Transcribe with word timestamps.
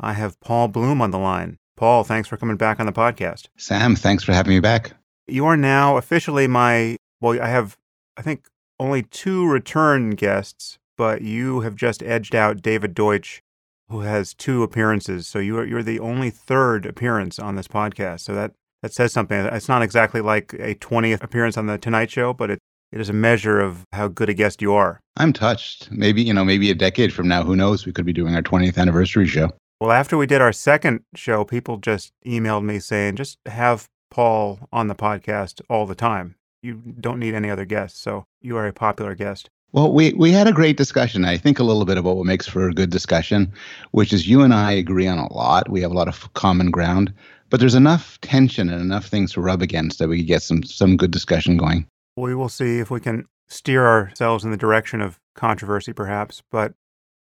I 0.00 0.12
have 0.12 0.40
Paul 0.40 0.68
Bloom 0.68 1.00
on 1.00 1.10
the 1.10 1.18
line. 1.18 1.58
Paul, 1.76 2.04
thanks 2.04 2.28
for 2.28 2.36
coming 2.36 2.56
back 2.56 2.80
on 2.80 2.86
the 2.86 2.92
podcast. 2.92 3.48
Sam, 3.56 3.96
thanks 3.96 4.24
for 4.24 4.32
having 4.32 4.54
me 4.54 4.60
back. 4.60 4.92
You 5.26 5.46
are 5.46 5.56
now 5.56 5.96
officially 5.96 6.46
my, 6.46 6.96
well, 7.20 7.40
I 7.40 7.48
have, 7.48 7.76
I 8.16 8.22
think, 8.22 8.46
only 8.78 9.02
two 9.02 9.46
return 9.46 10.10
guests, 10.10 10.78
but 10.96 11.22
you 11.22 11.60
have 11.60 11.76
just 11.76 12.02
edged 12.02 12.34
out 12.34 12.62
David 12.62 12.94
Deutsch, 12.94 13.42
who 13.88 14.00
has 14.00 14.34
two 14.34 14.62
appearances. 14.62 15.26
So 15.26 15.38
you 15.38 15.58
are, 15.58 15.66
you're 15.66 15.82
the 15.82 16.00
only 16.00 16.30
third 16.30 16.86
appearance 16.86 17.38
on 17.38 17.56
this 17.56 17.68
podcast. 17.68 18.20
So 18.20 18.34
that, 18.34 18.52
that 18.82 18.92
says 18.92 19.12
something. 19.12 19.38
It's 19.38 19.68
not 19.68 19.82
exactly 19.82 20.20
like 20.20 20.54
a 20.54 20.74
20th 20.76 21.22
appearance 21.22 21.56
on 21.56 21.66
The 21.66 21.78
Tonight 21.78 22.10
Show, 22.10 22.32
but 22.32 22.50
it, 22.50 22.58
it 22.92 23.00
is 23.00 23.08
a 23.08 23.14
measure 23.14 23.60
of 23.60 23.84
how 23.92 24.08
good 24.08 24.28
a 24.28 24.34
guest 24.34 24.62
you 24.62 24.72
are. 24.72 25.00
I'm 25.16 25.32
touched. 25.32 25.90
Maybe, 25.90 26.22
you 26.22 26.32
know, 26.32 26.44
maybe 26.44 26.70
a 26.70 26.74
decade 26.74 27.12
from 27.12 27.28
now, 27.28 27.42
who 27.42 27.56
knows? 27.56 27.84
We 27.84 27.92
could 27.92 28.06
be 28.06 28.12
doing 28.12 28.34
our 28.34 28.42
20th 28.42 28.78
anniversary 28.78 29.26
show. 29.26 29.50
Well, 29.80 29.92
after 29.92 30.16
we 30.16 30.26
did 30.26 30.40
our 30.40 30.52
second 30.52 31.00
show, 31.14 31.44
people 31.44 31.76
just 31.76 32.12
emailed 32.24 32.64
me 32.64 32.78
saying, 32.78 33.16
just 33.16 33.38
have 33.44 33.88
Paul 34.10 34.60
on 34.72 34.88
the 34.88 34.94
podcast 34.94 35.60
all 35.68 35.84
the 35.84 35.94
time. 35.94 36.36
You 36.62 36.94
don't 36.98 37.18
need 37.18 37.34
any 37.34 37.50
other 37.50 37.66
guests. 37.66 38.00
So 38.00 38.24
you 38.40 38.56
are 38.56 38.66
a 38.66 38.72
popular 38.72 39.14
guest. 39.14 39.50
Well, 39.72 39.92
we, 39.92 40.14
we 40.14 40.32
had 40.32 40.46
a 40.46 40.52
great 40.52 40.78
discussion. 40.78 41.26
I 41.26 41.36
think 41.36 41.58
a 41.58 41.64
little 41.64 41.84
bit 41.84 41.98
about 41.98 42.16
what 42.16 42.24
makes 42.24 42.46
for 42.46 42.68
a 42.68 42.72
good 42.72 42.88
discussion, 42.88 43.52
which 43.90 44.14
is 44.14 44.26
you 44.26 44.40
and 44.40 44.54
I 44.54 44.72
agree 44.72 45.06
on 45.06 45.18
a 45.18 45.30
lot. 45.30 45.68
We 45.68 45.82
have 45.82 45.90
a 45.90 45.94
lot 45.94 46.08
of 46.08 46.32
common 46.32 46.70
ground, 46.70 47.12
but 47.50 47.60
there's 47.60 47.74
enough 47.74 48.18
tension 48.22 48.70
and 48.70 48.80
enough 48.80 49.06
things 49.06 49.32
to 49.32 49.42
rub 49.42 49.60
against 49.60 49.98
that 49.98 50.08
we 50.08 50.18
could 50.18 50.26
get 50.26 50.42
some 50.42 50.62
some 50.62 50.96
good 50.96 51.10
discussion 51.10 51.58
going. 51.58 51.86
We 52.16 52.34
will 52.34 52.48
see 52.48 52.78
if 52.78 52.90
we 52.90 53.00
can 53.00 53.26
steer 53.48 53.86
ourselves 53.86 54.44
in 54.44 54.50
the 54.50 54.56
direction 54.56 55.02
of 55.02 55.20
controversy, 55.34 55.92
perhaps. 55.92 56.42
But 56.50 56.72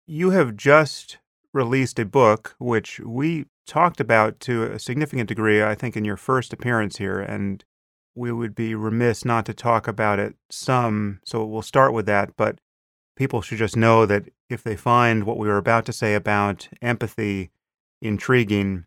you 0.07 0.31
have 0.31 0.57
just 0.57 1.17
released 1.53 1.99
a 1.99 2.05
book 2.05 2.55
which 2.59 3.01
we 3.01 3.47
talked 3.67 4.01
about 4.01 4.41
to 4.41 4.65
a 4.65 4.79
significant 4.79 5.29
degree, 5.29 5.63
I 5.63 5.75
think, 5.75 5.97
in 5.97 6.05
your 6.05 6.17
first 6.17 6.53
appearance 6.53 6.99
here, 6.99 7.21
and 7.21 7.65
we 8.15 8.33
would 8.33 8.55
be 8.55 8.75
remiss 8.75 9.25
not 9.25 9.47
to 9.47 9.55
talk 9.55 9.89
about 9.89 10.19
it 10.19 10.35
some. 10.51 11.21
So 11.25 11.45
we'll 11.45 11.63
start 11.63 11.93
with 11.93 12.07
that. 12.07 12.37
But 12.37 12.59
people 13.17 13.43
should 13.43 13.59
just 13.59 13.77
know 13.77 14.07
that 14.07 14.25
if 14.51 14.63
they 14.63 14.77
find 14.77 15.25
what 15.25 15.39
we 15.39 15.49
were 15.49 15.57
about 15.57 15.87
to 15.87 15.93
say 15.93 16.15
about 16.15 16.69
empathy 16.81 17.51
intriguing, 18.01 18.85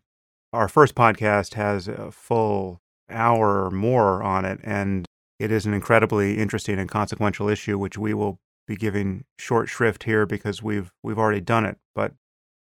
our 0.52 0.68
first 0.68 0.94
podcast 0.94 1.54
has 1.54 1.88
a 1.88 2.10
full 2.10 2.80
hour 3.10 3.64
or 3.64 3.70
more 3.70 4.22
on 4.22 4.44
it, 4.44 4.60
and 4.62 5.06
it 5.38 5.50
is 5.50 5.66
an 5.66 5.74
incredibly 5.74 6.38
interesting 6.38 6.78
and 6.78 6.88
consequential 6.88 7.48
issue, 7.48 7.78
which 7.78 7.98
we 7.98 8.14
will 8.14 8.38
be 8.66 8.76
giving 8.76 9.24
short 9.38 9.68
shrift 9.68 10.04
here 10.04 10.26
because 10.26 10.62
we've 10.62 10.92
we've 11.02 11.18
already 11.18 11.40
done 11.40 11.64
it. 11.64 11.78
But 11.94 12.12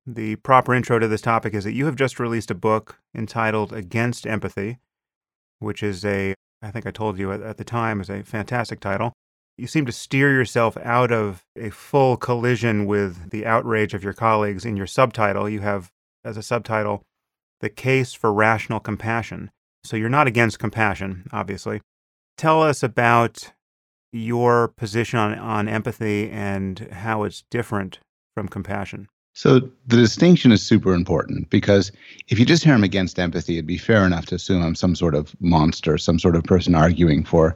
the 0.06 0.36
proper 0.38 0.74
intro 0.74 1.00
to 1.00 1.08
this 1.08 1.22
topic 1.22 1.54
is 1.54 1.64
that 1.64 1.74
you 1.74 1.86
have 1.86 1.96
just 1.96 2.20
released 2.20 2.52
a 2.52 2.56
book 2.56 3.00
entitled 3.16 3.72
Against 3.72 4.26
Empathy, 4.26 4.80
which 5.60 5.84
is 5.84 6.04
a, 6.04 6.34
I 6.62 6.72
think 6.72 6.86
I 6.86 6.92
told 6.92 7.20
you 7.20 7.32
at, 7.32 7.42
at 7.42 7.58
the 7.58 7.64
time, 7.64 8.02
is 8.02 8.10
a 8.10 8.24
fantastic 8.24 8.80
title. 8.80 9.14
You 9.58 9.68
seem 9.68 9.86
to 9.86 9.92
steer 9.92 10.34
yourself 10.34 10.76
out 10.78 11.12
of 11.12 11.44
a 11.56 11.70
full 11.70 12.18
collision 12.18 12.86
with 12.86 13.30
the 13.30 13.46
outrage 13.46 13.94
of 13.94 14.04
your 14.04 14.14
colleagues. 14.14 14.66
In 14.66 14.76
your 14.76 14.88
subtitle, 14.88 15.48
you 15.48 15.60
have 15.60 15.92
as 16.24 16.38
a 16.38 16.44
subtitle, 16.44 17.04
The 17.60 17.70
Case 17.70 18.14
for 18.14 18.34
Rational 18.34 18.80
Compassion. 18.80 19.52
So 19.84 19.98
you're 19.98 20.10
not 20.10 20.28
against 20.28 20.60
compassion, 20.60 21.28
obviously. 21.32 21.82
Tell 22.38 22.64
us 22.64 22.82
about 22.82 23.52
your 24.12 24.68
position 24.68 25.20
on, 25.20 25.38
on 25.38 25.68
empathy 25.68 26.30
and 26.30 26.80
how 26.92 27.24
it's 27.24 27.44
different 27.52 28.00
from 28.34 28.48
compassion. 28.48 29.08
So 29.34 29.60
the 29.88 29.96
distinction 29.96 30.52
is 30.52 30.62
super 30.62 30.94
important 30.94 31.50
because 31.50 31.92
if 32.28 32.38
you 32.38 32.46
just 32.46 32.64
hear 32.64 32.76
him 32.76 32.84
against 32.84 33.18
empathy, 33.18 33.54
it'd 33.54 33.66
be 33.66 33.78
fair 33.78 34.06
enough 34.06 34.26
to 34.28 34.36
assume 34.36 34.62
I'm 34.62 34.76
some 34.76 34.96
sort 34.96 35.16
of 35.16 35.34
monster, 35.40 35.98
some 35.98 36.20
sort 36.20 36.36
of 36.36 36.44
person 36.44 36.76
arguing 36.76 37.24
for 37.24 37.56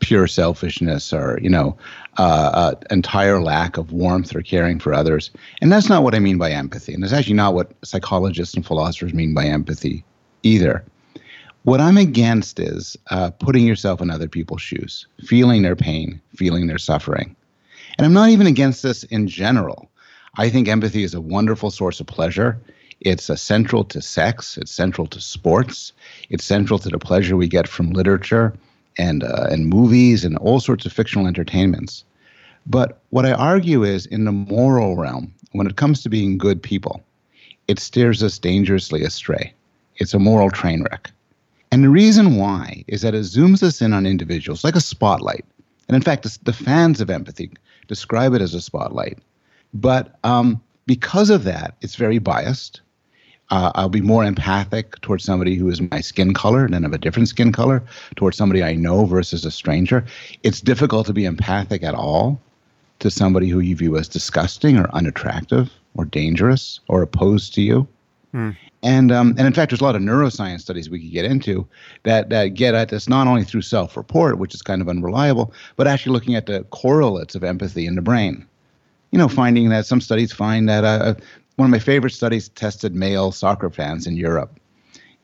pure 0.00 0.26
selfishness 0.26 1.12
or 1.12 1.38
you 1.40 1.48
know 1.48 1.76
uh, 2.18 2.50
uh, 2.52 2.74
entire 2.90 3.40
lack 3.40 3.78
of 3.78 3.92
warmth 3.92 4.34
or 4.34 4.42
caring 4.42 4.78
for 4.78 4.92
others. 4.92 5.30
And 5.62 5.72
that's 5.72 5.88
not 5.88 6.02
what 6.02 6.14
I 6.14 6.18
mean 6.18 6.36
by 6.36 6.50
empathy, 6.50 6.92
and 6.92 7.02
it's 7.02 7.12
actually 7.12 7.34
not 7.34 7.54
what 7.54 7.72
psychologists 7.82 8.54
and 8.54 8.66
philosophers 8.66 9.14
mean 9.14 9.34
by 9.34 9.46
empathy 9.46 10.04
either. 10.42 10.84
What 11.62 11.80
I'm 11.80 11.96
against 11.96 12.60
is 12.60 12.98
uh, 13.10 13.30
putting 13.30 13.66
yourself 13.66 14.02
in 14.02 14.10
other 14.10 14.28
people's 14.28 14.60
shoes, 14.60 15.06
feeling 15.24 15.62
their 15.62 15.76
pain, 15.76 16.20
feeling 16.36 16.66
their 16.66 16.76
suffering. 16.78 17.34
And 17.96 18.04
I'm 18.04 18.12
not 18.12 18.28
even 18.28 18.46
against 18.46 18.82
this 18.82 19.04
in 19.04 19.26
general. 19.28 19.90
I 20.36 20.50
think 20.50 20.68
empathy 20.68 21.04
is 21.04 21.14
a 21.14 21.20
wonderful 21.20 21.70
source 21.70 22.00
of 22.00 22.06
pleasure. 22.06 22.58
It's 23.00 23.26
central 23.40 23.84
to 23.84 24.00
sex. 24.00 24.56
It's 24.56 24.72
central 24.72 25.06
to 25.08 25.20
sports. 25.20 25.92
It's 26.30 26.44
central 26.44 26.78
to 26.80 26.88
the 26.88 26.98
pleasure 26.98 27.36
we 27.36 27.48
get 27.48 27.68
from 27.68 27.90
literature 27.90 28.54
and 28.98 29.22
uh, 29.22 29.46
and 29.50 29.68
movies 29.68 30.24
and 30.24 30.36
all 30.38 30.60
sorts 30.60 30.86
of 30.86 30.92
fictional 30.92 31.26
entertainments. 31.26 32.04
But 32.66 33.00
what 33.10 33.26
I 33.26 33.32
argue 33.32 33.84
is, 33.84 34.06
in 34.06 34.24
the 34.24 34.32
moral 34.32 34.96
realm, 34.96 35.32
when 35.52 35.66
it 35.66 35.76
comes 35.76 36.02
to 36.02 36.08
being 36.08 36.38
good 36.38 36.62
people, 36.62 37.02
it 37.68 37.78
steers 37.78 38.22
us 38.22 38.38
dangerously 38.38 39.02
astray. 39.02 39.52
It's 39.96 40.14
a 40.14 40.18
moral 40.18 40.50
train 40.50 40.82
wreck. 40.82 41.10
And 41.70 41.84
the 41.84 41.90
reason 41.90 42.36
why 42.36 42.84
is 42.88 43.02
that 43.02 43.14
it 43.14 43.22
zooms 43.22 43.62
us 43.62 43.82
in 43.82 43.92
on 43.92 44.06
individuals 44.06 44.64
like 44.64 44.76
a 44.76 44.80
spotlight. 44.80 45.44
And 45.88 45.94
in 45.94 46.02
fact, 46.02 46.44
the 46.44 46.52
fans 46.52 47.00
of 47.00 47.10
empathy 47.10 47.50
describe 47.86 48.32
it 48.32 48.40
as 48.40 48.54
a 48.54 48.60
spotlight. 48.60 49.18
But 49.74 50.16
um, 50.22 50.62
because 50.86 51.30
of 51.30 51.44
that, 51.44 51.74
it's 51.80 51.96
very 51.96 52.18
biased. 52.18 52.80
Uh, 53.50 53.72
I'll 53.74 53.88
be 53.88 54.00
more 54.00 54.24
empathic 54.24 55.00
towards 55.02 55.24
somebody 55.24 55.56
who 55.56 55.68
is 55.68 55.80
my 55.80 56.00
skin 56.00 56.32
color 56.32 56.68
than 56.68 56.84
of 56.84 56.92
a 56.92 56.98
different 56.98 57.28
skin 57.28 57.52
color, 57.52 57.82
towards 58.16 58.36
somebody 58.36 58.62
I 58.62 58.74
know 58.74 59.04
versus 59.04 59.44
a 59.44 59.50
stranger. 59.50 60.04
It's 60.42 60.60
difficult 60.60 61.06
to 61.08 61.12
be 61.12 61.26
empathic 61.26 61.82
at 61.82 61.94
all 61.94 62.40
to 63.00 63.10
somebody 63.10 63.48
who 63.48 63.60
you 63.60 63.76
view 63.76 63.96
as 63.98 64.08
disgusting 64.08 64.78
or 64.78 64.88
unattractive 64.94 65.70
or 65.94 66.04
dangerous 66.06 66.80
or 66.88 67.02
opposed 67.02 67.52
to 67.54 67.62
you. 67.62 67.86
Hmm. 68.32 68.50
And 68.82 69.12
um, 69.12 69.34
and 69.38 69.46
in 69.46 69.52
fact, 69.52 69.70
there's 69.70 69.80
a 69.80 69.84
lot 69.84 69.96
of 69.96 70.02
neuroscience 70.02 70.60
studies 70.60 70.90
we 70.90 71.00
could 71.00 71.12
get 71.12 71.24
into 71.24 71.66
that 72.02 72.28
that 72.30 72.48
get 72.48 72.74
at 72.74 72.90
this 72.90 73.08
not 73.08 73.26
only 73.26 73.44
through 73.44 73.62
self-report, 73.62 74.38
which 74.38 74.54
is 74.54 74.62
kind 74.62 74.82
of 74.82 74.88
unreliable, 74.88 75.52
but 75.76 75.86
actually 75.86 76.12
looking 76.12 76.34
at 76.34 76.46
the 76.46 76.64
correlates 76.64 77.34
of 77.34 77.44
empathy 77.44 77.86
in 77.86 77.94
the 77.94 78.02
brain 78.02 78.46
you 79.14 79.18
know, 79.18 79.28
finding 79.28 79.68
that 79.68 79.86
some 79.86 80.00
studies 80.00 80.32
find 80.32 80.68
that 80.68 80.82
uh, 80.82 81.14
one 81.54 81.66
of 81.66 81.70
my 81.70 81.78
favorite 81.78 82.10
studies 82.10 82.48
tested 82.48 82.96
male 82.96 83.30
soccer 83.30 83.70
fans 83.70 84.08
in 84.08 84.16
Europe. 84.16 84.58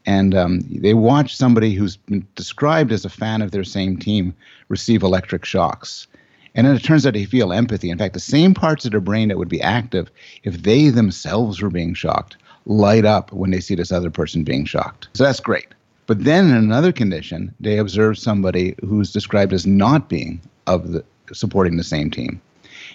And 0.06 0.32
um, 0.32 0.60
they 0.60 0.94
watched 0.94 1.36
somebody 1.36 1.74
who's 1.74 1.96
been 1.96 2.24
described 2.36 2.92
as 2.92 3.04
a 3.04 3.08
fan 3.08 3.42
of 3.42 3.50
their 3.50 3.64
same 3.64 3.96
team 3.96 4.32
receive 4.68 5.02
electric 5.02 5.44
shocks. 5.44 6.06
And 6.54 6.68
then 6.68 6.76
it 6.76 6.84
turns 6.84 7.04
out 7.04 7.14
they 7.14 7.24
feel 7.24 7.52
empathy. 7.52 7.90
In 7.90 7.98
fact, 7.98 8.14
the 8.14 8.20
same 8.20 8.54
parts 8.54 8.84
of 8.84 8.92
their 8.92 9.00
brain 9.00 9.26
that 9.26 9.38
would 9.38 9.48
be 9.48 9.60
active 9.60 10.08
if 10.44 10.62
they 10.62 10.90
themselves 10.90 11.60
were 11.60 11.68
being 11.68 11.94
shocked 11.94 12.36
light 12.66 13.04
up 13.04 13.32
when 13.32 13.50
they 13.50 13.58
see 13.58 13.74
this 13.74 13.90
other 13.90 14.10
person 14.10 14.44
being 14.44 14.66
shocked. 14.66 15.08
So 15.14 15.24
that's 15.24 15.40
great. 15.40 15.66
But 16.06 16.22
then 16.22 16.48
in 16.48 16.56
another 16.56 16.92
condition, 16.92 17.52
they 17.58 17.78
observe 17.78 18.18
somebody 18.18 18.76
who's 18.82 19.12
described 19.12 19.52
as 19.52 19.66
not 19.66 20.08
being 20.08 20.40
of 20.68 20.92
the 20.92 21.04
supporting 21.32 21.76
the 21.76 21.82
same 21.82 22.08
team. 22.08 22.40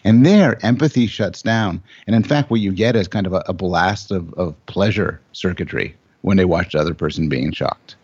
And 0.06 0.24
there, 0.24 0.64
empathy 0.64 1.08
shuts 1.08 1.42
down. 1.42 1.82
And 2.06 2.16
in 2.16 2.24
fact, 2.24 2.52
what 2.52 2.62
you 2.62 2.72
get 2.72 2.96
is 2.96 3.08
kind 3.08 3.26
of 3.26 3.34
a, 3.34 3.44
a 3.48 3.54
blast 3.54 4.12
of, 4.12 4.32
of 4.36 4.56
pleasure 4.68 5.20
circuitry 5.34 5.96
when 6.22 6.38
they 6.38 6.46
watch 6.46 6.74
the 6.74 6.80
other 6.80 6.94
person 6.94 7.28
being 7.28 7.52
shocked. 7.52 7.96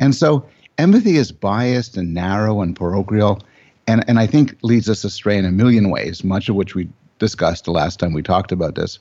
And 0.00 0.12
so 0.12 0.44
empathy 0.76 1.16
is 1.16 1.30
biased 1.30 1.96
and 1.96 2.12
narrow 2.12 2.60
and 2.62 2.74
parochial, 2.74 3.40
and, 3.86 4.04
and 4.08 4.18
I 4.18 4.26
think 4.26 4.58
leads 4.62 4.90
us 4.90 5.04
astray 5.04 5.38
in 5.38 5.44
a 5.44 5.52
million 5.52 5.88
ways, 5.88 6.24
much 6.24 6.48
of 6.48 6.56
which 6.56 6.74
we 6.74 6.88
discussed 7.20 7.64
the 7.64 7.70
last 7.70 8.00
time 8.00 8.12
we 8.12 8.22
talked 8.22 8.50
about 8.50 8.74
this. 8.74 8.98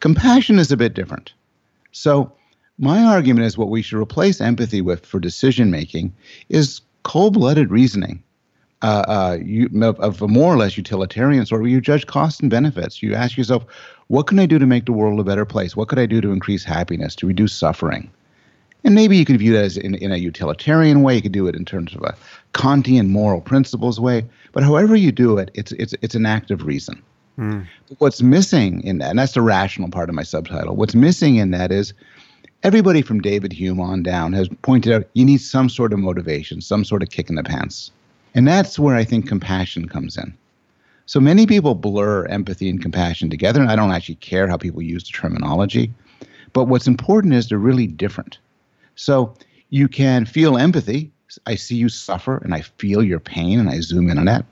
Compassion 0.00 0.58
is 0.58 0.72
a 0.72 0.78
bit 0.78 0.94
different. 0.94 1.34
So, 1.92 2.32
my 2.78 3.04
argument 3.04 3.44
is 3.46 3.58
what 3.58 3.68
we 3.68 3.82
should 3.82 4.00
replace 4.00 4.40
empathy 4.40 4.80
with 4.80 5.04
for 5.04 5.20
decision 5.20 5.70
making 5.70 6.14
is 6.48 6.80
cold 7.02 7.34
blooded 7.34 7.70
reasoning 7.70 8.22
uh, 8.82 9.04
uh, 9.06 9.38
you, 9.42 9.68
of 9.82 10.22
a 10.22 10.28
more 10.28 10.52
or 10.52 10.56
less 10.56 10.76
utilitarian 10.76 11.46
sort, 11.46 11.60
where 11.60 11.70
you 11.70 11.80
judge 11.80 12.06
costs 12.06 12.40
and 12.40 12.50
benefits. 12.50 13.02
You 13.02 13.14
ask 13.14 13.36
yourself, 13.36 13.64
what 14.08 14.26
can 14.26 14.38
I 14.38 14.46
do 14.46 14.58
to 14.58 14.66
make 14.66 14.86
the 14.86 14.92
world 14.92 15.20
a 15.20 15.24
better 15.24 15.44
place? 15.44 15.76
What 15.76 15.88
could 15.88 15.98
I 15.98 16.06
do 16.06 16.20
to 16.20 16.32
increase 16.32 16.64
happiness, 16.64 17.14
to 17.16 17.26
reduce 17.26 17.54
suffering? 17.54 18.10
And 18.84 18.94
maybe 18.94 19.16
you 19.16 19.24
could 19.24 19.38
view 19.38 19.52
that 19.52 19.64
as 19.64 19.76
in, 19.76 19.94
in 19.94 20.10
a 20.10 20.16
utilitarian 20.16 21.02
way. 21.02 21.14
You 21.14 21.22
could 21.22 21.32
do 21.32 21.46
it 21.46 21.54
in 21.54 21.64
terms 21.64 21.94
of 21.94 22.02
a 22.02 22.16
Kantian 22.52 23.08
moral 23.08 23.40
principles 23.40 24.00
way. 24.00 24.24
But 24.52 24.64
however 24.64 24.96
you 24.96 25.12
do 25.12 25.38
it, 25.38 25.50
it's 25.54 25.72
it's 25.72 25.94
it's 26.02 26.14
an 26.14 26.26
act 26.26 26.50
of 26.50 26.64
reason. 26.64 27.02
Mm. 27.38 27.66
What's 27.98 28.20
missing 28.20 28.82
in 28.82 28.98
that, 28.98 29.10
and 29.10 29.18
that's 29.18 29.32
the 29.32 29.40
rational 29.40 29.88
part 29.88 30.08
of 30.08 30.14
my 30.14 30.24
subtitle. 30.24 30.76
What's 30.76 30.94
missing 30.94 31.36
in 31.36 31.52
that 31.52 31.70
is 31.70 31.94
everybody 32.62 33.02
from 33.02 33.20
David 33.20 33.52
Hume 33.52 33.80
on 33.80 34.02
down 34.02 34.32
has 34.32 34.48
pointed 34.62 34.92
out 34.92 35.08
you 35.14 35.24
need 35.24 35.40
some 35.40 35.68
sort 35.68 35.92
of 35.92 35.98
motivation, 35.98 36.60
some 36.60 36.84
sort 36.84 37.02
of 37.02 37.10
kick 37.10 37.30
in 37.30 37.36
the 37.36 37.42
pants. 37.44 37.90
And 38.34 38.48
that's 38.48 38.78
where 38.78 38.96
I 38.96 39.04
think 39.04 39.28
compassion 39.28 39.88
comes 39.88 40.16
in. 40.16 40.34
So 41.06 41.20
many 41.20 41.46
people 41.46 41.74
blur 41.74 42.24
empathy 42.26 42.70
and 42.70 42.80
compassion 42.80 43.28
together, 43.28 43.60
and 43.60 43.70
I 43.70 43.76
don't 43.76 43.90
actually 43.90 44.14
care 44.16 44.46
how 44.46 44.56
people 44.56 44.80
use 44.80 45.04
the 45.04 45.12
terminology. 45.12 45.92
But 46.52 46.64
what's 46.64 46.86
important 46.86 47.34
is 47.34 47.48
they're 47.48 47.58
really 47.58 47.86
different. 47.86 48.38
So 48.94 49.34
you 49.70 49.88
can 49.88 50.26
feel 50.26 50.56
empathy. 50.56 51.10
I 51.46 51.54
see 51.54 51.76
you 51.76 51.88
suffer 51.88 52.36
and 52.38 52.54
I 52.54 52.60
feel 52.60 53.02
your 53.02 53.20
pain 53.20 53.58
and 53.58 53.70
I 53.70 53.80
zoom 53.80 54.10
in 54.10 54.18
on 54.18 54.26
that. 54.26 54.44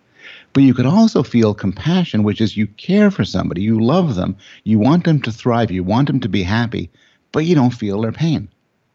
But 0.52 0.62
you 0.62 0.74
could 0.74 0.86
also 0.86 1.22
feel 1.22 1.54
compassion, 1.54 2.22
which 2.22 2.40
is 2.40 2.56
you 2.56 2.66
care 2.66 3.10
for 3.10 3.24
somebody, 3.24 3.62
you 3.62 3.80
love 3.80 4.14
them, 4.14 4.36
you 4.64 4.78
want 4.78 5.04
them 5.04 5.20
to 5.22 5.32
thrive, 5.32 5.70
you 5.70 5.84
want 5.84 6.08
them 6.08 6.20
to 6.20 6.28
be 6.28 6.42
happy, 6.42 6.90
but 7.32 7.44
you 7.44 7.54
don't 7.54 7.70
feel 7.70 8.00
their 8.00 8.12
pain. 8.12 8.48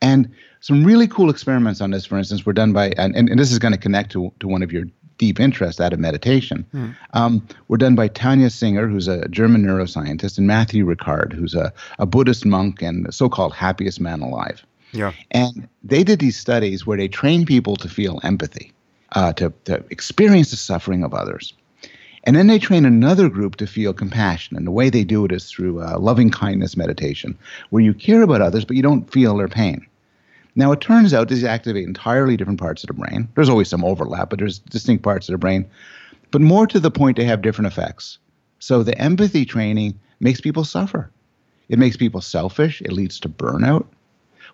And 0.05 0.29
some 0.59 0.83
really 0.83 1.07
cool 1.07 1.31
experiments 1.31 1.81
on 1.81 1.89
this, 1.89 2.05
for 2.05 2.15
instance, 2.15 2.45
were 2.45 2.53
done 2.53 2.73
by, 2.73 2.89
and, 2.95 3.15
and, 3.15 3.39
this 3.39 3.51
is 3.51 3.57
going 3.57 3.71
to 3.71 3.77
connect 3.77 4.11
to, 4.11 4.31
to 4.39 4.47
one 4.47 4.61
of 4.61 4.71
your 4.71 4.85
deep 5.17 5.39
interests 5.39 5.81
out 5.81 5.93
of 5.93 5.99
meditation, 5.99 6.63
hmm. 6.71 6.91
um, 7.13 7.47
were 7.69 7.77
done 7.77 7.95
by 7.95 8.07
Tania 8.07 8.51
Singer, 8.51 8.87
who's 8.87 9.07
a 9.07 9.27
German 9.29 9.65
neuroscientist, 9.65 10.37
and 10.37 10.45
Matthieu 10.45 10.85
Ricard, 10.85 11.33
who's 11.33 11.55
a, 11.55 11.73
a 11.97 12.05
Buddhist 12.05 12.45
monk 12.45 12.83
and 12.83 13.11
so 13.11 13.29
called 13.29 13.53
happiest 13.53 13.99
man 13.99 14.21
alive. 14.21 14.63
Yeah. 14.91 15.11
And 15.31 15.67
they 15.83 16.03
did 16.03 16.19
these 16.19 16.37
studies 16.37 16.85
where 16.85 16.97
they 16.97 17.07
trained 17.07 17.47
people 17.47 17.75
to 17.77 17.89
feel 17.89 18.19
empathy, 18.23 18.73
uh, 19.13 19.33
to, 19.33 19.51
to 19.63 19.83
experience 19.89 20.51
the 20.51 20.57
suffering 20.57 21.03
of 21.03 21.15
others. 21.15 21.53
And 22.25 22.35
then 22.35 22.47
they 22.47 22.59
train 22.59 22.85
another 22.85 23.29
group 23.29 23.55
to 23.57 23.67
feel 23.67 23.93
compassion. 23.93 24.57
And 24.57 24.65
the 24.67 24.71
way 24.71 24.89
they 24.89 25.03
do 25.03 25.25
it 25.25 25.31
is 25.31 25.49
through 25.49 25.81
uh, 25.81 25.97
loving 25.99 26.31
kindness 26.31 26.75
meditation, 26.77 27.37
where 27.69 27.83
you 27.83 27.93
care 27.93 28.21
about 28.23 28.41
others, 28.41 28.65
but 28.65 28.75
you 28.75 28.83
don't 28.83 29.11
feel 29.11 29.37
their 29.37 29.47
pain. 29.47 29.85
Now, 30.55 30.71
it 30.71 30.81
turns 30.81 31.13
out 31.13 31.27
these 31.27 31.43
activate 31.43 31.85
entirely 31.85 32.37
different 32.37 32.59
parts 32.59 32.83
of 32.83 32.87
the 32.87 32.93
brain. 32.93 33.27
There's 33.35 33.49
always 33.49 33.69
some 33.69 33.83
overlap, 33.83 34.29
but 34.29 34.39
there's 34.39 34.59
distinct 34.59 35.03
parts 35.03 35.27
of 35.27 35.33
the 35.33 35.37
brain. 35.37 35.65
But 36.31 36.41
more 36.41 36.65
to 36.67 36.79
the 36.79 36.91
point, 36.91 37.17
they 37.17 37.25
have 37.25 37.41
different 37.41 37.67
effects. 37.67 38.17
So 38.59 38.81
the 38.81 38.97
empathy 38.97 39.45
training 39.45 39.99
makes 40.19 40.39
people 40.39 40.63
suffer. 40.63 41.11
It 41.67 41.79
makes 41.79 41.97
people 41.97 42.21
selfish. 42.21 42.81
It 42.81 42.93
leads 42.93 43.19
to 43.21 43.29
burnout. 43.29 43.85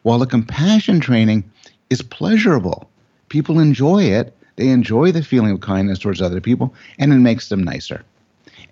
While 0.02 0.20
the 0.20 0.26
compassion 0.26 1.00
training 1.00 1.50
is 1.92 2.02
pleasurable. 2.02 2.90
People 3.30 3.60
enjoy 3.60 4.04
it. 4.04 4.36
They 4.56 4.70
enjoy 4.70 5.12
the 5.12 5.24
feeling 5.24 5.52
of 5.52 5.62
kindness 5.62 6.00
towards 6.00 6.22
other 6.22 6.42
people, 6.42 6.74
and 6.98 7.14
it 7.14 7.18
makes 7.18 7.50
them 7.50 7.64
nicer. 7.64 8.04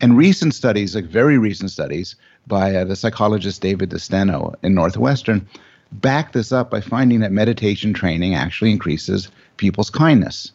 And 0.01 0.17
recent 0.17 0.53
studies, 0.53 0.95
like 0.95 1.05
very 1.05 1.37
recent 1.37 1.71
studies 1.71 2.15
by 2.47 2.75
uh, 2.75 2.85
the 2.85 2.95
psychologist 2.95 3.61
David 3.61 3.89
DeSteno 3.89 4.55
in 4.63 4.73
Northwestern, 4.73 5.47
back 5.91 6.33
this 6.33 6.51
up 6.51 6.69
by 6.69 6.81
finding 6.81 7.19
that 7.21 7.31
meditation 7.31 7.93
training 7.93 8.35
actually 8.35 8.71
increases 8.71 9.29
people's 9.57 9.89
kindness. 9.89 10.51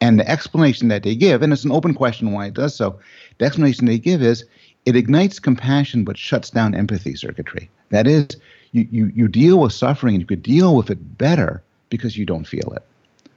And 0.00 0.18
the 0.18 0.28
explanation 0.28 0.88
that 0.88 1.02
they 1.02 1.14
give, 1.14 1.42
and 1.42 1.52
it's 1.52 1.64
an 1.64 1.72
open 1.72 1.94
question 1.94 2.32
why 2.32 2.46
it 2.46 2.54
does 2.54 2.74
so, 2.74 2.98
the 3.38 3.44
explanation 3.44 3.86
they 3.86 3.98
give 3.98 4.22
is 4.22 4.44
it 4.86 4.96
ignites 4.96 5.38
compassion 5.38 6.04
but 6.04 6.16
shuts 6.16 6.50
down 6.50 6.74
empathy 6.74 7.14
circuitry. 7.14 7.70
That 7.90 8.06
is, 8.06 8.28
you, 8.72 8.88
you, 8.90 9.12
you 9.14 9.28
deal 9.28 9.60
with 9.60 9.72
suffering 9.72 10.14
and 10.14 10.22
you 10.22 10.26
could 10.26 10.42
deal 10.42 10.74
with 10.74 10.90
it 10.90 11.18
better 11.18 11.62
because 11.90 12.16
you 12.16 12.24
don't 12.24 12.46
feel 12.46 12.72
it. 12.74 12.82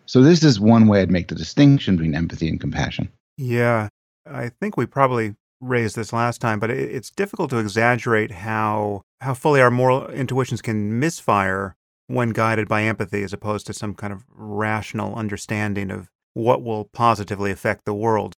So, 0.06 0.22
this 0.22 0.44
is 0.44 0.60
one 0.60 0.88
way 0.88 1.02
I'd 1.02 1.12
make 1.12 1.30
the 1.30 1.36
distinction 1.36 1.96
between 1.96 2.16
empathy 2.16 2.48
and 2.48 2.60
compassion. 2.60 3.10
Yeah. 3.38 3.90
I 4.26 4.50
think 4.50 4.78
we 4.78 4.86
probably 4.86 5.36
raised 5.60 5.96
this 5.96 6.14
last 6.14 6.40
time, 6.40 6.60
but 6.60 6.70
it's 6.70 7.10
difficult 7.10 7.50
to 7.52 7.58
exaggerate 7.58 8.32
how 8.32 9.02
how 9.24 9.34
fully 9.34 9.62
our 9.62 9.72
moral 9.72 10.08
intuitions 10.08 10.62
can 10.62 11.00
misfire 11.00 11.76
when 12.08 12.30
guided 12.32 12.68
by 12.68 12.84
empathy 12.84 13.24
as 13.24 13.34
opposed 13.34 13.66
to 13.66 13.74
some 13.74 13.94
kind 13.94 14.12
of 14.12 14.26
rational 14.30 15.16
understanding 15.16 15.90
of 15.90 16.10
what 16.34 16.62
will 16.62 16.86
positively 16.86 17.50
affect 17.50 17.86
the 17.86 17.94
world. 17.94 18.34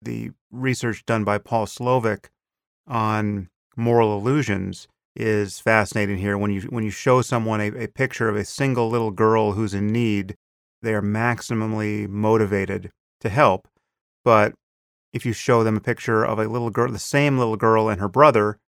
The 0.00 0.30
research 0.52 1.04
done 1.04 1.24
by 1.24 1.38
Paul 1.38 1.66
Slovic 1.66 2.26
on 2.86 3.48
moral 3.76 4.16
illusions 4.16 4.86
is 5.16 5.58
fascinating 5.58 6.18
here. 6.18 6.38
When 6.38 6.52
you 6.52 6.62
when 6.62 6.84
you 6.84 6.90
show 6.90 7.20
someone 7.22 7.60
a, 7.60 7.68
a 7.70 7.88
picture 7.88 8.28
of 8.28 8.36
a 8.36 8.44
single 8.44 8.88
little 8.88 9.10
girl 9.10 9.52
who's 9.52 9.74
in 9.74 9.88
need, 9.88 10.36
they 10.82 10.94
are 10.94 11.02
maximally 11.02 12.08
motivated 12.08 12.90
to 13.20 13.28
help. 13.28 13.66
But 14.24 14.54
if 15.12 15.26
you 15.26 15.32
show 15.32 15.64
them 15.64 15.76
a 15.76 15.80
picture 15.80 16.24
of 16.24 16.38
a 16.38 16.46
little 16.46 16.70
girl, 16.70 16.92
the 16.92 16.98
same 17.00 17.38
little 17.38 17.56
girl 17.56 17.88
and 17.88 18.00
her 18.00 18.08
brother, 18.08 18.58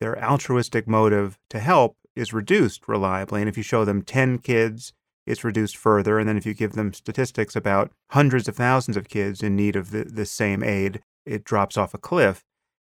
their 0.00 0.22
altruistic 0.22 0.86
motive 0.86 1.38
to 1.50 1.58
help 1.58 1.96
is 2.14 2.32
reduced 2.32 2.88
reliably. 2.88 3.40
And 3.40 3.48
if 3.48 3.56
you 3.56 3.62
show 3.62 3.84
them 3.84 4.02
10 4.02 4.38
kids, 4.38 4.92
it's 5.26 5.44
reduced 5.44 5.76
further. 5.76 6.18
And 6.18 6.28
then 6.28 6.36
if 6.36 6.46
you 6.46 6.54
give 6.54 6.72
them 6.72 6.92
statistics 6.92 7.56
about 7.56 7.90
hundreds 8.10 8.48
of 8.48 8.56
thousands 8.56 8.96
of 8.96 9.08
kids 9.08 9.42
in 9.42 9.56
need 9.56 9.76
of 9.76 9.90
the, 9.90 10.04
the 10.04 10.26
same 10.26 10.62
aid, 10.62 11.02
it 11.24 11.44
drops 11.44 11.76
off 11.76 11.94
a 11.94 11.98
cliff. 11.98 12.42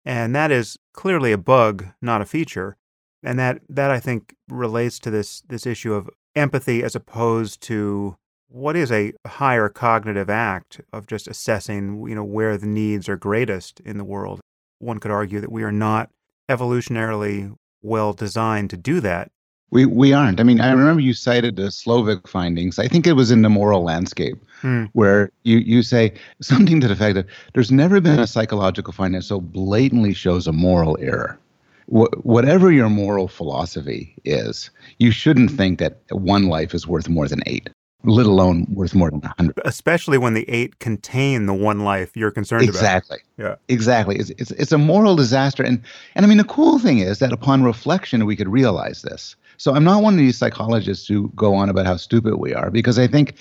And 0.05 0.35
that 0.35 0.51
is 0.51 0.77
clearly 0.93 1.33
a 1.33 1.39
bug, 1.39 1.87
not 2.01 2.21
a 2.21 2.27
feature. 2.27 2.77
And 3.23 3.39
that, 3.39 3.61
that 3.69 3.91
I 3.91 4.01
think 4.01 4.35
relates 4.49 4.99
to 5.01 5.11
this, 5.11 5.43
this 5.43 5.67
issue 5.67 5.95
of 5.95 6.11
empathy 6.35 6.83
as 6.83 6.97
opposed 6.97 7.61
to 7.63 8.17
what 8.49 8.77
is 8.77 8.91
a 8.91 9.13
higher 9.27 9.69
cognitive 9.69 10.29
act 10.29 10.81
of 10.93 11.07
just 11.07 11.29
assessing, 11.29 12.07
you 12.09 12.15
know, 12.15 12.25
where 12.25 12.59
the 12.59 12.67
needs 12.67 13.09
are 13.09 13.17
greatest 13.17 13.81
in 13.81 13.97
the 13.97 14.05
world. 14.05 14.41
One 14.79 14.99
could 14.99 15.11
argue 15.11 15.41
that 15.41 15.53
we 15.53 15.63
are 15.63 15.73
not 15.73 16.11
evolutionarily 16.49 17.55
well 17.83 18.13
designed 18.13 18.71
to 18.71 18.77
do 18.77 19.01
that. 19.01 19.31
We 19.71 19.87
we 19.87 20.13
aren't. 20.13 20.39
I 20.39 20.43
mean, 20.43 20.61
I 20.61 20.71
remember 20.71 21.01
you 21.01 21.15
cited 21.15 21.57
the 21.57 21.71
Slovic 21.71 22.29
findings. 22.29 22.79
I 22.79 22.89
think 22.89 23.07
it 23.07 23.15
was 23.15 23.31
in 23.31 23.41
the 23.41 23.49
moral 23.49 23.83
landscape 23.83 24.37
hmm. 24.61 24.85
where 24.93 25.31
you 25.45 25.59
you 25.59 25.83
say 25.83 26.13
something 26.43 26.81
to 26.81 26.89
the 26.89 26.93
effect 26.93 27.15
that 27.15 27.27
there's 27.55 27.73
never 27.73 28.01
been 28.01 28.21
a 28.21 28.27
psychological 28.27 28.93
finding 28.93 29.21
that 29.21 29.25
so 29.25 29.41
blatantly 29.41 30.13
shows 30.13 30.47
a 30.47 30.53
moral 30.53 30.99
error. 31.01 31.39
Wh- 31.87 32.15
whatever 32.25 32.71
your 32.71 32.91
moral 32.91 33.29
philosophy 33.29 34.15
is, 34.25 34.71
you 34.99 35.11
shouldn't 35.11 35.51
think 35.51 35.79
that 35.79 36.03
one 36.11 36.49
life 36.49 36.75
is 36.75 36.87
worth 36.87 37.09
more 37.09 37.27
than 37.27 37.43
eight 37.47 37.71
let 38.05 38.27
alone 38.27 38.67
worth 38.71 38.95
more 38.95 39.11
than 39.11 39.21
a 39.21 39.29
100 39.39 39.61
especially 39.65 40.19
when 40.19 40.35
the 40.35 40.49
eight 40.49 40.79
contain 40.79 41.47
the 41.47 41.55
one 41.55 41.81
life 41.81 42.17
you're 42.17 42.31
concerned 42.31 42.65
exactly. 42.65 43.19
about. 43.39 43.53
Exactly. 43.59 43.65
Yeah. 43.69 43.75
Exactly. 43.75 44.17
It's, 44.17 44.31
it's, 44.31 44.51
it's 44.53 44.73
a 44.73 44.79
moral 44.79 45.17
disaster. 45.17 45.63
And 45.63 45.81
and 46.15 46.25
i 46.25 46.29
mean 46.29 46.39
the 46.39 46.45
cool 46.45 46.79
thing 46.79 46.99
is 46.99 47.19
that 47.21 47.33
upon 47.33 47.63
reflection 47.63 48.27
we 48.27 48.37
could 48.37 48.49
realize 48.49 49.03
this. 49.03 49.37
So 49.57 49.75
i'm 49.75 49.85
not 49.85 50.03
one 50.03 50.15
of 50.15 50.19
these 50.19 50.37
psychologists 50.37 51.07
who 51.07 51.31
go 51.35 51.55
on 51.55 51.69
about 51.69 51.87
how 51.87 51.97
stupid 51.97 52.37
we 52.37 52.55
are 52.55 52.71
because 52.71 52.99
i 52.99 53.07
think 53.07 53.35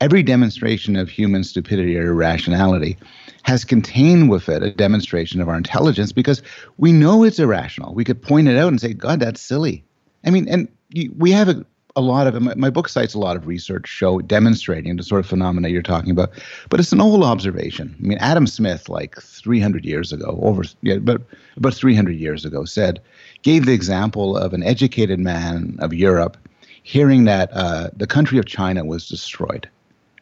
every 0.00 0.22
demonstration 0.22 0.96
of 0.96 1.08
human 1.08 1.42
stupidity 1.42 1.96
or 1.98 2.08
irrationality 2.08 2.96
has 3.42 3.64
contained 3.64 4.30
with 4.30 4.48
it 4.48 4.62
a 4.62 4.70
demonstration 4.70 5.40
of 5.40 5.48
our 5.48 5.56
intelligence 5.56 6.12
because 6.12 6.42
we 6.78 6.92
know 6.92 7.24
it's 7.24 7.38
irrational. 7.38 7.94
We 7.94 8.04
could 8.04 8.22
point 8.22 8.48
it 8.48 8.56
out 8.56 8.68
and 8.68 8.80
say 8.80 8.94
god 8.94 9.20
that's 9.20 9.40
silly. 9.40 9.84
I 10.24 10.30
mean 10.30 10.48
and 10.48 10.68
we 11.16 11.32
have 11.32 11.48
a 11.48 11.64
a 11.96 12.00
lot 12.00 12.26
of 12.26 12.40
my, 12.42 12.54
my 12.54 12.70
book 12.70 12.88
cites 12.88 13.14
a 13.14 13.18
lot 13.18 13.36
of 13.36 13.46
research 13.46 13.86
show 13.86 14.20
demonstrating 14.20 14.96
the 14.96 15.02
sort 15.02 15.20
of 15.20 15.26
phenomena 15.26 15.68
you're 15.68 15.82
talking 15.82 16.10
about 16.10 16.30
but 16.68 16.80
it's 16.80 16.92
an 16.92 17.00
old 17.00 17.22
observation. 17.22 17.94
I 17.98 18.06
mean 18.06 18.18
adam 18.18 18.46
smith 18.46 18.88
like 18.88 19.20
300 19.20 19.84
years 19.84 20.12
ago 20.12 20.38
over 20.42 20.64
yeah 20.82 20.98
but 20.98 21.22
about 21.56 21.74
300 21.74 22.12
years 22.12 22.44
ago 22.44 22.64
said 22.64 23.00
gave 23.42 23.66
the 23.66 23.72
example 23.72 24.36
of 24.36 24.52
an 24.52 24.62
educated 24.62 25.20
man 25.20 25.76
of 25.80 25.94
europe 25.94 26.36
hearing 26.82 27.24
that 27.24 27.50
uh, 27.52 27.90
the 27.96 28.06
country 28.06 28.38
of 28.38 28.46
china 28.46 28.84
was 28.84 29.08
destroyed. 29.08 29.68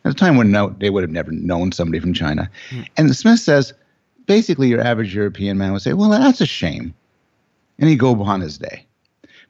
At 0.04 0.12
a 0.12 0.14
time 0.14 0.36
when 0.36 0.50
no, 0.50 0.74
they 0.78 0.90
would 0.90 1.02
have 1.02 1.10
never 1.10 1.30
known 1.30 1.72
somebody 1.72 2.00
from 2.00 2.12
china. 2.12 2.50
Mm. 2.70 2.88
and 2.96 3.16
smith 3.16 3.40
says 3.40 3.72
basically 4.26 4.68
your 4.68 4.80
average 4.80 5.14
european 5.14 5.58
man 5.58 5.72
would 5.72 5.82
say 5.82 5.94
well 5.94 6.10
that's 6.10 6.40
a 6.40 6.46
shame. 6.46 6.94
And 7.78 7.88
he'd 7.88 7.98
go 7.98 8.12
upon 8.12 8.42
his 8.42 8.58
day 8.58 8.86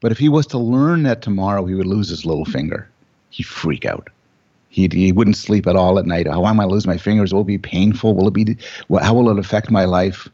but 0.02 0.10
if 0.12 0.18
he 0.18 0.28
was 0.28 0.46
to 0.48 0.58
learn 0.58 1.04
that 1.04 1.22
tomorrow 1.22 1.64
he 1.64 1.74
would 1.74 1.86
lose 1.86 2.08
his 2.08 2.26
little 2.26 2.44
finger, 2.44 2.90
he'd 3.30 3.44
freak 3.44 3.86
out. 3.86 4.10
He, 4.68 4.88
he 4.90 5.12
wouldn't 5.12 5.36
sleep 5.36 5.66
at 5.66 5.76
all 5.76 5.98
at 5.98 6.06
night. 6.06 6.26
How 6.26 6.44
am 6.44 6.58
I 6.58 6.64
going 6.64 6.70
to 6.70 6.74
lose 6.74 6.86
my 6.88 6.96
fingers? 6.96 7.32
Will 7.32 7.42
it 7.42 7.46
be 7.46 7.58
painful? 7.58 8.14
Will 8.14 8.26
it 8.26 8.34
be? 8.34 8.56
How 9.00 9.14
will 9.14 9.30
it 9.30 9.38
affect 9.38 9.70
my 9.70 9.84
life? 9.84 10.28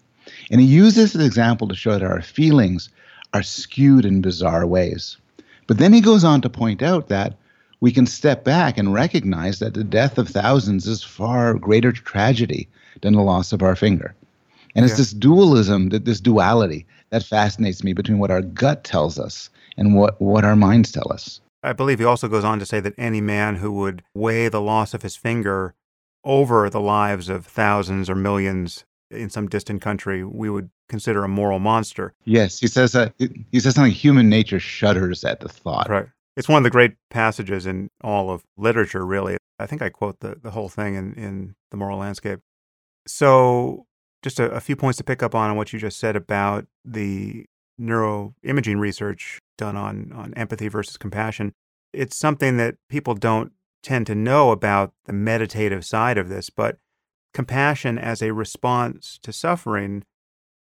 And 0.51 0.61
he 0.61 0.67
uses 0.67 1.13
this 1.13 1.27
example 1.27 1.69
to 1.69 1.75
show 1.75 1.93
that 1.93 2.03
our 2.03 2.23
feelings 2.23 2.89
are 3.35 3.43
skewed 3.43 4.07
in 4.07 4.23
bizarre 4.23 4.67
ways. 4.67 5.19
But 5.67 5.77
then 5.77 5.93
he 5.93 6.01
goes 6.01 6.25
on 6.25 6.41
to 6.41 6.49
point 6.49 6.83
out 6.83 7.09
that 7.09 7.37
we 7.81 7.93
can 7.93 8.07
step 8.07 8.45
back 8.45 8.79
and 8.79 8.95
recognize 8.95 9.59
that 9.59 9.75
the 9.75 9.85
death 9.85 10.17
of 10.17 10.29
thousands 10.29 10.87
is 10.87 11.03
far 11.03 11.55
greater 11.55 11.93
tragedy 11.93 12.69
than 13.03 13.13
the 13.13 13.23
loss 13.23 13.53
of 13.53 13.63
our 13.63 13.77
finger. 13.77 14.15
And 14.75 14.85
it's 14.85 14.95
yeah. 14.95 14.99
this 14.99 15.13
dualism, 15.13 15.91
this 15.91 16.21
duality 16.21 16.87
that 17.11 17.23
fascinates 17.23 17.85
me 17.85 17.93
between 17.93 18.19
what 18.19 18.31
our 18.31 18.43
gut 18.43 18.85
tells 18.85 19.19
us 19.19 19.51
and 19.79 19.95
what, 19.95 20.21
what 20.21 20.45
our 20.45 20.57
minds 20.57 20.93
tell 20.93 21.11
us. 21.11 21.41
I 21.63 21.73
believe 21.73 21.99
he 21.99 22.05
also 22.05 22.29
goes 22.29 22.45
on 22.45 22.59
to 22.59 22.67
say 22.67 22.81
that 22.81 22.95
any 22.99 23.21
man 23.21 23.57
who 23.57 23.73
would 23.73 24.03
weigh 24.15 24.49
the 24.49 24.61
loss 24.61 24.95
of 24.95 25.03
his 25.03 25.17
finger 25.17 25.75
over 26.25 26.69
the 26.69 26.81
lives 26.81 27.29
of 27.29 27.47
thousands 27.47 28.11
or 28.11 28.15
millions 28.15 28.85
in 29.11 29.31
some 29.31 29.49
distant 29.49 29.81
country, 29.81 30.23
we 30.23 30.51
would 30.51 30.71
consider 30.89 31.25
a 31.25 31.29
moral 31.29 31.59
monster. 31.59 32.13
Yes, 32.25 32.61
he 32.61 32.67
says 32.67 32.93
that 32.93 33.15
he 33.19 33.61
says 33.61 33.75
something 33.75 33.93
human 33.93 34.29
nature 34.29 34.61
shudders 34.61 35.25
at 35.25 35.41
the 35.41 35.49
thought. 35.49 35.89
Right. 35.89 36.07
It's 36.37 36.49
one 36.49 36.59
of 36.59 36.65
the 36.65 36.71
great 36.71 36.95
passages 37.11 37.67
in 37.67 37.91
all 38.03 38.31
of 38.31 38.45
literature, 38.57 39.05
really. 39.05 39.39
I 39.59 39.67
think 39.67 39.83
I 39.83 39.89
quote 39.89 40.21
the, 40.21 40.37
the 40.41 40.53
whole 40.53 40.69
thing 40.69 40.95
in, 40.95 41.15
in 41.15 41.55
The 41.71 41.77
Moral 41.77 41.99
Landscape. 41.99 42.41
So, 43.09 43.87
just 44.23 44.39
a, 44.39 44.51
a 44.51 44.61
few 44.61 44.77
points 44.77 44.99
to 44.99 45.05
pick 45.05 45.23
up 45.23 45.35
on 45.35 45.51
on 45.51 45.57
what 45.57 45.73
you 45.73 45.81
just 45.81 45.99
said 45.99 46.15
about 46.15 46.67
the 46.85 47.47
neuroimaging 47.81 48.79
research 48.79 49.39
done 49.59 49.77
on, 49.77 50.11
on 50.15 50.33
empathy 50.35 50.69
versus 50.69 50.97
compassion. 50.97 51.53
It's 51.93 52.17
something 52.17 52.57
that 52.57 52.77
people 52.89 53.15
don't 53.15 53.53
tend 53.83 54.07
to 54.07 54.15
know 54.15 54.51
about 54.51 54.93
the 55.05 55.13
meditative 55.13 55.85
side 55.85 56.17
of 56.17 56.29
this, 56.29 56.49
but 56.49 56.79
compassion 57.35 57.99
as 57.99 58.23
a 58.23 58.33
response 58.33 59.19
to 59.23 59.33
suffering 59.33 60.05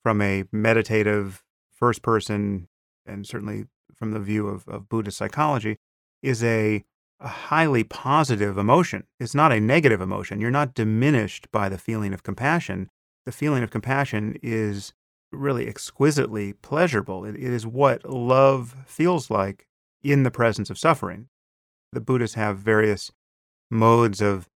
from 0.01 0.21
a 0.21 0.45
meditative 0.51 1.43
first 1.71 2.01
person, 2.01 2.67
and 3.05 3.27
certainly 3.27 3.65
from 3.93 4.11
the 4.11 4.19
view 4.19 4.47
of, 4.47 4.67
of 4.67 4.89
Buddhist 4.89 5.17
psychology, 5.17 5.77
is 6.21 6.43
a, 6.43 6.83
a 7.19 7.27
highly 7.27 7.83
positive 7.83 8.57
emotion. 8.57 9.03
It's 9.19 9.35
not 9.35 9.51
a 9.51 9.59
negative 9.59 10.01
emotion. 10.01 10.41
You're 10.41 10.51
not 10.51 10.73
diminished 10.73 11.51
by 11.51 11.69
the 11.69 11.77
feeling 11.77 12.13
of 12.13 12.23
compassion. 12.23 12.89
The 13.25 13.31
feeling 13.31 13.63
of 13.63 13.71
compassion 13.71 14.37
is 14.41 14.93
really 15.33 15.67
exquisitely 15.67 16.53
pleasurable. 16.53 17.25
It, 17.25 17.35
it 17.35 17.51
is 17.51 17.65
what 17.65 18.09
love 18.09 18.75
feels 18.85 19.29
like 19.29 19.67
in 20.03 20.23
the 20.23 20.31
presence 20.31 20.69
of 20.69 20.77
suffering. 20.77 21.27
The 21.91 22.01
Buddhists 22.01 22.35
have 22.35 22.57
various 22.57 23.11
modes 23.69 24.21
of 24.21 24.49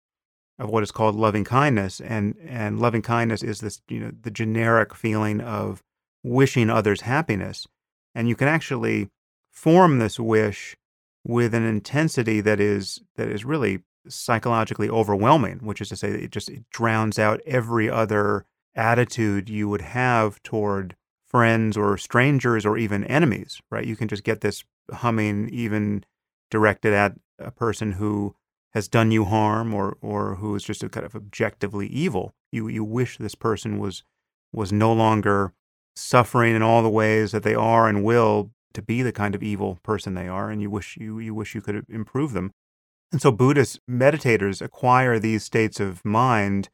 of 0.59 0.69
what 0.69 0.81
is 0.81 0.91
called 0.91 1.15
loving 1.15 1.43
kindness, 1.43 2.01
and 2.01 2.35
and 2.43 2.79
loving 2.79 3.01
kindness 3.01 3.43
is 3.43 3.59
this 3.59 3.81
you 3.87 3.99
know 3.99 4.11
the 4.21 4.31
generic 4.31 4.95
feeling 4.95 5.39
of 5.41 5.83
wishing 6.23 6.69
others 6.69 7.01
happiness, 7.01 7.67
and 8.15 8.27
you 8.27 8.35
can 8.35 8.47
actually 8.47 9.09
form 9.51 9.99
this 9.99 10.19
wish 10.19 10.75
with 11.23 11.53
an 11.53 11.63
intensity 11.63 12.41
that 12.41 12.59
is 12.59 13.01
that 13.15 13.29
is 13.29 13.45
really 13.45 13.83
psychologically 14.07 14.89
overwhelming, 14.89 15.59
which 15.59 15.81
is 15.81 15.89
to 15.89 15.95
say, 15.95 16.09
it 16.09 16.31
just 16.31 16.49
it 16.49 16.63
drowns 16.71 17.19
out 17.19 17.41
every 17.45 17.89
other 17.89 18.45
attitude 18.77 19.49
you 19.49 19.67
would 19.67 19.81
have 19.81 20.41
toward 20.43 20.95
friends 21.25 21.75
or 21.75 21.97
strangers 21.97 22.65
or 22.65 22.77
even 22.77 23.03
enemies, 23.05 23.59
right? 23.69 23.85
You 23.85 23.95
can 23.95 24.07
just 24.07 24.23
get 24.23 24.41
this 24.41 24.63
humming 24.91 25.49
even 25.49 26.05
directed 26.49 26.93
at 26.93 27.13
a 27.39 27.51
person 27.51 27.93
who 27.93 28.35
has 28.73 28.87
done 28.87 29.11
you 29.11 29.25
harm 29.25 29.73
or 29.73 29.97
or 30.01 30.35
who 30.35 30.55
is 30.55 30.63
just 30.63 30.83
a 30.83 30.89
kind 30.89 31.05
of 31.05 31.15
objectively 31.15 31.87
evil. 31.87 32.33
You 32.51 32.67
you 32.67 32.83
wish 32.83 33.17
this 33.17 33.35
person 33.35 33.79
was 33.79 34.03
was 34.53 34.71
no 34.71 34.93
longer 34.93 35.53
suffering 35.95 36.55
in 36.55 36.61
all 36.61 36.83
the 36.83 36.89
ways 36.89 37.31
that 37.31 37.43
they 37.43 37.55
are 37.55 37.87
and 37.87 38.03
will 38.03 38.51
to 38.73 38.81
be 38.81 39.01
the 39.01 39.11
kind 39.11 39.33
of 39.33 39.41
evil 39.41 39.79
person 39.83 40.13
they 40.13 40.27
are, 40.27 40.49
and 40.49 40.61
you 40.61 40.69
wish 40.69 40.97
you 40.97 41.19
you 41.19 41.33
wish 41.33 41.55
you 41.55 41.61
could 41.61 41.85
improve 41.89 42.33
them. 42.33 42.51
And 43.11 43.21
so 43.21 43.31
Buddhist 43.31 43.79
meditators 43.89 44.61
acquire 44.61 45.17
these 45.17 45.43
states 45.43 45.79
of 45.79 46.03
mind 46.05 46.69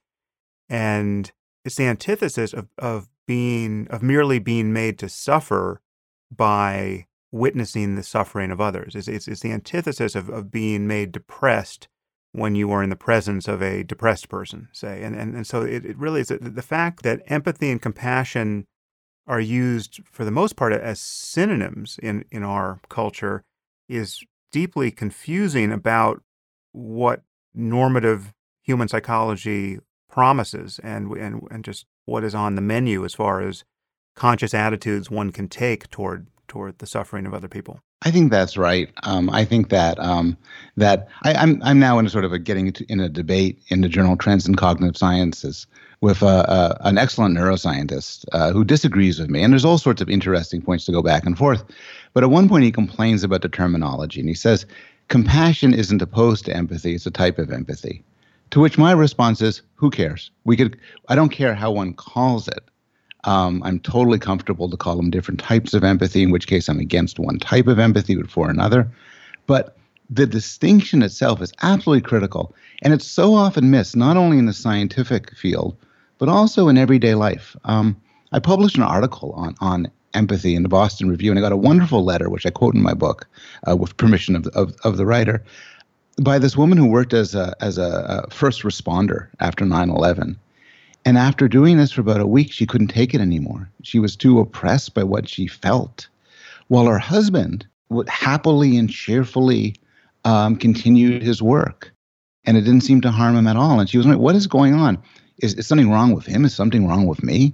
and 0.68 1.32
it's 1.66 1.76
the 1.76 1.86
antithesis 1.86 2.54
of, 2.54 2.68
of 2.78 3.10
being 3.26 3.88
of 3.90 4.04
merely 4.04 4.40
being 4.40 4.74
made 4.74 5.00
to 5.00 5.10
suffer 5.10 5.82
by 6.32 7.06
witnessing 7.32 7.96
the 7.96 8.04
suffering 8.04 8.52
of 8.52 8.62
others. 8.62 8.96
It's, 8.96 9.08
it's, 9.08 9.28
it's 9.28 9.42
the 9.42 9.52
antithesis 9.52 10.16
of, 10.16 10.30
of 10.30 10.52
being 10.52 10.88
made 10.88 11.12
depressed 11.12 11.88
when 12.32 12.56
you 12.56 12.72
are 12.72 12.84
in 12.84 12.90
the 12.90 12.96
presence 12.96 13.48
of 13.48 13.62
a 13.62 13.84
depressed 13.84 14.30
person, 14.30 14.68
say. 14.72 15.04
And, 15.04 15.16
and, 15.16 15.36
and 15.36 15.48
so 15.48 15.62
it, 15.62 15.86
it 15.86 15.98
really 15.98 16.22
is 16.22 16.28
the 16.28 16.62
fact 16.62 17.04
that 17.04 17.22
empathy 17.28 17.72
and 17.72 17.82
compassion 17.82 18.66
are 19.26 19.40
used 19.40 20.02
for 20.04 20.26
the 20.26 20.32
most 20.32 20.56
part 20.56 20.74
as 20.74 21.00
synonyms 21.00 22.00
in, 22.04 22.26
in 22.32 22.44
our 22.44 22.80
culture 22.90 23.44
is 23.88 24.24
deeply 24.52 24.92
confusing 24.92 25.72
about 25.72 26.22
what 26.72 27.24
normative 27.54 28.34
human 28.62 28.88
psychology 28.88 29.80
promises 30.14 30.80
and, 30.84 31.12
and, 31.14 31.42
and 31.50 31.66
just 31.66 31.88
what 32.06 32.24
is 32.24 32.36
on 32.36 32.54
the 32.54 32.62
menu 32.62 33.04
as 33.04 33.16
far 33.16 33.42
as 33.42 33.64
conscious 34.16 34.54
attitudes 34.54 35.10
one 35.10 35.32
can 35.32 35.48
take 35.48 35.90
toward 35.90 36.28
toward 36.48 36.78
the 36.78 36.86
suffering 36.86 37.26
of 37.26 37.34
other 37.34 37.48
people. 37.48 37.80
I 38.04 38.12
think 38.12 38.30
that's 38.30 38.56
right. 38.56 38.92
Um, 39.02 39.28
I 39.32 39.44
think 39.44 39.70
that 39.70 39.98
um, 39.98 40.38
that 40.78 41.08
I, 41.24 41.32
am 41.32 41.38
I'm, 41.40 41.64
I'm 41.64 41.80
now 41.80 41.98
in 41.98 42.06
a 42.06 42.10
sort 42.12 42.26
of 42.26 42.32
a 42.32 42.38
getting 42.38 42.76
in 42.90 43.00
a 43.00 43.10
debate 43.10 43.60
in 43.70 43.82
the 43.82 43.90
journal 43.90 44.16
Trends 44.16 44.48
in 44.48 44.54
Cognitive 44.54 44.98
Sciences 44.98 45.66
with 46.02 46.22
a, 46.22 46.26
a, 46.26 46.88
an 46.88 47.00
excellent 47.00 47.36
neuroscientist 47.36 48.26
uh, 48.34 48.52
who 48.52 48.64
disagrees 48.64 49.20
with 49.20 49.32
me, 49.32 49.42
and 49.42 49.52
there's 49.52 49.66
all 49.66 49.80
sorts 49.80 50.00
of 50.00 50.12
interesting 50.12 50.62
points 50.62 50.86
to 50.86 50.92
go 50.92 51.02
back 51.02 51.26
and 51.26 51.40
forth. 51.40 51.64
But 52.14 52.24
at 52.24 52.30
one 52.30 52.48
point, 52.48 52.66
he 52.66 52.72
complains 52.72 53.24
about 53.24 53.42
the 53.42 53.50
terminology, 53.50 54.20
and 54.20 54.30
he 54.30 54.36
says 54.36 54.68
compassion 55.08 55.74
isn't 55.74 56.04
opposed 56.04 56.46
to 56.46 56.56
empathy; 56.56 56.94
it's 56.94 57.08
a 57.08 57.12
type 57.12 57.40
of 57.40 57.52
empathy. 57.52 58.04
To 58.54 58.60
which 58.60 58.78
my 58.78 58.92
response 58.92 59.42
is, 59.42 59.64
who 59.74 59.90
cares? 59.90 60.30
We 60.44 60.56
could. 60.56 60.78
I 61.10 61.16
don't 61.16 61.30
care 61.30 61.56
how 61.56 61.72
one 61.72 61.96
calls 61.96 62.48
it. 62.48 62.64
Um, 63.24 63.64
I'm 63.64 63.80
totally 63.80 64.20
comfortable 64.20 64.70
to 64.70 64.78
call 64.78 64.96
them 64.96 65.10
different 65.10 65.40
types 65.40 65.74
of 65.74 65.84
empathy, 65.84 66.22
in 66.22 66.30
which 66.30 66.46
case 66.46 66.70
I'm 66.70 66.78
against 66.78 67.18
one 67.18 67.40
type 67.40 67.66
of 67.66 67.80
empathy 67.80 68.22
for 68.22 68.52
another. 68.52 68.92
But 69.48 69.76
the 70.08 70.28
distinction 70.28 71.02
itself 71.02 71.42
is 71.42 71.52
absolutely 71.64 72.08
critical. 72.08 72.54
And 72.84 72.94
it's 72.94 73.08
so 73.08 73.34
often 73.34 73.72
missed, 73.72 73.96
not 73.96 74.18
only 74.18 74.38
in 74.38 74.46
the 74.46 74.54
scientific 74.54 75.36
field, 75.36 75.76
but 76.20 76.30
also 76.30 76.68
in 76.68 76.78
everyday 76.78 77.16
life. 77.16 77.56
Um, 77.66 78.00
I 78.34 78.38
published 78.38 78.78
an 78.78 78.84
article 78.84 79.32
on, 79.32 79.56
on 79.62 79.90
empathy 80.14 80.54
in 80.54 80.62
the 80.62 80.70
Boston 80.70 81.10
Review, 81.10 81.32
and 81.32 81.40
I 81.40 81.42
got 81.42 81.54
a 81.54 81.58
wonderful 81.58 82.04
letter, 82.04 82.30
which 82.30 82.46
I 82.46 82.52
quote 82.52 82.76
in 82.76 82.84
my 82.84 82.94
book 82.94 83.28
uh, 83.68 83.76
with 83.76 83.98
permission 83.98 84.36
of, 84.36 84.46
of, 84.50 84.76
of 84.84 84.98
the 84.98 85.08
writer, 85.08 85.44
by 86.22 86.40
this 86.40 86.58
woman 86.58 86.78
who 86.78 86.88
worked 86.88 87.14
as 87.14 87.36
a 87.36 87.56
as 87.62 87.78
a, 87.78 88.26
a 88.28 88.30
first 88.30 88.64
responder 88.64 89.28
after 89.40 89.66
9/11. 89.66 90.36
And 91.06 91.18
after 91.18 91.48
doing 91.48 91.78
this 91.78 91.92
for 91.92 92.02
about 92.02 92.22
a 92.22 92.28
week, 92.28 92.52
she 92.52 92.66
couldn't 92.66 92.88
take 92.88 93.14
it 93.14 93.20
anymore. 93.20 93.70
She 93.82 94.00
was 94.00 94.16
too 94.16 94.40
oppressed 94.40 94.94
by 94.94 95.04
what 95.04 95.28
she 95.28 95.48
felt. 95.48 96.08
While 96.70 96.86
her 96.86 97.00
husband 97.00 97.68
would 97.90 98.08
happily 98.08 98.78
and 98.78 98.90
cheerfully 98.90 99.76
um, 100.24 100.56
continued 100.56 101.22
his 101.22 101.42
work, 101.42 101.92
and 102.46 102.56
it 102.56 102.62
didn't 102.62 102.82
seem 102.82 103.02
to 103.02 103.12
harm 103.12 103.36
him 103.36 103.48
at 103.48 103.58
all. 103.58 103.80
And 103.80 103.90
she 103.90 103.98
was 103.98 104.08
like, 104.08 104.20
"What 104.20 104.36
is 104.36 104.48
going 104.48 104.74
on? 104.74 105.02
Is, 105.40 105.56
is 105.56 105.68
something 105.68 105.90
wrong 105.90 106.14
with 106.14 106.26
him? 106.26 106.46
Is 106.46 106.56
something 106.56 106.88
wrong 106.88 107.06
with 107.06 107.24
me?" 107.24 107.54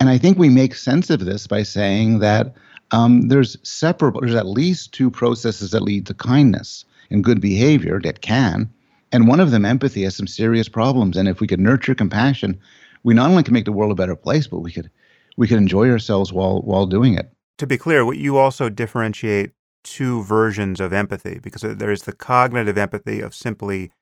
And 0.00 0.08
I 0.08 0.18
think 0.18 0.38
we 0.38 0.48
make 0.48 0.74
sense 0.74 1.10
of 1.10 1.24
this 1.24 1.46
by 1.46 1.62
saying 1.62 2.20
that 2.20 2.54
um, 2.92 3.28
there's 3.28 3.56
separable. 3.62 4.20
There's 4.20 4.34
at 4.34 4.46
least 4.46 4.92
two 4.92 5.10
processes 5.10 5.72
that 5.72 5.82
lead 5.82 6.06
to 6.06 6.14
kindness 6.14 6.84
and 7.10 7.24
good 7.24 7.40
behavior 7.40 8.00
that 8.02 8.20
can. 8.20 8.70
And 9.12 9.28
one 9.28 9.40
of 9.40 9.50
them, 9.50 9.64
empathy, 9.64 10.02
has 10.02 10.16
some 10.16 10.26
serious 10.26 10.68
problems. 10.68 11.16
And 11.16 11.28
if 11.28 11.40
we 11.40 11.46
could 11.46 11.60
nurture 11.60 11.94
compassion, 11.94 12.58
we 13.02 13.14
not 13.14 13.30
only 13.30 13.42
can 13.42 13.54
make 13.54 13.64
the 13.64 13.72
world 13.72 13.92
a 13.92 13.94
better 13.94 14.16
place, 14.16 14.46
but 14.46 14.60
we 14.60 14.72
could 14.72 14.90
we 15.36 15.46
could 15.46 15.58
enjoy 15.58 15.88
ourselves 15.90 16.32
while 16.32 16.60
while 16.62 16.86
doing 16.86 17.14
it. 17.14 17.30
To 17.58 17.66
be 17.66 17.78
clear, 17.78 18.12
you 18.12 18.36
also 18.36 18.68
differentiate 18.68 19.52
two 19.84 20.24
versions 20.24 20.80
of 20.80 20.92
empathy 20.92 21.38
because 21.40 21.62
there's 21.62 22.02
the 22.02 22.12
cognitive 22.12 22.76
empathy 22.76 23.20
of 23.20 23.34
simply 23.34 23.92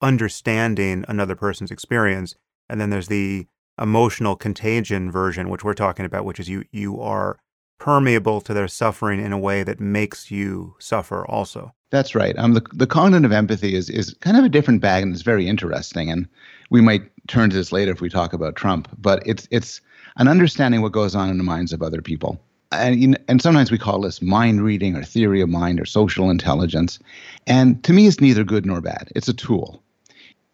understanding 0.00 1.04
another 1.08 1.34
person's 1.34 1.70
experience, 1.70 2.36
and 2.68 2.80
then 2.80 2.90
there's 2.90 3.08
the 3.08 3.46
emotional 3.80 4.36
contagion 4.36 5.10
version, 5.10 5.48
which 5.48 5.64
we're 5.64 5.74
talking 5.74 6.06
about, 6.06 6.24
which 6.24 6.38
is 6.38 6.48
you 6.48 6.64
you 6.70 7.00
are 7.00 7.38
permeable 7.78 8.40
to 8.40 8.54
their 8.54 8.68
suffering 8.68 9.20
in 9.20 9.32
a 9.32 9.38
way 9.38 9.64
that 9.64 9.80
makes 9.80 10.30
you 10.30 10.76
suffer 10.78 11.26
also. 11.26 11.74
That's 11.92 12.14
right. 12.14 12.36
Um, 12.38 12.54
the, 12.54 12.62
the 12.72 12.86
cognitive 12.86 13.32
empathy 13.32 13.74
is, 13.74 13.90
is 13.90 14.14
kind 14.20 14.38
of 14.38 14.44
a 14.44 14.48
different 14.48 14.80
bag 14.80 15.02
and 15.02 15.12
it's 15.12 15.22
very 15.22 15.46
interesting. 15.46 16.10
And 16.10 16.26
we 16.70 16.80
might 16.80 17.02
turn 17.28 17.50
to 17.50 17.56
this 17.56 17.70
later 17.70 17.92
if 17.92 18.00
we 18.00 18.08
talk 18.08 18.32
about 18.32 18.56
Trump, 18.56 18.88
but 18.98 19.22
it's, 19.26 19.46
it's 19.50 19.82
an 20.16 20.26
understanding 20.26 20.80
what 20.80 20.92
goes 20.92 21.14
on 21.14 21.28
in 21.28 21.36
the 21.36 21.44
minds 21.44 21.70
of 21.70 21.82
other 21.82 22.00
people. 22.00 22.40
And, 22.72 23.18
and 23.28 23.42
sometimes 23.42 23.70
we 23.70 23.76
call 23.76 24.00
this 24.00 24.22
mind 24.22 24.62
reading 24.62 24.96
or 24.96 25.04
theory 25.04 25.42
of 25.42 25.50
mind 25.50 25.78
or 25.78 25.84
social 25.84 26.30
intelligence. 26.30 26.98
And 27.46 27.84
to 27.84 27.92
me, 27.92 28.06
it's 28.06 28.22
neither 28.22 28.42
good 28.42 28.64
nor 28.64 28.80
bad. 28.80 29.12
It's 29.14 29.28
a 29.28 29.34
tool 29.34 29.82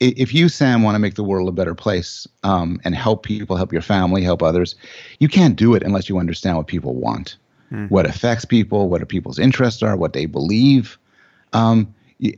if 0.00 0.32
you 0.32 0.48
sam 0.48 0.84
want 0.84 0.94
to 0.94 1.00
make 1.00 1.16
the 1.16 1.24
world 1.24 1.48
a 1.48 1.52
better 1.52 1.74
place 1.74 2.24
um, 2.44 2.80
and 2.84 2.94
help 2.94 3.24
people 3.24 3.56
help 3.56 3.72
your 3.72 3.82
family 3.82 4.22
help 4.22 4.44
others 4.44 4.76
you 5.18 5.26
can't 5.26 5.56
do 5.56 5.74
it 5.74 5.82
unless 5.82 6.08
you 6.08 6.18
understand 6.18 6.56
what 6.56 6.68
people 6.68 6.94
want 6.94 7.36
mm. 7.72 7.90
what 7.90 8.06
affects 8.06 8.44
people 8.44 8.88
what 8.88 9.08
people's 9.08 9.40
interests 9.40 9.82
are 9.82 9.96
what 9.96 10.12
they 10.12 10.24
believe 10.24 10.96
um, 11.52 11.92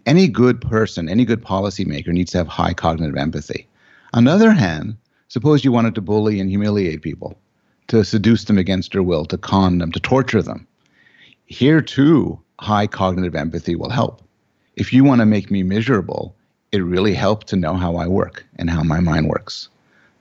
any 0.06 0.28
good 0.28 0.60
person 0.60 1.08
any 1.08 1.24
good 1.24 1.42
policymaker 1.42 2.08
needs 2.08 2.32
to 2.32 2.38
have 2.38 2.48
high 2.48 2.74
cognitive 2.74 3.16
empathy 3.16 3.66
on 4.14 4.24
the 4.24 4.30
other 4.30 4.52
hand 4.52 4.96
suppose 5.28 5.64
you 5.64 5.72
wanted 5.72 5.94
to 5.94 6.00
bully 6.00 6.40
and 6.40 6.50
humiliate 6.50 7.02
people 7.02 7.36
to 7.88 8.04
seduce 8.04 8.44
them 8.44 8.58
against 8.58 8.92
their 8.92 9.02
will 9.02 9.24
to 9.24 9.38
con 9.38 9.78
them 9.78 9.92
to 9.92 10.00
torture 10.00 10.42
them 10.42 10.66
here 11.46 11.80
too 11.80 12.38
high 12.60 12.86
cognitive 12.86 13.34
empathy 13.34 13.74
will 13.74 13.90
help 13.90 14.22
if 14.76 14.92
you 14.92 15.02
want 15.02 15.20
to 15.20 15.26
make 15.26 15.50
me 15.50 15.62
miserable 15.62 16.34
it 16.72 16.78
really 16.78 17.14
helped 17.14 17.48
to 17.48 17.56
know 17.56 17.74
how 17.74 17.96
I 17.96 18.06
work 18.06 18.46
and 18.56 18.70
how 18.70 18.82
my 18.82 19.00
mind 19.00 19.28
works. 19.28 19.68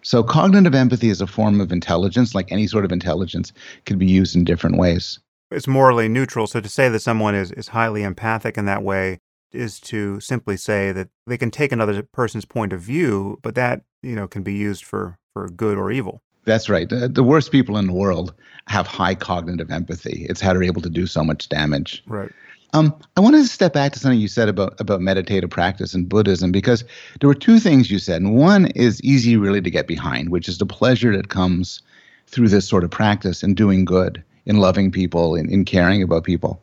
So, 0.01 0.23
cognitive 0.23 0.73
empathy 0.73 1.09
is 1.09 1.21
a 1.21 1.27
form 1.27 1.59
of 1.61 1.71
intelligence, 1.71 2.33
like 2.33 2.51
any 2.51 2.67
sort 2.67 2.85
of 2.85 2.91
intelligence, 2.91 3.51
can 3.85 3.97
be 3.97 4.07
used 4.07 4.35
in 4.35 4.45
different 4.45 4.77
ways. 4.77 5.19
It's 5.51 5.67
morally 5.67 6.07
neutral. 6.07 6.47
So, 6.47 6.59
to 6.59 6.69
say 6.69 6.89
that 6.89 6.99
someone 6.99 7.35
is, 7.35 7.51
is 7.51 7.69
highly 7.69 8.03
empathic 8.03 8.57
in 8.57 8.65
that 8.65 8.83
way 8.83 9.19
is 9.51 9.79
to 9.79 10.19
simply 10.19 10.57
say 10.57 10.91
that 10.91 11.09
they 11.25 11.37
can 11.37 11.49
take 11.49 11.71
another 11.71 12.03
person's 12.03 12.45
point 12.45 12.71
of 12.71 12.81
view, 12.81 13.39
but 13.41 13.55
that, 13.55 13.81
you 14.03 14.15
know, 14.15 14.27
can 14.27 14.43
be 14.43 14.53
used 14.53 14.85
for, 14.85 15.17
for 15.33 15.49
good 15.49 15.77
or 15.77 15.91
evil. 15.91 16.21
That's 16.45 16.69
right. 16.69 16.87
The, 16.87 17.07
the 17.07 17.23
worst 17.23 17.51
people 17.51 17.77
in 17.77 17.87
the 17.87 17.93
world 17.93 18.33
have 18.67 18.87
high 18.87 19.15
cognitive 19.15 19.71
empathy. 19.71 20.25
It's 20.29 20.41
how 20.41 20.53
they're 20.53 20.63
able 20.63 20.81
to 20.81 20.89
do 20.89 21.07
so 21.07 21.23
much 21.23 21.49
damage. 21.49 22.03
Right. 22.07 22.31
Um, 22.73 22.95
I 23.17 23.21
wanted 23.21 23.39
to 23.39 23.47
step 23.47 23.73
back 23.73 23.93
to 23.93 23.99
something 23.99 24.19
you 24.19 24.27
said 24.27 24.47
about 24.47 24.79
about 24.79 25.01
meditative 25.01 25.49
practice 25.49 25.95
and 25.95 26.07
Buddhism 26.07 26.51
because 26.51 26.83
there 27.19 27.27
were 27.27 27.33
two 27.33 27.59
things 27.59 27.89
you 27.89 27.97
said, 27.97 28.21
and 28.21 28.35
one 28.35 28.67
is 28.67 29.01
easy 29.01 29.37
really 29.37 29.61
to 29.61 29.71
get 29.71 29.87
behind, 29.87 30.29
which 30.29 30.47
is 30.47 30.59
the 30.59 30.67
pleasure 30.67 31.15
that 31.17 31.29
comes 31.29 31.81
through 32.27 32.49
this 32.49 32.67
sort 32.67 32.83
of 32.83 32.91
practice 32.91 33.41
and 33.41 33.55
doing 33.55 33.85
good, 33.85 34.23
in 34.45 34.57
loving 34.57 34.91
people, 34.91 35.35
in, 35.35 35.49
in 35.51 35.65
caring 35.65 36.01
about 36.01 36.23
people. 36.23 36.61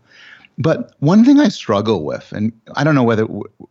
But 0.59 0.95
one 1.01 1.25
thing 1.25 1.39
I 1.39 1.49
struggle 1.49 2.05
with, 2.05 2.33
and 2.33 2.53
I 2.75 2.85
don't 2.85 2.95
know 2.95 3.03
whether 3.03 3.25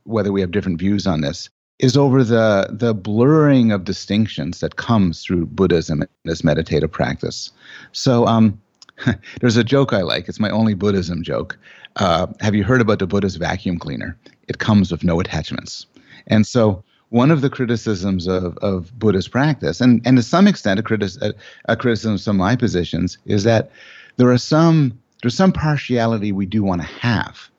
whether 0.03 0.31
we 0.31 0.41
have 0.41 0.51
different 0.51 0.79
views 0.79 1.07
on 1.07 1.21
this, 1.21 1.49
is 1.79 1.97
over 1.97 2.23
the 2.23 2.67
the 2.69 2.93
blurring 2.93 3.71
of 3.71 3.83
distinctions 3.83 4.59
that 4.59 4.75
comes 4.75 5.23
through 5.23 5.47
Buddhism 5.47 6.01
and 6.01 6.09
this 6.23 6.43
meditative 6.43 6.91
practice. 6.91 7.51
So 7.91 8.27
um, 8.27 8.61
there's 9.41 9.57
a 9.57 9.63
joke 9.63 9.93
I 9.93 10.01
like. 10.01 10.29
It's 10.29 10.39
my 10.39 10.49
only 10.49 10.73
Buddhism 10.73 11.23
joke. 11.23 11.57
Uh, 11.95 12.27
have 12.41 12.55
you 12.55 12.63
heard 12.63 12.81
about 12.81 12.99
the 12.99 13.07
Buddhist 13.07 13.39
vacuum 13.39 13.79
cleaner? 13.79 14.17
It 14.47 14.59
comes 14.59 14.91
with 14.91 15.03
no 15.03 15.19
attachments. 15.19 15.87
And 16.27 16.45
so 16.45 16.83
one 17.09 17.31
of 17.31 17.41
the 17.41 17.49
criticisms 17.49 18.27
of, 18.27 18.57
of 18.57 18.97
Buddhist 18.97 19.31
practice, 19.31 19.79
and, 19.79 20.01
and 20.05 20.17
to 20.17 20.23
some 20.23 20.47
extent 20.47 20.79
a, 20.79 20.83
critis- 20.83 21.21
a, 21.21 21.33
a 21.71 21.77
criticism 21.77 22.13
of 22.13 22.21
some 22.21 22.35
of 22.35 22.39
my 22.39 22.55
positions, 22.55 23.17
is 23.25 23.43
that 23.43 23.71
there 24.17 24.31
are 24.31 24.37
some 24.37 24.99
there's 25.21 25.35
some 25.35 25.51
partiality 25.51 26.31
we 26.31 26.45
do 26.45 26.63
want 26.63 26.81
to 26.81 26.87
have 26.87 27.49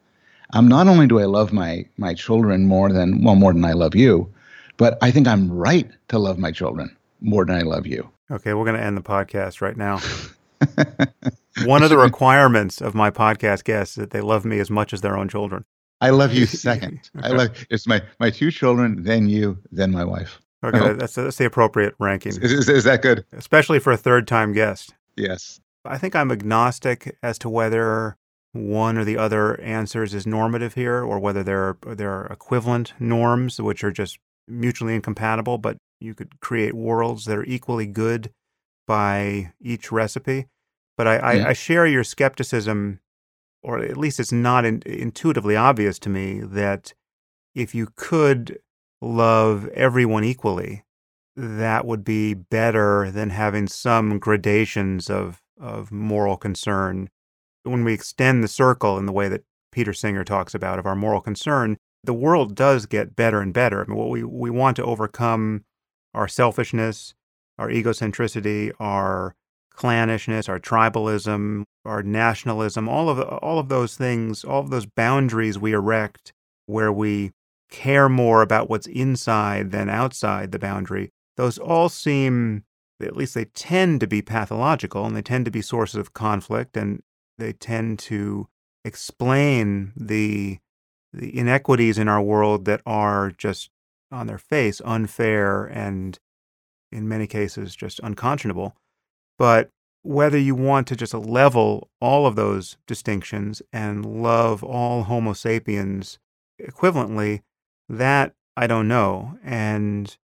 um, 0.52 0.68
not 0.68 0.86
only 0.88 1.06
do 1.06 1.18
I 1.18 1.24
love 1.24 1.52
my 1.52 1.86
my 1.96 2.14
children 2.14 2.66
more 2.66 2.92
than 2.92 3.22
well 3.22 3.34
more 3.34 3.52
than 3.52 3.64
I 3.64 3.72
love 3.72 3.94
you, 3.94 4.32
but 4.76 4.98
I 5.02 5.10
think 5.10 5.26
I'm 5.26 5.50
right 5.50 5.90
to 6.08 6.18
love 6.18 6.38
my 6.38 6.52
children 6.52 6.96
more 7.20 7.44
than 7.44 7.56
I 7.56 7.62
love 7.62 7.86
you. 7.86 8.08
Okay, 8.30 8.54
we're 8.54 8.64
going 8.64 8.76
to 8.76 8.82
end 8.82 8.96
the 8.96 9.02
podcast 9.02 9.60
right 9.60 9.76
now. 9.76 10.00
One 11.66 11.82
of 11.82 11.90
the 11.90 11.98
requirements 11.98 12.80
of 12.80 12.94
my 12.94 13.10
podcast 13.10 13.64
guests 13.64 13.96
is 13.96 14.02
that 14.02 14.10
they 14.10 14.20
love 14.20 14.44
me 14.44 14.58
as 14.58 14.70
much 14.70 14.92
as 14.92 15.00
their 15.00 15.16
own 15.16 15.28
children. 15.28 15.64
I 16.00 16.10
love 16.10 16.32
you 16.32 16.46
second. 16.46 17.10
okay. 17.16 17.28
I 17.28 17.30
love 17.30 17.66
it's 17.70 17.86
my 17.86 18.02
my 18.20 18.30
two 18.30 18.50
children, 18.50 19.02
then 19.02 19.28
you, 19.28 19.58
then 19.72 19.90
my 19.90 20.04
wife. 20.04 20.40
Okay, 20.64 20.94
that's 20.94 21.14
that's 21.14 21.36
the 21.36 21.44
appropriate 21.44 21.94
ranking. 21.98 22.32
Is, 22.32 22.52
is, 22.52 22.68
is 22.68 22.84
that 22.84 23.02
good? 23.02 23.24
Especially 23.32 23.78
for 23.78 23.92
a 23.92 23.96
third 23.96 24.26
time 24.26 24.52
guest. 24.52 24.94
Yes. 25.16 25.60
I 25.88 25.98
think 25.98 26.14
I'm 26.14 26.30
agnostic 26.30 27.16
as 27.22 27.38
to 27.40 27.48
whether 27.48 28.16
one 28.52 28.96
or 28.96 29.04
the 29.04 29.18
other 29.18 29.60
answers 29.60 30.14
is 30.14 30.26
normative 30.26 30.74
here, 30.74 31.02
or 31.02 31.18
whether 31.18 31.42
there 31.42 31.76
are, 31.84 31.94
there 31.94 32.12
are 32.12 32.26
equivalent 32.26 32.94
norms 32.98 33.60
which 33.60 33.84
are 33.84 33.92
just 33.92 34.18
mutually 34.48 34.94
incompatible, 34.94 35.58
but 35.58 35.76
you 36.00 36.14
could 36.14 36.40
create 36.40 36.74
worlds 36.74 37.24
that 37.24 37.36
are 37.36 37.44
equally 37.44 37.86
good 37.86 38.30
by 38.86 39.52
each 39.60 39.92
recipe. 39.92 40.46
But 40.96 41.06
I, 41.06 41.14
yeah. 41.14 41.46
I, 41.46 41.48
I 41.48 41.52
share 41.52 41.86
your 41.86 42.04
skepticism, 42.04 43.00
or 43.62 43.78
at 43.78 43.96
least 43.96 44.20
it's 44.20 44.32
not 44.32 44.64
in, 44.64 44.82
intuitively 44.86 45.56
obvious 45.56 45.98
to 46.00 46.08
me 46.08 46.40
that 46.40 46.94
if 47.54 47.74
you 47.74 47.88
could 47.96 48.58
love 49.02 49.68
everyone 49.68 50.24
equally, 50.24 50.84
that 51.36 51.84
would 51.84 52.04
be 52.04 52.32
better 52.32 53.10
than 53.10 53.30
having 53.30 53.66
some 53.66 54.18
gradations 54.18 55.10
of, 55.10 55.42
of 55.58 55.90
moral 55.90 56.36
concern 56.36 57.08
when 57.66 57.84
we 57.84 57.92
extend 57.92 58.42
the 58.42 58.48
circle 58.48 58.98
in 58.98 59.06
the 59.06 59.12
way 59.12 59.28
that 59.28 59.44
Peter 59.72 59.92
Singer 59.92 60.24
talks 60.24 60.54
about 60.54 60.78
of 60.78 60.86
our 60.86 60.94
moral 60.94 61.20
concern, 61.20 61.76
the 62.04 62.14
world 62.14 62.54
does 62.54 62.86
get 62.86 63.16
better 63.16 63.40
and 63.40 63.52
better. 63.52 63.82
I 63.82 63.86
mean, 63.86 63.96
what 63.96 64.08
we, 64.08 64.22
we 64.22 64.50
want 64.50 64.76
to 64.76 64.84
overcome 64.84 65.64
our 66.14 66.28
selfishness, 66.28 67.14
our 67.58 67.68
egocentricity, 67.68 68.72
our 68.78 69.34
clannishness, 69.74 70.48
our 70.48 70.58
tribalism, 70.58 71.64
our 71.84 72.02
nationalism, 72.02 72.88
all 72.88 73.10
of 73.10 73.20
all 73.20 73.58
of 73.58 73.68
those 73.68 73.96
things, 73.96 74.44
all 74.44 74.60
of 74.60 74.70
those 74.70 74.86
boundaries 74.86 75.58
we 75.58 75.72
erect 75.72 76.32
where 76.66 76.92
we 76.92 77.32
care 77.70 78.08
more 78.08 78.42
about 78.42 78.70
what's 78.70 78.86
inside 78.86 79.72
than 79.72 79.90
outside 79.90 80.52
the 80.52 80.58
boundary. 80.58 81.10
Those 81.36 81.58
all 81.58 81.88
seem 81.88 82.64
at 83.00 83.16
least 83.16 83.34
they 83.34 83.44
tend 83.46 84.00
to 84.00 84.06
be 84.06 84.22
pathological 84.22 85.04
and 85.04 85.16
they 85.16 85.22
tend 85.22 85.44
to 85.44 85.50
be 85.50 85.62
sources 85.62 85.96
of 85.96 86.14
conflict 86.14 86.76
and 86.76 87.02
they 87.38 87.52
tend 87.52 87.98
to 87.98 88.48
explain 88.84 89.92
the 89.96 90.58
the 91.12 91.36
inequities 91.36 91.98
in 91.98 92.08
our 92.08 92.20
world 92.20 92.66
that 92.66 92.82
are 92.84 93.30
just 93.30 93.70
on 94.12 94.26
their 94.26 94.38
face 94.38 94.80
unfair 94.84 95.64
and 95.64 96.18
in 96.92 97.08
many 97.08 97.26
cases 97.26 97.74
just 97.74 98.00
unconscionable. 98.00 98.74
But 99.38 99.70
whether 100.02 100.38
you 100.38 100.54
want 100.54 100.86
to 100.88 100.96
just 100.96 101.14
level 101.14 101.88
all 102.00 102.26
of 102.26 102.36
those 102.36 102.76
distinctions 102.86 103.60
and 103.72 104.22
love 104.22 104.62
all 104.62 105.04
homo 105.04 105.32
sapiens 105.32 106.18
equivalently 106.60 107.42
that 107.88 108.34
i 108.56 108.66
don't 108.66 108.88
know. 108.88 109.38
And 109.42 110.16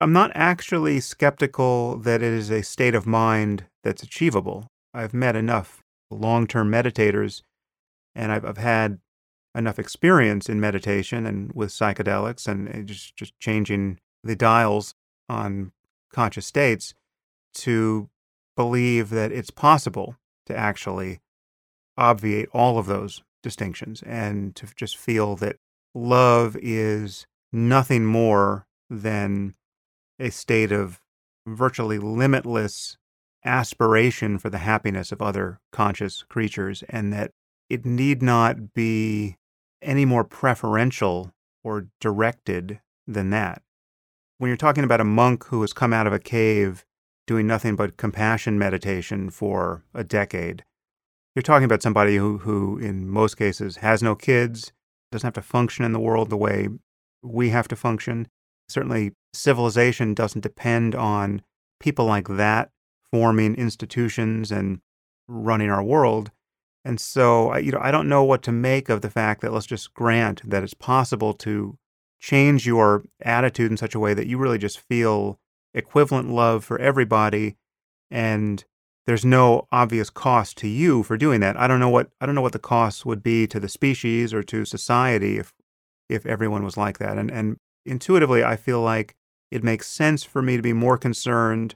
i'm 0.00 0.12
not 0.12 0.30
actually 0.34 1.00
skeptical 1.00 1.96
that 1.98 2.22
it 2.22 2.32
is 2.32 2.50
a 2.50 2.62
state 2.62 2.94
of 2.94 3.06
mind 3.06 3.66
that's 3.84 4.02
achievable. 4.02 4.66
I've 4.92 5.14
met 5.14 5.36
enough 5.36 5.82
long 6.10 6.48
term 6.48 6.70
meditators, 6.70 7.42
and 8.16 8.32
I've, 8.32 8.44
I've 8.44 8.58
had 8.58 8.98
enough 9.54 9.78
experience 9.78 10.48
in 10.48 10.60
meditation 10.60 11.26
and 11.26 11.52
with 11.52 11.70
psychedelics 11.70 12.48
and 12.48 12.88
just, 12.88 13.14
just 13.14 13.38
changing 13.38 14.00
the 14.24 14.34
dials 14.34 14.94
on 15.28 15.70
conscious 16.12 16.46
states 16.46 16.94
to 17.52 18.08
believe 18.56 19.10
that 19.10 19.30
it's 19.30 19.50
possible 19.50 20.16
to 20.46 20.56
actually 20.56 21.20
obviate 21.96 22.48
all 22.52 22.78
of 22.78 22.86
those 22.86 23.22
distinctions 23.42 24.02
and 24.04 24.56
to 24.56 24.66
just 24.74 24.96
feel 24.96 25.36
that 25.36 25.56
love 25.94 26.56
is 26.60 27.26
nothing 27.52 28.04
more 28.04 28.66
than 28.90 29.54
a 30.18 30.30
state 30.30 30.72
of 30.72 31.00
virtually 31.46 31.98
limitless 31.98 32.96
aspiration 33.44 34.38
for 34.38 34.48
the 34.48 34.58
happiness 34.58 35.12
of 35.12 35.20
other 35.20 35.60
conscious 35.72 36.22
creatures, 36.22 36.82
and 36.88 37.12
that 37.12 37.30
it 37.68 37.84
need 37.84 38.22
not 38.22 38.72
be 38.72 39.36
any 39.82 40.04
more 40.04 40.24
preferential 40.24 41.32
or 41.62 41.88
directed 42.00 42.80
than 43.06 43.30
that. 43.30 43.62
When 44.38 44.48
you're 44.48 44.56
talking 44.56 44.84
about 44.84 45.00
a 45.00 45.04
monk 45.04 45.44
who 45.46 45.60
has 45.60 45.72
come 45.72 45.92
out 45.92 46.06
of 46.06 46.12
a 46.12 46.18
cave 46.18 46.84
doing 47.26 47.46
nothing 47.46 47.76
but 47.76 47.96
compassion 47.96 48.58
meditation 48.58 49.30
for 49.30 49.84
a 49.94 50.04
decade, 50.04 50.64
you're 51.34 51.42
talking 51.42 51.64
about 51.64 51.82
somebody 51.82 52.16
who, 52.16 52.38
who 52.38 52.78
in 52.78 53.08
most 53.08 53.36
cases, 53.36 53.76
has 53.76 54.02
no 54.02 54.14
kids, 54.14 54.72
doesn't 55.10 55.26
have 55.26 55.34
to 55.34 55.42
function 55.42 55.84
in 55.84 55.92
the 55.92 56.00
world 56.00 56.30
the 56.30 56.36
way 56.36 56.68
we 57.22 57.50
have 57.50 57.68
to 57.68 57.76
function. 57.76 58.28
Certainly, 58.68 59.12
civilization 59.32 60.14
doesn't 60.14 60.40
depend 60.40 60.94
on 60.94 61.42
people 61.80 62.06
like 62.06 62.28
that 62.28 62.70
forming 63.10 63.54
institutions 63.54 64.50
and 64.50 64.80
running 65.28 65.70
our 65.70 65.82
world. 65.82 66.30
And 66.84 67.00
so, 67.00 67.56
you 67.56 67.72
know, 67.72 67.80
I 67.80 67.90
don't 67.90 68.08
know 68.08 68.24
what 68.24 68.42
to 68.42 68.52
make 68.52 68.88
of 68.88 69.00
the 69.00 69.10
fact 69.10 69.40
that 69.40 69.52
let's 69.52 69.66
just 69.66 69.94
grant 69.94 70.48
that 70.48 70.62
it's 70.62 70.74
possible 70.74 71.32
to 71.34 71.78
change 72.20 72.66
your 72.66 73.04
attitude 73.22 73.70
in 73.70 73.76
such 73.76 73.94
a 73.94 74.00
way 74.00 74.14
that 74.14 74.26
you 74.26 74.38
really 74.38 74.58
just 74.58 74.80
feel 74.80 75.38
equivalent 75.74 76.30
love 76.30 76.64
for 76.64 76.78
everybody 76.78 77.56
and 78.10 78.64
there's 79.06 79.24
no 79.24 79.68
obvious 79.70 80.08
cost 80.08 80.56
to 80.58 80.68
you 80.68 81.02
for 81.02 81.16
doing 81.16 81.40
that. 81.40 81.58
I 81.58 81.66
don't 81.66 81.80
know 81.80 81.90
what 81.90 82.10
I 82.20 82.26
don't 82.26 82.34
know 82.34 82.40
what 82.40 82.52
the 82.52 82.58
cost 82.58 83.04
would 83.04 83.22
be 83.22 83.46
to 83.48 83.60
the 83.60 83.68
species 83.68 84.32
or 84.32 84.42
to 84.44 84.64
society 84.64 85.38
if 85.38 85.52
if 86.08 86.24
everyone 86.24 86.64
was 86.64 86.76
like 86.76 86.98
that. 86.98 87.18
And 87.18 87.30
and 87.30 87.58
intuitively 87.86 88.42
I 88.44 88.56
feel 88.56 88.80
like 88.80 89.14
it 89.50 89.62
makes 89.62 89.86
sense 89.86 90.24
for 90.24 90.42
me 90.42 90.56
to 90.56 90.62
be 90.62 90.72
more 90.72 90.98
concerned 90.98 91.74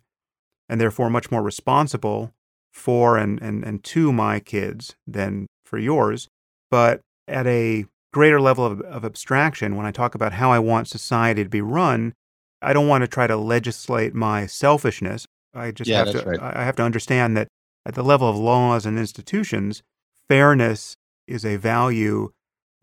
and 0.68 0.80
therefore 0.80 1.10
much 1.10 1.30
more 1.30 1.42
responsible 1.42 2.32
for 2.72 3.16
and, 3.16 3.40
and, 3.40 3.64
and 3.64 3.82
to 3.84 4.12
my 4.12 4.40
kids 4.40 4.96
than 5.06 5.46
for 5.64 5.78
yours. 5.78 6.28
But 6.70 7.00
at 7.26 7.46
a 7.46 7.86
greater 8.12 8.40
level 8.40 8.64
of, 8.64 8.80
of 8.82 9.04
abstraction, 9.04 9.76
when 9.76 9.86
I 9.86 9.90
talk 9.90 10.14
about 10.14 10.34
how 10.34 10.50
I 10.50 10.58
want 10.58 10.88
society 10.88 11.42
to 11.42 11.48
be 11.48 11.60
run, 11.60 12.14
I 12.60 12.72
don't 12.72 12.88
want 12.88 13.02
to 13.02 13.08
try 13.08 13.26
to 13.26 13.36
legislate 13.36 14.14
my 14.14 14.46
selfishness. 14.46 15.26
I 15.54 15.70
just 15.70 15.88
yeah, 15.88 16.04
have 16.04 16.12
to 16.12 16.28
right. 16.28 16.40
I 16.40 16.64
have 16.64 16.76
to 16.76 16.82
understand 16.82 17.36
that 17.36 17.48
at 17.86 17.94
the 17.94 18.02
level 18.02 18.28
of 18.28 18.36
laws 18.36 18.84
and 18.84 18.98
institutions, 18.98 19.82
fairness 20.28 20.96
is 21.26 21.44
a 21.44 21.56
value 21.56 22.30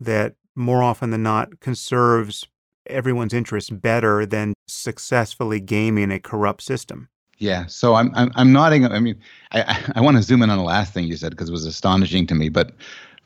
that 0.00 0.34
more 0.54 0.82
often 0.82 1.10
than 1.10 1.22
not 1.22 1.60
conserves 1.60 2.48
everyone's 2.88 3.32
interests 3.32 3.70
better 3.70 4.26
than 4.26 4.54
successfully 4.66 5.60
gaming 5.60 6.10
a 6.10 6.18
corrupt 6.18 6.62
system. 6.62 7.08
Yeah. 7.38 7.66
So 7.66 7.94
I'm 7.94 8.10
I'm, 8.14 8.32
I'm 8.34 8.52
nodding. 8.52 8.86
I 8.86 8.98
mean, 8.98 9.20
I 9.52 9.92
I 9.94 10.00
want 10.00 10.16
to 10.16 10.22
zoom 10.22 10.42
in 10.42 10.50
on 10.50 10.58
the 10.58 10.64
last 10.64 10.92
thing 10.92 11.04
you 11.04 11.16
said 11.16 11.30
because 11.30 11.48
it 11.48 11.52
was 11.52 11.66
astonishing 11.66 12.26
to 12.28 12.34
me. 12.34 12.48
But 12.48 12.72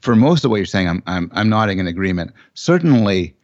for 0.00 0.16
most 0.16 0.44
of 0.44 0.50
what 0.50 0.56
you're 0.56 0.66
saying, 0.66 0.88
I'm 0.88 1.02
I'm 1.06 1.30
I'm 1.34 1.48
nodding 1.48 1.78
in 1.78 1.86
agreement. 1.86 2.32
Certainly, 2.54 3.36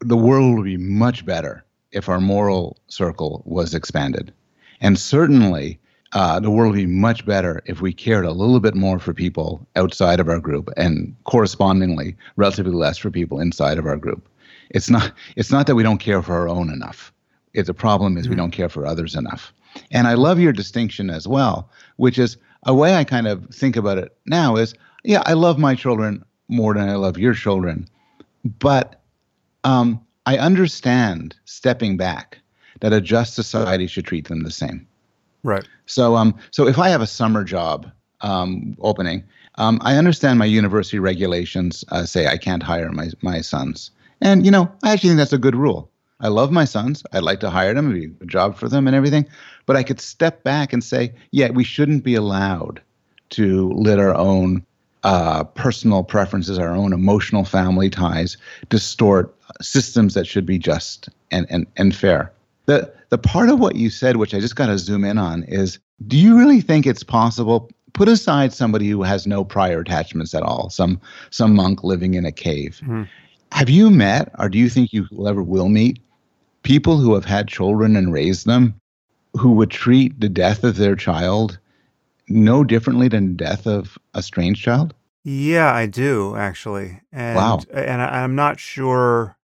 the 0.00 0.16
world 0.16 0.56
would 0.56 0.64
be 0.64 0.76
much 0.76 1.24
better 1.24 1.64
if 1.92 2.08
our 2.08 2.20
moral 2.20 2.76
circle 2.88 3.42
was 3.46 3.74
expanded, 3.74 4.32
and 4.80 4.98
certainly 4.98 5.78
uh, 6.12 6.38
the 6.38 6.50
world 6.50 6.72
would 6.72 6.80
be 6.80 6.86
much 6.86 7.26
better 7.26 7.60
if 7.66 7.80
we 7.80 7.92
cared 7.92 8.24
a 8.24 8.30
little 8.30 8.60
bit 8.60 8.74
more 8.74 8.98
for 8.98 9.12
people 9.12 9.66
outside 9.74 10.20
of 10.20 10.28
our 10.28 10.38
group 10.38 10.70
and 10.76 11.14
correspondingly 11.24 12.16
relatively 12.36 12.72
less 12.72 12.98
for 12.98 13.10
people 13.10 13.40
inside 13.40 13.78
of 13.78 13.86
our 13.86 13.96
group. 13.96 14.28
It's 14.70 14.90
not 14.90 15.12
it's 15.36 15.50
not 15.50 15.66
that 15.66 15.74
we 15.74 15.82
don't 15.82 15.98
care 15.98 16.22
for 16.22 16.34
our 16.34 16.48
own 16.48 16.72
enough. 16.72 17.12
It's 17.52 17.68
a 17.68 17.74
problem 17.74 18.16
is 18.16 18.24
mm-hmm. 18.24 18.30
we 18.30 18.36
don't 18.36 18.50
care 18.50 18.68
for 18.68 18.86
others 18.86 19.14
enough. 19.14 19.52
And 19.90 20.06
I 20.06 20.14
love 20.14 20.40
your 20.40 20.52
distinction 20.52 21.10
as 21.10 21.26
well, 21.26 21.70
which 21.96 22.18
is 22.18 22.36
a 22.64 22.74
way 22.74 22.94
I 22.94 23.04
kind 23.04 23.26
of 23.26 23.46
think 23.50 23.76
about 23.76 23.98
it 23.98 24.16
now 24.26 24.56
is 24.56 24.74
yeah, 25.04 25.22
I 25.26 25.34
love 25.34 25.58
my 25.58 25.74
children 25.74 26.24
more 26.48 26.74
than 26.74 26.88
I 26.88 26.94
love 26.94 27.18
your 27.18 27.34
children, 27.34 27.88
but 28.44 29.02
um, 29.64 30.00
I 30.26 30.38
understand 30.38 31.36
stepping 31.44 31.96
back 31.96 32.38
that 32.80 32.92
a 32.92 33.00
just 33.00 33.34
society 33.34 33.86
should 33.86 34.06
treat 34.06 34.28
them 34.28 34.42
the 34.42 34.50
same. 34.50 34.86
Right. 35.42 35.66
So, 35.86 36.16
um, 36.16 36.34
so 36.50 36.66
if 36.66 36.78
I 36.78 36.88
have 36.88 37.02
a 37.02 37.06
summer 37.06 37.44
job 37.44 37.90
um, 38.22 38.76
opening, 38.80 39.24
um, 39.56 39.78
I 39.82 39.96
understand 39.96 40.38
my 40.38 40.46
university 40.46 40.98
regulations 40.98 41.84
uh, 41.90 42.06
say 42.06 42.26
I 42.26 42.38
can't 42.38 42.62
hire 42.62 42.90
my 42.90 43.10
my 43.20 43.40
sons, 43.40 43.90
and 44.24 44.44
you 44.44 44.50
know 44.50 44.70
I 44.82 44.92
actually 44.92 45.10
think 45.10 45.18
that's 45.18 45.32
a 45.32 45.38
good 45.38 45.54
rule. 45.54 45.88
I 46.20 46.28
love 46.28 46.50
my 46.50 46.64
sons. 46.64 47.04
I'd 47.12 47.22
like 47.22 47.40
to 47.40 47.50
hire 47.50 47.74
them, 47.74 47.92
be 47.92 48.10
a 48.20 48.26
job 48.26 48.56
for 48.56 48.68
them 48.68 48.86
and 48.86 48.96
everything. 48.96 49.26
But 49.66 49.76
I 49.76 49.82
could 49.82 50.00
step 50.00 50.42
back 50.42 50.72
and 50.72 50.82
say, 50.82 51.12
yeah, 51.32 51.50
we 51.50 51.64
shouldn't 51.64 52.04
be 52.04 52.14
allowed 52.14 52.80
to 53.30 53.70
let 53.72 53.98
our 53.98 54.14
own 54.14 54.64
uh, 55.02 55.44
personal 55.44 56.02
preferences, 56.02 56.58
our 56.58 56.74
own 56.74 56.92
emotional 56.92 57.44
family 57.44 57.90
ties 57.90 58.36
distort 58.70 59.34
systems 59.60 60.14
that 60.14 60.26
should 60.26 60.46
be 60.46 60.58
just 60.58 61.08
and, 61.30 61.46
and, 61.50 61.66
and 61.76 61.94
fair. 61.94 62.32
The, 62.66 62.90
the 63.10 63.18
part 63.18 63.50
of 63.50 63.60
what 63.60 63.76
you 63.76 63.90
said, 63.90 64.16
which 64.16 64.34
I 64.34 64.40
just 64.40 64.56
got 64.56 64.66
to 64.66 64.78
zoom 64.78 65.04
in 65.04 65.18
on, 65.18 65.42
is 65.44 65.78
do 66.06 66.16
you 66.16 66.38
really 66.38 66.62
think 66.62 66.86
it's 66.86 67.02
possible? 67.02 67.70
Put 67.92 68.08
aside 68.08 68.52
somebody 68.52 68.88
who 68.88 69.02
has 69.02 69.26
no 69.26 69.44
prior 69.44 69.80
attachments 69.80 70.34
at 70.34 70.42
all, 70.42 70.70
some 70.70 71.00
some 71.30 71.54
monk 71.54 71.84
living 71.84 72.14
in 72.14 72.24
a 72.24 72.32
cave. 72.32 72.80
Mm-hmm. 72.82 73.02
Have 73.54 73.70
you 73.70 73.88
met, 73.88 74.32
or 74.36 74.48
do 74.48 74.58
you 74.58 74.68
think 74.68 74.92
you 74.92 75.06
ever 75.28 75.40
will 75.40 75.68
meet, 75.68 76.00
people 76.64 76.98
who 76.98 77.14
have 77.14 77.24
had 77.24 77.46
children 77.46 77.94
and 77.94 78.12
raised 78.12 78.46
them 78.46 78.74
who 79.34 79.52
would 79.52 79.70
treat 79.70 80.18
the 80.20 80.28
death 80.28 80.64
of 80.64 80.74
their 80.74 80.96
child 80.96 81.60
no 82.28 82.64
differently 82.64 83.06
than 83.06 83.28
the 83.28 83.44
death 83.44 83.68
of 83.68 83.96
a 84.12 84.24
strange 84.24 84.60
child? 84.60 84.92
Yeah, 85.22 85.72
I 85.72 85.86
do 85.86 86.34
actually. 86.34 87.00
And, 87.12 87.36
wow. 87.36 87.60
And 87.72 88.02
I'm 88.02 88.34
not 88.34 88.58
sure 88.58 89.36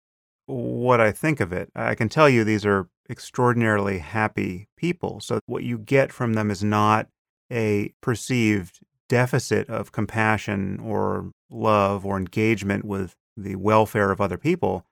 what 0.46 1.00
I 1.00 1.12
think 1.12 1.38
of 1.38 1.52
it. 1.52 1.70
I 1.76 1.94
can 1.94 2.08
tell 2.08 2.28
you 2.28 2.42
these 2.42 2.66
are 2.66 2.88
extraordinarily 3.08 4.00
happy 4.00 4.66
people. 4.76 5.20
So 5.20 5.38
what 5.46 5.62
you 5.62 5.78
get 5.78 6.12
from 6.12 6.32
them 6.32 6.50
is 6.50 6.64
not 6.64 7.06
a 7.48 7.94
perceived 8.00 8.80
deficit 9.08 9.70
of 9.70 9.92
compassion 9.92 10.80
or 10.80 11.30
love 11.48 12.04
or 12.04 12.16
engagement 12.16 12.84
with 12.84 13.14
the 13.42 13.56
welfare 13.56 14.10
of 14.10 14.20
other 14.20 14.38
people, 14.38 14.86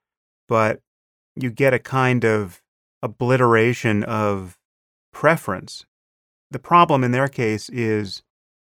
but 0.47 0.81
you 1.35 1.49
get 1.49 1.73
a 1.73 1.79
kind 1.79 2.25
of 2.25 2.61
obliteration 3.01 4.03
of 4.03 4.57
preference. 5.13 5.85
The 6.51 6.59
problem 6.59 7.03
in 7.03 7.11
their 7.11 7.27
case 7.27 7.69
is 7.69 8.23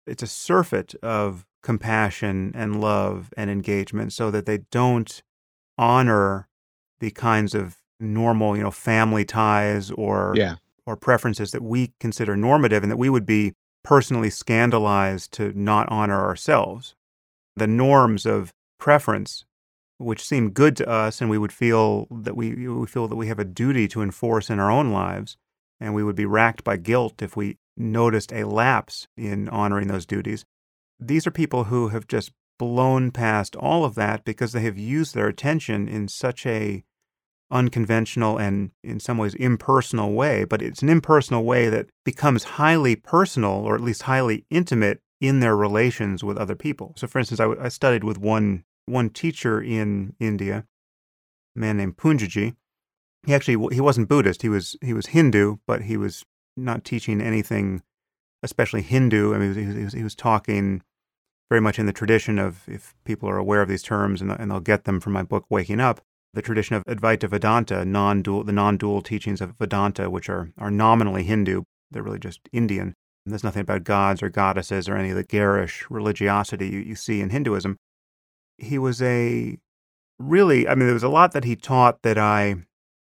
it's 0.06 0.22
a 0.22 0.26
surfeit 0.26 0.94
of 1.02 1.46
compassion 1.62 2.52
and 2.54 2.80
love 2.80 3.32
and 3.36 3.50
engagement 3.50 4.12
so 4.12 4.30
that 4.30 4.46
they 4.46 4.58
don't 4.70 5.22
honor 5.78 6.48
the 7.00 7.10
kinds 7.10 7.54
of 7.54 7.78
normal, 8.00 8.56
you 8.56 8.62
know, 8.62 8.70
family 8.70 9.24
ties 9.24 9.90
or 9.92 10.34
yeah. 10.36 10.56
or 10.86 10.96
preferences 10.96 11.52
that 11.52 11.62
we 11.62 11.92
consider 12.00 12.36
normative 12.36 12.82
and 12.82 12.90
that 12.90 12.96
we 12.96 13.08
would 13.08 13.26
be 13.26 13.54
personally 13.84 14.30
scandalized 14.30 15.32
to 15.32 15.52
not 15.54 15.88
honor 15.90 16.24
ourselves. 16.24 16.94
The 17.56 17.66
norms 17.66 18.26
of 18.26 18.52
preference 18.78 19.44
which 20.02 20.24
seem 20.24 20.50
good 20.50 20.76
to 20.76 20.88
us 20.88 21.20
and 21.20 21.30
we 21.30 21.38
would 21.38 21.52
feel 21.52 22.06
that 22.10 22.36
we, 22.36 22.68
we 22.68 22.86
feel 22.86 23.08
that 23.08 23.16
we 23.16 23.28
have 23.28 23.38
a 23.38 23.44
duty 23.44 23.88
to 23.88 24.02
enforce 24.02 24.50
in 24.50 24.58
our 24.58 24.70
own 24.70 24.92
lives 24.92 25.36
and 25.80 25.94
we 25.94 26.04
would 26.04 26.16
be 26.16 26.26
racked 26.26 26.64
by 26.64 26.76
guilt 26.76 27.22
if 27.22 27.36
we 27.36 27.58
noticed 27.76 28.32
a 28.32 28.44
lapse 28.44 29.08
in 29.16 29.48
honoring 29.48 29.88
those 29.88 30.06
duties. 30.06 30.44
These 31.00 31.26
are 31.26 31.32
people 31.32 31.64
who 31.64 31.88
have 31.88 32.06
just 32.06 32.32
blown 32.58 33.10
past 33.10 33.56
all 33.56 33.84
of 33.84 33.94
that 33.96 34.24
because 34.24 34.52
they 34.52 34.60
have 34.60 34.78
used 34.78 35.14
their 35.14 35.26
attention 35.26 35.88
in 35.88 36.06
such 36.06 36.46
a 36.46 36.84
unconventional 37.50 38.38
and 38.38 38.70
in 38.82 38.98
some 38.98 39.18
ways 39.18 39.34
impersonal 39.34 40.12
way, 40.12 40.44
but 40.44 40.62
it's 40.62 40.82
an 40.82 40.88
impersonal 40.88 41.44
way 41.44 41.68
that 41.68 41.88
becomes 42.04 42.44
highly 42.44 42.96
personal 42.96 43.50
or 43.50 43.74
at 43.74 43.80
least 43.80 44.02
highly 44.02 44.44
intimate 44.50 45.00
in 45.20 45.40
their 45.40 45.56
relations 45.56 46.24
with 46.24 46.36
other 46.36 46.56
people. 46.56 46.94
So, 46.96 47.06
for 47.06 47.18
instance, 47.18 47.40
I, 47.40 47.50
I 47.60 47.68
studied 47.68 48.04
with 48.04 48.18
one 48.18 48.64
one 48.86 49.10
teacher 49.10 49.60
in 49.60 50.14
India, 50.18 50.64
a 51.56 51.58
man 51.58 51.76
named 51.76 51.96
Poonjaji. 51.96 52.56
He 53.26 53.34
actually 53.34 53.74
he 53.74 53.80
wasn't 53.80 54.08
Buddhist. 54.08 54.42
He 54.42 54.48
was 54.48 54.76
he 54.80 54.92
was 54.92 55.06
Hindu, 55.08 55.58
but 55.66 55.82
he 55.82 55.96
was 55.96 56.24
not 56.56 56.84
teaching 56.84 57.20
anything 57.20 57.82
especially 58.42 58.82
Hindu. 58.82 59.34
I 59.34 59.38
mean, 59.38 59.54
he 59.54 59.66
was, 59.66 59.76
he 59.76 59.84
was, 59.84 59.92
he 59.92 60.02
was 60.02 60.14
talking 60.14 60.82
very 61.48 61.60
much 61.60 61.78
in 61.78 61.86
the 61.86 61.92
tradition 61.92 62.38
of 62.38 62.68
if 62.68 62.94
people 63.04 63.28
are 63.28 63.38
aware 63.38 63.62
of 63.62 63.68
these 63.68 63.82
terms 63.82 64.20
and, 64.20 64.32
and 64.32 64.50
they'll 64.50 64.60
get 64.60 64.84
them 64.84 64.98
from 65.00 65.12
my 65.12 65.22
book 65.22 65.44
Waking 65.48 65.80
Up 65.80 66.00
the 66.34 66.42
tradition 66.42 66.76
of 66.76 66.84
Advaita 66.84 67.28
Vedanta, 67.28 67.84
non-dual, 67.84 68.44
the 68.44 68.52
non-dual 68.52 69.02
teachings 69.02 69.40
of 69.40 69.54
Vedanta, 69.58 70.08
which 70.08 70.28
are, 70.28 70.50
are 70.58 70.70
nominally 70.70 71.24
Hindu, 71.24 71.62
they're 71.90 72.02
really 72.02 72.18
just 72.18 72.40
Indian. 72.52 72.94
And 73.24 73.32
there's 73.32 73.44
nothing 73.44 73.62
about 73.62 73.84
gods 73.84 74.22
or 74.22 74.28
goddesses 74.28 74.88
or 74.88 74.96
any 74.96 75.10
of 75.10 75.16
the 75.16 75.24
garish 75.24 75.84
religiosity 75.90 76.68
you, 76.68 76.80
you 76.80 76.94
see 76.94 77.20
in 77.20 77.30
Hinduism. 77.30 77.76
He 78.62 78.78
was 78.78 79.02
a 79.02 79.58
really, 80.18 80.68
I 80.68 80.74
mean, 80.74 80.86
there 80.86 80.94
was 80.94 81.02
a 81.02 81.08
lot 81.08 81.32
that 81.32 81.44
he 81.44 81.56
taught 81.56 82.02
that 82.02 82.16
I 82.16 82.56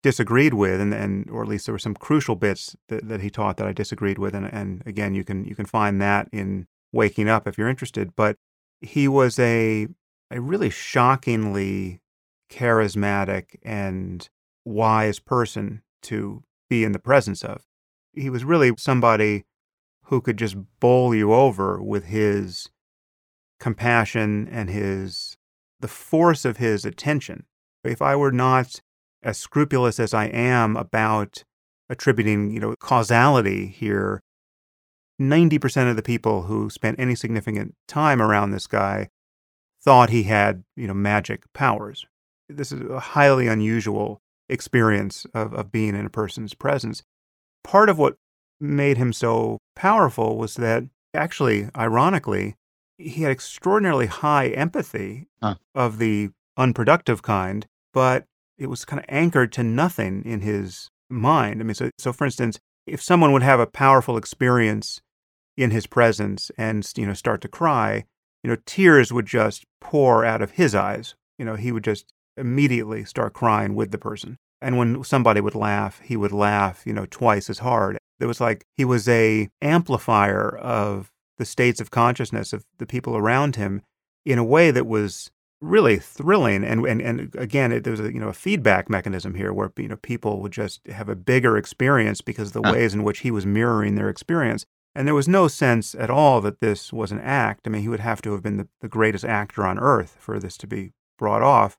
disagreed 0.02 0.52
with, 0.52 0.80
and, 0.80 0.92
and 0.92 1.30
or 1.30 1.42
at 1.42 1.48
least 1.48 1.66
there 1.66 1.72
were 1.72 1.78
some 1.78 1.94
crucial 1.94 2.36
bits 2.36 2.76
that, 2.88 3.08
that 3.08 3.20
he 3.20 3.30
taught 3.30 3.56
that 3.56 3.66
I 3.66 3.72
disagreed 3.72 4.18
with. 4.18 4.34
And, 4.34 4.46
and 4.52 4.82
again, 4.86 5.14
you 5.14 5.24
can 5.24 5.44
you 5.44 5.54
can 5.54 5.66
find 5.66 6.00
that 6.02 6.28
in 6.32 6.66
Waking 6.92 7.28
Up 7.28 7.48
if 7.48 7.56
you're 7.56 7.68
interested. 7.68 8.14
But 8.16 8.36
he 8.80 9.08
was 9.08 9.38
a 9.38 9.88
a 10.30 10.40
really 10.40 10.70
shockingly 10.70 12.00
charismatic 12.50 13.56
and 13.62 14.28
wise 14.64 15.18
person 15.18 15.82
to 16.02 16.42
be 16.68 16.84
in 16.84 16.92
the 16.92 16.98
presence 16.98 17.44
of. 17.44 17.62
He 18.12 18.30
was 18.30 18.44
really 18.44 18.72
somebody 18.78 19.44
who 20.04 20.20
could 20.20 20.36
just 20.36 20.56
bowl 20.80 21.14
you 21.14 21.32
over 21.32 21.82
with 21.82 22.04
his 22.04 22.70
compassion 23.58 24.48
and 24.50 24.68
his 24.68 25.36
the 25.84 25.88
force 25.88 26.44
of 26.44 26.56
his 26.56 26.84
attention. 26.84 27.44
If 27.84 28.00
I 28.00 28.16
were 28.16 28.32
not 28.32 28.80
as 29.22 29.38
scrupulous 29.38 30.00
as 30.00 30.14
I 30.14 30.26
am 30.26 30.76
about 30.76 31.42
attributing, 31.90 32.50
you 32.50 32.60
know, 32.60 32.74
causality 32.76 33.66
here, 33.66 34.20
90% 35.20 35.90
of 35.90 35.96
the 35.96 36.02
people 36.02 36.42
who 36.42 36.70
spent 36.70 36.98
any 36.98 37.14
significant 37.14 37.74
time 37.86 38.20
around 38.20 38.50
this 38.50 38.66
guy 38.66 39.08
thought 39.84 40.10
he 40.10 40.24
had, 40.24 40.64
you 40.76 40.86
know, 40.86 40.94
magic 40.94 41.44
powers 41.52 42.06
this 42.48 42.72
is 42.72 42.80
a 42.90 43.00
highly 43.00 43.46
unusual 43.46 44.20
experience 44.48 45.26
of, 45.34 45.54
of 45.54 45.72
being 45.72 45.94
in 45.94 46.06
a 46.06 46.10
person's 46.10 46.54
presence. 46.54 47.02
Part 47.62 47.88
of 47.88 47.98
what 47.98 48.16
made 48.60 48.98
him 48.98 49.12
so 49.12 49.58
powerful 49.74 50.36
was 50.36 50.54
that 50.56 50.84
actually, 51.14 51.68
ironically, 51.76 52.54
he 52.98 53.22
had 53.22 53.32
extraordinarily 53.32 54.06
high 54.06 54.48
empathy 54.48 55.26
huh. 55.42 55.56
of 55.74 55.98
the 55.98 56.30
unproductive 56.56 57.22
kind, 57.22 57.66
but 57.92 58.24
it 58.56 58.68
was 58.68 58.84
kind 58.84 59.00
of 59.00 59.06
anchored 59.08 59.52
to 59.52 59.62
nothing 59.62 60.22
in 60.24 60.40
his 60.40 60.90
mind. 61.10 61.60
I 61.60 61.64
mean, 61.64 61.74
so, 61.74 61.90
so 61.98 62.12
for 62.12 62.24
instance, 62.24 62.58
if 62.86 63.02
someone 63.02 63.32
would 63.32 63.42
have 63.42 63.60
a 63.60 63.66
powerful 63.66 64.16
experience 64.16 65.00
in 65.56 65.70
his 65.70 65.86
presence 65.86 66.50
and 66.58 66.88
you 66.96 67.06
know 67.06 67.14
start 67.14 67.40
to 67.42 67.48
cry, 67.48 68.04
you 68.42 68.50
know, 68.50 68.56
tears 68.66 69.12
would 69.12 69.26
just 69.26 69.64
pour 69.80 70.24
out 70.24 70.42
of 70.42 70.52
his 70.52 70.74
eyes. 70.74 71.14
You 71.38 71.44
know, 71.44 71.56
he 71.56 71.72
would 71.72 71.84
just 71.84 72.06
immediately 72.36 73.04
start 73.04 73.32
crying 73.32 73.74
with 73.74 73.90
the 73.90 73.98
person. 73.98 74.36
And 74.60 74.78
when 74.78 75.02
somebody 75.04 75.40
would 75.40 75.54
laugh, 75.54 76.00
he 76.00 76.16
would 76.16 76.32
laugh, 76.32 76.82
you 76.86 76.92
know, 76.92 77.06
twice 77.10 77.50
as 77.50 77.58
hard. 77.58 77.98
It 78.20 78.26
was 78.26 78.40
like 78.40 78.64
he 78.76 78.84
was 78.84 79.08
a 79.08 79.48
amplifier 79.60 80.56
of 80.56 81.10
the 81.38 81.44
states 81.44 81.80
of 81.80 81.90
consciousness 81.90 82.52
of 82.52 82.64
the 82.78 82.86
people 82.86 83.16
around 83.16 83.56
him 83.56 83.82
in 84.24 84.38
a 84.38 84.44
way 84.44 84.70
that 84.70 84.86
was 84.86 85.30
really 85.60 85.98
thrilling. 85.98 86.64
And 86.64 86.84
and 86.86 87.00
and 87.00 87.34
again, 87.36 87.72
it, 87.72 87.84
there 87.84 87.92
was 87.92 88.00
a 88.00 88.12
you 88.12 88.20
know 88.20 88.28
a 88.28 88.34
feedback 88.34 88.88
mechanism 88.88 89.34
here 89.34 89.52
where 89.52 89.72
you 89.76 89.88
know 89.88 89.96
people 89.96 90.40
would 90.40 90.52
just 90.52 90.86
have 90.88 91.08
a 91.08 91.16
bigger 91.16 91.56
experience 91.56 92.20
because 92.20 92.54
of 92.54 92.62
the 92.62 92.72
ways 92.72 92.94
in 92.94 93.02
which 93.02 93.20
he 93.20 93.30
was 93.30 93.46
mirroring 93.46 93.94
their 93.94 94.08
experience. 94.08 94.64
And 94.96 95.08
there 95.08 95.14
was 95.14 95.26
no 95.26 95.48
sense 95.48 95.96
at 95.96 96.08
all 96.08 96.40
that 96.42 96.60
this 96.60 96.92
was 96.92 97.10
an 97.10 97.18
act. 97.18 97.66
I 97.66 97.70
mean, 97.70 97.82
he 97.82 97.88
would 97.88 97.98
have 97.98 98.22
to 98.22 98.32
have 98.32 98.44
been 98.44 98.58
the, 98.58 98.68
the 98.80 98.88
greatest 98.88 99.24
actor 99.24 99.66
on 99.66 99.76
earth 99.76 100.16
for 100.20 100.38
this 100.38 100.56
to 100.58 100.68
be 100.68 100.92
brought 101.18 101.42
off 101.42 101.76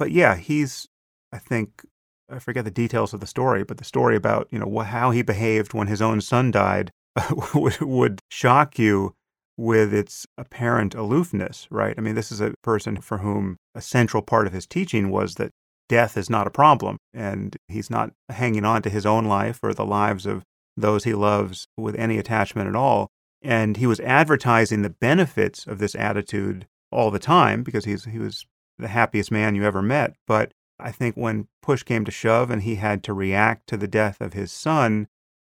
but 0.00 0.10
yeah, 0.12 0.34
he's 0.34 0.88
I 1.30 1.36
think 1.36 1.84
I 2.30 2.38
forget 2.38 2.64
the 2.64 2.70
details 2.70 3.12
of 3.12 3.20
the 3.20 3.26
story, 3.26 3.64
but 3.64 3.76
the 3.76 3.84
story 3.84 4.16
about 4.16 4.48
you 4.50 4.58
know 4.58 4.78
how 4.78 5.10
he 5.10 5.20
behaved 5.20 5.74
when 5.74 5.88
his 5.88 6.00
own 6.00 6.22
son 6.22 6.50
died 6.50 6.90
would, 7.54 8.20
shock 8.30 8.78
you 8.78 9.14
with 9.56 9.92
its 9.92 10.26
apparent 10.38 10.94
aloofness, 10.94 11.66
right? 11.70 11.94
I 11.98 12.00
mean, 12.00 12.14
this 12.14 12.32
is 12.32 12.40
a 12.40 12.54
person 12.62 13.00
for 13.00 13.18
whom 13.18 13.56
a 13.74 13.82
central 13.82 14.22
part 14.22 14.46
of 14.46 14.52
his 14.52 14.66
teaching 14.66 15.10
was 15.10 15.34
that 15.34 15.50
death 15.88 16.16
is 16.16 16.30
not 16.30 16.46
a 16.46 16.50
problem, 16.50 16.96
and 17.12 17.56
he's 17.68 17.90
not 17.90 18.10
hanging 18.30 18.64
on 18.64 18.80
to 18.82 18.90
his 18.90 19.04
own 19.04 19.26
life 19.26 19.58
or 19.62 19.74
the 19.74 19.84
lives 19.84 20.24
of 20.24 20.44
those 20.76 21.04
he 21.04 21.12
loves 21.12 21.66
with 21.76 21.94
any 21.96 22.16
attachment 22.16 22.68
at 22.68 22.76
all. 22.76 23.08
And 23.42 23.76
he 23.76 23.86
was 23.86 24.00
advertising 24.00 24.82
the 24.82 24.90
benefits 24.90 25.66
of 25.66 25.78
this 25.78 25.94
attitude 25.94 26.66
all 26.92 27.10
the 27.10 27.18
time 27.18 27.62
because 27.62 27.84
he's, 27.84 28.04
he 28.04 28.18
was 28.18 28.46
the 28.78 28.88
happiest 28.88 29.30
man 29.30 29.54
you 29.54 29.64
ever 29.64 29.82
met. 29.82 30.14
But 30.26 30.52
I 30.78 30.92
think 30.92 31.16
when 31.16 31.48
push 31.62 31.82
came 31.82 32.04
to 32.04 32.10
shove 32.10 32.50
and 32.50 32.62
he 32.62 32.76
had 32.76 33.02
to 33.04 33.12
react 33.12 33.66
to 33.68 33.76
the 33.76 33.88
death 33.88 34.20
of 34.20 34.32
his 34.32 34.52
son, 34.52 35.08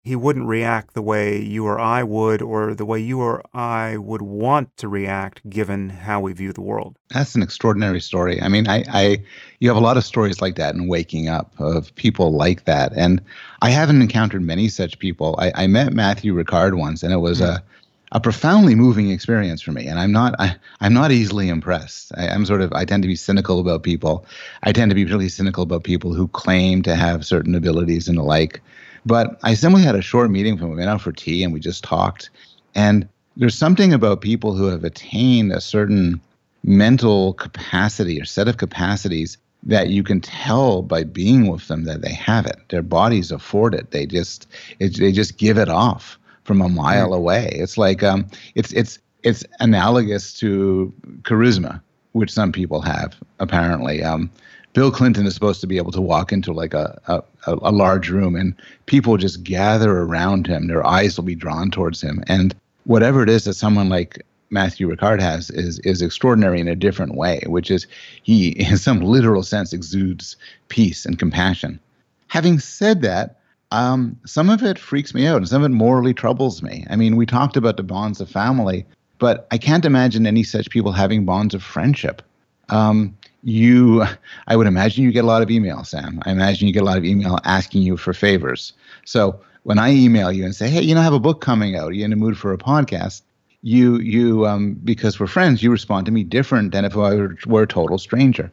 he 0.07 0.14
wouldn't 0.14 0.47
react 0.47 0.95
the 0.95 1.03
way 1.03 1.37
you 1.42 1.66
or 1.66 1.81
I 1.81 2.05
would, 2.05 2.40
or 2.40 2.77
the 2.77 2.85
way 2.85 3.01
you 3.01 3.19
or 3.21 3.42
I 3.53 3.97
would 3.97 4.23
want 4.23 4.77
to 4.77 4.87
react 4.87 5.40
given 5.51 5.88
how 5.88 6.21
we 6.21 6.33
view 6.33 6.53
the 6.53 6.61
world. 6.61 6.97
That's 7.09 7.35
an 7.35 7.42
extraordinary 7.42 8.01
story. 8.01 8.40
I 8.40 8.47
mean, 8.47 8.69
I, 8.69 8.85
I 8.88 9.23
you 9.59 9.69
have 9.69 9.77
a 9.77 9.81
lot 9.81 9.97
of 9.97 10.05
stories 10.05 10.40
like 10.40 10.55
that 10.55 10.77
in 10.77 10.87
waking 10.87 11.29
up 11.29 11.53
of 11.59 11.92
people 11.97 12.31
like 12.31 12.66
that. 12.66 12.92
And 12.95 13.21
I 13.62 13.71
haven't 13.71 14.01
encountered 14.01 14.42
many 14.42 14.69
such 14.69 14.97
people. 15.01 15.35
I, 15.40 15.51
I 15.57 15.66
met 15.66 15.92
Matthieu 15.92 16.35
Ricard 16.35 16.79
once, 16.79 17.03
and 17.03 17.12
it 17.12 17.19
was 17.19 17.40
mm-hmm. 17.40 17.57
a 17.57 17.62
a 18.12 18.21
profoundly 18.21 18.77
moving 18.77 19.11
experience 19.11 19.61
for 19.61 19.73
me 19.73 19.88
and 19.88 19.99
i'm 19.99 20.12
not 20.12 20.37
I, 20.38 20.55
i'm 20.81 20.95
not 20.95 21.11
easily 21.11 21.49
impressed 21.49 22.12
I, 22.16 22.27
am 22.27 22.47
sort 22.47 22.62
of 22.62 22.73
i 22.73 22.85
tend 22.85 23.03
to 23.03 23.09
be 23.09 23.16
cynical 23.16 23.59
about 23.59 23.83
people 23.83 24.25
i 24.62 24.71
tend 24.71 24.92
to 24.92 24.95
be 24.95 25.05
really 25.05 25.29
cynical 25.29 25.64
about 25.64 25.83
people 25.83 26.14
who 26.14 26.29
claim 26.29 26.83
to 26.83 26.95
have 26.95 27.27
certain 27.27 27.57
abilities 27.57 28.07
and 28.07 28.16
the 28.16 28.23
like 28.23 28.62
but 29.07 29.38
I 29.45 29.55
simply 29.55 29.83
had 29.83 29.95
a 29.95 30.03
short 30.03 30.31
meeting 30.31 30.55
with 30.55 30.62
him. 30.62 30.71
We 30.71 30.77
went 30.77 30.90
out 30.90 31.01
for 31.01 31.12
tea 31.12 31.45
and 31.45 31.55
we 31.55 31.61
just 31.61 31.85
talked. 31.85 32.29
And 32.75 33.09
there's 33.37 33.55
something 33.55 33.95
about 33.95 34.21
people 34.21 34.55
who 34.55 34.66
have 34.66 34.83
attained 34.85 35.53
a 35.53 35.61
certain 35.61 36.21
mental 36.64 37.35
capacity 37.35 38.21
or 38.21 38.25
set 38.25 38.49
of 38.49 38.57
capacities 38.57 39.38
that 39.62 39.88
you 39.88 40.03
can 40.03 40.21
tell 40.21 40.83
by 40.83 41.05
being 41.05 41.49
with 41.49 41.69
them 41.69 41.85
that 41.85 42.03
they 42.03 42.12
have 42.12 42.47
it. 42.47 42.59
Their 42.69 42.83
bodies 42.83 43.31
afford 43.31 43.75
it. 43.75 43.92
They 43.92 44.07
just 44.07 44.49
it, 44.81 44.97
they 44.99 45.12
just 45.12 45.38
give 45.38 45.57
it 45.57 45.69
off 45.69 46.19
from 46.45 46.61
a 46.61 46.69
mile 46.69 47.14
away. 47.14 47.51
It's 47.53 47.79
like 47.79 48.03
um, 48.03 48.27
it's 48.55 48.73
it's 48.73 48.99
it's 49.23 49.45
analogous 49.61 50.37
to 50.38 50.92
charisma, 51.23 51.81
which 52.12 52.33
some 52.33 52.53
people 52.53 52.81
have 52.83 53.14
apparently. 53.38 54.03
Um, 54.03 54.31
Bill 54.77 54.91
Clinton 54.91 55.27
is 55.27 55.33
supposed 55.33 55.62
to 55.62 55.67
be 55.67 55.79
able 55.79 55.93
to 55.93 56.03
walk 56.03 56.33
into 56.33 56.53
like 56.53 56.75
a, 56.75 57.01
a, 57.07 57.23
a 57.47 57.73
large 57.73 58.11
room 58.11 58.37
and 58.37 58.55
people 58.85 59.17
just 59.17 59.43
gather 59.43 59.91
around 60.01 60.47
him. 60.47 60.67
Their 60.67 60.87
eyes 60.87 61.17
will 61.17 61.25
be 61.25 61.35
drawn 61.35 61.71
towards 61.71 62.03
him. 62.03 62.23
And 62.27 62.55
whatever 62.85 63.23
it 63.23 63.31
is 63.31 63.45
that 63.45 63.55
someone 63.55 63.89
like 63.89 64.23
Matthieu 64.51 64.95
Ricard 64.95 65.19
has 65.19 65.49
is 65.49 65.79
is 65.79 66.03
extraordinary 66.03 66.61
in 66.61 66.69
a 66.69 66.77
different 66.77 67.15
way, 67.15 67.41
which 67.47 67.71
is 67.71 67.87
he, 68.23 68.49
in 68.69 68.77
some 68.77 69.01
literal 69.01 69.43
sense, 69.43 69.73
exudes 69.73 70.37
peace 70.69 71.07
and 71.07 71.19
compassion. 71.19 71.81
Having 72.29 72.59
said 72.59 73.01
that, 73.01 73.41
um, 73.71 74.15
some 74.27 74.51
of 74.51 74.62
it 74.62 74.79
freaks 74.79 75.15
me 75.15 75.27
out 75.27 75.39
and 75.39 75.49
some 75.49 75.62
of 75.62 75.71
it 75.71 75.75
morally 75.75 76.12
troubles 76.12 76.62
me. 76.62 76.85
I 76.91 76.97
mean, 76.97 77.17
we 77.17 77.25
talked 77.25 77.57
about 77.57 77.79
the 77.79 77.83
bonds 77.83 78.21
of 78.21 78.29
family, 78.29 78.85
but 79.19 79.47
I 79.51 79.57
can't 79.57 79.87
imagine 79.87 80.27
any 80.27 80.43
such 80.43 80.69
people 80.69 80.93
having 80.93 81.25
bonds 81.25 81.55
of 81.55 81.62
friendship. 81.62 82.21
Um, 82.69 83.17
you 83.42 84.05
i 84.46 84.57
would 84.57 84.66
imagine 84.66 85.05
you 85.05 85.12
get 85.12 85.25
a 85.25 85.27
lot 85.27 85.42
of 85.42 85.51
email 85.51 85.85
sam. 85.85 86.20
I 86.25 86.33
imagine 86.33 86.66
you 86.66 86.72
get 86.72 86.83
a 86.83 86.87
lot 86.87 86.99
of 86.99 87.05
email 87.05 87.38
asking 87.44 87.83
you 87.83 87.96
for 87.96 88.12
favors. 88.12 88.72
So 89.05 89.40
when 89.66 89.79
i 89.81 89.90
email 89.92 90.31
you 90.31 90.44
and 90.44 90.55
say 90.55 90.68
hey 90.68 90.81
you 90.81 90.94
know 90.94 91.01
i 91.01 91.05
have 91.05 91.12
a 91.12 91.18
book 91.18 91.40
coming 91.40 91.77
out 91.77 91.88
are 91.88 91.92
you 91.92 92.05
in 92.05 92.11
the 92.11 92.16
mood 92.16 92.38
for 92.38 92.53
a 92.53 92.59
podcast 92.59 93.22
you 93.62 93.99
you 93.99 94.46
um, 94.46 94.75
because 94.85 95.18
we're 95.18 95.27
friends 95.27 95.61
you 95.61 95.72
respond 95.72 96.07
to 96.07 96.12
me 96.12 96.22
different 96.22 96.70
than 96.70 96.85
if 96.85 96.96
i 96.96 97.14
were, 97.14 97.37
were 97.46 97.62
a 97.62 97.66
total 97.66 97.99
stranger. 97.99 98.53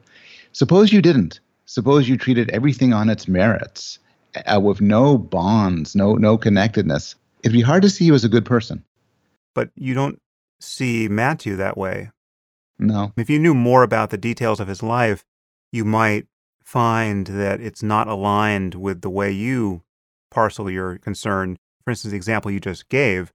Suppose 0.54 0.91
you 0.91 1.02
didn't. 1.02 1.39
Suppose 1.65 2.10
you 2.10 2.17
treated 2.17 2.50
everything 2.50 2.93
on 2.93 3.10
its 3.10 3.28
merits 3.28 4.00
uh, 4.48 4.60
with 4.60 4.82
no 4.82 5.17
bonds 5.17 5.96
no 5.96 6.15
no 6.15 6.36
connectedness. 6.38 7.15
It'd 7.43 7.54
be 7.54 7.62
hard 7.62 7.84
to 7.84 7.89
see 7.89 8.06
you 8.06 8.15
as 8.15 8.24
a 8.24 8.30
good 8.30 8.46
person. 8.46 8.84
But 9.54 9.69
you 9.76 9.93
don't 9.93 10.19
see 10.60 11.08
matthew 11.10 11.58
that 11.58 11.78
way 11.78 12.10
no. 12.80 13.14
If 13.18 13.30
you 13.30 13.40
knew 13.40 13.54
more 13.54 13.84
about 13.84 14.10
the 14.10 14.18
details 14.18 14.60
of 14.60 14.68
his 14.68 14.84
life, 14.84 15.24
you 15.72 15.86
might 15.86 16.28
find 16.64 17.28
that 17.28 17.62
it's 17.62 17.84
not 17.84 18.08
aligned 18.08 18.76
with 18.76 19.02
the 19.02 19.10
way 19.10 19.32
you 19.32 19.84
parcel 20.32 20.70
your 20.70 20.98
concern. 20.98 21.58
For 21.84 21.92
instance, 21.92 22.12
the 22.12 22.18
example 22.18 22.52
you 22.52 22.60
just 22.60 22.90
gave, 22.90 23.32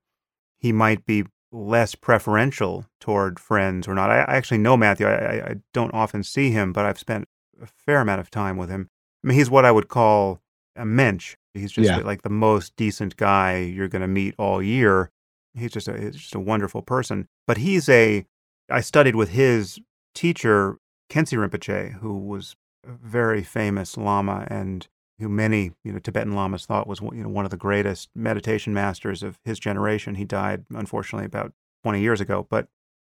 he 0.58 0.72
might 0.72 1.04
be 1.04 1.24
less 1.52 1.94
preferential 1.94 2.86
toward 3.00 3.38
friends 3.38 3.88
or 3.88 3.94
not. 3.94 4.10
I, 4.10 4.20
I 4.20 4.36
actually 4.36 4.58
know 4.58 4.76
Matthew. 4.76 5.06
I, 5.06 5.50
I, 5.50 5.54
don't 5.72 5.94
often 5.94 6.22
see 6.22 6.50
him, 6.50 6.72
but 6.72 6.84
I've 6.84 6.98
spent 6.98 7.26
a 7.62 7.66
fair 7.66 8.00
amount 8.00 8.20
of 8.20 8.30
time 8.30 8.56
with 8.56 8.68
him. 8.68 8.90
I 9.24 9.28
mean, 9.28 9.38
he's 9.38 9.50
what 9.50 9.64
I 9.64 9.72
would 9.72 9.88
call 9.88 10.40
a 10.76 10.84
mensch. 10.84 11.36
He's 11.54 11.72
just 11.72 11.88
yeah. 11.88 11.98
like 11.98 12.22
the 12.22 12.30
most 12.30 12.76
decent 12.76 13.16
guy 13.16 13.58
you're 13.58 13.88
going 13.88 14.02
to 14.02 14.08
meet 14.08 14.34
all 14.38 14.62
year. 14.62 15.10
He's 15.54 15.72
just 15.72 15.88
a, 15.88 15.98
he's 15.98 16.16
just 16.16 16.34
a 16.34 16.40
wonderful 16.40 16.82
person. 16.82 17.28
But 17.46 17.58
he's 17.58 17.88
a 17.88 18.26
I 18.70 18.80
studied 18.80 19.16
with 19.16 19.30
his 19.30 19.78
teacher, 20.14 20.78
Khyentse 21.10 21.36
Rinpoche, 21.36 21.94
who 22.00 22.18
was 22.18 22.56
a 22.86 22.92
very 22.92 23.42
famous 23.42 23.96
Lama 23.96 24.46
and 24.50 24.86
who 25.18 25.28
many 25.28 25.72
you 25.84 25.92
know 25.92 25.98
Tibetan 25.98 26.34
Lamas 26.34 26.66
thought 26.66 26.86
was 26.86 27.00
you 27.00 27.22
know 27.22 27.28
one 27.28 27.44
of 27.44 27.50
the 27.50 27.56
greatest 27.56 28.08
meditation 28.14 28.72
masters 28.72 29.22
of 29.22 29.38
his 29.44 29.58
generation. 29.58 30.14
He 30.14 30.24
died 30.24 30.64
unfortunately 30.74 31.26
about 31.26 31.52
20 31.82 32.00
years 32.00 32.20
ago, 32.20 32.46
but 32.48 32.68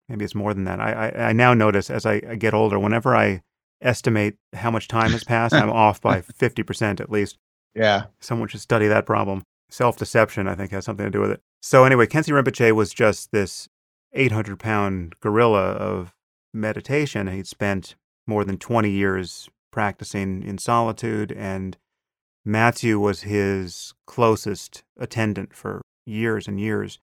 maybe 0.08 0.24
it's 0.24 0.34
more 0.34 0.54
than 0.54 0.64
that. 0.64 0.80
I 0.80 0.92
I, 0.92 1.28
I 1.28 1.32
now 1.32 1.54
notice 1.54 1.90
as 1.90 2.06
I, 2.06 2.20
I, 2.28 2.36
get 2.36 2.54
older, 2.54 2.78
whenever 2.78 3.16
I 3.16 3.42
estimate 3.80 4.36
how 4.54 4.70
much 4.70 4.88
time 4.88 5.10
has 5.12 5.24
passed, 5.24 5.54
I'm 5.54 5.70
off 5.84 6.00
by 6.00 6.20
50% 6.20 7.00
at 7.00 7.10
least. 7.10 7.38
Yeah. 7.74 8.04
Someone 8.20 8.48
should 8.48 8.60
study 8.60 8.88
that 8.88 9.06
problem. 9.06 9.42
Self 9.68 9.96
deception, 9.96 10.48
I 10.48 10.54
think, 10.54 10.70
has 10.70 10.84
something 10.84 11.04
to 11.04 11.10
do 11.10 11.20
with 11.20 11.32
it. 11.32 11.40
So 11.60 11.84
anyway, 11.84 12.06
Khyentse 12.06 12.30
Rinpoche 12.30 12.72
was 12.72 12.92
just 12.92 13.32
this 13.32 13.68
800 14.16 14.58
pound 14.58 15.14
gorilla 15.20 15.72
of 15.72 16.14
meditation. 16.52 17.26
He'd 17.28 17.46
spent 17.46 17.94
more 18.26 18.44
than 18.44 18.58
20 18.58 18.90
years 18.90 19.48
practicing 19.70 20.42
in 20.42 20.58
solitude, 20.58 21.32
and 21.32 21.76
Matthew 22.44 22.98
was 22.98 23.22
his 23.22 23.92
closest 24.06 24.82
attendant 24.98 25.54
for 25.54 25.82
years 26.06 26.48
and 26.48 26.58
years. 26.58 26.98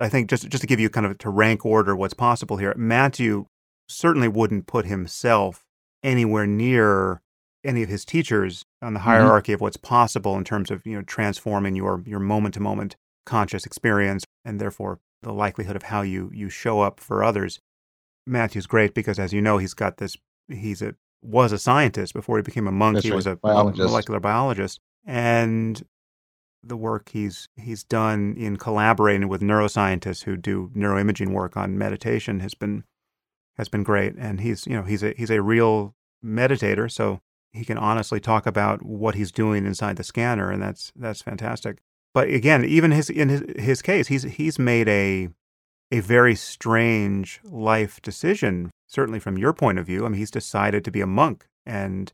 I 0.00 0.08
think 0.08 0.28
just 0.30 0.48
just 0.48 0.60
to 0.60 0.66
give 0.66 0.78
you 0.78 0.90
kind 0.90 1.06
of 1.06 1.18
to 1.18 1.30
rank 1.30 1.64
order 1.64 1.96
what's 1.96 2.14
possible 2.14 2.58
here, 2.58 2.74
Matthew 2.76 3.46
certainly 3.88 4.28
wouldn't 4.28 4.66
put 4.66 4.86
himself 4.86 5.64
anywhere 6.02 6.46
near 6.46 7.20
any 7.64 7.82
of 7.82 7.88
his 7.88 8.04
teachers 8.04 8.62
on 8.80 8.94
the 8.94 9.00
mm-hmm. 9.00 9.08
hierarchy 9.08 9.52
mm-hmm. 9.52 9.56
of 9.56 9.60
what's 9.60 9.76
possible 9.76 10.36
in 10.36 10.44
terms 10.44 10.70
of 10.70 10.86
you 10.86 10.96
know 10.96 11.02
transforming 11.02 11.74
your 11.74 12.02
your 12.06 12.20
moment 12.20 12.54
to 12.54 12.60
moment 12.60 12.96
conscious 13.26 13.66
experience 13.66 14.24
and 14.44 14.60
therefore 14.60 15.00
the 15.22 15.32
likelihood 15.32 15.76
of 15.76 15.84
how 15.84 16.02
you 16.02 16.30
you 16.32 16.48
show 16.48 16.80
up 16.80 17.00
for 17.00 17.22
others. 17.22 17.60
Matthew's 18.26 18.66
great 18.66 18.94
because, 18.94 19.18
as 19.18 19.32
you 19.32 19.40
know, 19.40 19.58
he's 19.58 19.74
got 19.74 19.96
this. 19.96 20.16
He's 20.48 20.82
a 20.82 20.94
was 21.22 21.52
a 21.52 21.58
scientist 21.58 22.14
before 22.14 22.36
he 22.36 22.42
became 22.42 22.68
a 22.68 22.72
monk. 22.72 22.96
That's 22.96 23.04
he 23.04 23.10
right. 23.10 23.16
was 23.16 23.26
a 23.26 23.36
biologist. 23.36 23.88
molecular 23.88 24.20
biologist, 24.20 24.80
and 25.04 25.82
the 26.62 26.76
work 26.76 27.10
he's 27.10 27.48
he's 27.56 27.84
done 27.84 28.34
in 28.36 28.56
collaborating 28.56 29.28
with 29.28 29.40
neuroscientists 29.40 30.24
who 30.24 30.36
do 30.36 30.70
neuroimaging 30.76 31.32
work 31.32 31.56
on 31.56 31.78
meditation 31.78 32.40
has 32.40 32.54
been 32.54 32.84
has 33.56 33.68
been 33.68 33.82
great. 33.82 34.14
And 34.16 34.40
he's 34.40 34.66
you 34.66 34.74
know 34.74 34.82
he's 34.82 35.02
a 35.02 35.14
he's 35.16 35.30
a 35.30 35.42
real 35.42 35.94
meditator, 36.24 36.90
so 36.90 37.20
he 37.52 37.64
can 37.64 37.78
honestly 37.78 38.20
talk 38.20 38.46
about 38.46 38.84
what 38.84 39.14
he's 39.14 39.32
doing 39.32 39.66
inside 39.66 39.96
the 39.96 40.04
scanner, 40.04 40.50
and 40.50 40.62
that's 40.62 40.92
that's 40.94 41.22
fantastic. 41.22 41.78
But 42.18 42.30
again, 42.30 42.64
even 42.64 42.90
his 42.90 43.10
in 43.10 43.28
his, 43.28 43.44
his 43.56 43.80
case, 43.80 44.08
he's 44.08 44.24
he's 44.24 44.58
made 44.58 44.88
a 44.88 45.28
a 45.92 46.00
very 46.00 46.34
strange 46.34 47.38
life 47.44 48.02
decision. 48.02 48.72
Certainly 48.88 49.20
from 49.20 49.38
your 49.38 49.52
point 49.52 49.78
of 49.78 49.86
view, 49.86 50.04
I 50.04 50.08
mean, 50.08 50.18
he's 50.18 50.32
decided 50.32 50.84
to 50.84 50.90
be 50.90 51.00
a 51.00 51.06
monk 51.06 51.46
and 51.64 52.12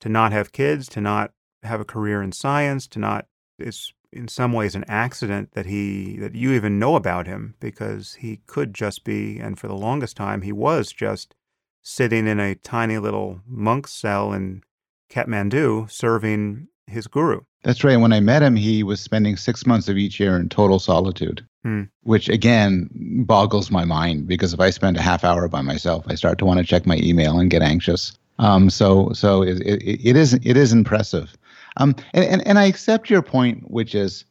to 0.00 0.08
not 0.08 0.32
have 0.32 0.50
kids, 0.50 0.88
to 0.88 1.00
not 1.00 1.30
have 1.62 1.80
a 1.80 1.84
career 1.84 2.20
in 2.20 2.32
science, 2.32 2.88
to 2.88 2.98
not. 2.98 3.26
It's 3.56 3.92
in 4.12 4.26
some 4.26 4.52
ways 4.52 4.74
an 4.74 4.86
accident 4.88 5.52
that 5.52 5.66
he 5.66 6.16
that 6.16 6.34
you 6.34 6.50
even 6.50 6.80
know 6.80 6.96
about 6.96 7.28
him 7.28 7.54
because 7.60 8.14
he 8.14 8.40
could 8.48 8.74
just 8.74 9.04
be, 9.04 9.38
and 9.38 9.56
for 9.56 9.68
the 9.68 9.76
longest 9.76 10.16
time 10.16 10.42
he 10.42 10.50
was 10.50 10.90
just 10.90 11.36
sitting 11.80 12.26
in 12.26 12.40
a 12.40 12.56
tiny 12.56 12.98
little 12.98 13.38
monk 13.46 13.86
cell 13.86 14.32
in 14.32 14.64
Kathmandu 15.08 15.88
serving 15.88 16.66
his 16.86 17.06
guru. 17.06 17.40
That's 17.62 17.82
right. 17.82 17.96
When 17.96 18.12
I 18.12 18.20
met 18.20 18.42
him, 18.42 18.56
he 18.56 18.82
was 18.82 19.00
spending 19.00 19.36
six 19.36 19.66
months 19.66 19.88
of 19.88 19.96
each 19.96 20.20
year 20.20 20.36
in 20.38 20.48
total 20.48 20.78
solitude, 20.78 21.44
hmm. 21.62 21.84
which 22.02 22.28
again 22.28 22.90
boggles 23.26 23.70
my 23.70 23.84
mind 23.84 24.26
because 24.26 24.52
if 24.52 24.60
I 24.60 24.70
spend 24.70 24.96
a 24.96 25.02
half 25.02 25.24
hour 25.24 25.48
by 25.48 25.62
myself, 25.62 26.04
I 26.08 26.14
start 26.14 26.38
to 26.38 26.44
want 26.44 26.58
to 26.58 26.66
check 26.66 26.86
my 26.86 26.98
email 26.98 27.38
and 27.38 27.50
get 27.50 27.62
anxious. 27.62 28.16
Um, 28.38 28.68
so 28.68 29.12
so 29.12 29.42
it, 29.42 29.60
it, 29.60 30.08
it 30.08 30.16
is 30.16 30.34
it 30.34 30.56
is 30.56 30.72
impressive. 30.72 31.36
Um, 31.76 31.94
and, 32.12 32.24
and 32.24 32.46
and 32.46 32.58
I 32.58 32.64
accept 32.64 33.10
your 33.10 33.22
point, 33.22 33.70
which 33.70 33.94
is 33.94 34.24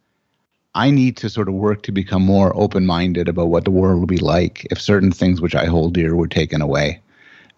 I 0.76 0.90
need 0.90 1.18
to 1.18 1.30
sort 1.30 1.48
of 1.48 1.54
work 1.54 1.84
to 1.84 1.92
become 1.92 2.24
more 2.24 2.56
open 2.56 2.86
minded 2.86 3.28
about 3.28 3.50
what 3.50 3.66
the 3.66 3.72
world 3.72 4.00
will 4.00 4.08
be 4.08 4.18
like 4.18 4.66
if 4.72 4.82
certain 4.82 5.12
things 5.12 5.40
which 5.40 5.56
I 5.56 5.66
hold 5.66 5.94
dear 5.94 6.16
were 6.16 6.28
taken 6.28 6.62
away. 6.62 7.00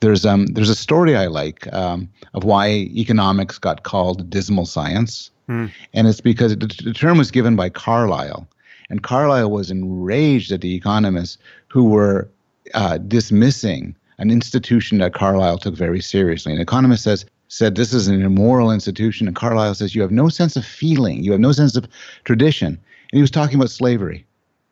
There's 0.02 0.26
um 0.26 0.48
there's 0.48 0.70
a 0.70 0.76
story 0.76 1.16
I 1.16 1.28
like 1.28 1.72
um, 1.74 2.10
of 2.34 2.44
why 2.44 2.70
economics 2.70 3.58
got 3.58 3.84
called 3.84 4.30
dismal 4.30 4.66
science, 4.66 5.32
hmm. 5.48 5.68
and 5.94 6.08
it's 6.08 6.22
because 6.22 6.56
the, 6.58 6.68
the 6.84 6.94
term 6.94 7.18
was 7.18 7.32
given 7.32 7.56
by 7.56 7.70
Carlyle, 7.70 8.48
and 8.90 9.04
Carlyle 9.04 9.50
was 9.50 9.72
enraged 9.72 10.52
at 10.52 10.62
the 10.62 10.76
economists 10.76 11.38
who 11.68 11.86
were 11.86 12.30
uh, 12.74 12.98
dismissing 12.98 13.96
an 14.18 14.32
institution 14.32 15.00
that 15.00 15.14
Carlyle 15.14 15.58
took 15.58 15.76
very 15.76 16.02
seriously. 16.02 16.54
An 16.54 16.62
economist 16.62 17.04
says 17.04 17.26
said 17.48 17.76
this 17.76 17.94
is 17.94 18.08
an 18.08 18.22
immoral 18.22 18.72
institution, 18.72 19.28
and 19.28 19.36
Carlyle 19.36 19.76
says 19.76 19.96
you 19.96 20.02
have 20.02 20.12
no 20.12 20.30
sense 20.30 20.56
of 20.56 20.66
feeling, 20.66 21.24
you 21.24 21.32
have 21.32 21.42
no 21.42 21.52
sense 21.52 21.76
of 21.76 21.88
tradition, 22.24 22.68
and 22.68 23.18
he 23.18 23.22
was 23.22 23.32
talking 23.32 23.56
about 23.56 23.70
slavery. 23.70 24.26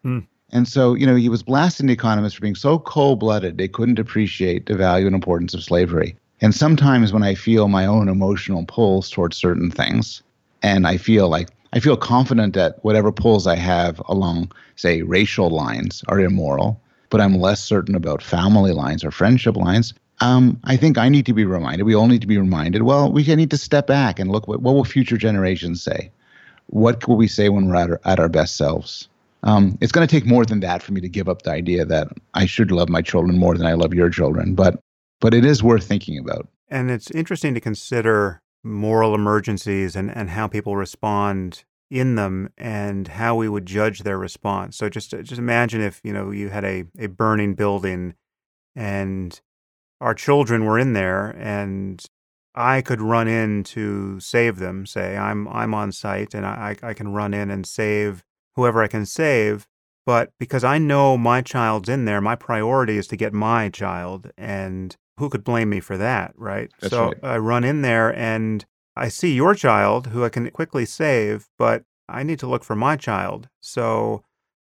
Hmm. 0.03 0.19
And 0.53 0.67
so, 0.67 0.93
you 0.93 1.07
know, 1.07 1.15
he 1.15 1.29
was 1.29 1.41
blasting 1.41 1.87
the 1.87 1.93
economists 1.93 2.35
for 2.35 2.41
being 2.41 2.53
so 2.53 2.77
cold 2.77 3.19
blooded 3.19 3.57
they 3.57 3.67
couldn't 3.67 3.97
appreciate 3.97 4.67
the 4.67 4.75
value 4.75 5.07
and 5.07 5.15
importance 5.15 5.55
of 5.55 5.63
slavery. 5.63 6.15
And 6.41 6.53
sometimes 6.53 7.11
when 7.11 7.23
I 7.23 7.33
feel 7.33 7.67
my 7.67 7.87
own 7.87 8.07
emotional 8.07 8.63
pulls 8.67 9.09
towards 9.09 9.35
certain 9.35 9.71
things, 9.71 10.21
and 10.61 10.85
I 10.85 10.97
feel 10.97 11.27
like 11.27 11.49
I 11.73 11.79
feel 11.79 11.97
confident 11.97 12.53
that 12.53 12.77
whatever 12.83 13.11
pulls 13.11 13.47
I 13.47 13.55
have 13.55 13.99
along, 14.07 14.51
say, 14.75 15.01
racial 15.01 15.49
lines 15.49 16.03
are 16.07 16.19
immoral, 16.19 16.79
but 17.09 17.19
I'm 17.19 17.39
less 17.39 17.63
certain 17.63 17.95
about 17.95 18.21
family 18.21 18.73
lines 18.73 19.03
or 19.03 19.09
friendship 19.09 19.57
lines. 19.57 19.95
Um, 20.21 20.59
I 20.65 20.77
think 20.77 20.99
I 20.99 21.09
need 21.09 21.25
to 21.25 21.33
be 21.33 21.45
reminded. 21.45 21.85
We 21.85 21.95
all 21.95 22.07
need 22.07 22.21
to 22.21 22.27
be 22.27 22.37
reminded. 22.37 22.83
Well, 22.83 23.11
we 23.11 23.23
need 23.23 23.49
to 23.49 23.57
step 23.57 23.87
back 23.87 24.19
and 24.19 24.31
look. 24.31 24.47
What, 24.47 24.61
what 24.61 24.75
will 24.75 24.83
future 24.83 25.17
generations 25.17 25.81
say? 25.81 26.11
What 26.67 27.07
will 27.07 27.17
we 27.17 27.27
say 27.27 27.49
when 27.49 27.67
we're 27.67 27.75
at 27.75 27.89
our, 27.89 28.01
at 28.05 28.19
our 28.19 28.29
best 28.29 28.55
selves? 28.55 29.09
Um, 29.43 29.77
it's 29.81 29.91
going 29.91 30.07
to 30.07 30.11
take 30.11 30.25
more 30.25 30.45
than 30.45 30.61
that 30.61 30.81
for 30.81 30.93
me 30.93 31.01
to 31.01 31.09
give 31.09 31.27
up 31.27 31.41
the 31.41 31.51
idea 31.51 31.85
that 31.85 32.07
I 32.33 32.45
should 32.45 32.71
love 32.71 32.89
my 32.89 33.01
children 33.01 33.37
more 33.37 33.57
than 33.57 33.67
I 33.67 33.73
love 33.73 33.93
your 33.93 34.09
children. 34.09 34.55
But 34.55 34.79
but 35.19 35.33
it 35.33 35.45
is 35.45 35.63
worth 35.63 35.85
thinking 35.85 36.17
about. 36.17 36.47
And 36.69 36.91
it's 36.91 37.11
interesting 37.11 37.53
to 37.53 37.61
consider 37.61 38.41
moral 38.63 39.13
emergencies 39.13 39.95
and, 39.95 40.09
and 40.15 40.29
how 40.31 40.47
people 40.47 40.75
respond 40.75 41.63
in 41.91 42.15
them 42.15 42.49
and 42.57 43.07
how 43.07 43.35
we 43.35 43.47
would 43.47 43.65
judge 43.65 43.99
their 43.99 44.17
response. 44.17 44.77
So 44.77 44.89
just 44.89 45.11
just 45.11 45.37
imagine 45.37 45.81
if 45.81 46.01
you 46.03 46.13
know 46.13 46.31
you 46.31 46.49
had 46.49 46.65
a, 46.65 46.85
a 46.97 47.07
burning 47.07 47.53
building 47.53 48.15
and 48.75 49.39
our 50.01 50.15
children 50.15 50.65
were 50.65 50.79
in 50.79 50.93
there 50.93 51.29
and 51.37 52.03
I 52.55 52.81
could 52.81 53.01
run 53.01 53.27
in 53.27 53.63
to 53.65 54.19
save 54.19 54.57
them. 54.57 54.85
Say 54.85 55.17
I'm 55.17 55.47
I'm 55.49 55.73
on 55.73 55.91
site 55.91 56.33
and 56.33 56.45
I 56.45 56.77
I 56.81 56.93
can 56.93 57.09
run 57.09 57.33
in 57.33 57.51
and 57.51 57.65
save 57.65 58.23
whoever 58.55 58.81
I 58.81 58.87
can 58.87 59.05
save. 59.05 59.67
But 60.05 60.31
because 60.39 60.63
I 60.63 60.77
know 60.77 61.17
my 61.17 61.41
child's 61.41 61.87
in 61.87 62.05
there, 62.05 62.19
my 62.19 62.35
priority 62.35 62.97
is 62.97 63.07
to 63.07 63.15
get 63.15 63.33
my 63.33 63.69
child. 63.69 64.31
And 64.37 64.95
who 65.17 65.29
could 65.29 65.43
blame 65.43 65.69
me 65.69 65.79
for 65.79 65.97
that, 65.97 66.33
right? 66.35 66.71
That's 66.81 66.93
so 66.93 67.05
right. 67.05 67.17
I 67.23 67.37
run 67.37 67.63
in 67.63 67.81
there 67.81 68.15
and 68.15 68.65
I 68.95 69.07
see 69.09 69.33
your 69.33 69.55
child 69.55 70.07
who 70.07 70.23
I 70.23 70.29
can 70.29 70.49
quickly 70.51 70.85
save, 70.85 71.47
but 71.57 71.83
I 72.09 72.23
need 72.23 72.39
to 72.39 72.47
look 72.47 72.63
for 72.63 72.75
my 72.75 72.95
child. 72.95 73.47
So 73.61 74.23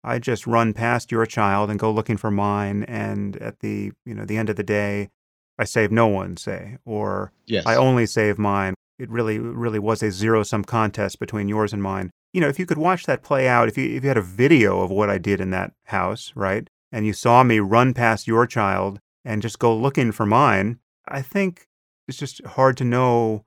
I 0.03 0.19
just 0.19 0.45
run 0.45 0.73
past 0.73 1.11
your 1.11 1.25
child 1.25 1.69
and 1.69 1.79
go 1.79 1.91
looking 1.91 2.17
for 2.17 2.31
mine. 2.31 2.83
And 2.83 3.37
at 3.37 3.59
the, 3.59 3.91
you 4.05 4.13
know, 4.13 4.25
the 4.25 4.37
end 4.37 4.49
of 4.49 4.57
the 4.57 4.63
day, 4.63 5.09
I 5.57 5.63
save 5.63 5.91
no 5.91 6.07
one, 6.07 6.37
say, 6.37 6.77
or 6.85 7.31
yes. 7.45 7.65
I 7.65 7.75
only 7.75 8.05
save 8.05 8.37
mine. 8.37 8.73
It 8.99 9.09
really, 9.09 9.39
really 9.39 9.79
was 9.79 10.03
a 10.03 10.11
zero 10.11 10.43
sum 10.43 10.63
contest 10.63 11.19
between 11.19 11.47
yours 11.47 11.71
and 11.71 11.81
mine 11.81 12.11
you 12.33 12.41
know, 12.41 12.47
if 12.47 12.59
you 12.59 12.65
could 12.65 12.77
watch 12.77 13.05
that 13.05 13.23
play 13.23 13.47
out, 13.47 13.67
if 13.67 13.77
you 13.77 13.95
if 13.95 14.03
you 14.03 14.07
had 14.07 14.17
a 14.17 14.21
video 14.21 14.81
of 14.81 14.89
what 14.89 15.09
I 15.09 15.17
did 15.17 15.41
in 15.41 15.51
that 15.51 15.73
house, 15.85 16.31
right, 16.35 16.69
and 16.91 17.05
you 17.05 17.13
saw 17.13 17.43
me 17.43 17.59
run 17.59 17.93
past 17.93 18.27
your 18.27 18.47
child 18.47 18.99
and 19.25 19.41
just 19.41 19.59
go 19.59 19.75
looking 19.75 20.11
for 20.11 20.25
mine, 20.25 20.79
I 21.07 21.21
think 21.21 21.67
it's 22.07 22.17
just 22.17 22.43
hard 22.45 22.77
to 22.77 22.83
know 22.83 23.45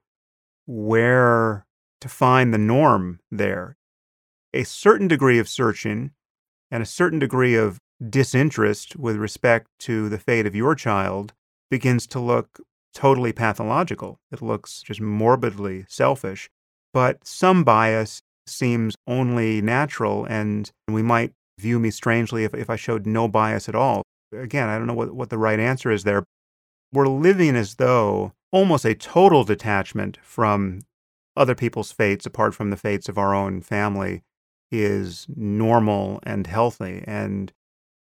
where 0.67 1.67
to 2.01 2.09
find 2.09 2.53
the 2.53 2.59
norm 2.59 3.21
there. 3.31 3.77
A 4.53 4.65
certain 4.65 5.09
degree 5.09 5.39
of 5.39 5.49
searching 5.49 6.13
and 6.71 6.83
a 6.83 6.87
certain 6.87 7.19
degree 7.19 7.55
of 7.55 7.79
disinterest 8.09 8.97
with 8.97 9.17
respect 9.17 9.69
to 9.81 10.09
the 10.09 10.19
fate 10.19 10.47
of 10.47 10.55
your 10.55 10.75
child 10.75 11.33
begins 11.71 12.07
to 12.09 12.21
look 12.21 12.61
totally 12.93 13.33
pathological. 13.33 14.21
It 14.31 14.43
looks 14.43 14.83
just 14.83 15.01
morbidly 15.01 15.87
selfish. 15.89 16.49
But 16.93 17.27
some 17.27 17.65
bias 17.65 18.23
seems 18.47 18.95
only 19.07 19.61
natural, 19.61 20.25
and 20.27 20.71
we 20.89 21.03
might 21.03 21.33
view 21.59 21.79
me 21.79 21.91
strangely 21.91 22.45
if, 22.45 22.55
if 22.55 22.69
I 22.69 22.77
showed 22.77 23.07
no 23.07 23.29
bias 23.29 23.69
at 23.69 23.75
all. 23.75 24.03
Again, 24.33 24.69
I 24.69 24.77
don't 24.79 24.87
know 24.87 24.95
what, 24.95 25.15
what 25.15 25.31
the 25.31 25.39
right 25.39 25.61
answer 25.61 25.91
is 25.91 26.05
there. 26.05 26.25
We're 26.93 27.09
living 27.09 27.57
as 27.57 27.77
though 27.77 28.33
almost 28.53 28.85
a 28.85 28.95
total 28.95 29.45
detachment 29.45 30.19
from 30.23 30.81
other 31.37 31.55
people's 31.55 31.93
fates, 31.93 32.27
apart 32.27 32.55
from 32.55 32.71
the 32.71 32.77
fates 32.77 33.09
of 33.09 33.19
our 33.19 33.35
own 33.35 33.61
family, 33.61 34.23
is 34.71 35.27
normal 35.35 36.21
and 36.23 36.47
healthy. 36.47 37.03
And 37.07 37.53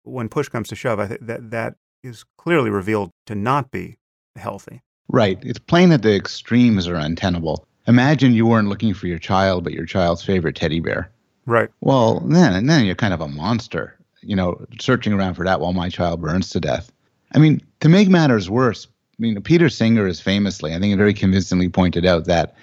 when 0.04 0.30
push 0.30 0.50
comes 0.50 0.68
to 0.70 0.76
shove, 0.76 1.00
I 1.00 1.08
think 1.08 1.26
that 1.26 1.52
that 1.52 1.76
is 2.04 2.26
clearly 2.38 2.70
revealed 2.70 3.12
to 3.28 3.36
not 3.36 3.72
be 3.72 3.98
healthy. 4.36 4.82
Right. 5.08 5.40
It's 5.42 5.60
plain 5.60 5.90
that 5.90 6.02
the 6.02 6.16
extremes 6.16 6.88
are 6.88 6.96
untenable. 6.96 7.68
Imagine 7.88 8.34
you 8.34 8.46
weren't 8.46 8.70
looking 8.70 8.94
for 8.94 9.08
your 9.08 9.20
child, 9.20 9.64
but 9.64 9.74
your 9.74 9.86
child's 9.86 10.24
favorite 10.24 10.56
teddy 10.56 10.80
bear. 10.80 11.10
Right. 11.46 11.70
Well, 11.82 12.20
then 12.20 12.54
and 12.54 12.70
then 12.70 12.86
you're 12.86 12.96
kind 12.96 13.14
of 13.14 13.22
a 13.22 13.28
monster, 13.28 13.98
you 14.22 14.36
know, 14.36 14.64
searching 14.80 15.14
around 15.14 15.34
for 15.34 15.46
that 15.46 15.60
while 15.60 15.74
my 15.74 15.90
child 15.90 16.22
burns 16.22 16.50
to 16.52 16.60
death. 16.60 16.92
I 17.34 17.40
mean, 17.40 17.62
to 17.80 17.90
make 17.90 18.10
matters 18.10 18.50
worse, 18.50 18.88
I 18.88 19.22
mean, 19.22 19.42
Peter 19.42 19.70
Singer 19.70 20.06
is 20.06 20.22
famously, 20.22 20.76
I 20.76 20.80
think, 20.80 20.96
very 20.98 21.14
convincingly 21.14 21.70
pointed 21.70 22.06
out 22.06 22.26
that 22.26 22.56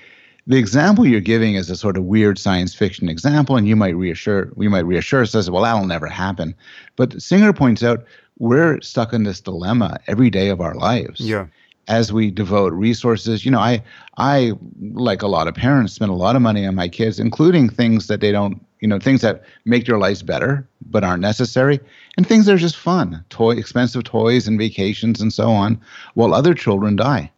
the 0.46 0.56
example 0.56 1.06
you're 1.06 1.20
giving 1.20 1.54
is 1.54 1.68
a 1.68 1.76
sort 1.76 1.96
of 1.96 2.04
weird 2.04 2.38
science 2.38 2.74
fiction 2.74 3.08
example, 3.08 3.56
and 3.56 3.66
you 3.68 3.76
might 3.76 3.96
reassure 3.96 4.50
we 4.54 4.68
might 4.68 4.86
reassure 4.86 5.22
us, 5.22 5.50
well, 5.50 5.62
that'll 5.62 5.86
never 5.86 6.06
happen. 6.06 6.54
But 6.96 7.20
Singer 7.20 7.52
points 7.52 7.82
out 7.82 8.04
we're 8.38 8.80
stuck 8.80 9.12
in 9.12 9.24
this 9.24 9.40
dilemma 9.40 9.98
every 10.06 10.30
day 10.30 10.48
of 10.48 10.60
our 10.60 10.74
lives. 10.74 11.20
Yeah 11.20 11.46
as 11.88 12.12
we 12.12 12.30
devote 12.30 12.72
resources 12.72 13.44
you 13.44 13.50
know 13.50 13.58
i 13.58 13.82
i 14.18 14.52
like 14.92 15.22
a 15.22 15.26
lot 15.26 15.48
of 15.48 15.54
parents 15.54 15.94
spend 15.94 16.10
a 16.10 16.14
lot 16.14 16.36
of 16.36 16.42
money 16.42 16.64
on 16.66 16.74
my 16.74 16.88
kids 16.88 17.18
including 17.18 17.68
things 17.68 18.06
that 18.06 18.20
they 18.20 18.30
don't 18.30 18.64
you 18.80 18.88
know 18.88 18.98
things 18.98 19.20
that 19.20 19.42
make 19.64 19.86
their 19.86 19.98
lives 19.98 20.22
better 20.22 20.66
but 20.90 21.04
aren't 21.04 21.20
necessary 21.20 21.80
and 22.16 22.26
things 22.26 22.46
that 22.46 22.54
are 22.54 22.58
just 22.58 22.76
fun 22.76 23.24
toy 23.30 23.52
expensive 23.52 24.04
toys 24.04 24.46
and 24.46 24.58
vacations 24.58 25.20
and 25.20 25.32
so 25.32 25.50
on 25.50 25.80
while 26.14 26.34
other 26.34 26.54
children 26.54 26.96
die. 26.96 27.30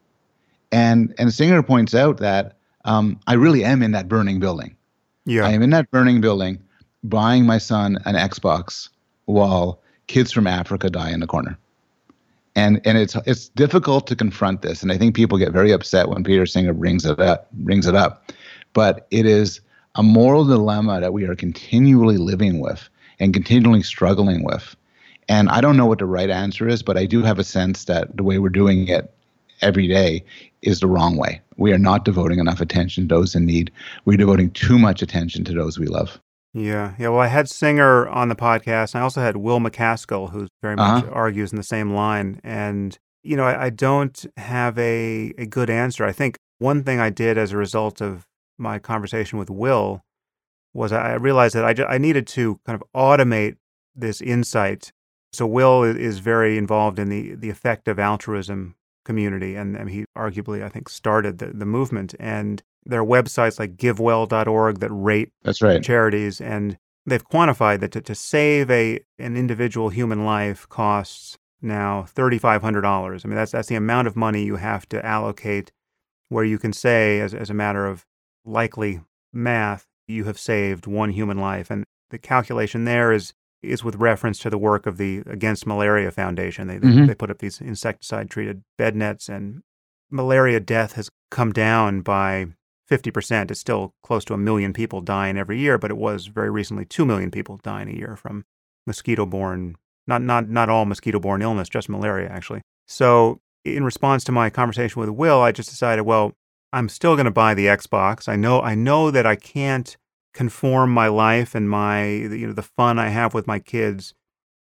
And 0.72 1.14
and 1.18 1.32
singer 1.32 1.62
points 1.62 1.94
out 1.94 2.18
that 2.18 2.56
um, 2.84 3.18
i 3.26 3.34
really 3.34 3.64
am 3.64 3.82
in 3.82 3.92
that 3.92 4.08
burning 4.08 4.40
building. 4.40 4.76
Yeah. 5.26 5.46
I 5.46 5.50
am 5.50 5.62
in 5.62 5.70
that 5.70 5.90
burning 5.90 6.20
building 6.20 6.60
buying 7.02 7.46
my 7.46 7.58
son 7.58 7.98
an 8.04 8.14
xbox 8.14 8.88
while 9.24 9.80
kids 10.06 10.32
from 10.32 10.46
africa 10.46 10.90
die 10.90 11.10
in 11.10 11.20
the 11.20 11.26
corner 11.26 11.56
and 12.56 12.80
and 12.84 12.98
it's 12.98 13.16
it's 13.26 13.48
difficult 13.50 14.06
to 14.08 14.16
confront 14.16 14.62
this. 14.62 14.82
And 14.82 14.92
i 14.92 14.98
think 14.98 15.14
people 15.14 15.38
get 15.38 15.52
very 15.52 15.72
upset 15.72 16.08
when 16.08 16.24
peter 16.24 16.46
singer 16.46 16.72
brings 16.72 17.04
it 17.04 17.20
up 17.20 17.50
brings 17.52 17.86
it 17.86 17.94
up. 17.94 18.32
But 18.72 19.06
it 19.10 19.26
is 19.26 19.60
a 19.96 20.02
moral 20.02 20.44
dilemma 20.44 21.00
that 21.00 21.12
we 21.12 21.24
are 21.24 21.34
continually 21.34 22.16
living 22.16 22.60
with 22.60 22.88
and 23.18 23.34
continually 23.34 23.82
struggling 23.82 24.44
with. 24.44 24.76
And 25.28 25.48
i 25.48 25.60
don't 25.60 25.76
know 25.76 25.86
what 25.86 25.98
the 25.98 26.06
right 26.06 26.30
answer 26.30 26.68
is 26.68 26.82
but 26.82 26.96
i 26.96 27.06
do 27.06 27.22
have 27.22 27.38
a 27.38 27.44
sense 27.44 27.84
that 27.86 28.16
the 28.16 28.24
way 28.24 28.38
we're 28.38 28.48
doing 28.48 28.88
it 28.88 29.12
every 29.62 29.86
day 29.86 30.24
is 30.62 30.80
the 30.80 30.86
wrong 30.86 31.16
way. 31.16 31.40
We 31.56 31.72
are 31.72 31.78
not 31.78 32.04
devoting 32.04 32.38
enough 32.38 32.60
attention 32.60 33.08
to 33.08 33.14
those 33.14 33.34
in 33.34 33.44
need. 33.44 33.70
We're 34.04 34.16
devoting 34.16 34.50
too 34.52 34.78
much 34.78 35.02
attention 35.02 35.44
to 35.44 35.52
those 35.52 35.78
we 35.78 35.86
love 35.86 36.18
yeah, 36.52 36.94
yeah. 36.98 37.08
Well, 37.08 37.20
I 37.20 37.28
had 37.28 37.48
Singer 37.48 38.08
on 38.08 38.28
the 38.28 38.34
podcast. 38.34 38.94
I 38.96 39.00
also 39.00 39.20
had 39.20 39.36
Will 39.36 39.60
MacAskill, 39.60 40.30
who 40.30 40.48
very 40.62 40.76
much 40.76 41.04
uh-huh. 41.04 41.12
argues 41.12 41.52
in 41.52 41.56
the 41.56 41.62
same 41.62 41.94
line. 41.94 42.40
And 42.42 42.98
you 43.22 43.36
know, 43.36 43.44
I, 43.44 43.66
I, 43.66 43.70
don't 43.70 44.26
have 44.36 44.78
a 44.78 45.32
a 45.38 45.46
good 45.46 45.70
answer. 45.70 46.04
I 46.04 46.12
think 46.12 46.38
one 46.58 46.82
thing 46.82 46.98
I 46.98 47.10
did 47.10 47.38
as 47.38 47.52
a 47.52 47.56
result 47.56 48.00
of 48.00 48.26
my 48.58 48.78
conversation 48.78 49.38
with 49.38 49.48
Will 49.48 50.02
was 50.74 50.92
I 50.92 51.14
realized 51.14 51.54
that 51.54 51.64
I, 51.64 51.72
just, 51.72 51.90
I 51.90 51.98
needed 51.98 52.26
to 52.28 52.60
kind 52.66 52.80
of 52.80 52.84
automate 52.94 53.56
this 53.94 54.20
insight. 54.20 54.92
So 55.32 55.46
Will 55.46 55.84
is 55.84 56.18
very 56.18 56.58
involved 56.58 56.98
in 56.98 57.08
the 57.08 57.36
the 57.36 57.50
effective 57.50 58.00
altruism 58.00 58.74
community, 59.04 59.54
and, 59.54 59.76
and 59.76 59.88
he 59.90 60.04
arguably 60.18 60.64
I 60.64 60.68
think 60.68 60.88
started 60.88 61.38
the 61.38 61.46
the 61.46 61.66
movement. 61.66 62.16
And 62.18 62.60
there 62.84 63.00
are 63.00 63.06
websites 63.06 63.58
like 63.58 63.76
givewell.org 63.76 64.80
that 64.80 64.90
rate 64.90 65.30
That's 65.42 65.62
right. 65.62 65.82
charities, 65.82 66.40
and 66.40 66.78
they've 67.06 67.26
quantified 67.26 67.80
that 67.80 67.92
to, 67.92 68.00
to 68.00 68.14
save 68.14 68.70
a 68.70 69.00
an 69.18 69.36
individual 69.36 69.90
human 69.90 70.24
life 70.24 70.68
costs 70.68 71.38
now 71.62 72.06
$3,500. 72.14 73.24
I 73.24 73.28
mean, 73.28 73.36
that's, 73.36 73.52
that's 73.52 73.68
the 73.68 73.74
amount 73.74 74.08
of 74.08 74.16
money 74.16 74.44
you 74.44 74.56
have 74.56 74.88
to 74.88 75.04
allocate 75.04 75.72
where 76.28 76.44
you 76.44 76.58
can 76.58 76.72
say, 76.72 77.20
as, 77.20 77.34
as 77.34 77.50
a 77.50 77.54
matter 77.54 77.86
of 77.86 78.06
likely 78.44 79.00
math, 79.32 79.86
you 80.06 80.24
have 80.24 80.38
saved 80.38 80.86
one 80.86 81.10
human 81.10 81.38
life. 81.38 81.70
And 81.70 81.84
the 82.10 82.18
calculation 82.18 82.84
there 82.84 83.12
is 83.12 83.32
is 83.62 83.84
with 83.84 83.96
reference 83.96 84.38
to 84.38 84.48
the 84.48 84.56
work 84.56 84.86
of 84.86 84.96
the 84.96 85.22
Against 85.26 85.66
Malaria 85.66 86.10
Foundation. 86.10 86.66
They 86.66 86.78
mm-hmm. 86.78 87.06
they 87.06 87.14
put 87.14 87.30
up 87.30 87.38
these 87.38 87.60
insecticide 87.60 88.30
treated 88.30 88.62
bed 88.78 88.96
nets, 88.96 89.28
and 89.28 89.62
malaria 90.10 90.60
death 90.60 90.94
has 90.94 91.10
come 91.30 91.52
down 91.52 92.00
by 92.00 92.46
50%. 92.90 93.50
It's 93.50 93.60
still 93.60 93.94
close 94.02 94.24
to 94.26 94.34
a 94.34 94.38
million 94.38 94.72
people 94.72 95.00
dying 95.00 95.38
every 95.38 95.58
year, 95.58 95.78
but 95.78 95.90
it 95.90 95.96
was 95.96 96.26
very 96.26 96.50
recently 96.50 96.84
2 96.84 97.04
million 97.04 97.30
people 97.30 97.58
dying 97.62 97.88
a 97.88 97.96
year 97.96 98.16
from 98.16 98.44
mosquito 98.86 99.24
borne, 99.26 99.76
not, 100.06 100.22
not, 100.22 100.48
not 100.48 100.68
all 100.68 100.84
mosquito 100.84 101.20
borne 101.20 101.42
illness, 101.42 101.68
just 101.68 101.88
malaria, 101.88 102.28
actually. 102.28 102.62
So, 102.86 103.40
in 103.64 103.84
response 103.84 104.24
to 104.24 104.32
my 104.32 104.50
conversation 104.50 105.00
with 105.00 105.10
Will, 105.10 105.40
I 105.40 105.52
just 105.52 105.68
decided, 105.68 106.02
well, 106.02 106.32
I'm 106.72 106.88
still 106.88 107.14
going 107.14 107.26
to 107.26 107.30
buy 107.30 107.54
the 107.54 107.66
Xbox. 107.66 108.28
I 108.28 108.36
know, 108.36 108.62
I 108.62 108.74
know 108.74 109.10
that 109.10 109.26
I 109.26 109.36
can't 109.36 109.96
conform 110.32 110.90
my 110.90 111.08
life 111.08 111.54
and 111.54 111.68
my, 111.68 112.06
you 112.06 112.46
know, 112.46 112.52
the 112.52 112.62
fun 112.62 112.98
I 112.98 113.08
have 113.08 113.34
with 113.34 113.46
my 113.46 113.58
kids 113.58 114.14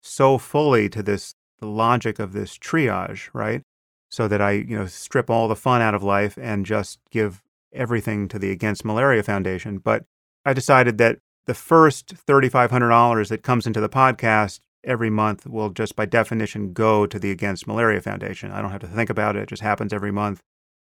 so 0.02 0.36
fully 0.36 0.88
to 0.90 1.02
this, 1.02 1.34
the 1.58 1.66
logic 1.66 2.18
of 2.18 2.32
this 2.32 2.58
triage, 2.58 3.28
right? 3.32 3.62
So 4.10 4.28
that 4.28 4.42
I, 4.42 4.52
you 4.52 4.76
know, 4.76 4.86
strip 4.86 5.30
all 5.30 5.48
the 5.48 5.56
fun 5.56 5.80
out 5.80 5.94
of 5.94 6.02
life 6.02 6.36
and 6.40 6.66
just 6.66 6.98
give 7.10 7.42
everything 7.72 8.28
to 8.28 8.38
the 8.38 8.50
Against 8.50 8.84
Malaria 8.84 9.22
Foundation. 9.22 9.78
But 9.78 10.04
I 10.44 10.52
decided 10.52 10.98
that 10.98 11.18
the 11.46 11.54
first 11.54 12.14
$3,500 12.26 13.28
that 13.28 13.42
comes 13.42 13.66
into 13.66 13.80
the 13.80 13.88
podcast 13.88 14.60
every 14.84 15.10
month 15.10 15.46
will 15.46 15.70
just 15.70 15.96
by 15.96 16.06
definition 16.06 16.72
go 16.72 17.06
to 17.06 17.18
the 17.18 17.30
Against 17.30 17.66
Malaria 17.66 18.00
Foundation. 18.00 18.50
I 18.50 18.60
don't 18.60 18.72
have 18.72 18.80
to 18.80 18.86
think 18.86 19.10
about 19.10 19.36
it, 19.36 19.42
it 19.42 19.48
just 19.48 19.62
happens 19.62 19.92
every 19.92 20.12
month. 20.12 20.42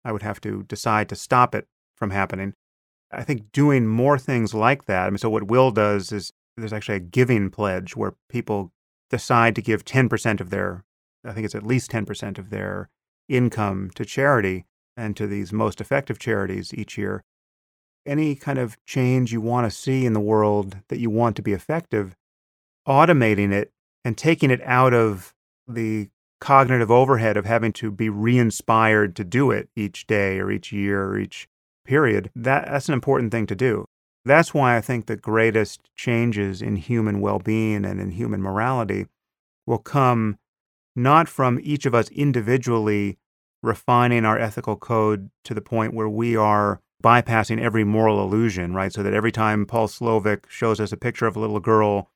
I 0.04 0.12
would 0.12 0.24
have 0.24 0.42
to 0.42 0.64
decide 0.64 1.10
to 1.10 1.16
stop 1.16 1.54
it 1.54 1.68
from 1.96 2.10
happening. 2.12 2.54
I 3.12 3.24
think 3.24 3.52
doing 3.52 3.88
more 3.88 4.18
things 4.18 4.54
like 4.54 4.86
that. 4.86 5.06
I 5.06 5.10
mean, 5.10 5.18
so 5.18 5.30
what 5.30 5.48
Will 5.48 5.72
does 5.72 6.12
is 6.12 6.32
there's 6.58 6.74
actually 6.74 6.96
a 6.96 7.02
giving 7.02 7.50
pledge 7.50 7.96
where 7.96 8.16
people 8.30 8.72
decide 9.10 9.56
to 9.56 9.62
give 9.62 9.86
10% 9.86 10.40
of 10.40 10.50
their, 10.50 10.84
I 11.26 11.34
think 11.34 11.46
it's 11.46 11.56
at 11.56 11.66
least 11.66 11.92
10% 11.92 12.38
of 12.38 12.50
their 12.50 12.90
income 13.28 13.92
to 13.96 14.06
charity 14.06 14.66
and 14.98 15.16
to 15.18 15.28
these 15.28 15.54
most 15.54 15.82
effective 15.82 16.20
charities 16.20 16.74
each 16.74 16.98
year. 16.98 17.24
Any 18.06 18.36
kind 18.36 18.58
of 18.58 18.78
change 18.86 19.32
you 19.32 19.42
want 19.42 19.70
to 19.70 19.76
see 19.76 20.06
in 20.06 20.14
the 20.14 20.20
world 20.20 20.78
that 20.90 21.00
you 21.00 21.10
want 21.10 21.36
to 21.36 21.42
be 21.42 21.54
effective, 21.54 22.16
automating 22.88 23.52
it 23.52 23.72
and 24.04 24.18
taking 24.18 24.50
it 24.50 24.62
out 24.64 24.94
of 24.94 25.34
the 25.68 26.10
cognitive 26.40 26.90
overhead 26.90 27.38
of 27.38 27.46
having 27.46 27.72
to 27.72 27.92
be 27.92 28.10
re 28.10 28.38
inspired 28.38 29.16
to 29.16 29.24
do 29.24 29.52
it 29.52 29.70
each 29.76 30.08
day 30.08 30.40
or 30.40 30.52
each 30.52 30.72
year 30.72 31.06
or 31.06 31.20
each 31.20 31.48
period, 31.86 32.32
that, 32.36 32.66
that's 32.66 32.88
an 32.88 32.94
important 32.94 33.32
thing 33.32 33.46
to 33.46 33.56
do. 33.56 33.86
That's 34.26 34.54
why 34.54 34.76
I 34.76 34.82
think 34.82 35.06
the 35.06 35.16
greatest 35.16 35.90
changes 35.96 36.62
in 36.62 36.76
human 36.76 37.22
well 37.22 37.40
being 37.40 37.86
and 37.86 38.00
in 38.00 38.12
human 38.12 38.42
morality 38.42 39.06
will 39.66 39.80
come 39.80 40.38
not 40.96 41.28
from 41.28 41.60
each 41.62 41.86
of 41.86 41.96
us 41.96 42.10
individually 42.10 43.18
refining 43.64 44.26
our 44.26 44.38
ethical 44.38 44.76
code 44.76 45.30
to 45.44 45.54
the 45.54 45.62
point 45.62 45.94
where 45.94 46.10
we 46.10 46.36
are 46.36 46.82
bypassing 47.04 47.60
every 47.60 47.84
moral 47.84 48.22
illusion, 48.22 48.74
right? 48.74 48.94
So 48.94 49.04
that 49.04 49.14
every 49.14 49.32
time 49.32 49.66
Paul 49.66 49.88
Slovic 49.88 50.48
shows 50.50 50.80
us 50.80 50.92
a 50.92 50.98
picture 50.98 51.26
of 51.26 51.36
a 51.36 51.40
little 51.40 51.60
girl, 51.60 52.10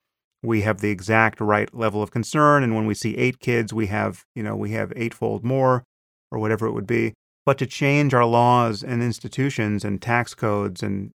we 0.44 0.62
have 0.62 0.82
the 0.82 0.92
exact 0.92 1.42
right 1.42 1.74
level 1.74 2.04
of 2.04 2.12
concern. 2.12 2.64
And 2.64 2.76
when 2.76 2.86
we 2.86 2.94
see 2.94 3.18
eight 3.18 3.40
kids, 3.40 3.74
we 3.74 3.88
have, 3.88 4.26
you 4.36 4.44
know, 4.44 4.56
we 4.56 4.72
have 4.72 4.94
eightfold 4.96 5.44
more 5.44 5.84
or 6.32 6.40
whatever 6.40 6.68
it 6.68 6.74
would 6.74 6.88
be. 6.88 7.14
But 7.46 7.58
to 7.60 7.66
change 7.66 8.14
our 8.14 8.26
laws 8.26 8.84
and 8.84 9.04
institutions 9.04 9.84
and 9.84 10.02
tax 10.02 10.34
codes 10.34 10.82
and 10.82 11.12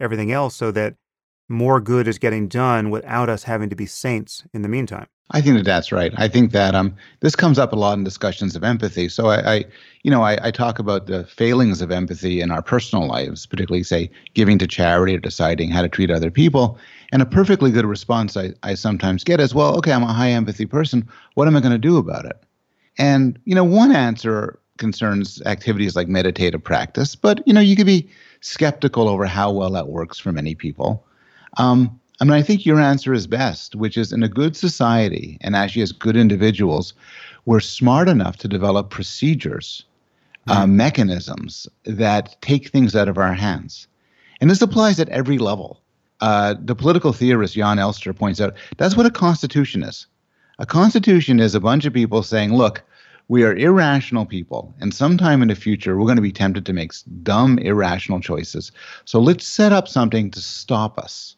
everything 0.00 0.32
else 0.32 0.56
so 0.56 0.70
that 0.72 0.94
more 1.52 1.80
good 1.80 2.08
is 2.08 2.18
getting 2.18 2.48
done 2.48 2.90
without 2.90 3.28
us 3.28 3.44
having 3.44 3.70
to 3.70 3.76
be 3.76 3.86
saints 3.86 4.44
in 4.52 4.62
the 4.62 4.68
meantime. 4.68 5.06
I 5.30 5.40
think 5.40 5.56
that 5.56 5.64
that's 5.64 5.92
right. 5.92 6.12
I 6.16 6.28
think 6.28 6.52
that 6.52 6.74
um, 6.74 6.94
this 7.20 7.34
comes 7.34 7.58
up 7.58 7.72
a 7.72 7.76
lot 7.76 7.96
in 7.96 8.04
discussions 8.04 8.54
of 8.54 8.64
empathy. 8.64 9.08
So 9.08 9.28
I, 9.28 9.54
I 9.54 9.64
you 10.02 10.10
know, 10.10 10.22
I, 10.22 10.46
I, 10.46 10.50
talk 10.50 10.78
about 10.78 11.06
the 11.06 11.24
failings 11.24 11.80
of 11.80 11.90
empathy 11.90 12.42
in 12.42 12.50
our 12.50 12.60
personal 12.60 13.06
lives, 13.06 13.46
particularly 13.46 13.82
say 13.82 14.10
giving 14.34 14.58
to 14.58 14.66
charity 14.66 15.14
or 15.14 15.20
deciding 15.20 15.70
how 15.70 15.80
to 15.80 15.88
treat 15.88 16.10
other 16.10 16.30
people. 16.30 16.78
And 17.12 17.22
a 17.22 17.26
perfectly 17.26 17.70
good 17.70 17.86
response 17.86 18.36
I, 18.36 18.52
I 18.62 18.74
sometimes 18.74 19.24
get 19.24 19.40
is, 19.40 19.54
well, 19.54 19.76
okay, 19.78 19.92
I'm 19.92 20.02
a 20.02 20.12
high 20.12 20.30
empathy 20.30 20.66
person. 20.66 21.08
What 21.34 21.48
am 21.48 21.56
I 21.56 21.60
going 21.60 21.72
to 21.72 21.78
do 21.78 21.96
about 21.96 22.26
it? 22.26 22.36
And 22.98 23.38
you 23.44 23.54
know, 23.54 23.64
one 23.64 23.92
answer 23.92 24.58
concerns 24.76 25.40
activities 25.46 25.96
like 25.96 26.08
meditative 26.08 26.62
practice, 26.62 27.14
but 27.14 27.46
you 27.46 27.54
know, 27.54 27.60
you 27.60 27.76
could 27.76 27.86
be 27.86 28.10
skeptical 28.40 29.08
over 29.08 29.24
how 29.24 29.50
well 29.50 29.70
that 29.70 29.88
works 29.88 30.18
for 30.18 30.32
many 30.32 30.54
people. 30.54 31.06
Um, 31.58 32.00
I 32.20 32.24
mean, 32.24 32.34
I 32.34 32.42
think 32.42 32.64
your 32.64 32.80
answer 32.80 33.12
is 33.12 33.26
best, 33.26 33.74
which 33.74 33.96
is 33.96 34.12
in 34.12 34.22
a 34.22 34.28
good 34.28 34.56
society 34.56 35.38
and 35.40 35.56
actually 35.56 35.82
as 35.82 35.92
good 35.92 36.16
individuals, 36.16 36.94
we're 37.46 37.60
smart 37.60 38.08
enough 38.08 38.36
to 38.38 38.48
develop 38.48 38.90
procedures, 38.90 39.84
mm. 40.46 40.54
uh, 40.54 40.66
mechanisms 40.66 41.66
that 41.84 42.36
take 42.40 42.68
things 42.68 42.94
out 42.94 43.08
of 43.08 43.18
our 43.18 43.34
hands. 43.34 43.88
And 44.40 44.50
this 44.50 44.62
applies 44.62 45.00
at 45.00 45.08
every 45.08 45.38
level. 45.38 45.80
Uh, 46.20 46.54
the 46.62 46.76
political 46.76 47.12
theorist 47.12 47.54
Jon 47.54 47.80
Elster 47.80 48.12
points 48.12 48.40
out 48.40 48.54
that's 48.76 48.96
what 48.96 49.06
a 49.06 49.10
constitution 49.10 49.82
is. 49.82 50.06
A 50.60 50.66
constitution 50.66 51.40
is 51.40 51.56
a 51.56 51.60
bunch 51.60 51.86
of 51.86 51.92
people 51.92 52.22
saying, 52.22 52.54
look, 52.54 52.84
we 53.26 53.42
are 53.42 53.56
irrational 53.56 54.26
people, 54.26 54.74
and 54.78 54.94
sometime 54.94 55.42
in 55.42 55.48
the 55.48 55.54
future, 55.54 55.96
we're 55.96 56.06
going 56.06 56.16
to 56.16 56.22
be 56.22 56.32
tempted 56.32 56.66
to 56.66 56.72
make 56.72 56.92
dumb, 57.22 57.58
irrational 57.58 58.20
choices. 58.20 58.70
So 59.04 59.18
let's 59.18 59.46
set 59.46 59.72
up 59.72 59.88
something 59.88 60.30
to 60.30 60.40
stop 60.40 60.98
us. 60.98 61.34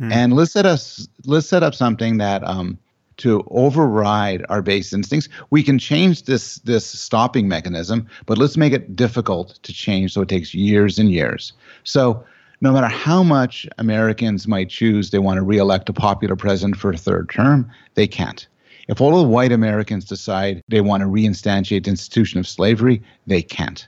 Hmm. 0.00 0.10
And 0.10 0.32
let's 0.32 0.52
set 0.52 0.64
us 0.64 1.06
let's 1.26 1.46
set 1.46 1.62
up 1.62 1.74
something 1.74 2.16
that 2.18 2.42
um, 2.42 2.78
to 3.18 3.44
override 3.50 4.46
our 4.48 4.62
base 4.62 4.94
instincts. 4.94 5.28
We 5.50 5.62
can 5.62 5.78
change 5.78 6.22
this 6.22 6.56
this 6.60 6.86
stopping 6.86 7.48
mechanism, 7.48 8.06
but 8.24 8.38
let's 8.38 8.56
make 8.56 8.72
it 8.72 8.96
difficult 8.96 9.58
to 9.62 9.74
change 9.74 10.14
so 10.14 10.22
it 10.22 10.28
takes 10.28 10.54
years 10.54 10.98
and 10.98 11.12
years. 11.12 11.52
So 11.84 12.24
no 12.62 12.72
matter 12.72 12.86
how 12.86 13.22
much 13.22 13.66
Americans 13.76 14.48
might 14.48 14.70
choose 14.70 15.10
they 15.10 15.18
want 15.18 15.36
to 15.36 15.42
reelect 15.42 15.90
a 15.90 15.92
popular 15.92 16.34
president 16.34 16.76
for 16.76 16.90
a 16.90 16.96
third 16.96 17.28
term, 17.28 17.70
they 17.94 18.06
can't. 18.06 18.48
If 18.88 19.02
all 19.02 19.14
of 19.14 19.22
the 19.22 19.28
white 19.28 19.52
Americans 19.52 20.06
decide 20.06 20.62
they 20.68 20.80
want 20.80 21.02
to 21.02 21.06
reinstantiate 21.06 21.84
the 21.84 21.90
institution 21.90 22.40
of 22.40 22.48
slavery, 22.48 23.02
they 23.26 23.42
can't. 23.42 23.86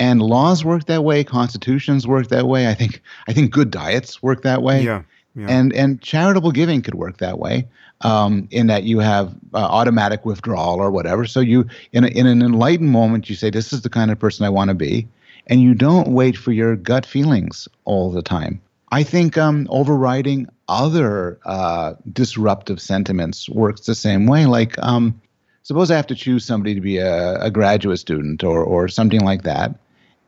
And 0.00 0.20
laws 0.20 0.64
work 0.64 0.86
that 0.86 1.04
way, 1.04 1.22
constitutions 1.22 2.06
work 2.06 2.28
that 2.28 2.48
way. 2.48 2.66
I 2.66 2.74
think 2.74 3.00
I 3.28 3.32
think 3.32 3.52
good 3.52 3.70
diets 3.70 4.20
work 4.24 4.42
that 4.42 4.62
way. 4.62 4.82
Yeah. 4.82 5.02
Yeah. 5.36 5.48
And 5.48 5.74
and 5.74 6.00
charitable 6.00 6.52
giving 6.52 6.80
could 6.80 6.94
work 6.94 7.18
that 7.18 7.38
way, 7.38 7.68
um, 8.00 8.48
in 8.50 8.68
that 8.68 8.84
you 8.84 9.00
have 9.00 9.34
uh, 9.52 9.58
automatic 9.58 10.24
withdrawal 10.24 10.80
or 10.80 10.90
whatever. 10.90 11.26
So 11.26 11.40
you 11.40 11.66
in 11.92 12.04
a, 12.04 12.08
in 12.08 12.26
an 12.26 12.40
enlightened 12.40 12.90
moment, 12.90 13.28
you 13.28 13.36
say, 13.36 13.50
"This 13.50 13.70
is 13.72 13.82
the 13.82 13.90
kind 13.90 14.10
of 14.10 14.18
person 14.18 14.46
I 14.46 14.48
want 14.48 14.68
to 14.68 14.74
be," 14.74 15.06
and 15.46 15.60
you 15.60 15.74
don't 15.74 16.08
wait 16.08 16.38
for 16.38 16.52
your 16.52 16.74
gut 16.74 17.04
feelings 17.04 17.68
all 17.84 18.10
the 18.10 18.22
time. 18.22 18.62
I 18.92 19.02
think 19.02 19.36
um, 19.36 19.66
overriding 19.68 20.48
other 20.68 21.38
uh, 21.44 21.94
disruptive 22.10 22.80
sentiments 22.80 23.46
works 23.50 23.82
the 23.82 23.94
same 23.94 24.26
way. 24.26 24.46
Like, 24.46 24.78
um, 24.78 25.20
suppose 25.64 25.90
I 25.90 25.96
have 25.96 26.06
to 26.06 26.14
choose 26.14 26.46
somebody 26.46 26.74
to 26.74 26.80
be 26.80 26.96
a, 26.96 27.42
a 27.42 27.50
graduate 27.50 27.98
student 27.98 28.42
or 28.42 28.64
or 28.64 28.88
something 28.88 29.20
like 29.20 29.42
that, 29.42 29.74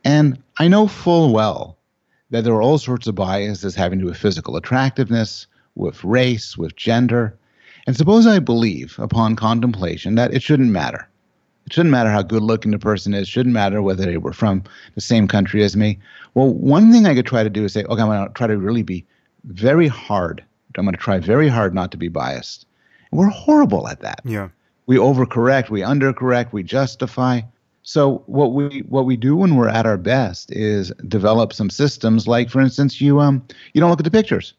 and 0.03 0.37
I 0.59 0.67
know 0.67 0.85
full 0.85 1.33
well 1.33 1.78
that 2.29 2.43
there 2.43 2.53
are 2.53 2.61
all 2.61 2.77
sorts 2.77 3.07
of 3.07 3.15
biases 3.15 3.75
having 3.75 3.99
to 3.99 4.05
do 4.05 4.09
with 4.09 4.17
physical 4.17 4.55
attractiveness, 4.55 5.47
with 5.75 6.03
race, 6.03 6.57
with 6.57 6.75
gender. 6.75 7.37
And 7.87 7.95
suppose 7.95 8.27
I 8.27 8.39
believe, 8.39 8.97
upon 8.99 9.35
contemplation, 9.35 10.15
that 10.15 10.33
it 10.33 10.43
shouldn't 10.43 10.71
matter. 10.71 11.07
It 11.65 11.73
shouldn't 11.73 11.91
matter 11.91 12.09
how 12.09 12.21
good 12.21 12.43
looking 12.43 12.71
the 12.71 12.79
person 12.79 13.13
is, 13.13 13.27
shouldn't 13.27 13.53
matter 13.53 13.81
whether 13.81 14.05
they 14.05 14.17
were 14.17 14.33
from 14.33 14.63
the 14.95 15.01
same 15.01 15.27
country 15.27 15.63
as 15.63 15.75
me. 15.75 15.99
Well, 16.33 16.53
one 16.53 16.91
thing 16.91 17.05
I 17.05 17.15
could 17.15 17.25
try 17.25 17.43
to 17.43 17.49
do 17.49 17.65
is 17.65 17.73
say, 17.73 17.83
okay, 17.83 18.01
I'm 18.01 18.07
going 18.07 18.27
to 18.27 18.33
try 18.33 18.47
to 18.47 18.57
really 18.57 18.83
be 18.83 19.05
very 19.45 19.87
hard. 19.87 20.43
I'm 20.77 20.85
going 20.85 20.95
to 20.95 21.01
try 21.01 21.19
very 21.19 21.47
hard 21.47 21.73
not 21.73 21.91
to 21.91 21.97
be 21.97 22.07
biased. 22.07 22.65
And 23.11 23.19
we're 23.19 23.29
horrible 23.29 23.87
at 23.87 24.01
that. 24.01 24.21
Yeah. 24.23 24.49
We 24.85 24.97
overcorrect, 24.97 25.69
we 25.69 25.81
undercorrect, 25.81 26.51
we 26.51 26.63
justify. 26.63 27.41
So 27.89 28.21
what 28.27 28.53
we 28.53 28.83
what 28.87 29.07
we 29.07 29.17
do 29.17 29.35
when 29.35 29.55
we're 29.55 29.67
at 29.67 29.87
our 29.87 29.97
best 29.97 30.51
is 30.51 30.91
develop 31.07 31.51
some 31.51 31.71
systems. 31.71 32.27
Like 32.27 32.51
for 32.51 32.61
instance, 32.61 33.01
you 33.01 33.19
um 33.19 33.43
you 33.73 33.81
don't 33.81 33.89
look 33.89 33.99
at 33.99 34.03
the 34.03 34.11
pictures. 34.11 34.53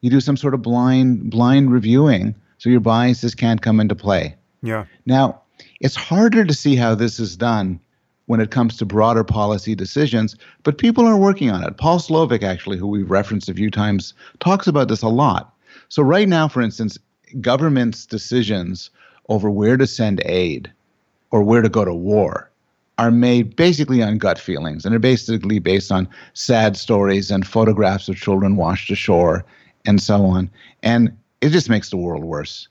You 0.00 0.10
do 0.10 0.20
some 0.20 0.36
sort 0.36 0.54
of 0.54 0.62
blind 0.62 1.28
blind 1.28 1.72
reviewing, 1.72 2.36
so 2.58 2.70
your 2.70 2.78
biases 2.78 3.34
can't 3.34 3.62
come 3.62 3.80
into 3.80 3.96
play. 3.96 4.36
Yeah. 4.62 4.84
Now 5.06 5.42
it's 5.80 5.96
harder 5.96 6.44
to 6.44 6.54
see 6.54 6.76
how 6.76 6.94
this 6.94 7.18
is 7.18 7.36
done 7.36 7.80
when 8.26 8.38
it 8.38 8.52
comes 8.52 8.76
to 8.76 8.86
broader 8.86 9.24
policy 9.24 9.74
decisions, 9.74 10.36
but 10.62 10.78
people 10.78 11.04
are 11.04 11.16
working 11.16 11.50
on 11.50 11.64
it. 11.64 11.78
Paul 11.78 11.98
Slovic, 11.98 12.44
actually, 12.44 12.78
who 12.78 12.86
we've 12.86 13.10
referenced 13.10 13.48
a 13.48 13.54
few 13.54 13.72
times, 13.72 14.14
talks 14.38 14.68
about 14.68 14.86
this 14.86 15.02
a 15.02 15.08
lot. 15.08 15.52
So 15.88 16.04
right 16.04 16.28
now, 16.28 16.46
for 16.46 16.62
instance, 16.62 16.96
governments' 17.40 18.06
decisions 18.06 18.90
over 19.28 19.50
where 19.50 19.76
to 19.76 19.86
send 19.88 20.22
aid 20.24 20.72
or 21.32 21.42
where 21.42 21.62
to 21.62 21.68
go 21.68 21.84
to 21.84 21.92
war 21.92 22.47
are 22.98 23.10
made 23.12 23.54
basically 23.54 24.02
on 24.02 24.18
gut 24.18 24.38
feelings 24.38 24.84
and 24.84 24.94
are 24.94 24.98
basically 24.98 25.60
based 25.60 25.90
on 25.92 26.08
sad 26.34 26.76
stories 26.76 27.30
and 27.30 27.46
photographs 27.46 28.08
of 28.08 28.16
children 28.16 28.56
washed 28.56 28.90
ashore 28.90 29.44
and 29.86 30.02
so 30.02 30.24
on. 30.24 30.50
And 30.82 31.16
it 31.40 31.50
just 31.50 31.70
makes 31.70 31.90
the 31.90 31.96
world 31.96 32.24
worse. 32.24 32.68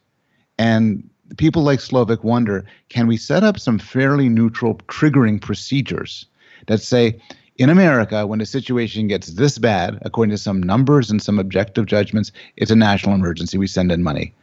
And 0.57 1.09
people 1.37 1.63
like 1.63 1.79
Slovic 1.79 2.23
wonder 2.23 2.65
can 2.89 3.07
we 3.07 3.17
set 3.17 3.43
up 3.43 3.59
some 3.59 3.79
fairly 3.79 4.29
neutral 4.29 4.75
triggering 4.87 5.41
procedures 5.41 6.25
that 6.67 6.81
say, 6.81 7.19
in 7.57 7.69
America, 7.69 8.27
when 8.27 8.41
a 8.41 8.45
situation 8.45 9.07
gets 9.07 9.27
this 9.29 9.57
bad, 9.57 9.97
according 10.03 10.31
to 10.31 10.37
some 10.37 10.61
numbers 10.61 11.09
and 11.09 11.21
some 11.21 11.39
objective 11.39 11.87
judgments, 11.87 12.31
it's 12.55 12.69
a 12.69 12.75
national 12.75 13.15
emergency. 13.15 13.57
We 13.57 13.67
send 13.67 13.91
in 13.91 14.03
money. 14.03 14.33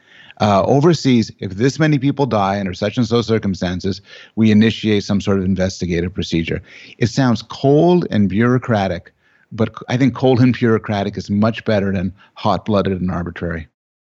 Uh, 0.41 0.63
overseas, 0.65 1.31
if 1.39 1.53
this 1.53 1.79
many 1.79 1.99
people 1.99 2.27
die 2.27 2.59
under 2.59 2.75
such 2.75 2.97
and 2.97 3.07
so 3.07 3.23
circumstances, 3.23 4.01
we 4.37 4.51
initiate 4.51 5.05
some 5.05 5.21
sort 5.21 5.39
of 5.39 5.45
investigative 5.45 6.13
procedure. 6.13 6.61
It 6.99 7.07
sounds 7.07 7.43
cold 7.43 8.07
and 8.11 8.29
bureaucratic, 8.29 9.13
but 9.53 9.75
I 9.89 9.97
think 9.97 10.15
cold 10.15 10.41
and 10.41 10.53
bureaucratic 10.53 11.17
is 11.17 11.31
much 11.31 11.65
better 11.65 11.93
than 11.93 12.13
hot 12.35 12.65
blooded 12.65 13.01
and 13.01 13.11
arbitrary. 13.11 13.69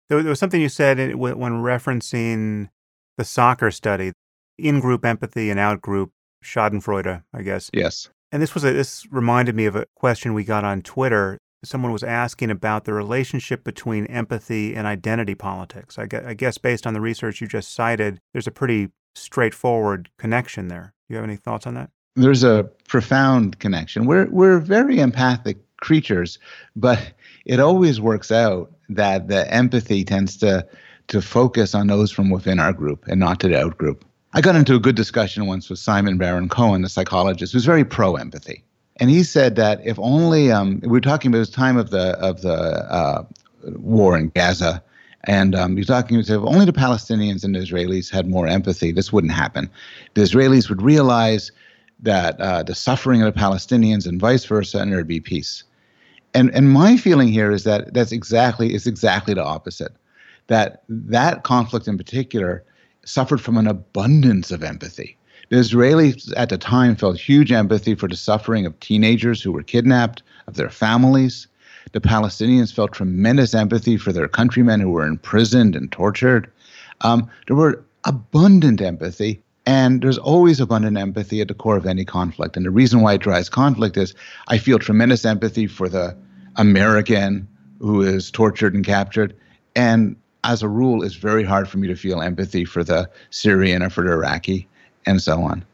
There 0.09 0.23
was 0.23 0.39
something 0.39 0.61
you 0.61 0.69
said 0.69 1.17
when 1.17 1.37
referencing 1.37 2.71
the 3.19 3.25
soccer 3.25 3.71
study, 3.71 4.13
in 4.59 4.81
group 4.81 5.05
empathy 5.05 5.51
and 5.51 5.61
out 5.61 5.81
group 5.81 6.13
Schadenfreude, 6.45 7.23
I 7.35 7.43
guess. 7.43 7.71
Yes. 7.73 8.09
And 8.33 8.43
this 8.43 8.55
was 8.55 8.65
a, 8.65 8.73
this 8.73 9.07
reminded 9.11 9.55
me 9.55 9.67
of 9.67 9.77
a 9.77 9.87
question 9.95 10.35
we 10.35 10.45
got 10.45 10.65
on 10.65 10.83
Twitter. 10.83 11.39
Someone 11.67 11.93
was 11.93 12.05
asking 12.05 12.51
about 12.51 12.85
the 12.85 12.93
relationship 12.93 13.65
between 13.65 14.07
empathy 14.07 14.75
and 14.75 14.87
identity 14.87 15.35
politics. 15.35 15.99
I 15.99 16.07
guess, 16.07 16.59
based 16.59 16.87
on 16.87 16.95
the 16.95 17.01
research 17.01 17.41
you 17.41 17.47
just 17.47 17.75
cited, 17.75 18.21
there's 18.33 18.47
a 18.47 18.53
pretty 18.53 18.91
straightforward 19.15 20.11
connection 20.19 20.69
there. 20.69 20.95
Do 21.09 21.15
you 21.15 21.17
have 21.17 21.25
any 21.25 21.37
thoughts 21.37 21.67
on 21.67 21.75
that? 21.75 21.91
There's 22.15 22.45
a 22.45 22.69
profound 22.89 23.59
connection. 23.59 24.07
We're 24.07 24.27
we're 24.27 24.59
very 24.59 25.01
empathic 25.01 25.59
creatures, 25.79 26.39
but 26.75 27.13
it 27.45 27.61
always 27.61 28.01
works 28.01 28.31
out 28.33 28.73
that 28.89 29.29
the 29.29 29.53
empathy 29.53 30.05
tends 30.05 30.37
to 30.39 30.67
to 31.09 31.23
focus 31.23 31.75
on 31.75 31.87
those 31.87 32.11
from 32.11 32.31
within 32.31 32.59
our 32.59 32.73
group 32.73 33.07
and 33.07 33.21
not 33.21 33.41
to 33.41 33.49
the 33.49 33.61
out 33.61 33.77
group. 33.79 34.05
I 34.33 34.41
got 34.41 34.57
into 34.57 34.75
a 34.75 34.81
good 34.81 34.97
discussion 34.97 35.47
once 35.47 35.71
with 35.71 35.79
Simon 35.79 36.19
Baron 36.19 36.49
Cohen, 36.49 36.83
the 36.83 36.89
psychologist, 36.89 37.53
who's 37.53 37.65
very 37.65 37.85
pro 37.85 38.17
empathy, 38.17 38.65
and 38.99 39.11
he 39.11 39.23
said 39.23 39.57
that 39.57 39.81
if 39.85 39.99
only 39.99 40.51
um, 40.51 40.81
we 40.83 40.89
were 40.89 41.01
talking 41.01 41.31
about 41.33 41.47
the 41.47 41.53
time 41.53 41.77
of 41.77 41.91
the 41.91 42.19
of 42.19 42.41
the 42.43 42.55
uh, 42.55 43.25
war 43.65 44.17
in 44.17 44.31
Gaza, 44.31 44.83
and 45.25 45.55
um, 45.55 45.73
he 45.73 45.79
was 45.79 45.87
talking 45.87 46.17
about 46.17 46.31
if 46.31 46.43
only 46.43 46.65
the 46.65 46.73
Palestinians 46.73 47.45
and 47.45 47.55
the 47.55 47.61
Israelis 47.61 48.11
had 48.11 48.29
more 48.29 48.47
empathy, 48.47 48.93
this 48.93 49.13
wouldn't 49.13 49.33
happen. 49.33 49.69
The 50.15 50.23
Israelis 50.23 50.69
would 50.69 50.81
realize 50.81 51.53
that 52.01 52.41
uh, 52.41 52.63
the 52.63 52.75
suffering 52.75 53.23
of 53.23 53.35
the 53.35 53.41
Palestinians 53.41 54.07
and 54.07 54.21
vice 54.21 54.45
versa, 54.45 54.79
and 54.79 54.93
there'd 54.93 55.07
be 55.07 55.21
peace. 55.21 55.65
And 56.33 56.51
and 56.55 56.71
my 56.71 56.97
feeling 56.97 57.29
here 57.29 57.51
is 57.51 57.65
that 57.65 57.93
that's 57.93 58.13
exactly 58.13 58.75
is 58.75 58.87
exactly 58.87 59.35
the 59.35 59.45
opposite. 59.45 59.93
That 60.47 60.85
that 60.89 61.43
conflict 61.43 61.89
in 61.89 61.99
particular 61.99 62.65
suffered 63.05 63.41
from 63.41 63.57
an 63.57 63.67
abundance 63.67 64.51
of 64.51 64.63
empathy. 64.63 65.16
The 65.49 65.57
Israelis 65.57 66.33
at 66.37 66.49
the 66.49 66.59
time 66.59 66.97
felt 66.97 67.19
huge 67.19 67.53
empathy 67.53 67.95
for 67.95 68.09
the 68.09 68.17
suffering 68.17 68.67
of 68.67 68.79
teenagers 68.81 69.41
who 69.41 69.53
were 69.53 69.63
kidnapped, 69.63 70.23
of 70.49 70.55
their 70.55 70.71
families. 70.71 71.47
The 71.93 72.01
Palestinians 72.01 72.73
felt 72.73 72.93
tremendous 72.93 73.55
empathy 73.55 73.97
for 73.97 74.13
their 74.13 74.27
countrymen 74.27 74.81
who 74.81 74.91
were 74.91 75.07
imprisoned 75.07 75.77
and 75.77 75.91
tortured. 75.93 76.51
Um, 77.03 77.31
there 77.47 77.57
were 77.57 77.85
abundant 78.05 78.81
empathy, 78.81 79.41
and 79.67 80.03
there's 80.03 80.19
always 80.19 80.61
abundant 80.61 80.97
empathy 80.97 81.41
at 81.41 81.49
the 81.49 81.55
core 81.55 81.77
of 81.77 81.87
any 81.87 82.05
conflict. 82.05 82.57
And 82.57 82.67
the 82.67 82.71
reason 82.71 83.01
why 83.01 83.15
it 83.15 83.21
drives 83.21 83.49
conflict 83.49 83.97
is 83.97 84.15
I 84.49 84.59
feel 84.59 84.81
tremendous 84.81 85.25
empathy 85.25 85.69
for 85.69 85.89
the 85.89 86.17
American 86.57 87.47
who 87.79 88.03
is 88.03 88.31
tortured 88.31 88.75
and 88.75 88.85
captured, 88.85 89.35
and 89.77 90.17
as 90.43 90.63
a 90.63 90.69
rule, 90.69 91.03
it's 91.03 91.17
very 91.17 91.45
hard 91.45 91.69
for 91.69 91.79
me 91.79 91.89
to 91.89 91.97
feel 91.97 92.23
empathy 92.23 92.65
for 92.65 92.85
the 92.85 93.11
Syrian 93.31 93.83
or 93.83 93.91
for 93.91 94.05
the 94.05 94.13
Iraqi 94.13 94.69
and 95.07 95.23
so 95.23 95.41
on. 95.43 95.65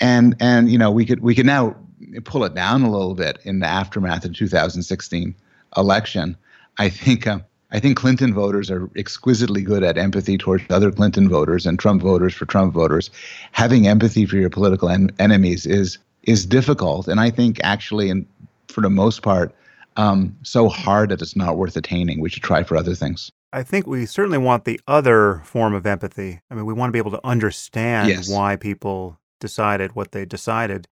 And 0.00 0.34
and 0.40 0.70
you 0.70 0.78
know 0.78 0.90
we 0.90 1.04
could 1.04 1.20
we 1.20 1.34
could 1.34 1.46
now 1.46 1.76
pull 2.24 2.44
it 2.44 2.54
down 2.54 2.82
a 2.82 2.90
little 2.90 3.14
bit 3.14 3.38
in 3.44 3.60
the 3.60 3.66
aftermath 3.66 4.24
of 4.24 4.34
2016 4.34 5.34
election. 5.76 6.36
I 6.78 6.88
think 6.88 7.26
uh, 7.26 7.40
I 7.72 7.78
think 7.78 7.96
Clinton 7.96 8.34
voters 8.34 8.70
are 8.70 8.90
exquisitely 8.96 9.62
good 9.62 9.82
at 9.84 9.98
empathy 9.98 10.36
towards 10.36 10.64
other 10.70 10.90
Clinton 10.90 11.28
voters 11.28 11.66
and 11.66 11.78
Trump 11.78 12.02
voters 12.02 12.34
for 12.34 12.46
Trump 12.46 12.72
voters. 12.72 13.10
Having 13.52 13.86
empathy 13.86 14.26
for 14.26 14.36
your 14.36 14.50
political 14.50 14.88
en- 14.88 15.10
enemies 15.18 15.66
is 15.66 15.98
is 16.24 16.44
difficult, 16.44 17.08
and 17.08 17.20
I 17.20 17.30
think 17.30 17.60
actually, 17.62 18.10
and 18.10 18.26
for 18.68 18.80
the 18.80 18.90
most 18.90 19.22
part, 19.22 19.54
um, 19.96 20.36
so 20.42 20.68
hard 20.68 21.10
that 21.10 21.22
it's 21.22 21.36
not 21.36 21.56
worth 21.56 21.76
attaining. 21.76 22.20
We 22.20 22.28
should 22.28 22.42
try 22.42 22.62
for 22.62 22.76
other 22.76 22.94
things. 22.94 23.30
I 23.52 23.62
think 23.62 23.86
we 23.86 24.06
certainly 24.06 24.38
want 24.38 24.64
the 24.64 24.80
other 24.86 25.42
form 25.44 25.74
of 25.74 25.86
empathy. 25.86 26.40
I 26.50 26.54
mean, 26.54 26.66
we 26.66 26.72
want 26.72 26.88
to 26.88 26.92
be 26.92 26.98
able 26.98 27.10
to 27.12 27.26
understand 27.26 28.08
Yes. 28.08 28.28
why 28.30 28.56
people 28.56 29.18
decided 29.40 29.94
what 29.94 30.12
they 30.12 30.24
decided. 30.24 30.86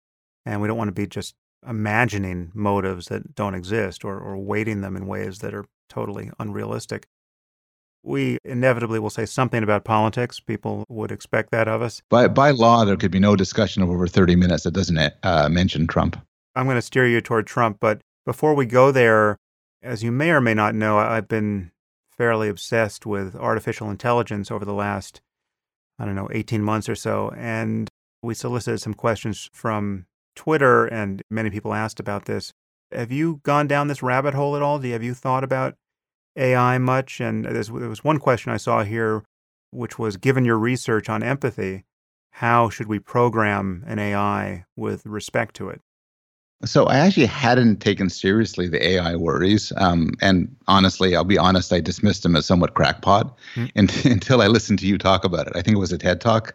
And 0.46 0.62
we 0.62 0.68
don't 0.68 0.78
want 0.78 0.88
to 0.88 0.92
be 0.92 1.06
just 1.06 1.34
imagining 1.68 2.50
motives 2.54 3.06
that 3.08 3.34
don't 3.34 3.54
exist 3.54 4.04
or, 4.04 4.18
or 4.18 4.36
weighting 4.38 4.80
them 4.80 4.96
in 4.96 5.06
ways 5.06 5.40
that 5.40 5.52
are 5.52 5.64
totally 5.90 6.30
unrealistic. 6.38 7.06
We 8.02 8.38
inevitably 8.44 9.00
will 9.00 9.10
say 9.10 9.26
something 9.26 9.62
about 9.64 9.84
politics. 9.84 10.38
People 10.38 10.84
would 10.88 11.10
expect 11.10 11.50
that 11.50 11.66
of 11.66 11.82
us. 11.82 12.00
By 12.08 12.28
by 12.28 12.52
law, 12.52 12.84
there 12.84 12.96
could 12.96 13.10
be 13.10 13.18
no 13.18 13.34
discussion 13.34 13.82
of 13.82 13.90
over 13.90 14.06
30 14.06 14.36
minutes 14.36 14.62
that 14.62 14.70
doesn't 14.74 15.12
uh, 15.24 15.48
mention 15.48 15.88
Trump. 15.88 16.16
I'm 16.54 16.66
going 16.66 16.76
to 16.76 16.82
steer 16.82 17.06
you 17.06 17.20
toward 17.20 17.48
Trump. 17.48 17.78
But 17.80 18.00
before 18.24 18.54
we 18.54 18.64
go 18.64 18.92
there, 18.92 19.36
as 19.82 20.04
you 20.04 20.12
may 20.12 20.30
or 20.30 20.40
may 20.40 20.54
not 20.54 20.74
know, 20.76 20.98
I've 20.98 21.26
been 21.26 21.72
fairly 22.16 22.48
obsessed 22.48 23.06
with 23.06 23.36
artificial 23.36 23.90
intelligence 23.90 24.50
over 24.50 24.64
the 24.64 24.74
last, 24.74 25.20
I 25.98 26.04
don't 26.04 26.14
know, 26.14 26.28
18 26.32 26.62
months 26.62 26.88
or 26.88 26.94
so. 26.94 27.32
And 27.36 27.88
we 28.22 28.34
solicited 28.34 28.80
some 28.80 28.94
questions 28.94 29.50
from 29.52 30.06
Twitter, 30.34 30.86
and 30.86 31.22
many 31.30 31.50
people 31.50 31.74
asked 31.74 32.00
about 32.00 32.24
this. 32.24 32.52
Have 32.92 33.12
you 33.12 33.40
gone 33.42 33.66
down 33.66 33.88
this 33.88 34.02
rabbit 34.02 34.34
hole 34.34 34.56
at 34.56 34.62
all? 34.62 34.80
Have 34.80 35.02
you 35.02 35.14
thought 35.14 35.44
about 35.44 35.74
AI 36.36 36.78
much? 36.78 37.20
And 37.20 37.44
there 37.44 37.88
was 37.88 38.04
one 38.04 38.18
question 38.18 38.52
I 38.52 38.58
saw 38.58 38.84
here, 38.84 39.24
which 39.70 39.98
was 39.98 40.16
given 40.16 40.44
your 40.44 40.58
research 40.58 41.08
on 41.08 41.22
empathy, 41.22 41.84
how 42.30 42.68
should 42.68 42.86
we 42.86 42.98
program 42.98 43.82
an 43.86 43.98
AI 43.98 44.66
with 44.76 45.06
respect 45.06 45.56
to 45.56 45.70
it? 45.70 45.80
So 46.64 46.86
I 46.86 46.96
actually 46.98 47.26
hadn't 47.26 47.80
taken 47.80 48.08
seriously 48.08 48.66
the 48.66 48.84
AI 48.84 49.14
worries, 49.16 49.72
um, 49.76 50.12
and 50.22 50.54
honestly, 50.66 51.14
I'll 51.14 51.24
be 51.24 51.36
honest, 51.38 51.72
I 51.72 51.80
dismissed 51.80 52.22
them 52.22 52.34
as 52.34 52.46
somewhat 52.46 52.74
crackpot 52.74 53.36
Hmm. 53.54 53.66
and, 53.76 54.06
until 54.06 54.40
I 54.40 54.46
listened 54.46 54.78
to 54.80 54.86
you 54.86 54.96
talk 54.98 55.24
about 55.24 55.46
it. 55.46 55.52
I 55.54 55.62
think 55.62 55.76
it 55.76 55.80
was 55.80 55.92
a 55.92 55.98
TED 55.98 56.20
talk. 56.20 56.54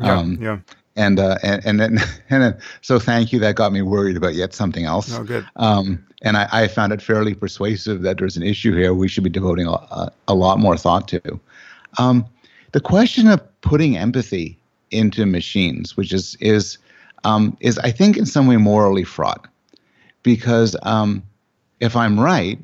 Um, 0.00 0.38
yeah. 0.40 0.58
and 0.96 1.18
uh, 1.18 1.38
and 1.42 1.64
and 1.66 1.80
then, 1.80 1.98
and 2.30 2.42
then 2.42 2.58
so 2.80 2.98
thank 2.98 3.32
you. 3.32 3.40
That 3.40 3.56
got 3.56 3.72
me 3.72 3.82
worried 3.82 4.16
about 4.16 4.34
yet 4.34 4.54
something 4.54 4.84
else. 4.84 5.12
Oh, 5.18 5.24
good. 5.24 5.46
Um, 5.56 6.06
and 6.22 6.36
I, 6.36 6.48
I 6.52 6.68
found 6.68 6.92
it 6.92 7.02
fairly 7.02 7.34
persuasive 7.34 8.02
that 8.02 8.18
there's 8.18 8.36
an 8.36 8.44
issue 8.44 8.74
here 8.76 8.94
we 8.94 9.08
should 9.08 9.24
be 9.24 9.30
devoting 9.30 9.66
a, 9.66 9.72
a, 9.72 10.12
a 10.28 10.34
lot 10.34 10.60
more 10.60 10.76
thought 10.76 11.08
to. 11.08 11.40
Um, 11.98 12.24
the 12.70 12.80
question 12.80 13.26
of 13.28 13.40
putting 13.60 13.98
empathy 13.98 14.56
into 14.92 15.26
machines, 15.26 15.96
which 15.96 16.12
is 16.12 16.36
is 16.40 16.78
um, 17.24 17.56
is 17.60 17.78
I 17.78 17.90
think 17.90 18.16
in 18.16 18.26
some 18.26 18.46
way 18.46 18.56
morally 18.56 19.04
fraught, 19.04 19.46
because 20.22 20.76
um, 20.82 21.22
if 21.80 21.96
I'm 21.96 22.18
right 22.18 22.58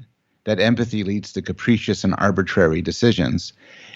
that 0.45 0.61
empathy 0.61 1.05
leads 1.05 1.33
to 1.35 1.43
capricious 1.43 2.05
and 2.05 2.15
arbitrary 2.17 2.81
decisions, 2.81 3.53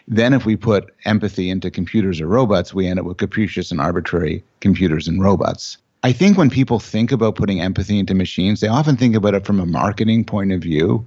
then 0.07 0.35
if 0.35 0.45
we 0.45 0.57
put 0.57 0.93
empathy 1.07 1.49
into 1.49 1.71
computers 1.71 2.21
or 2.21 2.27
robots, 2.27 2.75
we 2.75 2.87
end 2.87 2.99
up 2.99 3.07
with 3.07 3.17
capricious 3.17 3.71
and 3.71 3.81
arbitrary 3.81 4.45
computers 4.61 5.09
and 5.09 5.23
robots. 5.23 5.79
I 6.03 6.13
think 6.13 6.37
when 6.37 6.51
people 6.51 6.81
think 6.81 7.13
about 7.13 7.37
putting 7.37 7.61
empathy 7.61 7.99
into 7.99 8.15
machines, 8.15 8.61
they 8.61 8.69
often 8.69 8.97
think 8.97 9.15
about 9.15 9.35
it 9.35 9.47
from 9.47 9.61
a 9.61 9.67
marketing 9.67 10.25
point 10.25 10.53
of 10.53 10.61
view, 10.61 11.07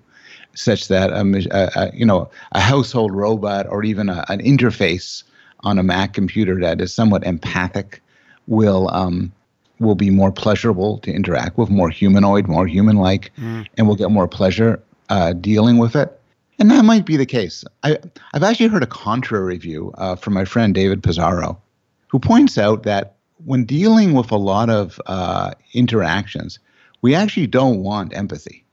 such 0.53 0.87
that 0.87 1.11
a, 1.11 1.79
a, 1.79 1.91
you 1.93 2.05
know 2.05 2.29
a 2.53 2.61
household 2.61 3.11
robot 3.11 3.67
or 3.67 3.83
even 3.83 4.09
a, 4.09 4.23
an 4.29 4.39
interface 4.39 5.23
on 5.59 5.77
a 5.77 5.83
Mac 5.83 6.13
computer 6.13 6.59
that 6.61 6.79
is 6.79 6.93
somewhat 6.93 7.25
empathic 7.25 8.01
will 8.47 8.89
um, 8.91 9.33
will 9.79 9.95
be 9.95 10.09
more 10.09 10.31
pleasurable 10.31 10.99
to 10.99 11.11
interact 11.11 11.57
with, 11.57 11.69
more 11.69 11.89
humanoid, 11.89 12.47
more 12.47 12.67
human-like, 12.67 13.31
Mm. 13.37 13.65
and 13.77 13.87
we'll 13.87 13.95
get 13.95 14.11
more 14.11 14.27
pleasure 14.27 14.81
uh, 15.09 15.33
dealing 15.33 15.77
with 15.77 15.95
it. 15.95 16.19
And 16.59 16.71
that 16.71 16.85
might 16.85 17.05
be 17.05 17.17
the 17.17 17.25
case. 17.25 17.65
I, 17.83 17.97
I've 18.33 18.43
actually 18.43 18.67
heard 18.69 18.83
a 18.83 18.87
contrary 18.87 19.57
view 19.57 19.93
uh, 19.97 20.15
from 20.15 20.33
my 20.33 20.45
friend 20.45 20.73
David 20.73 21.03
Pizarro, 21.03 21.61
who 22.07 22.19
points 22.19 22.57
out 22.57 22.83
that 22.83 23.15
when 23.43 23.65
dealing 23.65 24.13
with 24.13 24.31
a 24.31 24.37
lot 24.37 24.69
of 24.69 24.99
uh, 25.07 25.51
interactions, 25.73 26.59
we 27.01 27.13
actually 27.13 27.47
don't 27.47 27.83
want 27.83 28.15
empathy. 28.15 28.63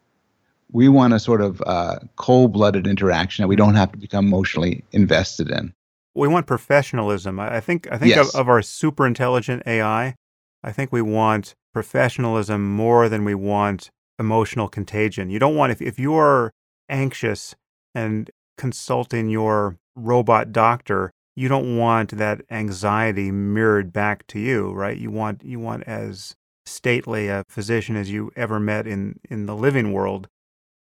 We 0.70 0.88
want 0.88 1.12
a 1.12 1.18
sort 1.18 1.40
of 1.42 1.60
uh, 1.66 1.98
cold 2.16 2.52
blooded 2.52 2.86
interaction 2.86 3.42
that 3.42 3.48
we 3.48 3.56
don't 3.56 3.74
have 3.74 3.90
to 3.92 3.98
become 3.98 4.26
emotionally 4.26 4.84
invested 4.92 5.50
in. 5.50 5.74
we 6.14 6.28
want 6.28 6.46
professionalism. 6.46 7.40
I 7.40 7.56
I 7.56 7.60
think 7.60 7.88
I 7.90 7.98
think 7.98 8.14
Yes. 8.14 8.34
of, 8.34 8.42
of 8.42 8.48
our 8.48 8.62
super 8.62 9.06
intelligent 9.06 9.62
AI, 9.66 10.14
I 10.62 10.72
think 10.72 10.92
we 10.92 11.02
want 11.02 11.54
professionalism 11.72 12.70
more 12.74 13.08
than 13.08 13.24
we 13.24 13.34
want 13.34 13.90
emotional 14.18 14.68
contagion. 14.68 15.30
You 15.30 15.38
don't 15.38 15.56
want 15.56 15.72
if 15.72 15.82
if 15.82 15.98
you're 15.98 16.52
anxious 16.88 17.54
and 17.94 18.30
consulting 18.58 19.28
your 19.28 19.76
robot 19.96 20.52
doctor, 20.52 21.10
you 21.34 21.48
don't 21.48 21.76
want 21.76 22.16
that 22.16 22.42
anxiety 22.50 23.30
mirrored 23.30 23.92
back 23.92 24.26
to 24.28 24.38
you, 24.38 24.70
right? 24.72 24.96
You 24.96 25.10
want 25.10 25.42
you 25.44 25.58
want 25.58 25.84
as 25.84 26.34
stately 26.66 27.28
a 27.28 27.44
physician 27.48 27.96
as 27.96 28.10
you 28.10 28.30
ever 28.36 28.60
met 28.60 28.86
in 28.86 29.18
in 29.28 29.46
the 29.46 29.56
living 29.56 29.92
world, 29.92 30.28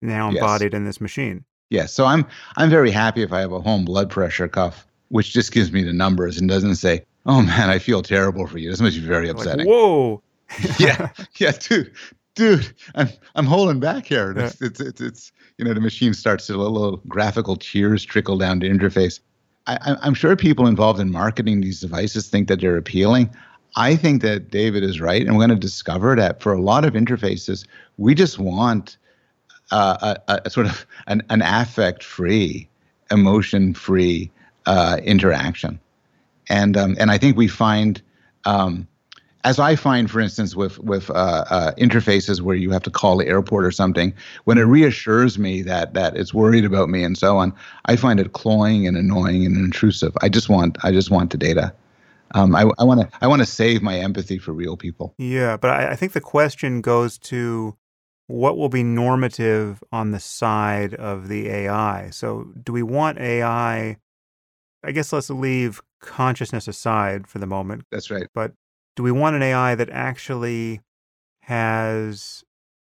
now 0.03 0.31
Yes. 0.31 0.41
embodied 0.41 0.75
in 0.75 0.85
this 0.85 1.01
machine. 1.01 1.45
Yeah, 1.71 1.87
so 1.87 2.07
I'm 2.07 2.27
I'm 2.57 2.71
very 2.71 2.91
happy 2.91 3.23
if 3.23 3.33
I 3.33 3.41
have 3.41 3.53
a 3.53 3.61
home 3.61 3.85
blood 3.85 4.11
pressure 4.11 4.49
cuff, 4.49 4.87
which 5.09 5.33
just 5.33 5.53
gives 5.53 5.71
me 5.71 5.85
the 5.85 5.93
numbers 5.93 6.39
and 6.39 6.49
doesn't 6.49 6.77
say, 6.77 7.05
"Oh 7.31 7.43
man, 7.43 7.71
I 7.71 7.79
feel 7.79 8.03
terrible 8.03 8.47
for 8.47 8.59
you." 8.59 8.71
This 8.71 8.81
must 8.81 8.97
be 8.97 9.03
very 9.07 9.29
Like, 9.29 9.37
upsetting. 9.37 9.67
whoa. 9.67 10.23
yeah, 10.81 11.11
yeah, 11.39 11.53
dude, 11.53 11.93
dude, 12.35 12.75
I'm 12.97 13.09
I'm 13.37 13.47
holding 13.47 13.79
back 13.81 14.07
here. 14.07 14.35
Yeah. 14.37 14.47
It's, 14.47 14.61
it's 14.61 14.81
it's 14.81 15.01
it's 15.01 15.33
you 15.59 15.65
know 15.65 15.73
the 15.75 15.81
machine 15.81 16.13
starts 16.15 16.47
to 16.49 16.57
little, 16.57 16.73
little 16.73 16.97
graphical 17.09 17.57
tears 17.57 18.05
trickle 18.05 18.37
down 18.39 18.59
the 18.59 18.69
interface. 18.69 19.21
I, 19.67 19.75
I- 19.81 19.97
I'm 20.03 20.15
sure 20.15 20.35
people 20.37 20.67
involved 20.67 20.99
in 21.01 21.13
marketing 21.13 21.61
these 21.61 21.81
devices 21.81 22.29
think 22.29 22.49
that 22.49 22.61
they're 22.61 22.77
appealing. 22.77 23.31
I 23.77 23.95
think 23.95 24.23
that 24.23 24.51
David 24.51 24.83
is 24.83 25.01
right, 25.01 25.23
and 25.23 25.31
we're 25.37 25.47
going 25.47 25.51
to 25.61 25.67
discover 25.69 26.17
that 26.17 26.41
for 26.43 26.53
a 26.53 26.61
lot 26.61 26.85
of 26.85 26.95
interfaces, 26.95 27.65
we 27.99 28.15
just 28.17 28.39
want 28.41 28.97
uh, 29.71 30.17
a, 30.27 30.41
a 30.47 30.51
sort 30.51 30.67
of 30.67 30.85
an, 31.07 31.23
an 31.31 31.41
affect-free, 31.43 32.69
emotion-free 33.13 34.31
uh, 34.67 34.99
interaction, 35.05 35.79
and 36.51 36.77
um, 36.77 36.97
and 36.99 37.11
I 37.11 37.17
think 37.17 37.37
we 37.37 37.49
find, 37.49 38.03
um, 38.45 38.87
as 39.45 39.59
I 39.59 39.77
find, 39.77 40.11
for 40.11 40.21
instance, 40.21 40.55
with 40.55 40.79
with 40.81 41.09
uh, 41.11 41.45
uh, 41.49 41.73
interfaces 41.79 42.43
where 42.43 42.57
you 42.57 42.71
have 42.73 42.83
to 42.83 42.91
call 42.91 43.17
the 43.17 43.27
airport 43.27 43.65
or 43.65 43.71
something, 43.71 44.13
when 44.45 44.59
it 44.59 44.63
reassures 44.63 45.39
me 45.39 45.63
that 45.63 45.95
that 45.95 46.17
it's 46.17 46.35
worried 46.35 46.65
about 46.65 46.91
me 46.91 47.05
and 47.05 47.17
so 47.17 47.39
on, 47.39 47.55
I 47.87 47.97
find 47.97 48.21
it 48.21 48.33
cloying 48.33 48.87
and 48.87 48.97
annoying 48.97 49.47
and 49.47 49.57
intrusive. 49.57 50.15
I 50.21 50.29
just 50.29 50.51
want 50.51 50.77
I 50.85 50.93
just 50.93 51.11
want 51.11 51.31
the 51.31 51.39
data. 51.39 51.73
Um, 52.33 52.55
I 52.55 52.65
want 52.65 53.01
to 53.01 53.09
I 53.23 53.27
want 53.27 53.41
to 53.41 53.47
save 53.47 53.83
my 53.83 53.99
empathy 53.99 54.39
for 54.39 54.53
real 54.53 54.77
people. 54.77 55.15
Yeah, 55.19 55.57
but 55.57 55.71
I, 55.71 55.93
I 55.93 55.97
think 55.97 56.13
the 56.13 56.21
question 56.21 56.81
goes 56.81 57.19
to 57.19 57.77
what 58.27 58.57
will 58.57 58.69
be 58.69 58.85
normative 58.85 59.83
on 59.91 60.13
the 60.13 60.21
side 60.21 60.95
of 60.95 61.27
the 61.27 61.49
AI. 61.49 62.11
So, 62.11 62.53
do 62.63 62.73
we 62.73 62.83
want 62.85 63.19
AI? 63.19 63.97
I 64.83 64.93
guess 64.93 65.13
let's 65.13 65.29
leave 65.29 65.83
consciousness 66.01 66.67
aside 66.69 67.27
for 67.27 67.39
the 67.39 67.47
moment. 67.47 67.85
That's 67.91 68.11
right. 68.11 68.27
But 68.35 68.53
do 68.97 69.03
we 69.03 69.13
want 69.13 69.37
an 69.37 69.43
AI 69.43 69.75
that 69.75 69.91
actually 69.91 70.81
has 71.43 72.45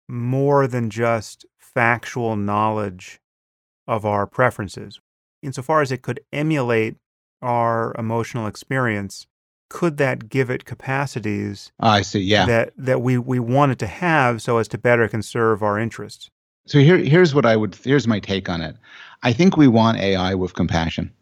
more 0.08 0.66
than 0.66 0.90
just 0.90 1.46
factual 1.58 2.36
knowledge 2.36 3.20
of 3.86 4.04
our 4.04 4.26
preferences? 4.26 5.00
Insofar 5.42 5.80
as 5.80 5.92
it 5.92 6.02
could 6.02 6.20
emulate 6.32 6.96
our 7.42 7.94
emotional 7.98 8.46
experience, 8.46 9.26
could 9.68 9.96
that 9.98 10.28
give 10.28 10.50
it 10.50 10.64
capacities 10.64 11.72
I 11.80 12.02
see. 12.02 12.20
Yeah. 12.20 12.46
that, 12.46 12.72
that 12.76 13.02
we, 13.02 13.18
we 13.18 13.38
want 13.38 13.72
it 13.72 13.78
to 13.80 13.86
have 13.86 14.40
so 14.40 14.58
as 14.58 14.68
to 14.68 14.78
better 14.78 15.08
conserve 15.08 15.62
our 15.62 15.78
interests? 15.78 16.30
So 16.66 16.78
here, 16.78 16.96
here's 16.96 17.34
what 17.34 17.44
I 17.44 17.56
would. 17.56 17.74
Here's 17.74 18.06
my 18.06 18.20
take 18.20 18.48
on 18.48 18.62
it. 18.62 18.76
I 19.22 19.32
think 19.32 19.56
we 19.56 19.68
want 19.68 19.98
AI 19.98 20.34
with 20.34 20.54
compassion. 20.54 21.12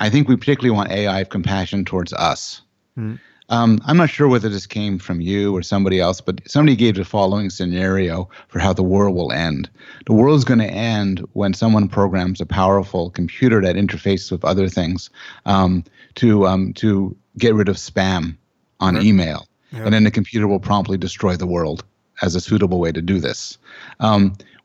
I 0.00 0.10
think 0.10 0.28
we 0.28 0.36
particularly 0.36 0.74
want 0.76 0.90
AI 0.90 1.20
of 1.20 1.28
compassion 1.28 1.84
towards 1.84 2.12
us. 2.12 2.62
Hmm. 2.94 3.16
Um, 3.50 3.80
I'm 3.86 3.96
not 3.96 4.10
sure 4.10 4.28
whether 4.28 4.50
this 4.50 4.66
came 4.66 4.98
from 4.98 5.22
you 5.22 5.56
or 5.56 5.62
somebody 5.62 6.00
else, 6.00 6.20
but 6.20 6.40
somebody 6.46 6.76
gave 6.76 6.96
the 6.96 7.04
following 7.04 7.48
scenario 7.48 8.28
for 8.48 8.58
how 8.58 8.74
the 8.74 8.82
world 8.82 9.16
will 9.16 9.32
end. 9.32 9.70
The 10.04 10.12
world's 10.12 10.44
going 10.44 10.58
to 10.60 10.66
end 10.66 11.24
when 11.32 11.54
someone 11.54 11.88
programs 11.88 12.42
a 12.42 12.46
powerful 12.46 13.08
computer 13.10 13.62
that 13.62 13.74
interfaces 13.74 14.30
with 14.30 14.44
other 14.44 14.68
things 14.68 15.08
um, 15.46 15.82
to 16.16 16.46
um, 16.46 16.74
to 16.74 17.16
get 17.38 17.54
rid 17.54 17.70
of 17.70 17.76
spam 17.76 18.36
on 18.80 18.96
Right. 18.96 19.04
email, 19.04 19.48
Yeah. 19.72 19.84
and 19.84 19.94
then 19.94 20.04
the 20.04 20.10
computer 20.10 20.46
will 20.46 20.60
promptly 20.60 20.98
destroy 20.98 21.34
the 21.36 21.46
world 21.46 21.84
as 22.20 22.34
a 22.34 22.40
suitable 22.42 22.78
way 22.80 22.92
to 22.92 23.00
do 23.00 23.18
this. 23.18 23.56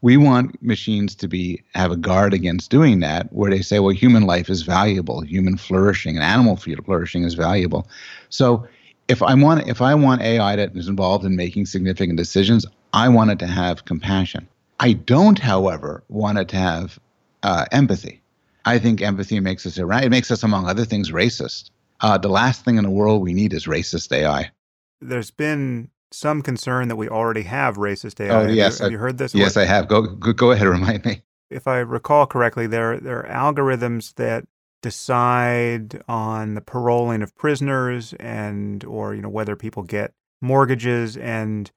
We 0.03 0.17
want 0.17 0.61
machines 0.61 1.15
to 1.15 1.29
be 1.29 1.63
have 1.75 1.91
a 1.93 1.95
guard 1.95 2.33
against 2.33 2.69
doing 2.69 2.99
that, 2.99 3.31
where 3.31 3.49
they 3.49 3.61
say, 3.61 3.79
well, 3.79 3.95
human 3.95 4.23
life 4.23 4.49
is 4.49 4.61
valuable, 4.61 5.21
human 5.21 5.55
flourishing, 5.55 6.17
and 6.17 6.25
animal 6.25 6.57
flourishing 6.57 7.23
is 7.23 7.35
valuable. 7.35 7.87
So 8.27 8.67
if 9.07 9.23
I 9.23 9.33
want 9.33 9.65
if 9.69 9.81
I 9.81 9.95
want 9.95 10.21
AI 10.21 10.57
that 10.57 10.75
is 10.75 10.89
involved 10.89 11.23
in 11.23 11.37
making 11.37 11.67
significant 11.67 12.17
decisions, 12.17 12.65
I 12.91 13.07
want 13.07 13.31
it 13.31 13.39
to 13.39 13.47
have 13.47 13.85
compassion. 13.85 14.45
I 14.77 14.91
don't, 14.91 15.39
however, 15.39 16.03
want 16.09 16.37
it 16.37 16.49
to 16.49 16.57
have 16.57 16.99
uh, 17.41 17.65
empathy. 17.71 18.21
I 18.65 18.79
think 18.79 19.01
empathy 19.01 19.39
makes 19.39 19.65
us 19.65 19.77
it 19.77 20.09
makes 20.09 20.31
us, 20.31 20.43
among 20.43 20.67
other 20.67 20.83
things, 20.83 21.11
racist. 21.11 21.69
Uh, 22.01 22.17
the 22.17 22.27
last 22.27 22.65
thing 22.65 22.75
in 22.75 22.83
the 22.83 22.89
world 22.89 23.21
we 23.21 23.33
need 23.33 23.53
is 23.53 23.67
racist 23.67 24.11
AI. 24.11 24.51
There's 24.99 25.31
been 25.31 25.91
some 26.13 26.41
concern 26.41 26.87
that 26.89 26.95
we 26.95 27.09
already 27.09 27.43
have 27.43 27.77
racist 27.77 28.19
AI. 28.23 28.29
Oh, 28.29 28.41
Have 28.41 28.49
you- 28.51 28.55
yes, 28.55 28.79
Have 28.79 28.87
I- 28.87 28.91
you 28.91 28.97
heard 28.97 29.17
this? 29.17 29.33
Yes, 29.35 29.57
I 29.57 29.65
have. 29.65 29.87
Go 29.87 30.01
go, 30.03 30.33
go 30.33 30.51
ahead. 30.51 30.67
Remind 30.67 31.03
me. 31.05 31.23
if 31.49 31.67
I 31.67 31.77
recall 31.79 32.25
correctly, 32.25 32.67
there 32.67 32.99
there 32.99 33.25
are 33.25 33.53
algorithms 33.53 34.13
that 34.15 34.45
decide 34.81 36.01
on 36.07 36.55
the 36.55 36.61
paroling 36.61 37.21
of 37.21 37.35
prisoners 37.35 38.13
and 38.19 38.83
or 38.85 39.13
you 39.15 39.21
know 39.21 39.29
whether 39.29 39.55
people 39.55 39.83
get 39.83 40.13
mortgages 40.41 41.17
and 41.17 41.71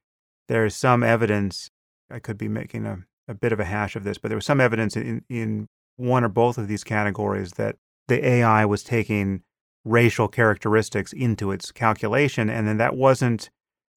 there's 0.49 0.74
some 0.76 1.03
evidence 1.03 1.70
I 2.11 2.18
could 2.20 2.39
be 2.39 2.49
making 2.49 2.87
a, 2.87 2.99
a 3.28 3.34
bit 3.34 3.53
of 3.53 3.59
a 3.61 3.64
hash 3.64 3.97
of 3.97 4.05
this, 4.05 4.16
but 4.18 4.28
there 4.28 4.37
was 4.37 4.47
some 4.47 4.61
evidence 4.61 4.97
in, 4.97 5.24
in 5.28 5.68
one 5.97 6.22
or 6.24 6.28
both 6.28 6.57
of 6.59 6.68
these 6.68 6.84
categories 6.84 7.53
that 7.53 7.76
the 8.09 8.24
AI 8.24 8.64
was 8.64 8.84
taking 8.84 9.43
racial 9.84 10.28
characteristics 10.28 11.12
into 11.12 11.51
its 11.51 11.72
calculation 11.72 12.49
and 12.51 12.66
then 12.68 12.76
that 12.76 12.97
wasn't 12.97 13.51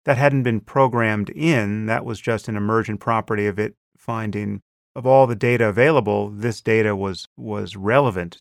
that 0.05 0.17
hadn't 0.17 0.43
been 0.43 0.61
programmed 0.61 1.29
in, 1.29 1.85
that 1.87 2.05
was 2.05 2.19
just 2.19 2.47
an 2.47 2.55
emergent 2.55 2.99
property 2.99 3.47
of 3.47 3.59
it 3.59 3.75
finding 3.97 4.61
of 4.95 5.05
all 5.05 5.27
the 5.27 5.35
data 5.35 5.65
available, 5.67 6.29
this 6.29 6.61
data 6.61 6.95
was 6.95 7.27
was 7.37 7.75
relevant. 7.75 8.37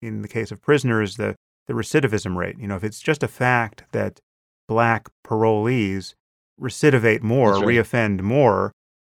In 0.00 0.22
the 0.22 0.28
case 0.28 0.50
of 0.50 0.60
prisoners, 0.60 1.16
the 1.16 1.36
the 1.66 1.74
recidivism 1.74 2.36
rate. 2.36 2.58
You 2.58 2.66
know, 2.66 2.76
if 2.76 2.84
it's 2.84 3.00
just 3.00 3.22
a 3.22 3.28
fact 3.28 3.84
that 3.92 4.20
black 4.68 5.08
parolees 5.24 6.14
recidivate 6.60 7.22
more, 7.22 7.54
right. 7.54 7.64
reoffend 7.64 8.20
more, 8.20 8.72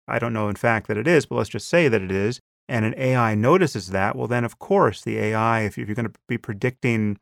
I 0.08 0.20
don't 0.20 0.34
know 0.34 0.48
in 0.48 0.56
fact 0.56 0.88
that 0.88 0.98
it 0.98 1.08
is, 1.08 1.26
but 1.26 1.36
let's 1.36 1.50
just 1.50 1.68
say 1.68 1.88
that 1.88 2.02
it 2.02 2.12
is, 2.12 2.40
and 2.70 2.86
an 2.86 2.94
AI 2.98 3.36
notices 3.36 3.90
that, 3.90 4.16
well 4.16 4.28
then 4.28 4.46
of 4.46 4.60
course 4.60 5.02
the 5.02 5.18
AI, 5.18 5.62
if 5.62 5.78
you're 5.78 5.88
going 5.88 6.08
to 6.08 6.20
be 6.28 6.38
predicting 6.38 7.18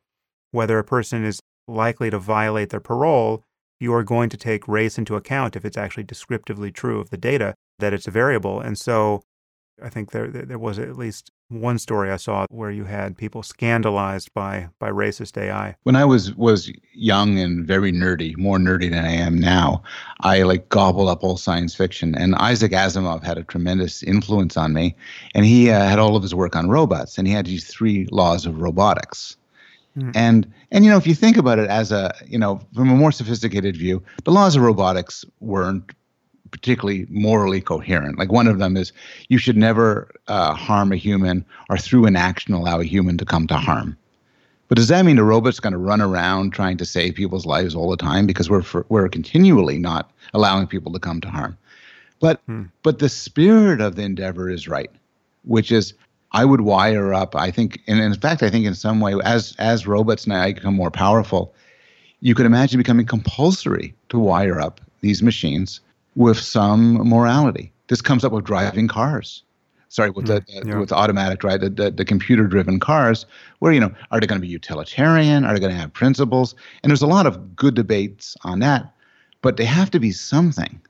whether 0.50 0.78
a 0.78 0.84
person 0.84 1.24
is 1.24 1.40
likely 1.66 2.10
to 2.10 2.18
violate 2.18 2.70
their 2.70 2.80
parole, 2.80 3.42
you 3.84 3.94
are 3.94 4.02
going 4.02 4.28
to 4.30 4.36
take 4.36 4.66
race 4.66 4.98
into 4.98 5.14
account 5.14 5.54
if 5.54 5.64
it's 5.64 5.76
actually 5.76 6.02
descriptively 6.02 6.72
true 6.72 6.98
of 7.00 7.10
the 7.10 7.16
data 7.16 7.54
that 7.78 7.92
it's 7.92 8.08
a 8.08 8.10
variable. 8.10 8.58
And 8.60 8.76
so 8.76 9.22
I 9.82 9.88
think 9.88 10.12
there 10.12 10.28
there 10.28 10.58
was 10.58 10.78
at 10.78 10.96
least 10.96 11.30
one 11.48 11.78
story 11.78 12.10
I 12.10 12.16
saw 12.16 12.46
where 12.48 12.70
you 12.70 12.84
had 12.84 13.16
people 13.16 13.42
scandalized 13.42 14.32
by 14.32 14.68
by 14.78 14.90
racist 14.90 15.36
AI. 15.36 15.76
when 15.82 15.96
I 15.96 16.04
was 16.04 16.34
was 16.36 16.72
young 16.92 17.38
and 17.38 17.66
very 17.66 17.92
nerdy, 17.92 18.36
more 18.36 18.58
nerdy 18.58 18.88
than 18.90 19.04
I 19.04 19.12
am 19.12 19.38
now, 19.38 19.82
I 20.20 20.42
like 20.42 20.68
gobbled 20.68 21.08
up 21.08 21.24
all 21.24 21.36
science 21.36 21.74
fiction. 21.74 22.14
And 22.14 22.34
Isaac 22.36 22.72
Asimov 22.72 23.22
had 23.24 23.38
a 23.38 23.44
tremendous 23.44 24.02
influence 24.02 24.56
on 24.56 24.72
me. 24.72 24.96
And 25.34 25.44
he 25.44 25.70
uh, 25.70 25.84
had 25.84 25.98
all 25.98 26.16
of 26.16 26.22
his 26.22 26.34
work 26.34 26.56
on 26.56 26.68
robots, 26.68 27.18
and 27.18 27.26
he 27.26 27.34
had 27.34 27.46
these 27.46 27.66
three 27.66 28.06
laws 28.10 28.46
of 28.46 28.60
robotics. 28.60 29.36
Hmm. 29.94 30.10
And 30.14 30.52
and 30.70 30.84
you 30.84 30.90
know, 30.90 30.96
if 30.96 31.06
you 31.06 31.14
think 31.14 31.36
about 31.36 31.58
it 31.58 31.68
as 31.68 31.92
a 31.92 32.14
you 32.26 32.38
know 32.38 32.60
from 32.74 32.90
a 32.90 32.96
more 32.96 33.12
sophisticated 33.12 33.76
view, 33.76 34.02
the 34.24 34.32
laws 34.32 34.56
of 34.56 34.62
robotics 34.62 35.24
weren't 35.40 35.92
particularly 36.50 37.06
morally 37.10 37.60
coherent. 37.60 38.18
Like 38.18 38.30
one 38.30 38.46
of 38.46 38.58
them 38.58 38.76
is 38.76 38.92
you 39.28 39.38
should 39.38 39.56
never 39.56 40.10
uh, 40.28 40.54
harm 40.54 40.92
a 40.92 40.96
human 40.96 41.44
or 41.68 41.76
through 41.76 42.06
inaction 42.06 42.54
allow 42.54 42.78
a 42.80 42.84
human 42.84 43.18
to 43.18 43.24
come 43.24 43.46
to 43.48 43.56
harm. 43.56 43.96
But 44.68 44.76
does 44.76 44.88
that 44.88 45.04
mean 45.04 45.16
the 45.16 45.24
robot's 45.24 45.60
going 45.60 45.72
to 45.72 45.78
run 45.78 46.00
around 46.00 46.52
trying 46.52 46.76
to 46.78 46.84
save 46.86 47.14
people's 47.14 47.44
lives 47.44 47.74
all 47.74 47.90
the 47.90 47.96
time 47.96 48.26
because 48.26 48.48
we're 48.48 48.62
for, 48.62 48.86
we're 48.88 49.08
continually 49.08 49.78
not 49.78 50.10
allowing 50.32 50.66
people 50.66 50.92
to 50.92 50.98
come 50.98 51.20
to 51.20 51.28
harm? 51.28 51.58
But 52.20 52.40
Hmm. 52.46 52.62
but 52.82 52.98
the 52.98 53.08
spirit 53.08 53.80
of 53.80 53.96
the 53.96 54.02
endeavor 54.02 54.48
is 54.48 54.66
right, 54.68 54.90
which 55.42 55.70
is 55.70 55.92
I 56.34 56.44
would 56.44 56.62
wire 56.62 57.14
up. 57.14 57.34
I 57.36 57.50
think, 57.50 57.80
and 57.86 58.00
in 58.00 58.12
fact, 58.14 58.42
I 58.42 58.50
think 58.50 58.66
in 58.66 58.74
some 58.74 59.00
way, 59.00 59.14
as 59.24 59.54
as 59.58 59.86
robots 59.86 60.26
now 60.26 60.44
become 60.46 60.74
more 60.74 60.90
powerful, 60.90 61.54
you 62.20 62.34
could 62.34 62.44
imagine 62.44 62.78
becoming 62.78 63.06
compulsory 63.06 63.94
to 64.08 64.18
wire 64.18 64.60
up 64.60 64.80
these 65.00 65.22
machines 65.22 65.80
with 66.16 66.38
some 66.38 66.94
morality. 67.08 67.72
This 67.88 68.02
comes 68.02 68.24
up 68.24 68.32
with 68.32 68.44
driving 68.44 68.88
cars. 68.88 69.42
Sorry, 69.88 70.10
with 70.10 70.26
the, 70.26 70.40
Mm, 70.40 70.66
yeah. 70.66 70.78
with 70.80 70.90
automatic 70.90 71.38
drive, 71.38 71.60
the, 71.60 71.70
the, 71.70 71.90
the 71.92 72.04
computer 72.04 72.48
driven 72.48 72.80
cars, 72.80 73.26
where 73.60 73.72
you 73.72 73.78
know, 73.78 73.94
are 74.10 74.18
they 74.18 74.26
going 74.26 74.40
to 74.40 74.44
be 74.44 74.52
utilitarian? 74.52 75.44
Are 75.44 75.54
they 75.54 75.60
going 75.60 75.72
to 75.72 75.78
have 75.78 75.92
principles? 75.92 76.56
And 76.82 76.90
there's 76.90 77.02
a 77.02 77.06
lot 77.06 77.26
of 77.26 77.54
good 77.54 77.74
debates 77.74 78.36
on 78.42 78.58
that, 78.58 78.92
but 79.40 79.56
they 79.56 79.64
have 79.64 79.92
to 79.92 80.00
be 80.00 80.10
something. 80.10 80.80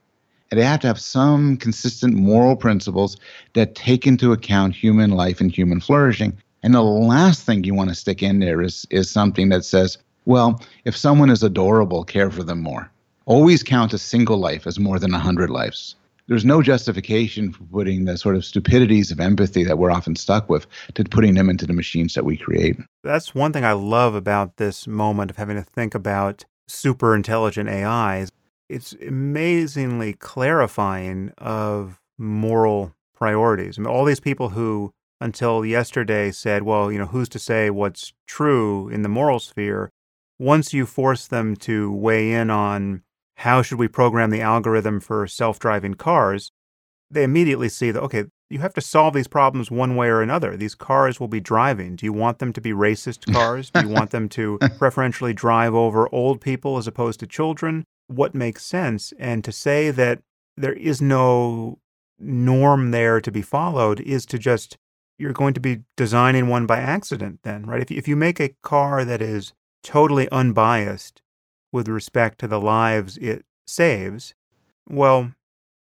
They 0.55 0.65
have 0.65 0.81
to 0.81 0.87
have 0.87 1.01
some 1.01 1.57
consistent 1.57 2.15
moral 2.15 2.57
principles 2.57 3.17
that 3.55 3.75
take 3.75 4.07
into 4.07 4.33
account 4.33 4.75
human 4.75 5.11
life 5.11 5.41
and 5.41 5.51
human 5.51 5.81
flourishing. 5.81 6.37
And 6.63 6.75
the 6.75 6.83
last 6.83 7.45
thing 7.45 7.65
you 7.65 7.75
want 7.75 7.91
to 7.91 7.95
stick 7.95 8.23
in 8.23 8.39
there 8.39 8.63
is, 8.63 8.87
is 8.91 9.11
something 9.11 9.51
that 9.51 9.65
says, 9.65 9.99
well, 10.25 10.63
if 10.85 10.97
someone 10.97 11.31
is 11.31 11.43
adorable, 11.43 12.05
care 12.05 12.31
for 12.31 12.43
them 12.43 12.63
more. 12.63 12.91
Always 13.27 13.63
count 13.63 13.93
a 13.93 13.99
single 13.99 14.39
life 14.39 14.67
as 14.67 14.79
more 14.79 14.99
than 14.99 15.13
a 15.15 15.19
hundred 15.19 15.51
lives. 15.51 15.97
There's 16.27 16.45
no 16.45 16.63
justification 16.63 17.53
for 17.53 17.65
putting 17.65 18.07
the 18.07 18.17
sort 18.17 18.35
of 18.35 18.47
stupidities 18.47 19.11
of 19.11 19.21
empathy 19.21 19.63
that 19.65 19.77
we're 19.77 19.91
often 19.91 20.17
stuck 20.17 20.49
with 20.49 20.67
to 20.95 21.05
putting 21.05 21.35
them 21.35 21.51
into 21.51 21.67
the 21.67 21.75
machines 21.75 22.15
that 22.15 22.25
we 22.25 22.39
create. 22.39 22.77
That's 23.03 23.35
one 23.35 23.53
thing 23.53 23.65
I 23.65 23.73
love 23.73 24.15
about 24.15 24.57
this 24.57 24.87
moment 24.87 25.31
of 25.31 25.37
having 25.37 25.57
to 25.57 25.63
think 25.63 25.95
about 25.95 26.47
super 26.67 27.15
intelligent 27.15 27.69
AIs. 27.69 28.31
It's 28.75 28.93
amazingly 29.07 30.14
clarifying 30.14 31.33
of 31.39 32.01
moral 32.18 32.93
priorities. 33.14 33.79
I 33.79 33.83
mean, 33.83 33.87
all 33.87 34.05
these 34.05 34.18
people 34.18 34.49
who 34.49 34.91
until 35.20 35.64
yesterday 35.64 36.33
said, 36.33 36.64
well, 36.64 36.91
you 36.91 36.99
know, 36.99 37.07
who's 37.07 37.29
to 37.29 37.39
say 37.39 37.70
what's 37.70 38.12
true 38.27 38.89
in 38.89 39.03
the 39.03 39.09
moral 39.09 39.39
sphere? 39.39 39.91
Once 40.41 40.75
you 40.75 40.87
force 40.87 41.29
them 41.29 41.55
to 41.55 41.93
weigh 41.93 42.33
in 42.33 42.51
on 42.51 43.03
how 43.37 43.62
should 43.62 43.79
we 43.79 43.87
program 43.87 44.31
the 44.31 44.41
algorithm 44.41 44.99
for 44.99 45.29
self-driving 45.29 45.95
cars, 45.95 46.51
they 47.09 47.22
immediately 47.22 47.68
see 47.68 47.93
that 47.93 48.03
okay, 48.03 48.25
you 48.51 48.59
have 48.59 48.75
to 48.75 48.81
solve 48.81 49.14
these 49.14 49.29
problems 49.29 49.70
one 49.70 49.95
way 49.95 50.09
or 50.09 50.20
another. 50.20 50.57
These 50.57 50.75
cars 50.75 51.20
will 51.20 51.29
be 51.29 51.41
driving. 51.41 51.95
Do 51.95 52.07
you 52.07 52.12
want 52.12 52.41
them 52.41 52.53
to 52.53 52.61
be 52.61 52.72
racist 52.72 53.33
cars? 53.33 53.70
Do 53.70 53.83
you 53.83 53.89
want 53.89 54.11
them 54.11 54.29
to 54.31 54.59
preferentially 54.79 55.33
drive 55.33 55.75
over 55.77 56.12
old 56.12 56.41
people 56.41 56.77
as 56.77 56.89
opposed 56.89 57.20
to 57.20 57.29
children? 57.29 57.85
What 58.07 58.35
makes 58.35 58.65
sense? 58.65 59.13
And 59.19 59.45
to 59.45 59.53
say 59.53 59.91
that 59.91 60.21
there 60.57 60.73
is 60.73 61.01
no 61.01 61.79
norm 62.19 62.91
there 62.91 63.21
to 63.21 63.33
be 63.33 63.43
followed 63.43 64.01
is 64.01 64.25
to 64.27 64.39
just 64.39 64.79
you're 65.19 65.33
going 65.33 65.55
to 65.55 65.61
be 65.61 65.83
designing 65.97 66.49
one 66.49 66.67
by 66.67 66.79
accident 66.79 67.41
then, 67.45 67.67
right? 67.67 67.83
If 67.83 67.91
you, 67.91 67.97
if 67.97 68.09
you 68.09 68.17
make 68.17 68.41
a 68.41 68.55
car 68.63 69.05
that 69.05 69.23
is 69.23 69.53
totally 69.83 70.29
unbiased 70.31 71.23
with 71.73 71.89
respect 71.89 72.39
to 72.41 72.49
the 72.49 72.61
lives 72.61 73.17
it 73.19 73.45
saves, 73.67 74.35
well, 74.89 75.33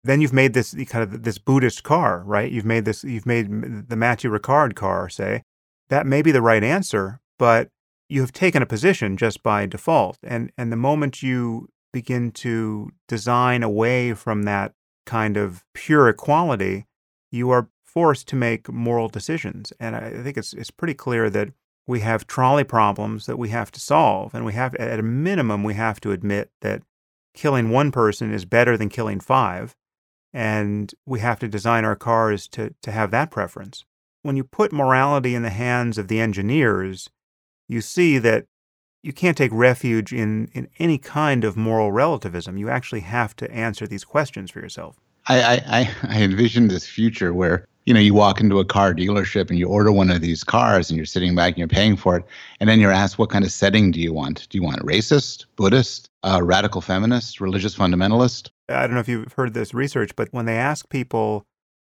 then 0.03 0.21
you've 0.21 0.33
made 0.33 0.53
this 0.53 0.73
kind 0.87 1.03
of 1.03 1.23
this 1.23 1.37
Buddhist 1.37 1.83
car, 1.83 2.23
right? 2.25 2.51
You've 2.51 2.65
made 2.65 2.85
this, 2.85 3.03
you've 3.03 3.25
made 3.25 3.89
the 3.89 3.95
Matthieu 3.95 4.31
Ricard 4.31 4.75
car, 4.75 5.09
say. 5.09 5.43
That 5.89 6.05
may 6.05 6.21
be 6.21 6.31
the 6.31 6.41
right 6.41 6.63
answer, 6.63 7.19
but 7.37 7.69
you 8.09 8.21
have 8.21 8.31
taken 8.31 8.61
a 8.61 8.65
position 8.65 9.17
just 9.17 9.43
by 9.43 9.65
default. 9.65 10.17
And, 10.23 10.51
and 10.57 10.71
the 10.71 10.77
moment 10.77 11.23
you 11.23 11.69
begin 11.97 12.29
to 12.31 12.91
design 13.07 13.63
away 13.63 14.13
from 14.13 14.43
that 14.43 14.71
kind 15.07 15.35
of 15.35 15.63
pure 15.73 16.07
equality, 16.07 16.85
you 17.31 17.49
are 17.49 17.69
forced 17.83 18.27
to 18.27 18.35
make 18.35 18.71
moral 18.71 19.09
decisions. 19.09 19.73
And 19.79 19.95
I 19.95 20.21
think 20.21 20.37
it's 20.37 20.53
it's 20.53 20.69
pretty 20.69 20.93
clear 20.93 21.27
that 21.31 21.49
we 21.87 22.01
have 22.01 22.27
trolley 22.27 22.63
problems 22.63 23.25
that 23.25 23.39
we 23.39 23.49
have 23.49 23.71
to 23.71 23.79
solve, 23.79 24.35
and 24.35 24.45
we 24.45 24.53
have 24.53 24.75
at 24.75 24.99
a 24.99 25.03
minimum 25.27 25.63
we 25.63 25.73
have 25.73 25.99
to 26.01 26.11
admit 26.11 26.51
that 26.61 26.83
killing 27.33 27.71
one 27.71 27.91
person 27.91 28.31
is 28.31 28.45
better 28.45 28.77
than 28.77 28.89
killing 28.89 29.19
five, 29.19 29.75
and 30.31 30.93
we 31.03 31.19
have 31.19 31.39
to 31.39 31.47
design 31.47 31.83
our 31.83 31.95
cars 31.95 32.47
to 32.49 32.75
to 32.83 32.91
have 32.91 33.09
that 33.09 33.31
preference. 33.31 33.85
When 34.21 34.37
you 34.37 34.43
put 34.43 34.71
morality 34.71 35.33
in 35.33 35.41
the 35.41 35.57
hands 35.65 35.97
of 35.97 36.09
the 36.09 36.19
engineers, 36.19 37.09
you 37.67 37.81
see 37.81 38.19
that 38.19 38.45
you 39.07 39.13
can't 39.13 39.37
take 39.37 39.51
refuge 39.53 40.11
in, 40.11 40.49
in 40.53 40.67
any 40.79 40.97
kind 40.97 41.45
of 41.45 41.55
moral 41.55 41.91
relativism. 41.91 42.57
You 42.57 42.69
actually 42.69 42.99
have 43.01 43.35
to 43.37 43.49
answer 43.49 43.87
these 43.87 44.03
questions 44.03 44.51
for 44.51 44.59
yourself. 44.59 44.99
I, 45.27 45.61
I, 45.67 45.89
I 46.03 46.21
envision 46.21 46.67
this 46.67 46.85
future 46.85 47.33
where 47.33 47.65
you 47.85 47.93
know, 47.93 48.01
you 48.01 48.13
walk 48.13 48.41
into 48.41 48.59
a 48.59 48.65
car 48.65 48.93
dealership 48.93 49.49
and 49.49 49.57
you 49.57 49.65
order 49.65 49.93
one 49.93 50.11
of 50.11 50.19
these 50.19 50.43
cars 50.43 50.89
and 50.89 50.97
you're 50.97 51.05
sitting 51.05 51.35
back 51.35 51.53
and 51.53 51.57
you're 51.57 51.69
paying 51.69 51.95
for 51.95 52.17
it. 52.17 52.25
And 52.59 52.69
then 52.69 52.81
you're 52.81 52.91
asked, 52.91 53.17
what 53.17 53.29
kind 53.29 53.45
of 53.45 53.51
setting 53.51 53.91
do 53.91 54.01
you 54.01 54.11
want? 54.11 54.45
Do 54.49 54.57
you 54.57 54.61
want 54.61 54.81
racist, 54.81 55.45
Buddhist, 55.55 56.09
uh, 56.21 56.41
radical 56.43 56.81
feminist, 56.81 57.39
religious 57.39 57.77
fundamentalist? 57.77 58.49
I 58.67 58.81
don't 58.81 58.95
know 58.95 58.99
if 58.99 59.07
you've 59.07 59.31
heard 59.31 59.53
this 59.53 59.73
research, 59.73 60.17
but 60.17 60.27
when 60.31 60.45
they 60.45 60.57
ask 60.57 60.89
people 60.89 61.45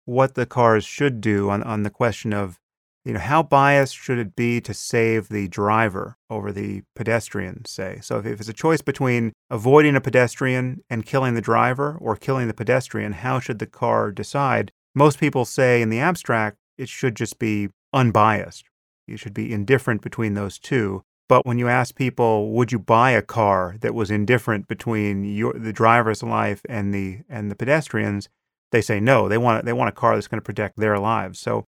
what 0.03 0.35
the 0.35 0.45
cars 0.45 0.83
should 0.83 1.21
do 1.21 1.49
on, 1.49 1.63
on 1.63 1.83
the 1.83 1.89
question 1.89 2.33
of, 2.33 2.59
you 3.05 3.13
know, 3.13 3.19
how 3.19 3.43
biased 3.43 3.95
should 3.95 4.17
it 4.17 4.35
be 4.35 4.59
to 4.61 4.73
save 4.73 5.29
the 5.29 5.47
driver 5.47 6.17
over 6.29 6.51
the 6.51 6.81
pedestrian, 6.95 7.63
say? 7.65 7.99
So 8.01 8.17
if, 8.17 8.25
if 8.25 8.39
it's 8.39 8.49
a 8.49 8.53
choice 8.53 8.81
between 8.81 9.31
avoiding 9.51 9.95
a 9.95 10.01
pedestrian 10.01 10.83
and 10.89 11.05
killing 11.05 11.35
the 11.35 11.41
driver 11.41 11.97
or 12.01 12.15
killing 12.15 12.47
the 12.47 12.53
pedestrian, 12.53 13.13
how 13.13 13.39
should 13.39 13.59
the 13.59 13.67
car 13.67 14.11
decide? 14.11 14.71
Most 14.95 15.19
people 15.19 15.45
say 15.45 15.83
in 15.83 15.89
the 15.89 15.99
abstract, 15.99 16.57
it 16.79 16.89
should 16.89 17.15
just 17.15 17.37
be 17.37 17.69
unbiased. 17.93 18.65
You 19.07 19.17
should 19.17 19.35
be 19.35 19.53
indifferent 19.53 20.01
between 20.01 20.33
those 20.33 20.57
two. 20.57 21.03
But 21.29 21.45
when 21.45 21.59
you 21.59 21.67
ask 21.67 21.95
people, 21.95 22.51
would 22.51 22.71
you 22.71 22.79
buy 22.79 23.11
a 23.11 23.21
car 23.21 23.75
that 23.81 23.93
was 23.93 24.09
indifferent 24.09 24.67
between 24.67 25.23
your, 25.23 25.53
the 25.53 25.73
driver's 25.73 26.23
life 26.23 26.61
and 26.67 26.93
the 26.93 27.19
and 27.29 27.49
the 27.49 27.55
pedestrians, 27.55 28.29
they 28.71 28.81
say 28.81 28.99
no. 28.99 29.27
They 29.27 29.37
want 29.37 29.65
they 29.65 29.73
want 29.73 29.89
a 29.89 29.91
car 29.91 30.15
that's 30.15 30.27
going 30.27 30.39
to 30.39 30.45
protect 30.45 30.77
their 30.77 30.99
lives. 30.99 31.39
So 31.39 31.65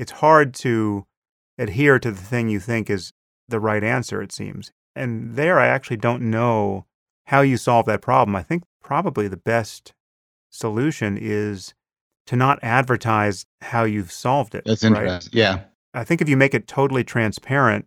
it's 0.00 0.12
hard 0.12 0.54
to 0.54 1.06
adhere 1.58 1.98
to 1.98 2.10
the 2.10 2.20
thing 2.20 2.48
you 2.48 2.58
think 2.58 2.88
is 2.88 3.12
the 3.48 3.60
right 3.60 3.84
answer. 3.84 4.22
It 4.22 4.32
seems, 4.32 4.72
and 4.96 5.36
there 5.36 5.60
I 5.60 5.66
actually 5.66 5.98
don't 5.98 6.22
know 6.22 6.86
how 7.26 7.42
you 7.42 7.58
solve 7.58 7.84
that 7.86 8.00
problem. 8.00 8.34
I 8.34 8.42
think 8.42 8.64
probably 8.82 9.28
the 9.28 9.36
best 9.36 9.92
solution 10.48 11.18
is 11.20 11.74
to 12.26 12.34
not 12.34 12.58
advertise 12.62 13.44
how 13.60 13.84
you've 13.84 14.10
solved 14.10 14.54
it. 14.54 14.64
That's 14.64 14.84
interesting. 14.84 15.38
Yeah. 15.38 15.64
I 15.92 16.04
think 16.04 16.22
if 16.22 16.28
you 16.28 16.36
make 16.36 16.54
it 16.54 16.66
totally 16.66 17.04
transparent, 17.04 17.86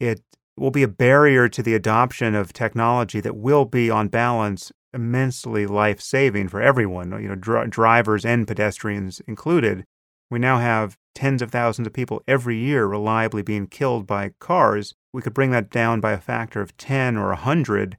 it 0.00 0.22
will 0.56 0.70
be 0.72 0.82
a 0.82 0.88
barrier 0.88 1.48
to 1.48 1.62
the 1.62 1.74
adoption 1.74 2.34
of 2.34 2.52
technology 2.52 3.20
that 3.20 3.36
will 3.36 3.66
be, 3.66 3.88
on 3.88 4.08
balance, 4.08 4.72
immensely 4.92 5.66
life 5.66 6.00
saving 6.00 6.48
for 6.48 6.60
everyone, 6.60 7.12
you 7.22 7.28
know, 7.28 7.34
dr- 7.36 7.70
drivers 7.70 8.24
and 8.24 8.48
pedestrians 8.48 9.20
included. 9.28 9.84
We 10.30 10.38
now 10.38 10.58
have 10.58 10.96
tens 11.14 11.42
of 11.42 11.50
thousands 11.50 11.86
of 11.86 11.92
people 11.92 12.22
every 12.28 12.56
year 12.56 12.86
reliably 12.86 13.42
being 13.42 13.66
killed 13.66 14.06
by 14.06 14.32
cars. 14.38 14.94
We 15.12 15.22
could 15.22 15.34
bring 15.34 15.50
that 15.50 15.70
down 15.70 16.00
by 16.00 16.12
a 16.12 16.20
factor 16.20 16.60
of 16.60 16.76
10 16.76 17.16
or 17.16 17.28
100 17.28 17.96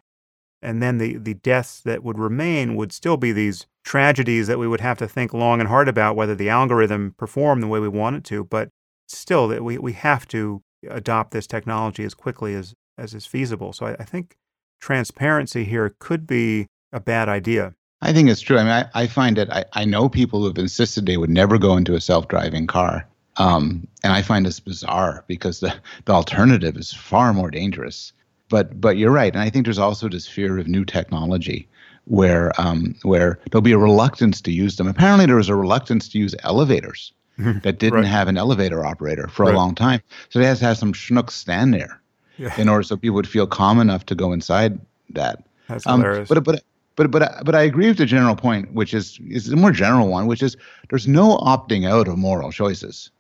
and 0.62 0.82
then 0.82 0.98
the, 1.00 1.18
the 1.18 1.34
deaths 1.34 1.82
that 1.82 2.04
would 2.04 2.20
remain 2.20 2.76
would 2.76 2.92
still 2.92 3.18
be 3.18 3.32
these 3.32 3.66
tragedies 3.84 4.48
that 4.48 4.60
we 4.60 4.68
would 4.68 4.82
have 4.82 4.98
to 5.00 5.08
think 5.08 5.34
long 5.34 5.60
and 5.60 5.70
hard 5.70 5.88
about 5.88 6.16
whether 6.16 6.36
the 6.36 6.50
algorithm 6.50 7.16
performed 7.18 7.64
the 7.64 7.68
way 7.68 7.80
we 7.80 7.88
want 7.88 8.16
it 8.18 8.24
to. 8.26 8.44
But 8.44 8.70
still, 9.08 9.48
that 9.48 9.64
we, 9.64 9.78
we 9.80 9.94
have 9.94 10.28
to 10.30 10.62
adopt 10.88 11.32
this 11.32 11.48
technology 11.48 12.04
as 12.04 12.14
quickly 12.14 12.54
as, 12.54 12.76
as 12.98 13.14
is 13.14 13.26
feasible. 13.26 13.74
So 13.74 13.88
I, 13.88 13.94
I 14.00 14.04
think 14.04 14.36
transparency 14.80 15.64
here 15.64 15.96
could 16.00 16.28
be 16.28 16.68
a 16.94 17.00
bad 17.00 17.28
idea. 17.28 17.74
I 18.02 18.14
think 18.14 18.30
it's 18.30 18.42
true. 18.42 18.58
I 18.58 18.64
mean, 18.64 18.72
I, 18.72 19.04
I 19.04 19.08
find 19.08 19.38
that 19.38 19.54
I, 19.54 19.66
I 19.74 19.86
know 19.86 20.10
people 20.10 20.40
who 20.40 20.48
have 20.48 20.58
insisted 20.58 21.06
they 21.06 21.18
would 21.18 21.30
never 21.30 21.58
go 21.58 21.78
into 21.78 21.96
a 21.96 22.02
self 22.02 22.28
driving 22.28 22.68
car. 22.68 23.08
Um, 23.38 23.88
and 24.04 24.12
I 24.12 24.22
find 24.22 24.46
this 24.46 24.60
bizarre 24.60 25.24
because 25.28 25.62
the, 25.62 25.74
the 26.06 26.12
alternative 26.12 26.76
is 26.76 26.92
far 26.92 27.34
more 27.34 27.50
dangerous 27.50 28.12
but 28.52 28.80
but 28.80 28.98
you're 28.98 29.12
right, 29.12 29.34
and 29.34 29.42
I 29.42 29.50
think 29.50 29.66
there's 29.66 29.80
also 29.80 30.10
this 30.10 30.28
fear 30.28 30.60
of 30.60 30.68
new 30.68 30.86
technology 30.86 31.68
where 32.06 32.52
um, 32.60 32.94
where 33.02 33.40
there'll 33.50 33.64
be 33.64 33.72
a 33.72 33.78
reluctance 33.78 34.42
to 34.42 34.52
use 34.52 34.76
them. 34.76 34.88
Apparently, 34.88 35.26
there 35.26 35.38
was 35.38 35.50
a 35.50 35.56
reluctance 35.56 36.10
to 36.10 36.20
use 36.20 36.36
elevators 36.44 37.14
mm-hmm. 37.40 37.60
that 37.60 37.80
didn't 37.80 38.02
right. 38.02 38.06
have 38.06 38.28
an 38.28 38.38
elevator 38.38 38.86
operator 38.86 39.28
for 39.30 39.46
right. 39.46 39.56
a 39.56 39.58
long 39.58 39.74
time. 39.74 40.02
So 40.30 40.40
they 40.40 40.46
had 40.46 40.58
to 40.58 40.66
have 40.66 40.78
some 40.78 40.92
schnooks 40.92 41.32
stand 41.32 41.74
there 41.74 42.02
yeah. 42.38 42.54
in 42.60 42.68
order 42.68 42.84
so 42.84 42.98
people 42.98 43.16
would 43.16 43.28
feel 43.28 43.48
calm 43.48 43.80
enough 43.80 44.06
to 44.08 44.16
go 44.16 44.34
inside 44.34 44.80
that. 45.12 45.44
That's 45.70 45.88
um, 45.88 46.02
hilarious. 46.02 46.28
But 46.28 46.44
but 46.44 46.64
but 46.96 47.12
but 47.12 47.44
but 47.46 47.56
I 47.56 47.62
agree 47.62 47.88
with 47.88 47.98
the 47.98 48.06
general 48.06 48.36
point, 48.36 48.74
which 48.74 48.94
is 48.94 49.20
is 49.28 49.50
a 49.50 49.56
more 49.56 49.72
general 49.72 50.08
one, 50.08 50.28
which 50.28 50.44
is 50.44 50.58
there's 50.90 51.08
no 51.08 51.38
opting 51.38 51.90
out 51.90 52.08
of 52.08 52.18
moral 52.18 52.52
choices 52.52 53.12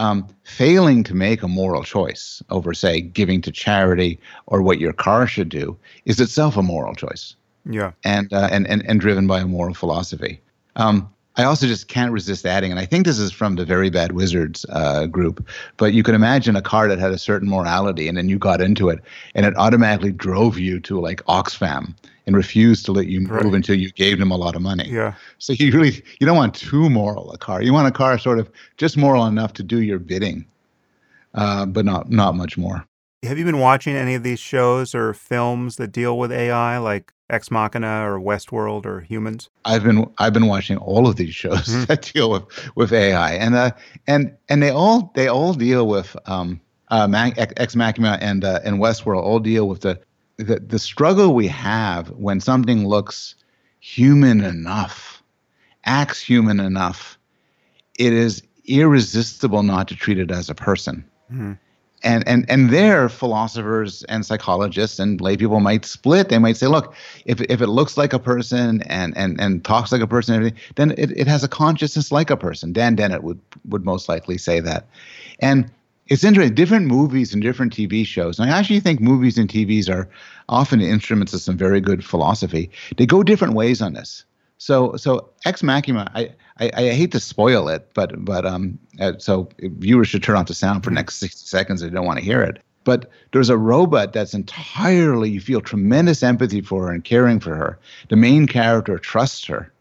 um, 0.00 0.26
failing 0.44 1.04
to 1.04 1.14
make 1.14 1.42
a 1.42 1.48
moral 1.48 1.84
choice 1.84 2.42
over, 2.48 2.72
say, 2.72 3.02
giving 3.02 3.42
to 3.42 3.52
charity 3.52 4.18
or 4.46 4.62
what 4.62 4.80
your 4.80 4.94
car 4.94 5.26
should 5.26 5.50
do 5.50 5.76
is 6.06 6.18
itself 6.18 6.56
a 6.56 6.62
moral 6.62 6.94
choice. 6.94 7.36
Yeah. 7.66 7.92
And 8.02 8.32
uh, 8.32 8.48
and, 8.50 8.66
and 8.66 8.82
and 8.88 8.98
driven 8.98 9.26
by 9.26 9.40
a 9.40 9.46
moral 9.46 9.74
philosophy. 9.74 10.40
Um, 10.76 11.12
I 11.40 11.44
also 11.44 11.66
just 11.66 11.88
can't 11.88 12.12
resist 12.12 12.44
adding, 12.44 12.70
and 12.70 12.78
I 12.78 12.84
think 12.84 13.06
this 13.06 13.18
is 13.18 13.32
from 13.32 13.56
the 13.56 13.64
Very 13.64 13.88
Bad 13.88 14.12
Wizards 14.12 14.66
uh, 14.68 15.06
group, 15.06 15.48
but 15.78 15.94
you 15.94 16.02
can 16.02 16.14
imagine 16.14 16.54
a 16.54 16.62
car 16.62 16.86
that 16.88 16.98
had 16.98 17.12
a 17.12 17.18
certain 17.18 17.48
morality, 17.48 18.08
and 18.08 18.16
then 18.16 18.28
you 18.28 18.38
got 18.38 18.60
into 18.60 18.90
it, 18.90 19.00
and 19.34 19.46
it 19.46 19.56
automatically 19.56 20.12
drove 20.12 20.58
you 20.58 20.80
to 20.80 21.00
like 21.00 21.24
Oxfam 21.24 21.94
and 22.26 22.36
refused 22.36 22.84
to 22.84 22.92
let 22.92 23.06
you 23.06 23.20
move 23.20 23.30
right. 23.30 23.54
until 23.54 23.74
you 23.74 23.90
gave 23.92 24.18
them 24.18 24.30
a 24.30 24.36
lot 24.36 24.54
of 24.54 24.62
money. 24.62 24.88
Yeah. 24.88 25.14
So 25.38 25.54
you 25.54 25.72
really 25.72 26.02
you 26.20 26.26
don't 26.26 26.36
want 26.36 26.54
too 26.54 26.90
moral 26.90 27.32
a 27.32 27.38
car. 27.38 27.62
You 27.62 27.72
want 27.72 27.88
a 27.88 27.92
car 27.92 28.18
sort 28.18 28.38
of 28.38 28.50
just 28.76 28.96
moral 28.96 29.26
enough 29.26 29.54
to 29.54 29.62
do 29.62 29.80
your 29.80 29.98
bidding, 29.98 30.46
uh, 31.34 31.66
but 31.66 31.84
not 31.84 32.10
not 32.10 32.36
much 32.36 32.58
more. 32.58 32.86
Have 33.22 33.38
you 33.38 33.44
been 33.44 33.58
watching 33.58 33.96
any 33.96 34.14
of 34.14 34.22
these 34.22 34.40
shows 34.40 34.94
or 34.94 35.12
films 35.12 35.76
that 35.76 35.92
deal 35.92 36.18
with 36.18 36.32
AI, 36.32 36.78
like 36.78 37.12
Ex 37.28 37.50
Machina 37.50 38.10
or 38.10 38.18
Westworld 38.18 38.86
or 38.86 39.00
Humans? 39.00 39.50
I've 39.66 39.84
been 39.84 40.10
I've 40.16 40.32
been 40.32 40.46
watching 40.46 40.78
all 40.78 41.06
of 41.06 41.16
these 41.16 41.34
shows 41.34 41.66
mm-hmm. 41.66 41.84
that 41.84 42.10
deal 42.14 42.30
with 42.30 42.76
with 42.76 42.94
AI, 42.94 43.32
and 43.34 43.54
uh, 43.54 43.72
and 44.06 44.34
and 44.48 44.62
they 44.62 44.70
all 44.70 45.12
they 45.14 45.28
all 45.28 45.52
deal 45.52 45.86
with 45.86 46.16
um, 46.24 46.62
uh, 46.88 47.30
Ex 47.36 47.76
Machina 47.76 48.16
and 48.22 48.42
uh, 48.42 48.60
and 48.64 48.78
Westworld 48.78 49.22
all 49.22 49.38
deal 49.38 49.68
with 49.68 49.82
the, 49.82 50.00
the 50.38 50.58
the 50.58 50.78
struggle 50.78 51.34
we 51.34 51.46
have 51.46 52.08
when 52.12 52.40
something 52.40 52.88
looks 52.88 53.34
human 53.80 54.40
enough, 54.40 55.22
acts 55.84 56.22
human 56.22 56.58
enough. 56.58 57.18
It 57.98 58.14
is 58.14 58.42
irresistible 58.64 59.62
not 59.62 59.88
to 59.88 59.94
treat 59.94 60.18
it 60.18 60.30
as 60.30 60.48
a 60.48 60.54
person. 60.54 61.04
Mm-hmm 61.30 61.52
and 62.02 62.26
and 62.26 62.44
and 62.48 62.70
there 62.70 63.08
philosophers 63.08 64.02
and 64.04 64.24
psychologists 64.24 64.98
and 64.98 65.20
lay 65.20 65.36
people 65.36 65.60
might 65.60 65.84
split. 65.84 66.28
They 66.28 66.38
might 66.38 66.56
say 66.56 66.66
look 66.66 66.94
if 67.24 67.40
if 67.42 67.60
it 67.60 67.68
looks 67.68 67.96
like 67.96 68.12
a 68.12 68.18
person 68.18 68.82
and 68.82 69.16
and 69.16 69.40
and 69.40 69.64
talks 69.64 69.92
like 69.92 70.00
a 70.00 70.06
person 70.06 70.34
everything 70.34 70.58
then 70.76 70.92
it, 70.92 71.10
it 71.12 71.26
has 71.26 71.44
a 71.44 71.48
consciousness 71.48 72.10
like 72.10 72.30
a 72.30 72.36
person. 72.36 72.72
Dan 72.72 72.94
dennett 72.96 73.22
would 73.22 73.40
would 73.68 73.84
most 73.84 74.08
likely 74.08 74.38
say 74.38 74.60
that. 74.60 74.86
And 75.40 75.70
it's 76.06 76.24
interesting 76.24 76.54
different 76.54 76.86
movies 76.86 77.32
and 77.32 77.40
different 77.40 77.72
tv 77.72 78.04
shows 78.04 78.40
and 78.40 78.50
i 78.50 78.58
actually 78.58 78.80
think 78.80 79.00
movies 79.00 79.38
and 79.38 79.48
tvs 79.48 79.88
are 79.88 80.08
often 80.50 80.80
instruments 80.80 81.32
of 81.32 81.40
some 81.40 81.56
very 81.56 81.80
good 81.80 82.04
philosophy. 82.04 82.70
They 82.96 83.06
go 83.06 83.22
different 83.22 83.54
ways 83.54 83.80
on 83.80 83.94
this. 83.94 84.24
So 84.58 84.96
so 84.96 85.30
ex 85.46 85.62
machina, 85.62 86.10
I, 86.14 86.30
I, 86.60 86.70
I 86.74 86.90
hate 86.90 87.12
to 87.12 87.20
spoil 87.20 87.68
it, 87.68 87.90
but 87.94 88.24
but 88.24 88.44
um 88.46 88.78
uh, 89.00 89.12
so 89.18 89.48
viewers 89.60 90.08
should 90.08 90.22
turn 90.22 90.36
off 90.36 90.46
the 90.46 90.54
sound 90.54 90.84
for 90.84 90.90
the 90.90 90.94
next 90.94 91.16
sixty 91.16 91.46
seconds 91.46 91.82
if 91.82 91.90
they 91.90 91.94
don't 91.94 92.06
want 92.06 92.18
to 92.18 92.24
hear 92.24 92.42
it. 92.42 92.62
But 92.84 93.10
there's 93.32 93.50
a 93.50 93.58
robot 93.58 94.12
that's 94.12 94.34
entirely 94.34 95.30
you 95.30 95.40
feel 95.40 95.60
tremendous 95.60 96.22
empathy 96.22 96.60
for 96.60 96.86
her 96.86 96.92
and 96.92 97.04
caring 97.04 97.40
for 97.40 97.54
her. 97.54 97.78
The 98.08 98.16
main 98.16 98.46
character 98.46 98.98
trusts 98.98 99.44
her, 99.46 99.72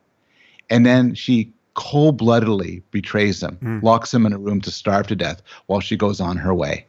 and 0.69 0.85
then 0.85 1.15
she 1.15 1.51
cold-bloodedly 1.75 2.83
betrays 2.91 3.41
him, 3.41 3.57
mm. 3.61 3.81
locks 3.81 4.13
him 4.13 4.25
in 4.25 4.33
a 4.33 4.37
room 4.37 4.59
to 4.59 4.71
starve 4.71 5.07
to 5.07 5.15
death 5.15 5.41
while 5.67 5.79
she 5.79 5.95
goes 5.95 6.19
on 6.19 6.35
her 6.35 6.53
way. 6.53 6.85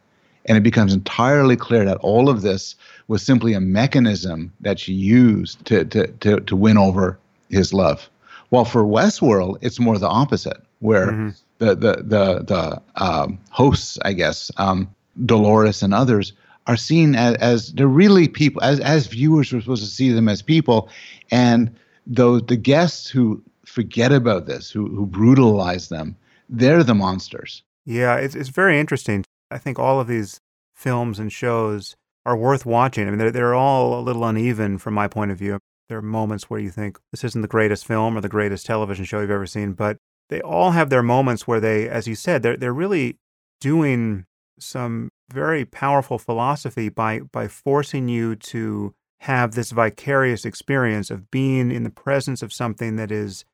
And 0.47 0.59
it 0.59 0.63
becomes 0.63 0.93
entirely 0.93 1.55
clear 1.55 1.85
that 1.85 1.99
all 1.99 2.29
of 2.29 2.43
this 2.43 2.75
was 3.07 3.23
simply 3.23 3.53
a 3.53 3.61
mechanism 3.61 4.53
that 4.63 4.81
she 4.81 4.93
used 4.93 5.65
to, 5.67 5.85
to, 5.85 6.09
to, 6.09 6.41
to 6.41 6.57
win 6.57 6.77
over 6.77 7.21
his 7.51 7.73
love. 7.73 8.11
While 8.51 8.65
for 8.65 8.85
Westworld, 8.85 9.59
it's 9.63 9.81
more 9.81 9.99
the 9.99 10.09
opposite, 10.09 10.59
where 10.81 11.07
mm-hmm. 11.07 11.29
the 11.59 11.75
the 11.75 11.93
the 12.03 12.45
the 12.45 12.83
um, 13.03 13.39
hosts, 13.51 13.99
I 14.05 14.13
guess, 14.13 14.51
um, 14.57 14.93
Dolores 15.25 15.83
and 15.83 15.95
others, 15.95 16.33
are 16.67 16.77
seen 16.77 17.15
as, 17.15 17.37
as 17.37 17.73
they're 17.73 17.87
really 17.87 18.29
people. 18.29 18.63
As 18.63 18.81
as 18.81 19.07
viewers, 19.07 19.53
we're 19.53 19.61
supposed 19.61 19.85
to 19.85 19.91
see 19.91 20.13
them 20.13 20.29
as 20.29 20.43
people, 20.43 20.89
and 21.31 21.75
those 22.07 22.43
the 22.47 22.57
guests 22.57 23.09
who 23.09 23.43
forget 23.65 24.13
about 24.13 24.47
this, 24.47 24.71
who 24.71 24.89
who 24.89 25.07
brutalize 25.07 25.89
them, 25.89 26.17
they're 26.49 26.83
the 26.83 26.95
monsters. 26.95 27.63
Yeah, 27.87 28.17
it's 28.17 28.35
it's 28.35 28.49
very 28.49 28.79
interesting. 28.79 29.25
I 29.51 29.59
think 29.59 29.79
all 29.79 30.01
of 30.01 30.09
these 30.09 30.41
films 30.75 31.19
and 31.19 31.33
shows 31.33 31.97
are 32.27 32.37
worth 32.37 32.67
watching. 32.67 33.07
I 33.07 33.11
mean, 33.11 33.19
they're 33.19 33.31
they're 33.31 33.55
all 33.55 33.99
a 33.99 34.03
little 34.03 34.25
uneven 34.25 34.79
from 34.79 34.95
my 34.95 35.09
point 35.09 35.31
of 35.31 35.39
view. 35.39 35.61
There 35.91 35.99
are 35.99 36.03
moments 36.03 36.49
where 36.49 36.61
you 36.61 36.71
think 36.71 37.01
this 37.11 37.25
isn't 37.25 37.43
the 37.43 37.49
greatest 37.49 37.85
film 37.85 38.17
or 38.17 38.21
the 38.21 38.29
greatest 38.29 38.65
television 38.65 39.05
show 39.05 39.21
you've 39.21 39.31
ever 39.31 39.45
seen, 39.45 39.73
but 39.73 39.97
they 40.29 40.41
all 40.41 40.71
have 40.71 40.89
their 40.89 41.03
moments 41.03 41.49
where 41.49 41.59
they, 41.59 41.89
as 41.89 42.07
you 42.07 42.15
said, 42.15 42.45
they're 42.45 42.57
they're 42.57 42.73
really 42.73 43.19
doing 43.61 44.25
some 44.61 45.11
very 45.33 45.65
powerful 45.65 46.17
philosophy 46.17 46.91
by 46.91 47.19
by 47.33 47.49
forcing 47.49 48.07
you 48.07 48.37
to 48.37 48.95
have 49.23 49.57
this 49.57 49.73
vicarious 49.73 50.45
experience 50.45 51.11
of 51.11 51.29
being 51.29 51.73
in 51.73 51.83
the 51.83 51.91
presence 51.91 52.41
of 52.41 52.53
something 52.53 52.95
that 52.95 53.11
is 53.11 53.45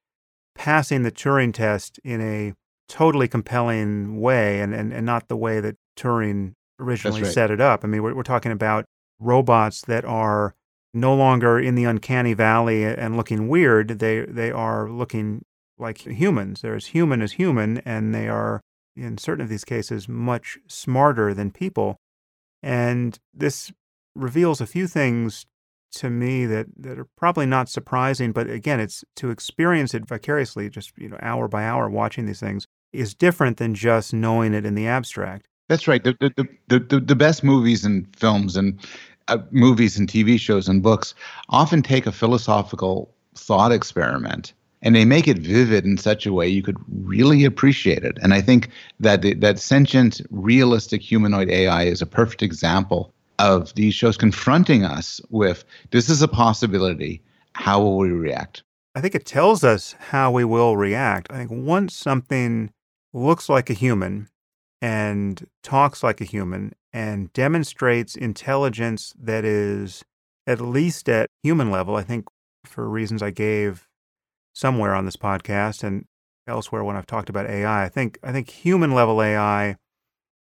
passing 0.55 1.05
the 1.05 1.11
Turing 1.11 1.55
test 1.55 1.99
in 2.05 2.21
a 2.21 2.53
totally 2.87 3.29
compelling 3.29 4.21
way 4.21 4.61
and, 4.61 4.75
and, 4.75 4.93
and 4.93 5.07
not 5.07 5.29
the 5.29 5.39
way 5.39 5.59
that 5.61 5.77
Turing 5.97 6.53
originally 6.79 7.23
right. 7.23 7.33
set 7.33 7.51
it 7.51 7.63
up. 7.63 7.83
I 7.83 7.89
mean, 7.89 8.03
we're, 8.03 8.15
we're 8.15 8.23
talking 8.23 8.53
about 8.53 8.85
robots 9.19 9.81
that 9.87 10.05
are 10.05 10.55
no 10.97 11.15
longer 11.15 11.59
in 11.59 11.75
the 11.75 11.85
uncanny 11.85 12.35
valley 12.35 12.85
and 12.85 13.17
looking 13.17 13.49
weird. 13.49 13.99
They 14.01 14.21
they 14.21 14.51
are 14.51 14.91
looking 14.91 15.45
like 15.79 15.99
humans. 15.99 16.63
They're 16.63 16.75
as 16.75 16.87
human 16.87 17.23
as 17.23 17.33
human, 17.33 17.79
and 17.79 18.15
they 18.15 18.29
are 18.29 18.61
in 18.97 19.19
certain 19.19 19.43
of 19.43 19.51
these 19.51 19.65
cases 19.65 20.09
much 20.09 20.59
smarter 20.67 21.35
than 21.35 21.51
people. 21.51 21.97
And 22.63 23.19
this 23.35 23.71
reveals 24.15 24.61
a 24.61 24.67
few 24.67 24.87
things 24.87 25.45
to 25.93 26.11
me 26.11 26.47
that, 26.47 26.67
that 26.77 26.99
are 26.99 27.07
probably 27.17 27.47
not 27.47 27.69
surprising, 27.69 28.33
but 28.33 28.49
again, 28.49 28.81
it's 28.81 29.05
to 29.17 29.31
experience 29.31 29.95
it 29.95 30.07
vicariously, 30.07 30.69
just 30.69 30.93
you 30.97 31.09
know, 31.09 31.19
hour 31.21 31.47
by 31.47 31.65
hour 31.65 31.89
watching 31.89 32.27
these 32.27 32.41
things, 32.41 32.67
is 32.93 33.15
different 33.15 33.59
than 33.59 33.75
just 33.75 34.13
knowing 34.13 34.55
it 34.55 34.65
in 34.65 34.75
the 34.75 34.87
abstract. 34.87 35.47
That's 35.69 35.87
right. 35.87 36.03
The 36.03 36.17
the, 36.21 36.49
the, 36.69 36.79
the, 36.79 37.01
the 37.01 37.17
best 37.17 37.45
movies 37.45 37.85
and 37.85 38.07
films 38.17 38.57
and 38.57 38.81
uh, 39.29 39.39
movies 39.51 39.99
and 39.99 40.09
TV 40.09 40.39
shows 40.39 40.69
and 40.69 40.83
books 40.83 41.15
often 41.49 41.83
take 41.83 42.07
a 42.07 42.13
philosophical 42.13 43.13
thought 43.35 43.73
experiment 43.73 44.53
and 44.83 44.95
they 44.95 45.05
make 45.05 45.27
it 45.27 45.39
vivid 45.39 45.85
in 45.85 45.97
such 45.97 46.27
a 46.27 46.33
way 46.33 46.47
you 46.47 46.63
could 46.63 46.77
really 47.03 47.45
appreciate 47.45 48.05
it. 48.05 48.19
And 48.23 48.33
I 48.33 48.41
think 48.41 48.69
that 49.01 49.23
the, 49.23 49.35
that 49.35 49.59
sentient, 49.59 50.21
realistic 50.31 51.03
humanoid 51.03 51.51
AI 51.51 51.85
is 51.85 52.03
a 52.03 52.07
perfect 52.07 52.43
example 52.43 53.13
of 53.39 53.75
these 53.75 53.95
shows 53.95 54.17
confronting 54.17 54.85
us 54.85 55.21
with 55.31 55.65
this 55.91 56.09
is 56.09 56.23
a 56.23 56.29
possibility. 56.29 57.23
How 57.55 57.81
will 57.81 57.99
we 57.99 58.11
react? 58.11 58.63
I 58.95 59.01
think 59.01 59.15
it 59.15 59.27
tells 59.27 59.65
us 59.65 59.95
how 59.99 60.31
we 60.31 60.45
will 60.45 60.77
react. 60.77 61.31
I 61.31 61.39
think 61.39 61.51
once 61.51 61.95
something 61.95 62.71
looks 63.13 63.49
like 63.49 63.69
a 63.71 63.75
human 63.75 64.29
and 64.81 65.47
talks 65.63 66.03
like 66.03 66.21
a 66.21 66.25
human 66.25 66.75
and 66.97 67.31
demonstrates 67.35 68.17
intelligence 68.17 69.13
that 69.21 69.45
is 69.45 70.03
at 70.47 70.63
least 70.63 71.11
at 71.11 71.29
human 71.43 71.71
level. 71.71 71.95
I 71.95 72.03
think 72.03 72.25
for 72.65 72.89
reasons 72.89 73.23
I 73.23 73.29
gave 73.29 73.87
somewhere 74.55 74.95
on 74.95 75.05
this 75.05 75.19
podcast 75.19 75.85
and 75.85 76.07
elsewhere 76.47 76.83
when 76.83 76.97
I've 76.97 77.05
talked 77.05 77.29
about 77.29 77.51
AI, 77.51 77.85
I 77.85 77.91
think 77.91 78.19
I 78.23 78.33
think 78.33 78.49
human 78.49 78.95
level 78.95 79.23
AI 79.23 79.77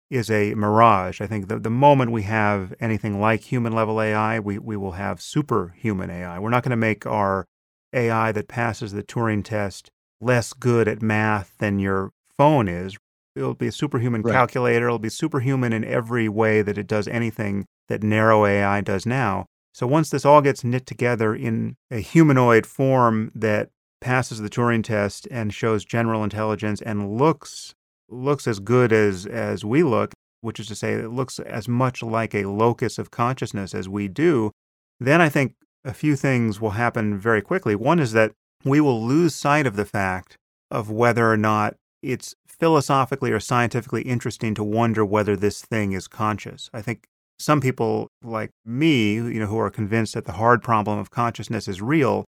is 0.10 0.32
a 0.32 0.56
mirage. 0.56 1.22
I 1.22 1.28
think 1.28 1.50
the, 1.50 1.60
the 1.60 1.70
moment 1.70 2.10
we 2.10 2.24
have 2.24 2.74
anything 2.80 3.22
like 3.22 3.41
human 3.41 3.74
level 3.74 4.02
AI, 4.02 4.39
we, 4.39 4.58
we 4.58 4.76
will 4.76 4.93
have 4.93 5.22
superhuman 5.22 6.10
AI. 6.10 6.39
We're 6.39 6.50
not 6.50 6.64
going 6.64 6.72
to 6.72 6.76
make 6.76 7.06
our 7.06 7.45
AI 7.93 8.32
that 8.32 8.47
passes 8.47 8.91
the 8.91 9.04
Turing 9.04 9.43
test 9.43 9.91
less 10.20 10.54
good 10.54 10.88
at 10.88 11.04
math 11.04 11.54
than 11.60 11.78
your 11.78 12.10
phone 12.39 12.68
is. 12.68 12.97
It'll 13.36 13.53
be 13.53 13.67
a 13.67 13.71
superhuman 13.71 14.21
right. 14.21 14.34
calculator. 14.34 14.88
It'll 14.88 14.99
be 14.99 15.09
superhuman 15.09 15.73
in 15.73 15.84
every 15.84 16.27
way 16.27 16.61
that 16.61 16.77
it 16.77 16.88
does 16.88 17.07
anything 17.07 17.65
that 17.88 18.03
narrow 18.03 18.45
AI 18.45 18.82
does 18.82 19.05
now. 19.05 19.45
So 19.73 19.88
once 19.88 20.09
this 20.09 20.25
all 20.25 20.41
gets 20.41 20.63
knit 20.63 20.86
together 20.86 21.36
in 21.36 21.75
a 21.91 21.99
humanoid 21.99 22.65
form 22.65 23.32
that 23.36 23.69
passes 24.01 24.39
the 24.39 24.49
Turing 24.49 24.84
test 24.84 25.27
and 25.30 25.53
shows 25.53 25.86
general 25.86 26.23
intelligence 26.23 26.82
and 26.82 27.17
looks 27.17 27.73
looks 28.09 28.47
as 28.47 28.59
good 28.59 28.91
as 28.91 29.25
as 29.25 29.63
we 29.63 29.84
look, 29.84 30.13
which 30.41 30.59
is 30.59 30.67
to 30.67 30.75
say 30.75 30.93
it 30.93 31.11
looks 31.11 31.39
as 31.39 31.67
much 31.67 32.01
like 32.01 32.34
a 32.34 32.45
locus 32.45 32.97
of 32.97 33.11
consciousness 33.11 33.75
as 33.75 33.88
we 33.88 34.07
do, 34.07 34.51
then 34.99 35.21
I 35.21 35.30
think 35.30 35.53
a 35.86 35.93
few 35.93 36.15
things 36.15 36.59
will 36.59 36.71
happen 36.71 37.17
very 37.17 37.41
quickly. 37.41 37.75
One 37.75 37.99
is 37.99 38.11
that 38.13 38.32
we 38.65 38.82
will 38.82 39.05
lose 39.05 39.36
sight 39.36 39.67
of 39.67 39.75
the 39.75 39.86
fact 39.86 40.36
of 40.69 40.89
whether 40.89 41.32
or 41.32 41.38
not 41.38 41.75
it's 42.01 42.36
philosophically 42.60 43.32
or 43.32 43.39
scientifically 43.39 44.01
interesting 44.01 44.53
to 44.55 44.64
wonder 44.64 45.05
whether 45.05 45.36
this 45.36 45.62
thing 45.62 45.93
is 45.93 46.07
conscious. 46.07 46.70
I 46.74 46.82
think 46.82 47.05
some 47.38 47.62
people 47.62 48.10
like 48.22 48.51
me, 48.66 49.14
you 49.14 49.39
know, 49.39 49.45
who 49.45 49.60
are 49.60 49.70
convinced 49.70 50.14
that 50.14 50.26
the 50.26 50.34
hard 50.34 50.62
problem 50.62 50.99
of 50.99 51.10
consciousness 51.10 51.68
is 51.68 51.82
real, 51.82 52.26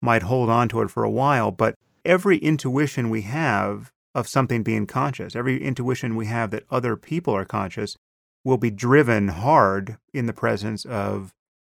might 0.00 0.22
hold 0.22 0.48
on 0.48 0.68
to 0.70 0.80
it 0.82 0.90
for 0.90 1.04
a 1.04 1.10
while, 1.10 1.50
but 1.50 1.74
every 2.04 2.38
intuition 2.38 3.10
we 3.10 3.22
have 3.22 3.90
of 4.14 4.26
something 4.26 4.62
being 4.62 4.86
conscious, 4.86 5.36
every 5.36 5.62
intuition 5.62 6.16
we 6.16 6.26
have 6.26 6.50
that 6.50 6.64
other 6.70 6.96
people 6.96 7.34
are 7.34 7.44
conscious 7.44 7.96
will 8.44 8.56
be 8.56 8.70
driven 8.70 9.28
hard 9.28 9.98
in 10.14 10.26
the 10.26 10.32
presence 10.32 10.86
of 10.86 11.32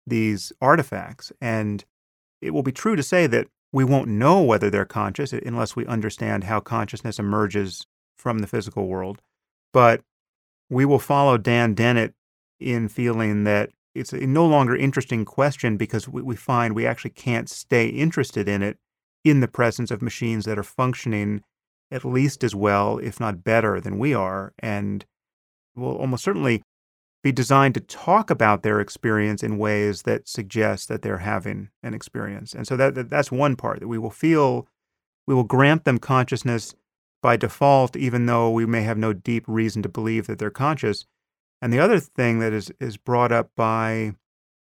these 0.08 0.54
artifacts. 0.62 1.34
And 1.41 1.84
it 2.41 2.52
will 2.52 2.64
be 2.64 2.72
true 2.72 2.95
to 2.95 3.04
say 3.04 3.28
that 3.28 3.47
we 3.72 3.84
won't 3.84 4.07
know 4.07 4.41
whether 4.41 4.70
they're 4.70 4.86
conscious 4.86 5.34
unless 5.34 5.76
we 5.76 5.86
understand 5.86 6.45
how 6.45 6.59
consciousness 6.59 7.20
emerges 7.20 7.86
from 8.17 8.39
the 8.39 8.47
physical 8.47 8.88
world. 8.88 9.22
But 9.72 10.01
we 10.70 10.86
will 10.86 10.99
follow 10.99 11.38
Dan 11.38 11.74
Dennett 11.74 12.13
in 12.59 12.88
feeling 12.88 13.43
that 13.43 13.70
it's 13.95 14.13
a 14.13 14.26
no 14.26 14.45
longer 14.45 14.76
interesting 14.76 15.26
question 15.26 15.78
because 15.78 16.07
we, 16.07 16.22
we 16.22 16.36
find 16.36 16.76
we 16.76 16.86
actually 16.86 17.11
can't 17.11 17.49
stay 17.49 17.88
interested 17.88 18.47
in 18.47 18.61
it 18.61 18.78
in 19.24 19.39
the 19.39 19.47
presence 19.47 19.91
of 19.91 20.01
machines 20.01 20.45
that 20.45 20.57
are 20.57 20.63
functioning 20.63 21.41
at 21.91 22.05
least 22.05 22.43
as 22.43 22.53
well, 22.53 22.99
if 22.99 23.20
not 23.20 23.43
better, 23.43 23.82
than 23.82 23.97
we 23.97 24.13
are, 24.13 24.53
and 24.59 25.05
will 25.76 25.97
almost 25.97 26.24
certainly 26.24 26.61
be 27.22 27.32
designed 27.32 27.74
to 27.74 27.82
talk 27.82 28.30
about 28.30 28.63
their 28.63 28.80
experience 28.80 29.43
in 29.43 29.57
ways 29.57 30.03
that 30.03 30.28
suggest 30.28 30.88
that 30.88 31.01
they're 31.01 31.17
having 31.17 31.70
an 31.84 31.93
experience. 31.93 32.53
And 32.53 32.65
so 32.65 32.78
that, 32.78 32.95
that 32.95 33.09
that's 33.09 33.32
one 33.32 33.55
part 33.55 33.80
that 33.82 33.88
we 33.88 33.97
will 33.97 34.09
feel 34.09 34.67
we 35.28 35.36
will 35.36 35.43
grant 35.43 35.84
them 35.84 35.99
consciousness 35.99 36.74
by 37.22 37.36
default 37.36 37.95
even 37.95 38.26
though 38.26 38.49
we 38.49 38.65
may 38.65 38.82
have 38.84 38.97
no 38.97 39.13
deep 39.13 39.43
reason 39.47 39.84
to 39.84 39.89
believe 39.89 40.28
that 40.28 40.39
they're 40.39 40.49
conscious. 40.49 41.05
And 41.61 41.74
the 41.74 41.80
other 41.80 41.99
thing 41.99 42.39
that 42.39 42.53
is 42.53 42.72
is 42.80 42.97
brought 42.97 43.32
up 43.32 43.49
by 43.55 44.13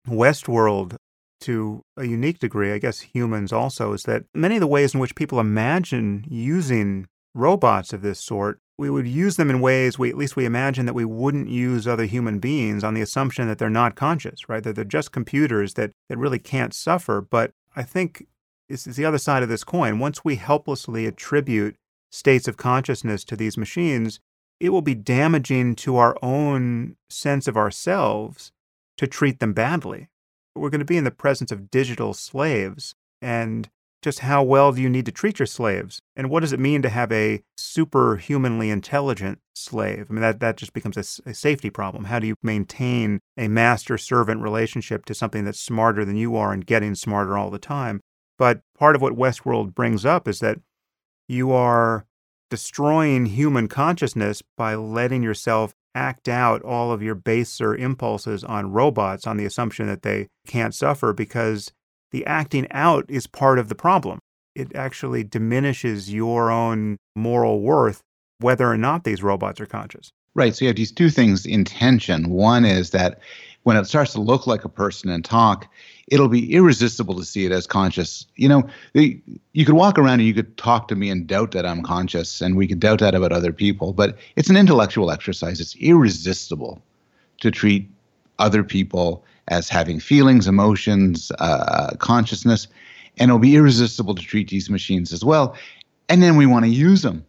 Westworld 0.08 0.96
to 1.40 1.82
a 1.96 2.04
unique 2.04 2.38
degree, 2.38 2.72
I 2.72 2.78
guess 2.78 3.00
humans 3.00 3.52
also, 3.52 3.92
is 3.92 4.04
that 4.04 4.24
many 4.34 4.56
of 4.56 4.60
the 4.60 4.66
ways 4.66 4.94
in 4.94 5.00
which 5.00 5.16
people 5.16 5.40
imagine 5.40 6.24
using 6.28 7.08
robots 7.34 7.92
of 7.92 8.02
this 8.02 8.20
sort 8.20 8.60
we 8.78 8.90
would 8.90 9.06
use 9.06 9.36
them 9.36 9.48
in 9.48 9.60
ways 9.60 9.98
we 9.98 10.10
at 10.10 10.16
least 10.16 10.36
we 10.36 10.44
imagine 10.44 10.86
that 10.86 10.94
we 10.94 11.04
wouldn't 11.04 11.48
use 11.48 11.88
other 11.88 12.04
human 12.04 12.38
beings 12.38 12.84
on 12.84 12.94
the 12.94 13.00
assumption 13.00 13.48
that 13.48 13.58
they're 13.58 13.70
not 13.70 13.94
conscious, 13.94 14.48
right? 14.48 14.62
That 14.62 14.76
they're 14.76 14.84
just 14.84 15.12
computers 15.12 15.74
that, 15.74 15.92
that 16.08 16.18
really 16.18 16.38
can't 16.38 16.74
suffer. 16.74 17.20
But 17.20 17.52
I 17.74 17.82
think 17.82 18.26
this 18.68 18.86
is 18.86 18.96
the 18.96 19.04
other 19.04 19.18
side 19.18 19.42
of 19.42 19.48
this 19.48 19.64
coin. 19.64 19.98
Once 19.98 20.24
we 20.24 20.36
helplessly 20.36 21.06
attribute 21.06 21.76
states 22.10 22.48
of 22.48 22.56
consciousness 22.56 23.24
to 23.24 23.36
these 23.36 23.56
machines, 23.56 24.20
it 24.60 24.70
will 24.70 24.82
be 24.82 24.94
damaging 24.94 25.74
to 25.76 25.96
our 25.96 26.16
own 26.22 26.96
sense 27.08 27.48
of 27.48 27.56
ourselves 27.56 28.52
to 28.98 29.06
treat 29.06 29.40
them 29.40 29.52
badly. 29.52 30.08
We're 30.54 30.70
going 30.70 30.80
to 30.80 30.86
be 30.86 30.96
in 30.96 31.04
the 31.04 31.10
presence 31.10 31.52
of 31.52 31.70
digital 31.70 32.14
slaves. 32.14 32.94
And 33.20 33.68
just 34.06 34.20
how 34.20 34.40
well 34.40 34.70
do 34.70 34.80
you 34.80 34.88
need 34.88 35.04
to 35.04 35.10
treat 35.10 35.40
your 35.40 35.46
slaves? 35.46 36.00
And 36.14 36.30
what 36.30 36.38
does 36.38 36.52
it 36.52 36.60
mean 36.60 36.80
to 36.82 36.88
have 36.88 37.10
a 37.10 37.42
superhumanly 37.56 38.70
intelligent 38.70 39.40
slave? 39.52 40.06
I 40.08 40.12
mean, 40.12 40.20
that, 40.20 40.38
that 40.38 40.56
just 40.56 40.72
becomes 40.72 40.96
a, 40.96 41.28
a 41.28 41.34
safety 41.34 41.70
problem. 41.70 42.04
How 42.04 42.20
do 42.20 42.28
you 42.28 42.36
maintain 42.40 43.18
a 43.36 43.48
master 43.48 43.98
servant 43.98 44.42
relationship 44.42 45.06
to 45.06 45.14
something 45.14 45.44
that's 45.44 45.58
smarter 45.58 46.04
than 46.04 46.14
you 46.14 46.36
are 46.36 46.52
and 46.52 46.64
getting 46.64 46.94
smarter 46.94 47.36
all 47.36 47.50
the 47.50 47.58
time? 47.58 48.00
But 48.38 48.60
part 48.78 48.94
of 48.94 49.02
what 49.02 49.14
Westworld 49.14 49.74
brings 49.74 50.06
up 50.06 50.28
is 50.28 50.38
that 50.38 50.60
you 51.26 51.50
are 51.50 52.06
destroying 52.48 53.26
human 53.26 53.66
consciousness 53.66 54.40
by 54.56 54.76
letting 54.76 55.24
yourself 55.24 55.74
act 55.96 56.28
out 56.28 56.62
all 56.62 56.92
of 56.92 57.02
your 57.02 57.16
baser 57.16 57.74
impulses 57.74 58.44
on 58.44 58.70
robots 58.70 59.26
on 59.26 59.36
the 59.36 59.46
assumption 59.46 59.88
that 59.88 60.02
they 60.02 60.28
can't 60.46 60.76
suffer 60.76 61.12
because 61.12 61.72
the 62.16 62.24
acting 62.24 62.66
out 62.70 63.04
is 63.10 63.26
part 63.26 63.58
of 63.58 63.68
the 63.68 63.74
problem. 63.74 64.18
It 64.54 64.74
actually 64.74 65.22
diminishes 65.22 66.10
your 66.10 66.50
own 66.50 66.96
moral 67.14 67.60
worth, 67.60 68.00
whether 68.38 68.66
or 68.66 68.78
not 68.78 69.04
these 69.04 69.22
robots 69.22 69.60
are 69.60 69.66
conscious. 69.66 70.08
Right. 70.34 70.56
So 70.56 70.64
you 70.64 70.70
have 70.70 70.76
these 70.76 70.92
two 70.92 71.10
things 71.10 71.44
in 71.44 71.64
tension. 71.64 72.30
One 72.30 72.64
is 72.64 72.90
that 72.92 73.20
when 73.64 73.76
it 73.76 73.84
starts 73.84 74.12
to 74.12 74.20
look 74.22 74.46
like 74.46 74.64
a 74.64 74.70
person 74.70 75.10
and 75.10 75.22
talk, 75.22 75.68
it'll 76.08 76.28
be 76.28 76.54
irresistible 76.54 77.16
to 77.16 77.24
see 77.24 77.44
it 77.44 77.52
as 77.52 77.66
conscious. 77.66 78.26
You 78.36 78.48
know, 78.48 78.66
you 78.94 79.66
could 79.66 79.74
walk 79.74 79.98
around 79.98 80.20
and 80.20 80.26
you 80.26 80.32
could 80.32 80.56
talk 80.56 80.88
to 80.88 80.96
me 80.96 81.10
and 81.10 81.26
doubt 81.26 81.50
that 81.50 81.66
I'm 81.66 81.82
conscious, 81.82 82.40
and 82.40 82.56
we 82.56 82.66
could 82.66 82.80
doubt 82.80 83.00
that 83.00 83.14
about 83.14 83.32
other 83.32 83.52
people, 83.52 83.92
but 83.92 84.16
it's 84.36 84.48
an 84.48 84.56
intellectual 84.56 85.10
exercise. 85.10 85.60
It's 85.60 85.76
irresistible 85.76 86.80
to 87.40 87.50
treat 87.50 87.90
other 88.38 88.62
people 88.62 89.24
as 89.48 89.68
having 89.68 90.00
feelings, 90.00 90.46
emotions, 90.46 91.30
uh, 91.38 91.94
consciousness, 91.98 92.68
and 93.18 93.30
it'll 93.30 93.38
be 93.38 93.56
irresistible 93.56 94.14
to 94.14 94.22
treat 94.22 94.48
these 94.48 94.68
machines 94.68 95.12
as 95.12 95.24
well. 95.24 95.56
And 96.08 96.22
then 96.22 96.36
we 96.36 96.46
want 96.46 96.64
to 96.64 96.70
use 96.70 97.02
them. 97.02 97.24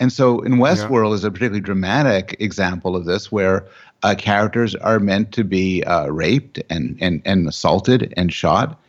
And 0.00 0.12
so 0.12 0.40
in 0.40 0.54
Westworld 0.54 1.10
yeah. 1.10 1.14
is 1.14 1.24
a 1.24 1.30
particularly 1.30 1.60
dramatic 1.60 2.36
example 2.40 2.96
of 2.96 3.04
this 3.04 3.30
where 3.30 3.66
uh, 4.02 4.14
characters 4.16 4.74
are 4.74 4.98
meant 4.98 5.32
to 5.32 5.44
be 5.44 5.84
uh, 5.84 6.08
raped 6.08 6.60
and, 6.68 6.98
and, 7.00 7.22
and 7.24 7.48
assaulted 7.48 8.12
and 8.16 8.32
shot. 8.32 8.80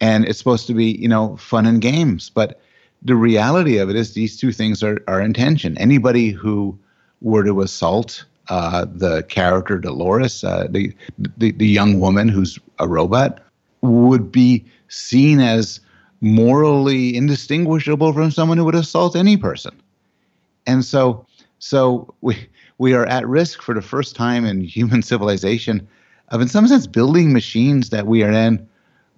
And 0.00 0.24
it's 0.24 0.38
supposed 0.38 0.66
to 0.68 0.74
be, 0.74 0.92
you 0.92 1.08
know, 1.08 1.36
fun 1.36 1.66
and 1.66 1.80
games. 1.80 2.30
But 2.30 2.60
the 3.02 3.14
reality 3.14 3.76
of 3.76 3.90
it 3.90 3.96
is 3.96 4.14
these 4.14 4.36
two 4.38 4.52
things 4.52 4.82
are, 4.82 4.98
are 5.06 5.20
in 5.20 5.34
tension. 5.34 5.76
Anybody 5.76 6.30
who 6.30 6.78
were 7.20 7.44
to 7.44 7.60
assault 7.60 8.24
uh, 8.48 8.86
the 8.92 9.22
character 9.24 9.78
Dolores, 9.78 10.44
uh, 10.44 10.66
the, 10.70 10.94
the 11.38 11.52
the 11.52 11.66
young 11.66 12.00
woman 12.00 12.28
who's 12.28 12.58
a 12.78 12.86
robot, 12.86 13.40
would 13.80 14.30
be 14.30 14.64
seen 14.88 15.40
as 15.40 15.80
morally 16.20 17.14
indistinguishable 17.16 18.12
from 18.12 18.30
someone 18.30 18.58
who 18.58 18.64
would 18.64 18.74
assault 18.74 19.16
any 19.16 19.36
person. 19.36 19.74
And 20.66 20.84
so, 20.84 21.26
so 21.58 22.12
we 22.20 22.48
we 22.78 22.94
are 22.94 23.06
at 23.06 23.26
risk 23.26 23.62
for 23.62 23.74
the 23.74 23.82
first 23.82 24.16
time 24.16 24.44
in 24.44 24.62
human 24.62 25.02
civilization 25.12 25.86
of, 26.28 26.40
in 26.40 26.48
some 26.48 26.66
sense, 26.66 26.86
building 26.86 27.32
machines 27.32 27.90
that 27.90 28.06
we 28.06 28.22
are 28.22 28.32
then 28.32 28.68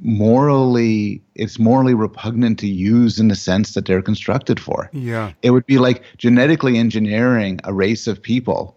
morally 0.01 1.23
it's 1.35 1.59
morally 1.59 1.95
repugnant 1.95 2.59
to 2.59 2.67
use 2.67 3.19
in 3.19 3.29
the 3.29 3.35
sense 3.35 3.73
that 3.75 3.87
they're 3.87 4.03
constructed 4.03 4.61
for. 4.61 4.91
Yeah. 4.93 5.33
It 5.43 5.53
would 5.53 5.67
be 5.67 5.79
like 5.79 6.03
genetically 6.19 6.77
engineering 6.77 7.61
a 7.65 7.73
race 7.73 8.07
of 8.07 8.23
people 8.23 8.77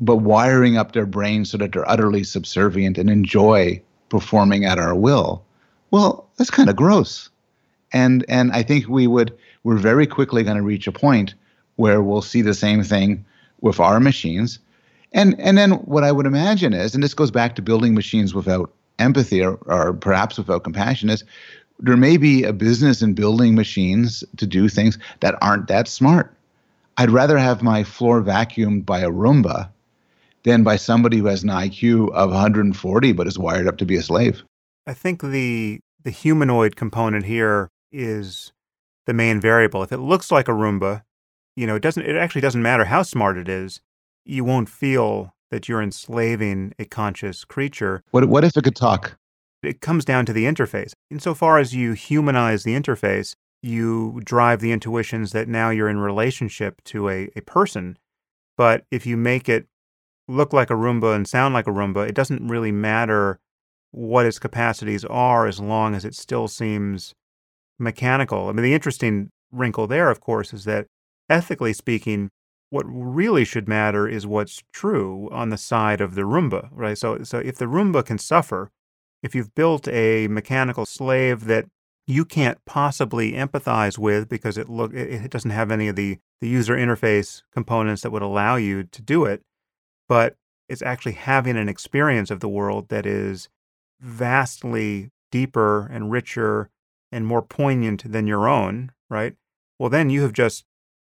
but 0.00 0.16
wiring 0.16 0.78
up 0.78 0.92
their 0.92 1.06
brains 1.06 1.50
so 1.50 1.58
that 1.58 1.72
they're 1.72 1.88
utterly 1.88 2.24
subservient 2.24 2.96
and 2.96 3.10
enjoy 3.10 3.80
performing 4.08 4.64
at 4.64 4.78
our 4.78 4.94
will. 4.94 5.44
Well, 5.90 6.26
that's 6.36 6.50
kind 6.50 6.70
of 6.70 6.76
gross. 6.76 7.28
And 7.92 8.24
and 8.28 8.50
I 8.52 8.62
think 8.62 8.88
we 8.88 9.06
would 9.06 9.36
we're 9.62 9.76
very 9.76 10.06
quickly 10.06 10.42
going 10.42 10.56
to 10.56 10.62
reach 10.62 10.86
a 10.86 10.92
point 10.92 11.34
where 11.76 12.02
we'll 12.02 12.22
see 12.22 12.42
the 12.42 12.54
same 12.54 12.82
thing 12.82 13.24
with 13.60 13.78
our 13.78 14.00
machines. 14.00 14.58
And 15.12 15.38
and 15.40 15.58
then 15.58 15.72
what 15.72 16.04
I 16.04 16.12
would 16.12 16.26
imagine 16.26 16.72
is, 16.72 16.94
and 16.94 17.04
this 17.04 17.14
goes 17.14 17.30
back 17.30 17.54
to 17.56 17.62
building 17.62 17.94
machines 17.94 18.32
without 18.32 18.72
empathy 18.98 19.42
or, 19.42 19.54
or 19.66 19.92
perhaps 19.92 20.38
without 20.38 20.64
compassion, 20.64 21.10
is 21.10 21.24
there 21.80 21.96
may 21.96 22.16
be 22.16 22.44
a 22.44 22.52
business 22.52 23.02
in 23.02 23.14
building 23.14 23.54
machines 23.54 24.22
to 24.36 24.46
do 24.46 24.68
things 24.68 24.98
that 25.20 25.36
aren't 25.42 25.66
that 25.68 25.88
smart. 25.88 26.32
I'd 26.96 27.10
rather 27.10 27.38
have 27.38 27.62
my 27.62 27.82
floor 27.82 28.22
vacuumed 28.22 28.84
by 28.84 29.00
a 29.00 29.10
Roomba 29.10 29.70
than 30.42 30.62
by 30.62 30.76
somebody 30.76 31.18
who 31.18 31.26
has 31.26 31.42
an 31.42 31.50
IQ 31.50 32.12
of 32.12 32.30
140 32.30 33.12
but 33.12 33.26
is 33.26 33.38
wired 33.38 33.68
up 33.68 33.78
to 33.78 33.86
be 33.86 33.96
a 33.96 34.02
slave. 34.02 34.42
I 34.86 34.94
think 34.94 35.22
the 35.22 35.80
the 36.02 36.10
humanoid 36.10 36.76
component 36.76 37.26
here 37.26 37.68
is 37.92 38.52
the 39.06 39.12
main 39.12 39.40
variable. 39.40 39.82
If 39.82 39.92
it 39.92 39.98
looks 39.98 40.30
like 40.30 40.48
a 40.48 40.52
Roomba, 40.52 41.02
you 41.56 41.66
know, 41.66 41.76
it 41.76 41.82
doesn't 41.82 42.04
it 42.04 42.16
actually 42.16 42.40
doesn't 42.40 42.62
matter 42.62 42.84
how 42.86 43.02
smart 43.02 43.36
it 43.36 43.48
is. 43.48 43.80
You 44.24 44.44
won't 44.44 44.68
feel 44.68 45.34
that 45.50 45.68
you're 45.68 45.82
enslaving 45.82 46.72
a 46.78 46.84
conscious 46.84 47.44
creature. 47.44 48.02
What 48.10 48.26
what 48.26 48.44
if 48.44 48.56
it 48.56 48.64
could 48.64 48.76
talk? 48.76 49.16
It 49.62 49.80
comes 49.80 50.04
down 50.04 50.24
to 50.26 50.32
the 50.32 50.44
interface. 50.46 50.92
Insofar 51.10 51.58
as 51.58 51.74
you 51.74 51.92
humanize 51.92 52.62
the 52.62 52.74
interface, 52.74 53.34
you 53.62 54.20
drive 54.24 54.60
the 54.60 54.72
intuitions 54.72 55.32
that 55.32 55.48
now 55.48 55.68
you're 55.68 55.88
in 55.88 55.98
relationship 55.98 56.82
to 56.84 57.10
a, 57.10 57.28
a 57.36 57.42
person. 57.42 57.98
But 58.56 58.84
if 58.90 59.06
you 59.06 59.16
make 59.16 59.48
it 59.48 59.66
look 60.30 60.52
like 60.52 60.70
a 60.70 60.74
Roomba 60.74 61.14
and 61.14 61.28
sound 61.28 61.54
like 61.54 61.66
a 61.66 61.72
Roomba, 61.72 62.08
it 62.08 62.14
doesn't 62.14 62.48
really 62.48 62.72
matter 62.72 63.40
what 63.90 64.26
its 64.26 64.38
capacities 64.38 65.04
are 65.04 65.46
as 65.46 65.60
long 65.60 65.94
as 65.94 66.04
it 66.04 66.14
still 66.14 66.48
seems 66.48 67.14
mechanical. 67.78 68.48
I 68.48 68.52
mean, 68.52 68.62
the 68.62 68.74
interesting 68.74 69.30
wrinkle 69.50 69.86
there, 69.86 70.10
of 70.10 70.20
course, 70.20 70.52
is 70.52 70.64
that 70.64 70.86
ethically 71.28 71.72
speaking, 71.72 72.30
what 72.70 72.86
really 72.86 73.44
should 73.44 73.68
matter 73.68 74.06
is 74.06 74.26
what's 74.26 74.62
true 74.72 75.28
on 75.32 75.50
the 75.50 75.56
side 75.56 76.00
of 76.00 76.14
the 76.14 76.22
Roomba, 76.22 76.68
right? 76.70 76.96
So, 76.96 77.22
so 77.24 77.38
if 77.38 77.56
the 77.56 77.66
Roomba 77.66 78.04
can 78.04 78.18
suffer, 78.18 78.70
if 79.22 79.34
you've 79.34 79.54
built 79.54 79.88
a 79.88 80.28
mechanical 80.28 80.86
slave 80.86 81.46
that 81.46 81.66
you 82.06 82.24
can't 82.24 82.58
possibly 82.64 83.32
empathize 83.32 83.98
with 83.98 84.28
because 84.28 84.56
it 84.56 84.68
look 84.68 84.92
it 84.92 85.30
doesn't 85.30 85.52
have 85.52 85.70
any 85.70 85.88
of 85.88 85.96
the 85.96 86.18
the 86.40 86.48
user 86.48 86.74
interface 86.74 87.42
components 87.52 88.02
that 88.02 88.10
would 88.10 88.22
allow 88.22 88.56
you 88.56 88.82
to 88.82 89.02
do 89.02 89.24
it, 89.24 89.42
but 90.10 90.34
it's 90.68 90.82
actually 90.82 91.12
having 91.12 91.56
an 91.56 91.68
experience 91.68 92.32
of 92.32 92.40
the 92.40 92.48
world 92.48 92.88
that 92.88 93.06
is 93.06 93.48
vastly 94.00 95.12
deeper 95.30 95.86
and 95.86 96.10
richer 96.10 96.68
and 97.12 97.24
more 97.24 97.40
poignant 97.40 98.10
than 98.10 98.26
your 98.26 98.48
own, 98.48 98.90
right? 99.08 99.36
Well, 99.78 99.88
then 99.88 100.10
you 100.10 100.22
have 100.22 100.32
just 100.32 100.64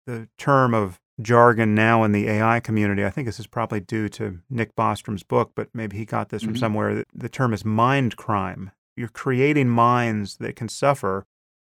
the 0.07 0.28
term 0.38 0.74
of 0.74 1.01
jargon 1.20 1.74
now 1.74 2.05
in 2.05 2.12
the 2.12 2.28
AI 2.28 2.61
community. 2.61 3.05
I 3.05 3.11
think 3.11 3.26
this 3.26 3.40
is 3.40 3.49
probably 3.49 3.80
due 3.80 4.09
to 4.11 4.38
Nick 4.49 4.76
Bostrom's 4.76 5.24
book, 5.24 5.51
but 5.57 5.70
maybe 5.74 5.97
he 5.97 6.05
got 6.05 6.28
this 6.28 6.42
mm-hmm. 6.42 6.53
from 6.53 6.59
somewhere. 6.59 7.05
The 7.12 7.28
term 7.28 7.53
is 7.53 7.64
mind 7.64 8.16
crime. 8.16 8.70
You're 8.97 9.09
creating 9.09 9.70
minds 9.70 10.36
that 10.36 10.55
can 10.55 10.68
suffer, 10.68 11.26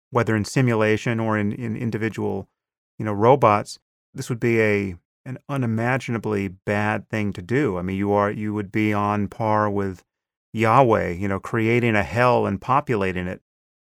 whether 0.09 0.35
in 0.35 0.43
simulation 0.43 1.21
or 1.21 1.37
in, 1.37 1.53
in 1.53 1.77
individual, 1.77 2.49
you 2.99 3.05
know, 3.05 3.13
robots. 3.13 3.79
This 4.13 4.27
would 4.27 4.41
be 4.41 4.61
a 4.61 4.95
an 5.25 5.37
unimaginably 5.49 6.47
bad 6.47 7.09
thing 7.09 7.33
to 7.33 7.41
do. 7.41 7.77
I 7.77 7.81
mean, 7.81 7.97
you 7.97 8.11
are 8.11 8.31
you 8.31 8.53
would 8.53 8.71
be 8.71 8.93
on 8.93 9.27
par 9.27 9.69
with 9.69 10.03
Yahweh, 10.53 11.11
you 11.11 11.27
know, 11.27 11.39
creating 11.39 11.95
a 11.95 12.03
hell 12.03 12.45
and 12.45 12.61
populating 12.61 13.27
it. 13.27 13.41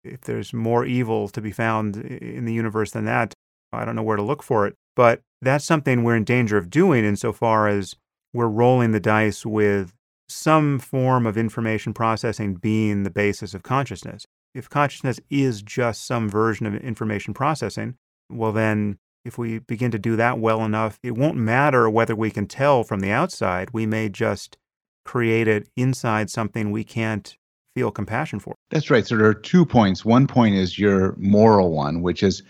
If 0.05 0.23
there's 0.23 0.53
more 0.53 0.85
evil 0.85 1.29
to 1.29 1.41
be 1.41 1.53
found 1.53 1.97
in 1.97 2.45
the 2.45 2.53
universe 2.53 2.91
than 2.91 3.05
that, 3.07 3.35
I 3.73 3.85
don't 3.85 3.97
know 3.97 4.03
where 4.03 4.17
to 4.17 4.23
look 4.23 4.43
for 4.43 4.67
it. 4.67 4.75
But 4.97 5.21
that's 5.41 5.65
something 5.65 6.03
we're 6.03 6.17
in 6.17 6.25
danger 6.25 6.57
of 6.57 6.71
doing 6.71 7.05
insofar 7.05 7.69
as 7.69 7.95
we're 8.33 8.49
rolling 8.49 8.93
the 8.93 9.01
dice 9.01 9.47
with 9.47 9.95
some 10.29 10.79
form 10.79 11.27
of 11.27 11.39
information 11.39 11.95
processing 11.95 12.55
being 12.55 13.03
the 13.03 13.11
basis 13.11 13.55
of 13.55 13.63
consciousness. 13.63 14.27
If 14.55 14.69
consciousness 14.69 15.21
is 15.31 15.63
just 15.63 16.07
some 16.07 16.29
version 16.29 16.67
of 16.67 16.75
information 16.75 17.33
processing, 17.33 17.97
well, 18.31 18.53
then 18.53 18.99
if 19.29 19.39
we 19.39 19.61
begin 19.61 19.93
to 19.93 19.99
do 19.99 20.17
that 20.17 20.41
well 20.41 20.65
enough, 20.65 20.99
it 21.03 21.13
won't 21.13 21.37
matter 21.37 21.89
whether 21.89 22.17
we 22.17 22.31
can 22.31 22.47
tell 22.47 22.83
from 22.83 23.01
the 23.01 23.11
outside. 23.11 23.69
We 23.73 23.87
may 23.87 24.09
just 24.09 24.57
create 25.05 25.47
it 25.47 25.69
inside 25.77 26.31
something 26.31 26.71
we 26.71 26.83
can't 26.83 27.37
feel 27.75 27.91
compassion 27.91 28.41
for. 28.41 28.57
That's 28.71 28.91
right. 28.91 29.07
So 29.07 29.17
there 29.17 29.27
are 29.27 29.35
two 29.35 29.65
points. 29.65 30.05
One 30.05 30.27
point 30.27 30.57
is 30.57 30.79
your 30.79 31.15
moral 31.19 31.71
one, 31.71 32.03
which 32.03 32.23
is 32.23 32.43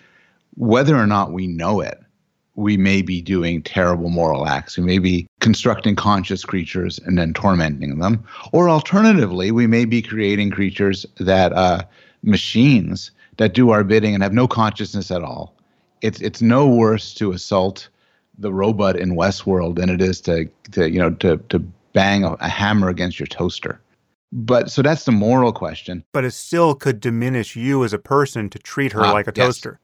whether 0.55 0.97
or 0.97 1.07
not 1.07 1.33
we 1.33 1.47
know 1.49 1.81
it, 1.81 1.99
we 2.55 2.76
may 2.76 3.03
be 3.03 3.20
doing 3.20 3.62
terrible 3.62 4.09
moral 4.09 4.47
acts. 4.47 4.79
We 4.79 4.85
may 4.85 4.99
be 4.99 5.26
constructing 5.41 5.95
conscious 5.97 6.45
creatures 6.45 6.99
and 7.05 7.18
then 7.18 7.35
tormenting 7.35 7.99
them. 7.99 8.24
Or 8.53 8.70
alternatively, 8.70 9.51
we 9.51 9.66
may 9.66 9.85
be 9.85 10.01
creating 10.01 10.51
creatures 10.51 11.05
that, 11.18 11.53
uh, 11.53 11.83
machines 12.22 13.12
that 13.37 13.55
do 13.55 13.70
our 13.70 13.85
bidding 13.85 14.14
and 14.14 14.22
have 14.22 14.33
no 14.33 14.49
consciousness 14.49 15.11
at 15.11 15.22
all. 15.22 15.58
It's, 16.03 16.21
it's 16.21 16.41
no 16.43 16.67
worse 16.69 17.15
to 17.15 17.33
assault 17.33 17.89
the 18.39 18.53
robot 18.53 18.97
in 18.97 19.17
Westworld 19.17 19.77
than 19.77 19.91
it 19.91 20.01
is 20.01 20.21
to, 20.23 20.49
to 20.73 20.89
you 20.91 20.99
know, 20.99 21.11
to, 21.15 21.39
to 21.49 21.59
bang 21.93 22.25
a, 22.25 22.33
a 22.35 22.49
hammer 22.49 22.89
against 22.89 23.19
your 23.19 23.27
toaster. 23.27 23.81
But 24.31 24.71
so 24.71 24.83
that's 24.83 25.05
the 25.05 25.13
moral 25.13 25.53
question. 25.53 26.05
But 26.13 26.25
it 26.25 26.33
still 26.33 26.75
could 26.75 27.01
diminish 27.01 27.57
you 27.57 27.83
as 27.85 27.93
a 27.93 27.99
person 27.99 28.51
to 28.51 28.59
treat 28.59 28.93
her 28.93 29.03
Ah, 29.03 29.13
like 29.13 29.27
a 29.27 29.33
yes. 29.35 29.47
toaster, 29.47 29.81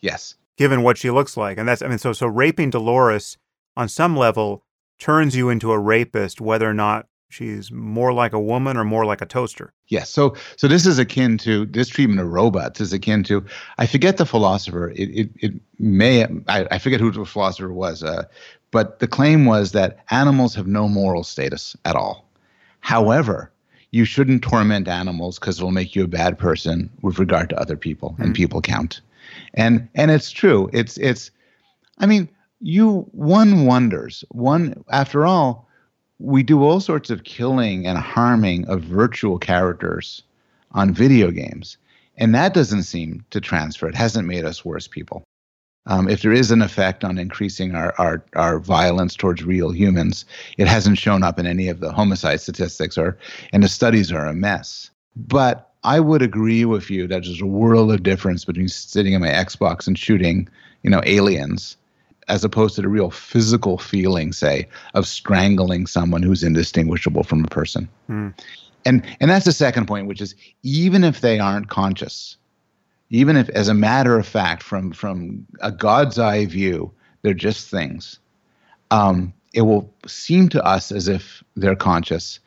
Yes. 0.00 0.34
given 0.58 0.82
what 0.82 0.98
she 0.98 1.10
looks 1.10 1.36
like. 1.36 1.58
And 1.58 1.68
that's, 1.68 1.80
I 1.80 1.86
mean, 1.88 1.98
so, 1.98 2.12
so 2.12 2.26
raping 2.26 2.70
Dolores 2.70 3.38
on 3.76 3.88
some 3.88 4.16
level 4.16 4.64
turns 4.98 5.36
you 5.36 5.48
into 5.48 5.72
a 5.72 5.78
rapist, 5.78 6.40
whether 6.40 6.68
or 6.68 6.74
not 6.74 7.06
she's 7.34 7.70
more 7.72 8.12
like 8.12 8.32
a 8.32 8.40
woman 8.40 8.76
or 8.76 8.84
more 8.84 9.04
like 9.04 9.20
a 9.20 9.26
toaster. 9.26 9.72
Yes. 9.88 10.08
So 10.10 10.34
so 10.56 10.68
this 10.68 10.86
is 10.86 10.98
akin 10.98 11.36
to 11.38 11.66
this 11.66 11.88
treatment 11.88 12.20
of 12.20 12.28
robots 12.28 12.80
is 12.80 12.92
akin 12.92 13.24
to 13.24 13.44
I 13.78 13.86
forget 13.86 14.16
the 14.16 14.26
philosopher. 14.26 14.90
It 14.90 15.08
it, 15.20 15.30
it 15.40 15.52
may 15.78 16.24
I, 16.48 16.66
I 16.70 16.78
forget 16.78 17.00
who 17.00 17.10
the 17.10 17.24
philosopher 17.24 17.72
was. 17.72 18.02
Uh, 18.02 18.24
but 18.70 18.98
the 19.00 19.08
claim 19.08 19.44
was 19.46 19.72
that 19.72 19.98
animals 20.10 20.54
have 20.54 20.66
no 20.66 20.88
moral 20.88 21.24
status 21.24 21.76
at 21.84 21.96
all. 21.96 22.24
However, 22.80 23.50
you 23.90 24.04
shouldn't 24.04 24.42
torment 24.42 24.88
animals 24.88 25.38
because 25.38 25.58
it'll 25.58 25.70
make 25.70 25.94
you 25.94 26.04
a 26.04 26.08
bad 26.08 26.38
person 26.38 26.90
with 27.02 27.18
regard 27.18 27.48
to 27.50 27.60
other 27.60 27.76
people, 27.76 28.16
and 28.18 28.32
Mhm. 28.32 28.36
people 28.36 28.60
count. 28.60 29.00
And 29.54 29.88
and 29.94 30.10
it's 30.10 30.30
true. 30.30 30.68
It's 30.72 30.96
it's. 30.98 31.30
I 31.98 32.06
mean, 32.06 32.28
you 32.60 33.06
one 33.12 33.66
wonders. 33.66 34.24
One 34.30 34.82
after 34.90 35.24
all, 35.26 35.63
we 36.18 36.42
do 36.42 36.62
all 36.62 36.80
sorts 36.80 37.10
of 37.10 37.24
killing 37.24 37.86
and 37.86 37.98
harming 37.98 38.66
of 38.68 38.82
virtual 38.82 39.38
characters 39.38 40.22
on 40.72 40.92
video 40.92 41.30
games, 41.30 41.76
and 42.16 42.34
that 42.34 42.54
doesn't 42.54 42.84
seem 42.84 43.24
to 43.30 43.40
transfer. 43.40 43.88
It 43.88 43.94
hasn't 43.94 44.28
made 44.28 44.44
us 44.44 44.64
worse 44.64 44.86
people. 44.86 45.24
Um, 45.86 46.08
if 46.08 46.22
there 46.22 46.32
is 46.32 46.50
an 46.50 46.62
effect 46.62 47.04
on 47.04 47.18
increasing 47.18 47.74
our, 47.74 47.94
our 47.98 48.24
our 48.34 48.58
violence 48.58 49.14
towards 49.16 49.44
real 49.44 49.70
humans, 49.70 50.24
it 50.56 50.66
hasn't 50.66 50.98
shown 50.98 51.22
up 51.22 51.38
in 51.38 51.46
any 51.46 51.68
of 51.68 51.80
the 51.80 51.92
homicide 51.92 52.40
statistics, 52.40 52.96
or 52.96 53.18
and 53.52 53.62
the 53.62 53.68
studies 53.68 54.10
are 54.10 54.26
a 54.26 54.34
mess. 54.34 54.90
But 55.14 55.70
I 55.84 56.00
would 56.00 56.22
agree 56.22 56.64
with 56.64 56.90
you 56.90 57.06
that 57.08 57.24
there's 57.24 57.42
a 57.42 57.46
world 57.46 57.92
of 57.92 58.02
difference 58.02 58.46
between 58.46 58.68
sitting 58.68 59.12
in 59.12 59.20
my 59.20 59.28
Xbox 59.28 59.86
and 59.86 59.98
shooting, 59.98 60.48
you 60.82 60.90
know, 60.90 61.02
aliens, 61.04 61.76
as 62.28 62.44
opposed 62.44 62.74
to 62.76 62.82
the 62.82 62.88
real 62.88 63.10
physical 63.10 63.78
feeling, 63.78 64.32
say, 64.32 64.68
of 64.94 65.06
strangling 65.06 65.86
someone 65.86 66.22
who's 66.22 66.42
indistinguishable 66.42 67.22
from 67.22 67.44
a 67.44 67.48
person. 67.48 67.88
Hmm. 68.06 68.28
And 68.86 69.04
and 69.20 69.30
that's 69.30 69.46
the 69.46 69.52
second 69.52 69.86
point, 69.86 70.06
which 70.06 70.20
is 70.20 70.34
even 70.62 71.04
if 71.04 71.20
they 71.20 71.38
aren't 71.38 71.68
conscious, 71.68 72.36
even 73.10 73.36
if 73.36 73.48
as 73.50 73.68
a 73.68 73.74
matter 73.74 74.18
of 74.18 74.26
fact, 74.26 74.62
from 74.62 74.92
from 74.92 75.46
a 75.60 75.72
God's 75.72 76.18
eye 76.18 76.46
view, 76.46 76.92
they're 77.22 77.34
just 77.34 77.70
things. 77.70 78.18
Um, 78.90 79.32
it 79.54 79.62
will 79.62 79.92
seem 80.06 80.48
to 80.50 80.64
us 80.64 80.92
as 80.92 81.08
if 81.08 81.42
they're 81.56 81.76
conscious, 81.76 82.40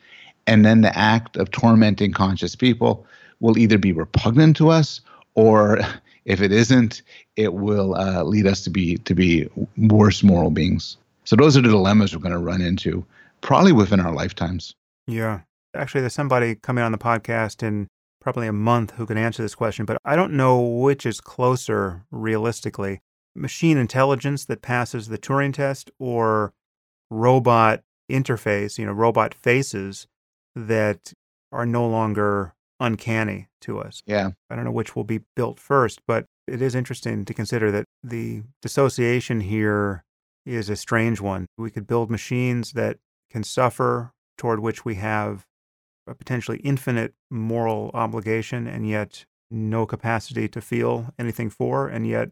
and 0.46 0.64
then 0.64 0.82
the 0.82 0.96
act 0.96 1.36
of 1.36 1.50
tormenting 1.50 2.12
conscious 2.12 2.54
people 2.54 3.04
will 3.40 3.58
either 3.58 3.78
be 3.78 3.92
repugnant 3.92 4.56
to 4.56 4.68
us, 4.68 5.00
or 5.34 5.80
if 6.28 6.42
it 6.42 6.52
isn't, 6.52 7.02
it 7.36 7.54
will 7.54 7.94
uh, 7.96 8.22
lead 8.22 8.46
us 8.46 8.62
to 8.64 8.70
be 8.70 8.96
to 8.98 9.14
be 9.14 9.48
worse 9.76 10.22
moral 10.22 10.50
beings. 10.50 10.98
So 11.24 11.34
those 11.34 11.56
are 11.56 11.62
the 11.62 11.70
dilemmas 11.70 12.14
we're 12.14 12.22
going 12.22 12.32
to 12.32 12.38
run 12.38 12.60
into, 12.60 13.04
probably 13.40 13.72
within 13.72 13.98
our 13.98 14.12
lifetimes. 14.12 14.74
Yeah. 15.06 15.40
Actually, 15.74 16.02
there's 16.02 16.14
somebody 16.14 16.54
coming 16.54 16.84
on 16.84 16.92
the 16.92 16.98
podcast 16.98 17.62
in 17.62 17.88
probably 18.20 18.46
a 18.46 18.52
month 18.52 18.92
who 18.92 19.06
can 19.06 19.18
answer 19.18 19.42
this 19.42 19.54
question, 19.54 19.84
but 19.84 19.98
I 20.04 20.16
don't 20.16 20.32
know 20.34 20.60
which 20.60 21.04
is 21.06 21.20
closer 21.20 22.04
realistically 22.10 23.00
machine 23.34 23.78
intelligence 23.78 24.44
that 24.46 24.62
passes 24.62 25.08
the 25.08 25.18
Turing 25.18 25.54
test 25.54 25.90
or 25.98 26.52
robot 27.10 27.82
interface, 28.10 28.78
you 28.78 28.84
know, 28.84 28.92
robot 28.92 29.34
faces 29.34 30.06
that 30.54 31.12
are 31.52 31.66
no 31.66 31.86
longer 31.86 32.54
uncanny 32.80 33.48
to 33.62 33.80
us. 33.80 34.02
Yeah. 34.06 34.30
I 34.50 34.56
don't 34.56 34.64
know 34.64 34.70
which 34.70 34.94
will 34.94 35.04
be 35.04 35.20
built 35.34 35.58
first, 35.58 36.00
but 36.06 36.26
it 36.46 36.62
is 36.62 36.74
interesting 36.74 37.24
to 37.24 37.34
consider 37.34 37.70
that 37.70 37.84
the 38.02 38.42
dissociation 38.62 39.40
here 39.40 40.04
is 40.46 40.70
a 40.70 40.76
strange 40.76 41.20
one. 41.20 41.46
We 41.58 41.70
could 41.70 41.86
build 41.86 42.10
machines 42.10 42.72
that 42.72 42.98
can 43.30 43.44
suffer, 43.44 44.12
toward 44.38 44.60
which 44.60 44.84
we 44.84 44.94
have 44.94 45.44
a 46.06 46.14
potentially 46.14 46.58
infinite 46.58 47.12
moral 47.30 47.90
obligation, 47.92 48.66
and 48.66 48.88
yet 48.88 49.26
no 49.50 49.84
capacity 49.84 50.48
to 50.48 50.60
feel 50.60 51.12
anything 51.18 51.50
for, 51.50 51.88
and 51.88 52.06
yet 52.06 52.30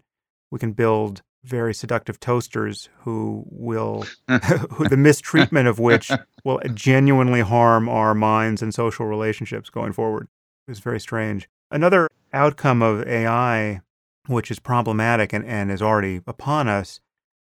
we 0.51 0.59
can 0.59 0.73
build 0.73 1.23
very 1.45 1.75
seductive 1.75 2.19
toasters 2.19 2.89
who 3.01 3.45
will, 3.51 4.05
who 4.71 4.89
the 4.89 4.97
mistreatment 4.97 5.69
of 5.69 5.79
which 5.79 6.11
will 6.45 6.61
genuinely 6.75 7.41
harm 7.41 7.89
our 7.89 8.15
minds 8.15 8.63
and 8.63 8.75
social 8.75 9.07
relationships 9.07 9.69
going 9.69 9.93
forward. 9.93 10.29
It's 10.69 10.81
very 10.81 11.01
strange. 11.01 11.49
Another 11.71 12.09
outcome 12.33 12.83
of 12.83 13.07
AI, 13.07 13.81
which 14.27 14.51
is 14.51 14.59
problematic 14.59 15.33
and, 15.33 15.45
and 15.45 15.71
is 15.71 15.83
already 15.83 16.21
upon 16.27 16.69
us, 16.69 17.01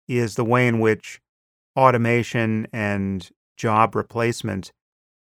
is 0.07 0.35
the 0.35 0.43
way 0.43 0.67
in 0.67 0.79
which 0.79 1.21
automation 1.75 2.67
and 2.73 3.29
job 3.57 3.95
replacement 3.95 4.71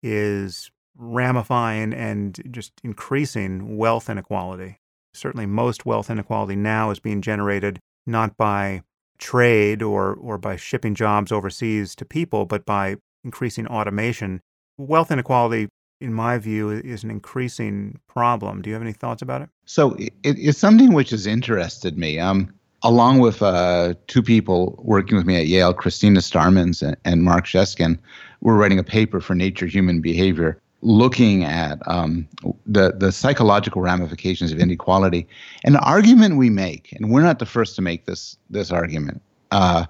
is 0.03 0.70
ramifying 0.97 1.95
and 1.95 2.41
just 2.51 2.72
increasing 2.85 3.76
wealth 3.76 4.09
inequality. 4.11 4.78
Certainly, 5.14 5.47
most 5.47 5.87
wealth 5.87 6.11
inequality 6.11 6.57
now 6.57 6.91
is 6.91 7.01
being 7.01 7.22
generated 7.22 7.80
not 8.07 8.37
by 8.37 8.83
trade 9.18 9.83
or, 9.83 10.14
or 10.14 10.38
by 10.38 10.57
shipping 10.57 10.95
jobs 10.95 11.33
overseas 11.33 11.95
to 11.96 12.05
people, 12.05 12.46
but 12.46 12.64
by 12.64 12.96
increasing 13.25 13.67
automation. 13.67 14.41
Wealth 14.79 15.11
inequality, 15.11 15.68
in 16.01 16.14
my 16.14 16.39
view, 16.39 16.71
is 16.71 17.05
an 17.05 17.11
increasing 17.11 17.99
problem. 18.07 18.63
Do 18.63 18.71
you 18.71 18.75
have 18.75 18.83
any 18.83 18.93
thoughts 18.93 19.22
about 19.22 19.43
it? 19.43 19.49
So 19.67 19.95
it, 19.95 20.13
it's 20.22 20.59
something 20.59 20.93
which 20.93 21.11
has 21.11 21.27
interested 21.27 21.99
me. 21.99 22.18
Um, 22.18 22.53
along 22.83 23.18
with 23.18 23.43
uh, 23.43 23.95
two 24.07 24.22
people 24.22 24.81
working 24.83 25.17
with 25.17 25.27
me 25.27 25.37
at 25.37 25.47
Yale, 25.47 25.75
Christina 25.75 26.21
Starmans 26.21 26.83
and, 26.83 26.97
and 27.05 27.22
Mark 27.22 27.47
Sheskin, 27.47 27.99
we're 28.41 28.57
writing 28.57 28.79
a 28.79 28.85
paper 28.85 29.21
for 29.21 29.35
Nature 29.35 29.67
Human 29.67 30.01
Behavior 30.01 30.61
looking 30.83 31.45
at 31.45 31.79
um, 31.87 32.27
the, 32.64 32.93
the 32.97 33.13
psychological 33.13 33.83
ramifications 33.83 34.51
of 34.51 34.59
inequality. 34.59 35.29
And 35.63 35.75
the 35.75 35.81
argument 35.81 36.37
we 36.37 36.49
make, 36.49 36.93
and 36.93 37.11
we're 37.11 37.22
not 37.22 37.39
the 37.39 37.47
first 37.47 37.77
to 37.77 37.83
make 37.83 38.07
this, 38.07 38.39
this 38.49 38.71
argument, 38.71 39.21
uh, 39.51 39.85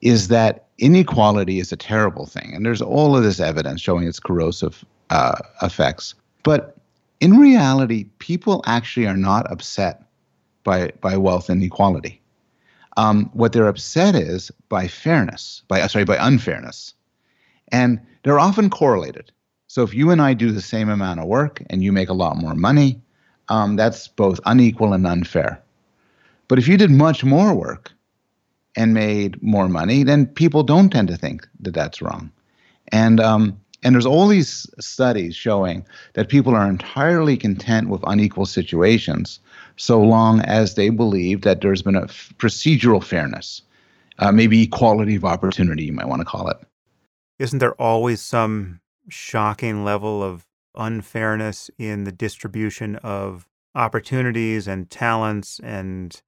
is 0.00 0.28
that 0.28 0.68
inequality 0.78 1.58
is 1.58 1.70
a 1.70 1.76
terrible 1.76 2.26
thing. 2.26 2.52
And 2.54 2.64
there's 2.64 2.80
all 2.80 3.14
of 3.14 3.22
this 3.22 3.40
evidence 3.40 3.82
showing 3.82 4.06
its 4.06 4.18
corrosive 4.18 4.84
uh, 5.12 5.36
effects. 5.60 6.14
But 6.42 6.76
in 7.20 7.38
reality, 7.38 8.04
people 8.18 8.62
actually 8.66 9.06
are 9.06 9.16
not 9.16 9.50
upset 9.52 10.04
by, 10.64 10.92
by 11.02 11.18
wealth 11.18 11.50
inequality. 11.50 12.20
Um, 12.96 13.30
what 13.34 13.52
they're 13.52 13.68
upset 13.68 14.14
is 14.14 14.50
by 14.70 14.88
fairness, 14.88 15.62
by 15.68 15.82
uh, 15.82 15.88
sorry, 15.88 16.04
by 16.04 16.16
unfairness, 16.16 16.94
and 17.70 18.00
they're 18.22 18.40
often 18.40 18.70
correlated. 18.70 19.32
So 19.66 19.82
if 19.82 19.94
you 19.94 20.10
and 20.10 20.20
I 20.20 20.34
do 20.34 20.50
the 20.50 20.60
same 20.62 20.88
amount 20.88 21.20
of 21.20 21.26
work 21.26 21.62
and 21.70 21.82
you 21.82 21.92
make 21.92 22.08
a 22.08 22.14
lot 22.14 22.36
more 22.36 22.54
money, 22.54 23.00
um, 23.48 23.76
that's 23.76 24.08
both 24.08 24.40
unequal 24.44 24.92
and 24.92 25.06
unfair. 25.06 25.62
But 26.48 26.58
if 26.58 26.68
you 26.68 26.76
did 26.76 26.90
much 26.90 27.24
more 27.24 27.54
work 27.54 27.92
and 28.76 28.94
made 28.94 29.42
more 29.42 29.68
money, 29.68 30.04
then 30.04 30.26
people 30.26 30.62
don't 30.62 30.90
tend 30.90 31.08
to 31.08 31.16
think 31.16 31.46
that 31.60 31.74
that's 31.74 32.02
wrong. 32.02 32.30
And 32.88 33.20
um, 33.20 33.61
and 33.82 33.94
there's 33.94 34.06
all 34.06 34.28
these 34.28 34.66
studies 34.80 35.34
showing 35.34 35.84
that 36.14 36.28
people 36.28 36.54
are 36.54 36.68
entirely 36.68 37.36
content 37.36 37.88
with 37.88 38.02
unequal 38.06 38.46
situations 38.46 39.40
so 39.76 40.00
long 40.00 40.40
as 40.42 40.74
they 40.74 40.90
believe 40.90 41.42
that 41.42 41.60
there's 41.60 41.82
been 41.82 41.96
a 41.96 42.04
f- 42.04 42.32
procedural 42.38 43.02
fairness, 43.02 43.62
uh, 44.18 44.30
maybe 44.30 44.62
equality 44.62 45.16
of 45.16 45.24
opportunity, 45.24 45.84
you 45.84 45.92
might 45.92 46.08
want 46.08 46.20
to 46.20 46.26
call 46.26 46.48
it. 46.48 46.58
isn't 47.38 47.58
there 47.58 47.74
always 47.80 48.20
some 48.20 48.80
shocking 49.08 49.84
level 49.84 50.22
of 50.22 50.46
unfairness 50.76 51.70
in 51.78 52.04
the 52.04 52.12
distribution 52.12 52.96
of 52.96 53.48
opportunities 53.74 54.68
and 54.68 54.90
talents 54.90 55.60
and 55.62 56.22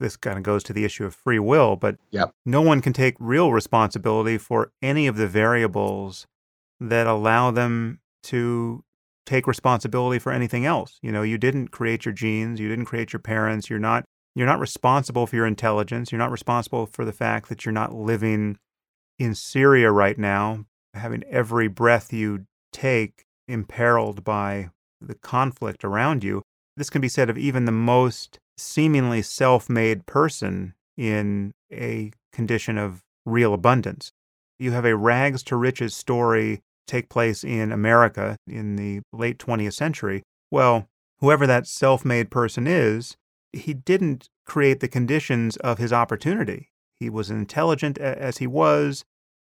this 0.00 0.16
kind 0.16 0.36
of 0.36 0.42
goes 0.42 0.64
to 0.64 0.72
the 0.72 0.84
issue 0.84 1.04
of 1.04 1.14
free 1.14 1.38
will, 1.38 1.76
but 1.76 1.96
yep. 2.10 2.34
no 2.44 2.60
one 2.60 2.82
can 2.82 2.92
take 2.92 3.14
real 3.20 3.52
responsibility 3.52 4.36
for 4.36 4.72
any 4.82 5.06
of 5.06 5.16
the 5.16 5.28
variables 5.28 6.26
that 6.88 7.06
allow 7.06 7.50
them 7.50 8.00
to 8.24 8.82
take 9.24 9.46
responsibility 9.46 10.18
for 10.18 10.32
anything 10.32 10.66
else. 10.66 10.98
You 11.02 11.12
know, 11.12 11.22
you 11.22 11.38
didn't 11.38 11.68
create 11.68 12.04
your 12.04 12.12
genes, 12.12 12.60
you 12.60 12.68
didn't 12.68 12.86
create 12.86 13.12
your 13.12 13.20
parents, 13.20 13.70
you're 13.70 13.78
not 13.78 14.04
you're 14.34 14.46
not 14.46 14.60
responsible 14.60 15.26
for 15.26 15.36
your 15.36 15.46
intelligence, 15.46 16.10
you're 16.10 16.18
not 16.18 16.30
responsible 16.30 16.86
for 16.86 17.04
the 17.04 17.12
fact 17.12 17.48
that 17.48 17.64
you're 17.64 17.72
not 17.72 17.94
living 17.94 18.56
in 19.18 19.34
Syria 19.34 19.92
right 19.92 20.18
now, 20.18 20.64
having 20.94 21.22
every 21.24 21.68
breath 21.68 22.12
you 22.12 22.46
take 22.72 23.24
imperiled 23.46 24.24
by 24.24 24.70
the 25.00 25.14
conflict 25.14 25.84
around 25.84 26.24
you. 26.24 26.42
This 26.76 26.88
can 26.88 27.02
be 27.02 27.08
said 27.08 27.28
of 27.28 27.36
even 27.36 27.66
the 27.66 27.72
most 27.72 28.38
seemingly 28.56 29.22
self 29.22 29.68
made 29.68 30.06
person 30.06 30.74
in 30.96 31.52
a 31.70 32.12
condition 32.32 32.78
of 32.78 33.02
real 33.26 33.54
abundance. 33.54 34.10
You 34.58 34.72
have 34.72 34.84
a 34.84 34.96
rags 34.96 35.42
to 35.44 35.56
riches 35.56 35.94
story 35.94 36.62
take 36.86 37.08
place 37.08 37.44
in 37.44 37.72
America 37.72 38.36
in 38.46 38.76
the 38.76 39.00
late 39.12 39.38
20th 39.38 39.74
century, 39.74 40.22
well, 40.50 40.88
whoever 41.20 41.46
that 41.46 41.66
self 41.66 42.04
made 42.04 42.30
person 42.30 42.66
is, 42.66 43.16
he 43.52 43.74
didn't 43.74 44.28
create 44.46 44.80
the 44.80 44.88
conditions 44.88 45.56
of 45.58 45.78
his 45.78 45.92
opportunity. 45.92 46.70
He 46.98 47.08
was 47.10 47.30
intelligent 47.30 47.98
as 47.98 48.38
he 48.38 48.46
was, 48.46 49.04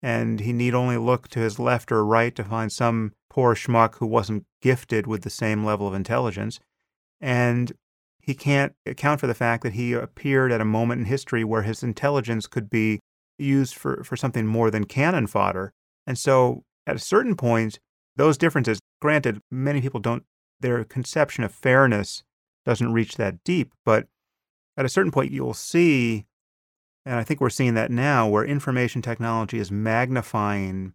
and 0.03 0.41
he 0.41 0.53
need 0.53 0.75
only 0.75 0.97
look 0.97 1.29
to 1.29 1.41
his 1.41 1.59
left 1.59 1.93
or 1.93 2.05
right 2.05 2.35
to 2.37 2.45
find 2.45 2.73
some 2.73 3.13
poor 3.29 3.55
schmuck 3.55 3.97
who 3.97 4.07
wasn't 4.07 4.45
gifted 4.63 5.07
with 5.07 5.23
the 5.23 5.31
same 5.31 5.65
level 5.65 5.87
of 5.87 5.95
intelligence. 5.95 6.59
And 7.21 7.73
he 8.21 8.35
can't 8.35 8.75
account 8.87 9.21
for 9.21 9.27
the 9.27 9.35
fact 9.35 9.63
that 9.63 9.75
he 9.75 9.93
appeared 9.93 10.53
at 10.53 10.61
a 10.61 10.65
moment 10.65 11.01
in 11.01 11.05
history 11.07 11.45
where 11.45 11.63
his 11.63 11.83
intelligence 11.83 12.47
could 12.47 12.71
be 12.71 13.01
used 13.39 13.75
for, 13.75 14.05
for 14.05 14.17
something 14.17 14.47
more 14.47 14.71
than 14.71 14.85
cannon 14.85 15.27
fodder. 15.27 15.73
And 16.07 16.19
so 16.19 16.65
at 16.87 16.97
a 16.97 17.01
certain 17.01 17.37
point, 17.37 17.79
those 18.17 18.39
differences, 18.39 18.81
granted, 19.01 19.41
many 19.51 19.81
people 19.81 20.01
don't, 20.01 20.25
their 20.61 20.85
conception 20.85 21.45
of 21.45 21.53
fairness 21.53 22.23
doesn't 22.67 22.93
reach 22.93 23.17
that 23.17 23.43
deep, 23.45 23.73
but 23.85 24.07
at 24.77 24.85
a 24.85 24.91
certain 24.91 25.13
point, 25.13 25.33
you'll 25.33 25.55
see, 25.55 26.27
and 27.05 27.17
I 27.17 27.25
think 27.25 27.41
we're 27.41 27.51
seeing 27.51 27.75
that 27.75 27.91
now, 27.91 28.29
where 28.29 28.45
information 28.45 29.03
technology 29.03 29.59
is 29.59 29.71
magnifying 29.71 30.95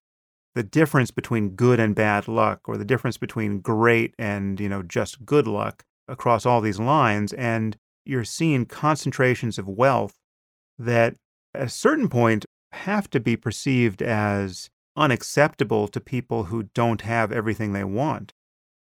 the 0.54 0.64
difference 0.64 1.12
between 1.12 1.50
good 1.50 1.80
and 1.80 1.94
bad 1.94 2.28
luck, 2.28 2.62
or 2.66 2.78
the 2.78 2.86
difference 2.86 3.18
between 3.18 3.60
great 3.60 4.16
and, 4.18 4.60
you 4.60 4.70
know, 4.70 4.82
just 4.82 5.26
good 5.26 5.48
luck 5.48 5.84
across 6.08 6.46
all 6.46 6.62
these 6.62 6.80
lines. 6.80 7.34
And 7.34 7.76
you're 8.06 8.24
seeing 8.24 8.66
concentrations 8.66 9.58
of 9.58 9.68
wealth 9.68 10.16
that 10.80 11.16
at 11.54 11.64
a 11.64 11.70
certain 11.70 12.08
point 12.08 12.46
have 12.72 13.10
to 13.10 13.20
be 13.20 13.36
perceived 13.36 14.02
as 14.02 14.70
unacceptable 14.96 15.88
to 15.90 16.00
people 16.00 16.46
who 16.46 16.64
don't 16.74 17.02
have 17.02 17.32
everything 17.32 17.74
they 17.74 17.84
want. 17.84 18.34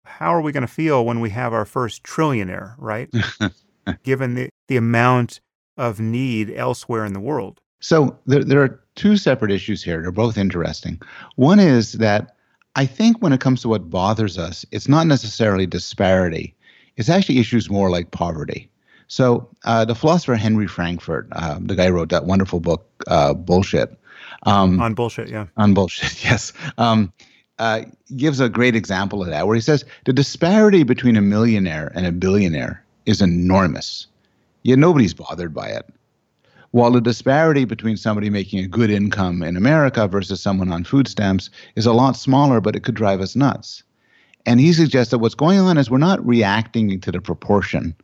How 0.04 0.34
are 0.34 0.40
we 0.40 0.52
going 0.52 0.66
to 0.66 0.72
feel 0.72 1.04
when 1.04 1.20
we 1.20 1.30
have 1.30 1.52
our 1.52 1.64
first 1.64 2.02
trillionaire, 2.02 2.74
right? 2.78 3.10
Given 4.02 4.34
the, 4.34 4.48
the 4.68 4.76
amount 4.76 5.40
of 5.76 6.00
need 6.00 6.50
elsewhere 6.50 7.04
in 7.04 7.12
the 7.12 7.20
world. 7.20 7.60
So 7.80 8.18
there, 8.26 8.42
there 8.42 8.62
are 8.62 8.80
two 8.96 9.16
separate 9.16 9.52
issues 9.52 9.82
here. 9.82 10.02
They're 10.02 10.10
both 10.10 10.36
interesting. 10.36 11.00
One 11.36 11.60
is 11.60 11.92
that 11.94 12.34
I 12.74 12.86
think 12.86 13.18
when 13.20 13.32
it 13.32 13.40
comes 13.40 13.62
to 13.62 13.68
what 13.68 13.90
bothers 13.90 14.38
us, 14.38 14.64
it's 14.72 14.88
not 14.88 15.06
necessarily 15.06 15.66
disparity, 15.66 16.54
it's 16.96 17.08
actually 17.08 17.38
issues 17.38 17.70
more 17.70 17.90
like 17.90 18.10
poverty. 18.10 18.70
So 19.06 19.48
uh, 19.64 19.84
the 19.84 19.94
philosopher 19.94 20.34
Henry 20.34 20.66
Frankfurt, 20.66 21.28
uh, 21.32 21.58
the 21.60 21.74
guy 21.74 21.86
who 21.86 21.92
wrote 21.94 22.10
that 22.10 22.26
wonderful 22.26 22.60
book, 22.60 22.86
uh, 23.06 23.34
Bullshit, 23.34 23.98
um, 24.48 24.80
on 24.80 24.94
bullshit, 24.94 25.28
yeah. 25.28 25.46
On 25.56 25.74
bullshit, 25.74 26.24
yes. 26.30 26.52
Um, 26.78 27.12
uh, 27.58 27.82
gives 28.16 28.40
a 28.40 28.48
great 28.48 28.76
example 28.76 29.20
of 29.20 29.28
that, 29.28 29.46
where 29.46 29.54
he 29.54 29.60
says 29.60 29.84
the 30.04 30.12
disparity 30.12 30.84
between 30.84 31.16
a 31.16 31.20
millionaire 31.20 31.90
and 31.94 32.06
a 32.06 32.12
billionaire 32.12 32.84
is 33.06 33.20
enormous, 33.20 34.06
yet 34.62 34.78
nobody's 34.78 35.14
bothered 35.14 35.52
by 35.52 35.68
it. 35.68 35.86
While 36.70 36.92
the 36.92 37.00
disparity 37.00 37.64
between 37.64 37.96
somebody 37.96 38.30
making 38.30 38.60
a 38.60 38.68
good 38.68 38.90
income 38.90 39.42
in 39.42 39.56
America 39.56 40.06
versus 40.06 40.40
someone 40.40 40.70
on 40.70 40.84
food 40.84 41.08
stamps 41.08 41.50
is 41.76 41.86
a 41.86 41.92
lot 41.92 42.16
smaller, 42.16 42.60
but 42.60 42.76
it 42.76 42.84
could 42.84 42.94
drive 42.94 43.20
us 43.20 43.34
nuts. 43.34 43.82
And 44.46 44.60
he 44.60 44.72
suggests 44.72 45.10
that 45.10 45.18
what's 45.18 45.34
going 45.34 45.58
on 45.58 45.78
is 45.78 45.90
we're 45.90 45.98
not 45.98 46.24
reacting 46.26 47.00
to 47.00 47.10
the 47.10 47.20
proportion 47.20 47.94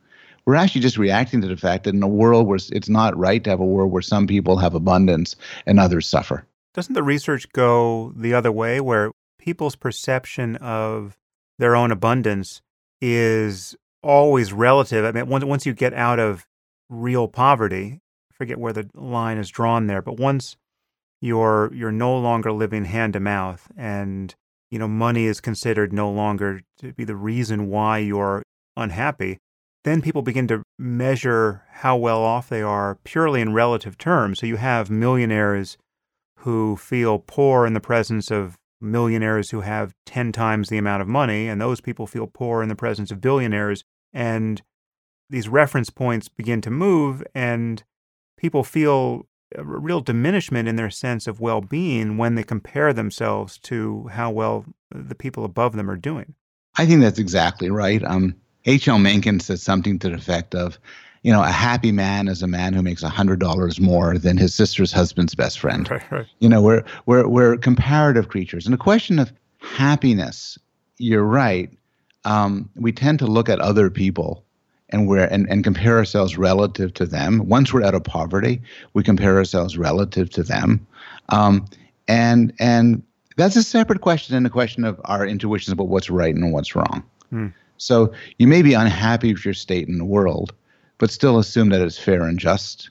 we're 0.47 0.55
actually 0.55 0.81
just 0.81 0.99
reacting 0.99 1.41
to 1.41 1.49
the 1.49 1.57
fact 1.57 1.85
that 1.85 1.95
in 1.95 2.03
a 2.03 2.09
world 2.09 2.47
where 2.47 2.59
it's 2.71 2.89
not 2.89 3.17
right 3.17 3.43
to 3.45 3.51
have 3.51 3.61
a 3.61 3.65
world 3.65 3.91
where 3.93 4.03
some 4.03 4.27
people 4.27 4.59
have 4.59 4.75
abundance 4.75 5.37
and 5.67 5.81
others 5.81 6.07
suffer. 6.07 6.47
Doesn't 6.75 6.95
the 6.95 7.03
research 7.03 7.51
go 7.53 8.13
the 8.17 8.35
other 8.35 8.53
way, 8.53 8.81
where 8.81 9.13
people's 9.39 9.77
perception 9.77 10.57
of 10.57 11.17
their 11.59 11.77
own 11.77 11.91
abundance 11.91 12.61
is 13.01 13.77
always 14.03 14.53
relative? 14.53 15.05
I 15.05 15.13
mean, 15.13 15.29
once, 15.29 15.45
once 15.45 15.67
you 15.67 15.73
get 15.73 15.95
out 15.95 16.19
of 16.19 16.47
real 16.91 17.29
poverty, 17.29 18.01
I 18.31 18.35
forget 18.35 18.59
where 18.59 18.73
the 18.73 18.91
line 18.95 19.39
is 19.39 19.49
drawn 19.49 19.87
there, 19.87 20.03
but 20.03 20.19
once 20.19 20.57
you're 21.21 21.73
you're 21.73 21.93
no 21.93 22.19
longer 22.19 22.53
living 22.53 22.85
hand 22.85 23.15
to 23.15 23.21
mouth 23.21 23.71
and 23.79 24.35
you 24.71 24.79
know 24.79 24.89
money 24.89 25.25
is 25.25 25.41
considered 25.41 25.91
no 25.91 26.11
longer 26.11 26.61
to 26.77 26.93
be 26.93 27.05
the 27.05 27.17
reason 27.17 27.71
why 27.71 27.97
you're 27.97 28.43
unhappy 28.77 29.39
then 29.85 30.01
people 30.01 30.23
begin 30.23 30.49
to 30.49 30.63
measure 30.79 31.63
how 31.71 31.97
well 31.97 32.23
off 32.23 32.49
they 32.49 32.63
are 32.63 32.99
purely 33.05 33.41
in 33.41 33.53
relative 33.53 33.97
terms. 33.99 34.41
So 34.41 34.47
you 34.47 34.57
have 34.57 34.91
millionaires 34.91 35.77
who 36.39 36.77
feel 36.77 37.19
poor 37.19 37.67
in 37.67 37.75
the 37.75 37.81
presence 37.81 38.31
of 38.31 38.57
millionaires 38.81 39.51
who 39.51 39.61
have 39.61 39.95
10 40.07 40.33
times 40.33 40.69
the 40.69 40.79
amount 40.79 41.03
of 41.03 41.09
money, 41.09 41.49
and 41.49 41.61
those 41.61 41.81
people 41.81 42.07
feel 42.07 42.27
poor 42.27 42.63
in 42.63 42.69
the 42.69 42.75
presence 42.75 43.11
of 43.11 43.21
billionaires. 43.21 43.85
And 44.13 44.63
these 45.31 45.49
reference 45.49 45.91
points 45.91 46.29
begin 46.29 46.61
to 46.63 46.71
move, 46.71 47.23
and 47.35 47.83
people 48.37 48.65
feel 48.65 49.27
a 49.55 49.65
real 49.65 50.01
diminishment 50.01 50.69
in 50.69 50.77
their 50.77 50.91
sense 50.91 51.27
of 51.27 51.41
well 51.41 51.61
being 51.61 52.17
when 52.17 52.35
they 52.35 52.43
compare 52.43 52.93
themselves 52.93 53.59
to 53.59 54.09
how 54.13 54.31
well 54.31 54.65
the 54.91 55.15
people 55.15 55.45
above 55.45 55.77
them 55.77 55.91
are 55.91 55.97
doing. 55.97 56.35
I 56.77 56.87
think 56.87 57.01
that's 57.01 57.19
exactly 57.19 57.71
right. 57.71 58.03
Um, 58.05 58.35
H.L. 58.67 58.99
Mencken 58.99 59.41
said 59.41 59.61
something 59.61 59.99
to 60.01 60.09
the 60.09 60.15
effect 60.15 60.55
of, 60.55 60.79
you 61.23 61.33
know, 61.33 61.43
a 61.43 61.51
happy 61.51 61.93
man 61.93 62.29
is 62.29 62.43
a 62.43 62.47
man 62.47 62.73
who 62.73 62.83
makes 62.83 63.03
hundred 63.03 63.41
dollars 63.41 63.81
more 63.81 64.19
than 64.19 64.37
his 64.37 64.55
sister's 64.55 64.93
husband's 64.93 65.35
best 65.35 65.59
friend. 65.59 65.91
Right, 65.91 66.11
right. 66.11 66.27
You 66.39 66.49
know, 66.49 66.63
we're 66.63 66.85
we're 67.07 67.27
we're 67.27 67.57
comparative 67.57 68.29
creatures, 68.29 68.67
and 68.67 68.73
the 68.73 68.79
question 68.79 69.19
of 69.19 69.33
happiness, 69.59 70.59
you're 70.99 71.25
right. 71.25 71.71
Um, 72.25 72.71
we 72.77 72.93
tend 72.93 73.19
to 73.21 73.27
look 73.27 73.49
at 73.49 73.61
other 73.61 73.91
people 73.91 74.45
and 74.91 75.09
we're 75.09 75.25
and, 75.25 75.49
and 75.49 75.65
compare 75.65 75.97
ourselves 75.97 76.39
relative 76.39 76.95
to 76.95 77.07
them. 77.07 77.49
Once 77.49 77.73
we're 77.73 77.83
out 77.83 77.95
of 77.95 78.05
poverty, 78.05 78.63
we 78.93 79.03
compare 79.03 79.37
ourselves 79.37 79.77
relative 79.77 80.31
to 80.31 80.43
them, 80.43 80.87
um, 81.31 81.67
and 82.07 82.53
and 82.59 83.03
that's 83.37 83.57
a 83.57 83.63
separate 83.63 84.01
question 84.01 84.35
than 84.35 84.43
the 84.43 84.51
question 84.51 84.85
of 84.85 85.01
our 85.05 85.27
intuitions 85.27 85.73
about 85.73 85.89
what's 85.89 86.11
right 86.11 86.35
and 86.35 86.53
what's 86.53 86.77
wrong. 86.77 87.03
Hmm. 87.31 87.49
So 87.79 88.13
you 88.39 88.47
may 88.47 88.63
be 88.63 88.75
unhappy 88.75 89.33
with 89.33 89.45
your 89.45 89.55
state 89.55 89.89
in 89.89 89.99
the 89.99 90.05
world, 90.05 90.53
but 90.99 91.11
still 91.11 91.39
assume 91.39 91.71
that 91.71 91.81
it's 91.81 91.99
fair 91.99 92.23
and 92.25 92.39
just. 92.39 92.91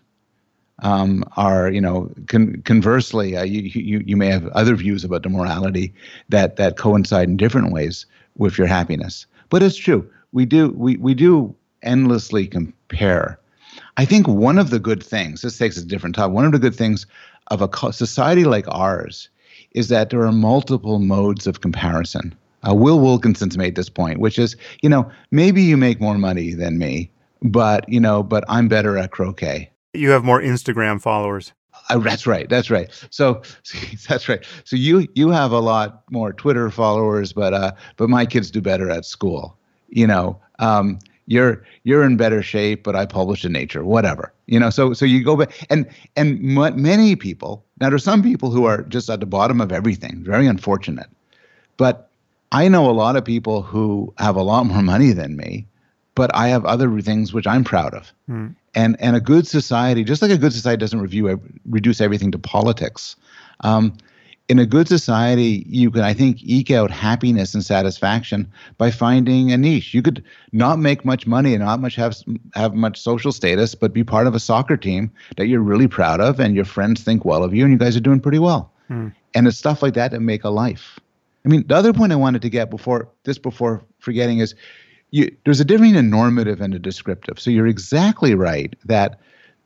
Um, 0.80 1.24
are 1.38 1.70
you 1.70 1.80
know 1.80 2.12
con- 2.28 2.62
conversely, 2.66 3.38
uh, 3.38 3.44
you, 3.44 3.62
you 3.62 4.04
you 4.06 4.18
may 4.18 4.28
have 4.28 4.48
other 4.48 4.76
views 4.76 5.04
about 5.04 5.22
the 5.22 5.30
morality 5.30 5.94
that 6.30 6.56
that 6.56 6.78
coincide 6.78 7.30
in 7.30 7.38
different 7.38 7.72
ways 7.72 8.08
with 8.38 8.58
your 8.58 8.68
happiness. 8.68 9.28
But 9.50 9.62
it's 9.62 9.78
true. 9.78 10.10
We 10.32 10.46
do 10.46 10.70
we 10.70 10.98
we 10.98 11.14
do 11.14 11.56
endlessly 11.84 12.48
compare. 12.48 13.40
I 13.98 14.06
think 14.06 14.28
one 14.28 14.58
of 14.58 14.72
the 14.72 14.80
good 14.80 15.04
things 15.04 15.42
this 15.42 15.58
takes 15.58 15.78
a 15.78 15.86
different 15.86 16.16
topic. 16.16 16.34
One 16.34 16.46
of 16.46 16.52
the 16.52 16.60
good 16.60 16.76
things 16.76 17.06
of 17.48 17.62
a 17.62 17.94
society 17.94 18.44
like 18.44 18.66
ours 18.68 19.30
is 19.72 19.90
that 19.90 20.10
there 20.10 20.26
are 20.26 20.32
multiple 20.32 21.00
modes 21.00 21.48
of 21.48 21.62
comparison. 21.62 22.36
Uh, 22.68 22.74
Will 22.74 23.00
Wilkinson's 23.00 23.58
made 23.58 23.76
this 23.76 23.90
point, 23.90 24.20
which 24.20 24.40
is, 24.40 24.56
you 24.82 24.90
know, 24.90 25.10
maybe 25.32 25.62
you 25.62 25.78
make 25.78 26.00
more 26.00 26.18
money 26.18 26.54
than 26.54 26.78
me, 26.78 27.12
but 27.42 27.88
you 27.90 28.00
know, 28.00 28.24
but 28.24 28.44
I'm 28.48 28.68
better 28.68 28.98
at 28.98 29.12
croquet. 29.12 29.70
You 29.94 30.10
have 30.12 30.24
more 30.24 30.42
Instagram 30.42 31.02
followers. 31.02 31.54
Uh, 31.90 32.00
that's 32.00 32.26
right. 32.26 32.50
That's 32.50 32.70
right. 32.70 32.90
So 33.10 33.42
that's 34.08 34.30
right. 34.30 34.46
So 34.64 34.76
you 34.76 35.08
you 35.16 35.30
have 35.30 35.52
a 35.52 35.60
lot 35.60 36.04
more 36.12 36.34
Twitter 36.34 36.70
followers, 36.70 37.34
but 37.34 37.54
uh, 37.54 37.72
but 37.98 38.10
my 38.10 38.26
kids 38.26 38.52
do 38.52 38.62
better 38.62 38.90
at 38.90 39.06
school. 39.06 39.58
You 39.90 40.08
know, 40.08 40.40
um, 40.60 41.00
you're 41.28 41.64
you're 41.84 42.04
in 42.04 42.18
better 42.18 42.42
shape, 42.42 42.84
but 42.84 42.96
I 42.96 43.06
published 43.06 43.46
in 43.46 43.52
Nature, 43.52 43.84
whatever. 43.84 44.34
You 44.48 44.60
know, 44.60 44.70
so 44.70 44.94
so 44.94 45.06
you 45.06 45.24
go 45.24 45.36
back 45.36 45.66
and 45.70 45.88
and 46.16 46.58
m- 46.58 46.82
many 46.82 47.16
people 47.16 47.66
now 47.80 47.90
there's 47.90 48.04
some 48.04 48.24
people 48.24 48.50
who 48.50 48.66
are 48.66 48.84
just 48.84 49.10
at 49.10 49.20
the 49.20 49.26
bottom 49.26 49.60
of 49.60 49.72
everything, 49.72 50.24
very 50.24 50.48
unfortunate. 50.48 51.08
But 51.78 52.10
I 52.54 52.68
know 52.68 52.90
a 52.90 52.94
lot 52.94 53.16
of 53.16 53.26
people 53.26 53.64
who 53.64 54.14
have 54.18 54.36
a 54.36 54.44
lot 54.44 54.66
more 54.66 54.84
money 54.84 55.12
than 55.12 55.36
me, 55.36 55.68
but 56.16 56.34
I 56.36 56.50
have 56.50 56.66
other 56.66 57.02
things 57.02 57.34
which 57.34 57.48
I'm 57.48 57.64
proud 57.64 57.94
of. 57.94 58.14
Hmm. 58.28 58.48
And 58.76 58.96
and 59.00 59.16
a 59.16 59.20
good 59.20 59.48
society, 59.48 60.04
just 60.04 60.22
like 60.22 60.32
a 60.32 60.38
good 60.38 60.54
society 60.54 60.80
doesn't 60.80 61.02
review 61.02 61.42
reduce 61.66 62.00
everything 62.00 62.32
to 62.32 62.40
politics. 62.40 63.16
Um, 63.62 63.98
in 64.50 64.60
a 64.60 64.66
good 64.66 64.88
society, 64.88 65.64
you 65.68 65.90
can, 65.90 66.02
I 66.02 66.14
think, 66.14 66.44
eke 66.44 66.72
out 66.72 66.92
happiness 66.92 67.54
and 67.54 67.64
satisfaction 67.64 68.52
by 68.78 68.92
finding 68.92 69.52
a 69.52 69.58
niche. 69.58 69.94
You 69.94 70.02
could 70.02 70.24
not 70.52 70.80
make 70.80 71.06
much 71.06 71.26
money 71.26 71.54
and 71.54 71.64
not 71.64 71.80
much 71.80 71.96
have 71.96 72.16
have 72.54 72.74
much 72.74 73.02
social 73.02 73.32
status, 73.32 73.74
but 73.74 73.94
be 73.94 74.04
part 74.04 74.28
of 74.28 74.36
a 74.36 74.40
soccer 74.40 74.78
team 74.78 75.12
that 75.38 75.48
you're 75.48 75.62
really 75.62 75.88
proud 75.88 76.20
of, 76.20 76.40
and 76.40 76.56
your 76.56 76.66
friends 76.66 77.04
think 77.04 77.26
well 77.26 77.44
of 77.44 77.54
you, 77.54 77.64
and 77.64 77.72
you 77.72 77.80
guys 77.80 77.96
are 77.96 78.02
doing 78.02 78.20
pretty 78.20 78.40
well. 78.40 78.72
Hmm. 78.88 79.10
And 79.34 79.48
it's 79.48 79.58
stuff 79.58 79.82
like 79.82 79.96
that 79.96 80.12
that 80.12 80.20
make 80.20 80.44
a 80.44 80.50
life. 80.50 81.00
I 81.46 81.50
mean, 81.50 81.66
the 81.68 81.76
other 81.76 81.94
point 81.94 82.12
I 82.12 82.16
wanted 82.16 82.42
to 82.44 82.50
get 82.50 82.70
before 82.70 83.10
this, 83.24 83.38
before 83.38 83.84
forgetting, 84.00 84.40
is 84.40 84.56
you, 85.12 85.36
there's 85.46 85.60
a 85.60 85.66
difference 85.66 85.92
in 85.92 85.98
a 85.98 86.02
normative 86.02 86.62
and 86.62 86.74
a 86.74 86.80
descriptive. 86.80 87.40
So 87.40 87.52
you're 87.52 87.68
exactly 87.68 88.34
right 88.34 88.74
that 88.86 89.20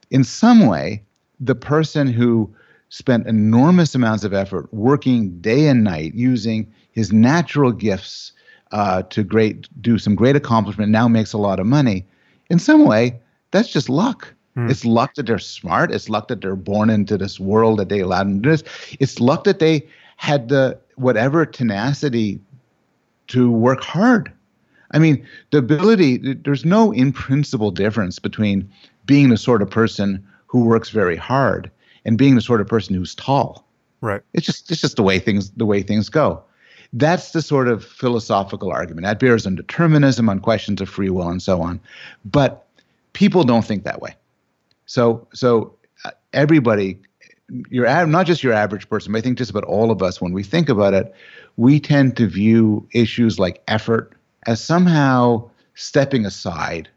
in 0.09 0.23
some 0.23 0.67
way, 0.67 1.03
the 1.39 1.55
person 1.55 2.07
who 2.07 2.53
spent 2.89 3.27
enormous 3.27 3.95
amounts 3.95 4.23
of 4.23 4.33
effort 4.33 4.73
working 4.73 5.39
day 5.41 5.67
and 5.67 5.83
night 5.83 6.13
using 6.13 6.71
his 6.91 7.11
natural 7.11 7.71
gifts 7.71 8.31
uh, 8.71 9.03
to 9.03 9.23
great 9.23 9.67
do 9.81 9.97
some 9.97 10.15
great 10.15 10.35
accomplishment 10.35 10.91
now 10.91 11.07
makes 11.07 11.33
a 11.33 11.37
lot 11.37 11.59
of 11.59 11.65
money 11.65 12.05
in 12.49 12.59
some 12.59 12.85
way 12.85 13.17
that's 13.51 13.69
just 13.69 13.89
luck 13.89 14.33
mm. 14.57 14.69
it's 14.69 14.83
luck 14.83 15.13
that 15.15 15.25
they're 15.25 15.39
smart 15.39 15.91
it's 15.91 16.09
luck 16.09 16.27
that 16.27 16.41
they're 16.41 16.55
born 16.55 16.89
into 16.89 17.17
this 17.17 17.39
world 17.39 17.79
that 17.79 17.89
they 17.89 17.99
allowed 17.99 18.27
them 18.27 18.41
to 18.41 18.41
do 18.41 18.49
this 18.49 18.63
it's 18.99 19.19
luck 19.19 19.45
that 19.45 19.59
they 19.59 19.85
had 20.17 20.49
the 20.49 20.77
whatever 20.97 21.45
tenacity 21.45 22.39
to 23.27 23.51
work 23.51 23.81
hard 23.81 24.31
i 24.91 24.99
mean 24.99 25.25
the 25.51 25.57
ability 25.57 26.33
there's 26.33 26.65
no 26.65 26.91
in 26.91 27.11
principle 27.11 27.71
difference 27.71 28.19
between 28.19 28.69
being 29.05 29.29
the 29.29 29.37
sort 29.37 29.61
of 29.61 29.69
person 29.69 30.23
who 30.47 30.65
works 30.65 30.89
very 30.89 31.15
hard 31.15 31.71
and 32.05 32.17
being 32.17 32.35
the 32.35 32.41
sort 32.41 32.61
of 32.61 32.67
person 32.67 32.95
who's 32.95 33.13
tall. 33.13 33.65
Right. 34.01 34.21
It's 34.33 34.45
just 34.45 34.71
it's 34.71 34.81
just 34.81 34.95
the 34.95 35.03
way 35.03 35.19
things 35.19 35.51
the 35.51 35.65
way 35.65 35.81
things 35.83 36.09
go. 36.09 36.43
That's 36.93 37.31
the 37.31 37.41
sort 37.41 37.67
of 37.67 37.83
philosophical 37.83 38.71
argument. 38.71 39.05
That 39.05 39.19
bears 39.19 39.45
on 39.45 39.55
determinism, 39.55 40.29
on 40.29 40.39
questions 40.39 40.79
of 40.79 40.87
free 40.87 41.09
will, 41.09 41.27
and 41.27 41.41
so 41.41 41.61
on. 41.61 41.79
But 42.23 42.65
people 43.13 43.43
don't 43.43 43.65
think 43.65 43.83
that 43.83 44.01
way. 44.01 44.15
So 44.85 45.27
so 45.33 45.75
uh, 46.05 46.11
everybody, 46.33 46.99
you're 47.69 48.05
not 48.05 48.25
just 48.25 48.43
your 48.43 48.53
average 48.53 48.89
person, 48.89 49.11
but 49.11 49.19
I 49.19 49.21
think 49.21 49.37
just 49.37 49.51
about 49.51 49.63
all 49.63 49.91
of 49.91 50.01
us, 50.01 50.21
when 50.21 50.33
we 50.33 50.43
think 50.43 50.69
about 50.69 50.93
it, 50.93 51.13
we 51.55 51.79
tend 51.79 52.17
to 52.17 52.27
view 52.27 52.87
issues 52.93 53.39
like 53.39 53.61
effort 53.67 54.13
as 54.45 54.61
somehow 54.61 55.49
stepping 55.75 56.25
aside 56.25 56.89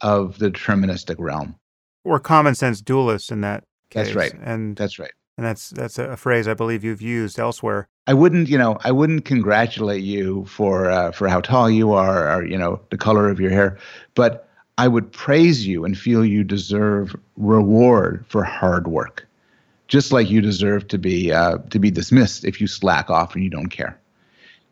of 0.00 0.38
the 0.38 0.50
deterministic 0.50 1.16
realm. 1.18 1.56
We're 2.04 2.20
common 2.20 2.54
sense 2.54 2.80
dualists 2.80 3.32
in 3.32 3.40
that 3.42 3.64
case. 3.90 4.06
that's 4.06 4.16
right. 4.16 4.32
And 4.42 4.76
that's 4.76 4.98
right. 4.98 5.12
And 5.36 5.46
that's 5.46 5.70
that's 5.70 5.98
a 5.98 6.16
phrase 6.16 6.48
I 6.48 6.54
believe 6.54 6.82
you've 6.82 7.00
used 7.00 7.38
elsewhere. 7.38 7.86
I 8.08 8.14
wouldn't, 8.14 8.48
you 8.48 8.58
know, 8.58 8.76
I 8.82 8.90
wouldn't 8.90 9.24
congratulate 9.24 10.02
you 10.02 10.44
for 10.46 10.90
uh, 10.90 11.12
for 11.12 11.28
how 11.28 11.40
tall 11.40 11.70
you 11.70 11.92
are, 11.92 12.28
or 12.36 12.44
you 12.44 12.58
know, 12.58 12.80
the 12.90 12.96
color 12.96 13.28
of 13.28 13.38
your 13.38 13.50
hair, 13.50 13.78
but 14.16 14.48
I 14.78 14.88
would 14.88 15.12
praise 15.12 15.64
you 15.64 15.84
and 15.84 15.96
feel 15.96 16.24
you 16.24 16.42
deserve 16.42 17.14
reward 17.36 18.24
for 18.28 18.42
hard 18.42 18.88
work, 18.88 19.27
just 19.88 20.12
like 20.12 20.30
you 20.30 20.40
deserve 20.40 20.86
to 20.88 20.98
be 20.98 21.32
uh, 21.32 21.58
to 21.70 21.78
be 21.78 21.90
dismissed 21.90 22.44
if 22.44 22.60
you 22.60 22.66
slack 22.66 23.10
off 23.10 23.34
and 23.34 23.42
you 23.42 23.50
don't 23.50 23.68
care. 23.68 23.98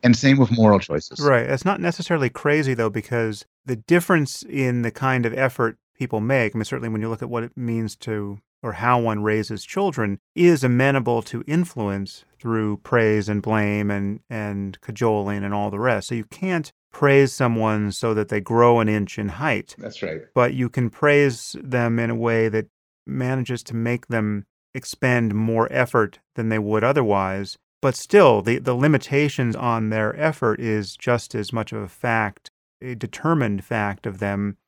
And 0.02 0.14
same 0.14 0.38
with 0.38 0.52
moral 0.52 0.78
choices. 0.78 1.18
Right. 1.20 1.46
It's 1.46 1.64
not 1.64 1.80
necessarily 1.80 2.30
crazy 2.30 2.74
though, 2.74 2.90
because 2.90 3.44
the 3.64 3.76
difference 3.76 4.42
in 4.44 4.82
the 4.82 4.90
kind 4.90 5.26
of 5.26 5.34
effort 5.34 5.78
people 5.96 6.20
make. 6.20 6.54
I 6.54 6.58
mean, 6.58 6.64
certainly 6.64 6.90
when 6.90 7.00
you 7.00 7.08
look 7.08 7.22
at 7.22 7.30
what 7.30 7.42
it 7.42 7.56
means 7.56 7.96
to 7.96 8.38
or 8.62 8.72
how 8.72 9.00
one 9.00 9.22
raises 9.22 9.64
children 9.64 10.18
is 10.34 10.64
amenable 10.64 11.22
to 11.22 11.42
influence 11.46 12.24
through 12.38 12.78
praise 12.78 13.28
and 13.28 13.42
blame 13.42 13.90
and, 13.90 14.20
and 14.28 14.80
cajoling 14.80 15.44
and 15.44 15.54
all 15.54 15.70
the 15.70 15.78
rest. 15.78 16.08
So 16.08 16.14
you 16.14 16.24
can't 16.24 16.72
praise 16.92 17.32
someone 17.32 17.92
so 17.92 18.14
that 18.14 18.28
they 18.28 18.40
grow 18.40 18.80
an 18.80 18.88
inch 18.88 19.18
in 19.18 19.28
height. 19.28 19.74
That's 19.78 20.02
right. 20.02 20.22
But 20.34 20.54
you 20.54 20.68
can 20.68 20.90
praise 20.90 21.54
them 21.62 21.98
in 21.98 22.10
a 22.10 22.14
way 22.14 22.48
that 22.48 22.66
manages 23.06 23.62
to 23.64 23.76
make 23.76 24.08
them 24.08 24.46
expend 24.76 25.34
more 25.34 25.68
effort 25.72 26.18
than 26.34 26.50
they 26.50 26.58
would 26.58 26.84
otherwise. 26.84 27.56
But 27.80 27.96
still, 27.96 28.42
the, 28.42 28.58
the 28.58 28.74
limitations 28.74 29.56
on 29.56 29.88
their 29.88 30.14
effort 30.20 30.60
is 30.60 30.96
just 30.96 31.34
as 31.34 31.52
much 31.52 31.72
of 31.72 31.80
a 31.80 31.88
fact, 31.88 32.50
a 32.82 32.94
determined 32.94 33.64
fact 33.64 34.06
of 34.06 34.18
them 34.18 34.58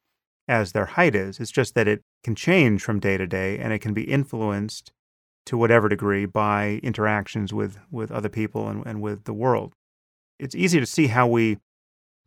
as 0.49 0.73
their 0.73 0.87
height 0.87 1.15
is. 1.15 1.39
It's 1.39 1.51
just 1.51 1.75
that 1.75 1.87
it 1.87 2.01
can 2.25 2.35
change 2.35 2.83
from 2.83 3.01
day 3.01 3.19
to 3.19 3.27
day 3.27 3.59
and 3.59 3.73
it 3.73 3.81
can 3.81 3.93
be 3.93 4.05
influenced 4.05 4.93
to 5.47 5.59
whatever 5.59 5.89
degree 5.89 6.25
by 6.25 6.81
interactions 6.83 7.53
with, 7.53 7.79
with 7.91 8.11
other 8.11 8.29
people 8.29 8.69
and, 8.69 8.85
and 8.87 9.03
with 9.03 9.25
the 9.25 9.35
world. 9.35 9.75
It's 10.39 10.55
easy 10.55 10.81
to 10.81 10.87
see 10.87 11.09
how 11.09 11.27
we 11.27 11.59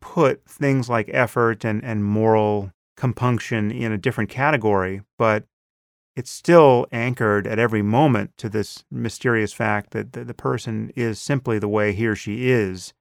put 0.00 0.44
things 0.44 0.88
like 0.88 1.08
effort 1.12 1.64
and, 1.64 1.82
and 1.82 2.04
moral 2.04 2.70
compunction 2.96 3.70
in 3.70 3.90
a 3.92 3.98
different 3.98 4.30
category, 4.30 5.02
but 5.18 5.44
it's 6.14 6.30
still 6.30 6.86
anchored 6.92 7.46
at 7.46 7.58
every 7.58 7.82
moment 7.82 8.32
to 8.38 8.48
this 8.48 8.84
mysterious 8.90 9.52
fact 9.52 9.92
that 9.92 10.12
the, 10.12 10.24
the 10.24 10.34
person 10.34 10.92
is 10.94 11.20
simply 11.20 11.58
the 11.58 11.68
way 11.68 11.92
he 11.92 12.06
or 12.06 12.14
she 12.14 12.50
is 12.50 12.92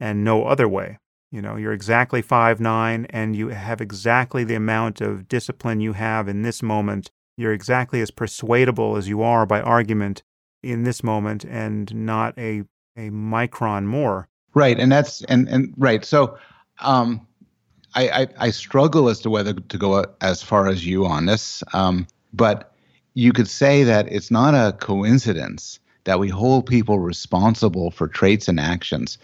and 0.00 0.24
no 0.24 0.44
other 0.44 0.68
way. 0.68 0.98
You 1.30 1.42
know, 1.42 1.56
you're 1.56 1.72
exactly 1.72 2.22
five 2.22 2.60
nine, 2.60 3.06
and 3.10 3.34
you 3.34 3.48
have 3.48 3.80
exactly 3.80 4.44
the 4.44 4.54
amount 4.54 5.00
of 5.00 5.28
discipline 5.28 5.80
you 5.80 5.92
have 5.92 6.28
in 6.28 6.42
this 6.42 6.62
moment. 6.62 7.10
You're 7.36 7.52
exactly 7.52 8.00
as 8.00 8.10
persuadable 8.10 8.96
as 8.96 9.08
you 9.08 9.22
are 9.22 9.44
by 9.44 9.60
argument 9.60 10.22
in 10.62 10.84
this 10.84 11.02
moment 11.02 11.44
and 11.44 11.94
not 11.94 12.38
a, 12.38 12.62
a 12.96 13.10
micron 13.10 13.84
more. 13.84 14.28
Right. 14.54 14.78
And 14.78 14.90
that's, 14.90 15.22
and, 15.24 15.48
and 15.48 15.74
right. 15.76 16.04
So, 16.04 16.38
um, 16.80 17.26
I, 17.94 18.08
I, 18.08 18.28
I 18.38 18.50
struggle 18.50 19.08
as 19.08 19.20
to 19.20 19.30
whether 19.30 19.54
to 19.54 19.78
go 19.78 20.04
as 20.20 20.42
far 20.42 20.68
as 20.68 20.86
you 20.86 21.06
on 21.06 21.26
this. 21.26 21.62
Um, 21.72 22.06
but 22.36 22.72
you 23.14 23.32
could 23.32 23.48
say 23.48 23.82
that 23.84 24.10
it's 24.12 24.30
not 24.30 24.54
a 24.54 24.72
coincidence 24.72 25.80
that 26.04 26.18
we 26.18 26.28
hold 26.28 26.66
people 26.66 26.98
responsible 26.98 27.90
for 27.90 28.06
traits 28.06 28.48
and 28.48 28.60
actions 28.60 29.18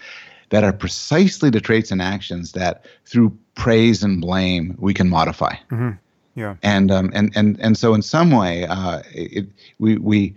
that 0.51 0.65
are 0.65 0.73
precisely 0.73 1.51
the 1.51 1.61
traits 1.61 1.91
and 1.91 2.03
actions 2.03 2.53
that 2.53 2.85
through 3.07 3.37
praise 3.55 4.03
and 4.03 4.21
blame 4.21 4.77
we 4.79 4.93
can 4.93 5.09
modify. 5.09 5.55
Mm-hmm. 5.71 5.91
Yeah. 6.35 6.57
And 6.63 6.91
um 6.91 7.11
and 7.15 7.31
and 7.35 7.61
and 7.61 7.77
so 7.77 7.95
in 7.95 8.03
some 8.03 8.31
way, 8.31 8.67
uh, 8.67 9.03
it, 9.13 9.47
we 9.79 9.99
we 9.99 10.35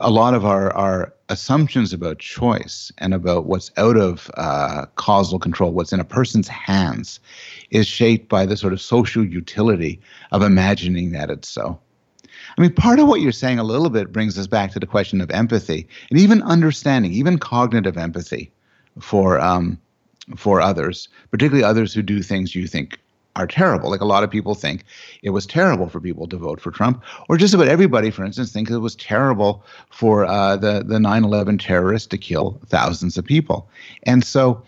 a 0.00 0.10
lot 0.10 0.34
of 0.34 0.44
our 0.44 0.72
our 0.74 1.14
assumptions 1.28 1.92
about 1.92 2.18
choice 2.18 2.90
and 2.98 3.14
about 3.14 3.46
what's 3.46 3.70
out 3.76 3.96
of 3.96 4.30
uh, 4.36 4.86
causal 4.96 5.38
control, 5.38 5.72
what's 5.72 5.92
in 5.92 6.00
a 6.00 6.04
person's 6.04 6.48
hands, 6.48 7.20
is 7.70 7.86
shaped 7.86 8.28
by 8.28 8.44
the 8.44 8.56
sort 8.56 8.72
of 8.72 8.80
social 8.80 9.24
utility 9.24 10.00
of 10.32 10.42
imagining 10.42 11.12
that 11.12 11.30
it's 11.30 11.48
so. 11.48 11.78
I 12.58 12.60
mean, 12.60 12.74
part 12.74 12.98
of 12.98 13.06
what 13.06 13.20
you're 13.20 13.32
saying 13.32 13.58
a 13.58 13.64
little 13.64 13.90
bit 13.90 14.12
brings 14.12 14.38
us 14.38 14.46
back 14.46 14.72
to 14.72 14.80
the 14.80 14.86
question 14.86 15.20
of 15.20 15.30
empathy 15.30 15.86
and 16.10 16.18
even 16.18 16.42
understanding, 16.42 17.12
even 17.12 17.38
cognitive 17.38 17.96
empathy 17.96 18.50
for 18.98 19.38
um, 19.38 19.78
for 20.36 20.60
others, 20.60 21.08
particularly 21.30 21.64
others 21.64 21.94
who 21.94 22.02
do 22.02 22.22
things 22.22 22.54
you 22.54 22.66
think 22.66 22.98
are 23.40 23.46
terrible. 23.46 23.90
Like 23.90 24.00
a 24.00 24.06
lot 24.06 24.22
of 24.22 24.30
people 24.30 24.54
think 24.54 24.84
it 25.22 25.30
was 25.30 25.46
terrible 25.46 25.88
for 25.88 26.00
people 26.00 26.28
to 26.28 26.36
vote 26.36 26.60
for 26.60 26.70
Trump, 26.70 27.02
or 27.28 27.36
just 27.36 27.54
about 27.54 27.68
everybody, 27.68 28.10
for 28.10 28.24
instance, 28.24 28.52
thinks 28.52 28.70
it 28.70 28.78
was 28.78 28.96
terrible 28.96 29.64
for 29.90 30.24
uh, 30.24 30.56
the 30.56 30.84
the 30.84 30.98
9/11 30.98 31.60
terrorists 31.60 32.08
to 32.08 32.18
kill 32.18 32.60
thousands 32.66 33.16
of 33.16 33.24
people. 33.24 33.68
And 34.04 34.24
so 34.24 34.62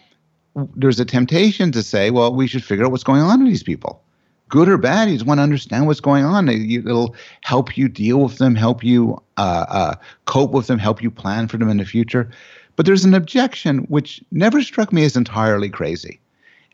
there's 0.77 1.01
a 1.01 1.05
temptation 1.05 1.73
to 1.73 1.83
say, 1.83 2.11
well, 2.11 2.35
we 2.35 2.47
should 2.47 2.65
figure 2.65 2.85
out 2.85 2.91
what's 2.91 3.05
going 3.05 3.23
on 3.23 3.43
with 3.43 3.49
these 3.49 3.63
people. 3.63 4.03
Good 4.49 4.69
or 4.69 4.77
bad, 4.77 5.09
you 5.09 5.15
just 5.15 5.27
want 5.27 5.39
to 5.39 5.43
understand 5.43 5.87
what's 5.87 6.01
going 6.01 6.25
on. 6.25 6.49
It'll 6.49 7.15
help 7.41 7.77
you 7.79 7.89
deal 7.89 8.21
with 8.21 8.37
them, 8.37 8.55
help 8.55 8.85
you 8.85 9.23
uh, 9.39 9.65
uh, 9.69 9.95
cope 10.27 10.53
with 10.53 10.67
them, 10.67 10.79
help 10.79 11.03
you 11.03 11.11
plan 11.11 11.49
for 11.49 11.57
them 11.57 11.71
in 11.71 11.79
the 11.79 11.87
future. 11.87 12.31
But 12.77 12.85
there's 12.85 13.05
an 13.05 13.15
objection 13.15 13.79
which 13.89 14.23
never 14.31 14.61
struck 14.63 14.93
me 14.93 15.05
as 15.05 15.17
entirely 15.17 15.71
crazy. 15.71 16.21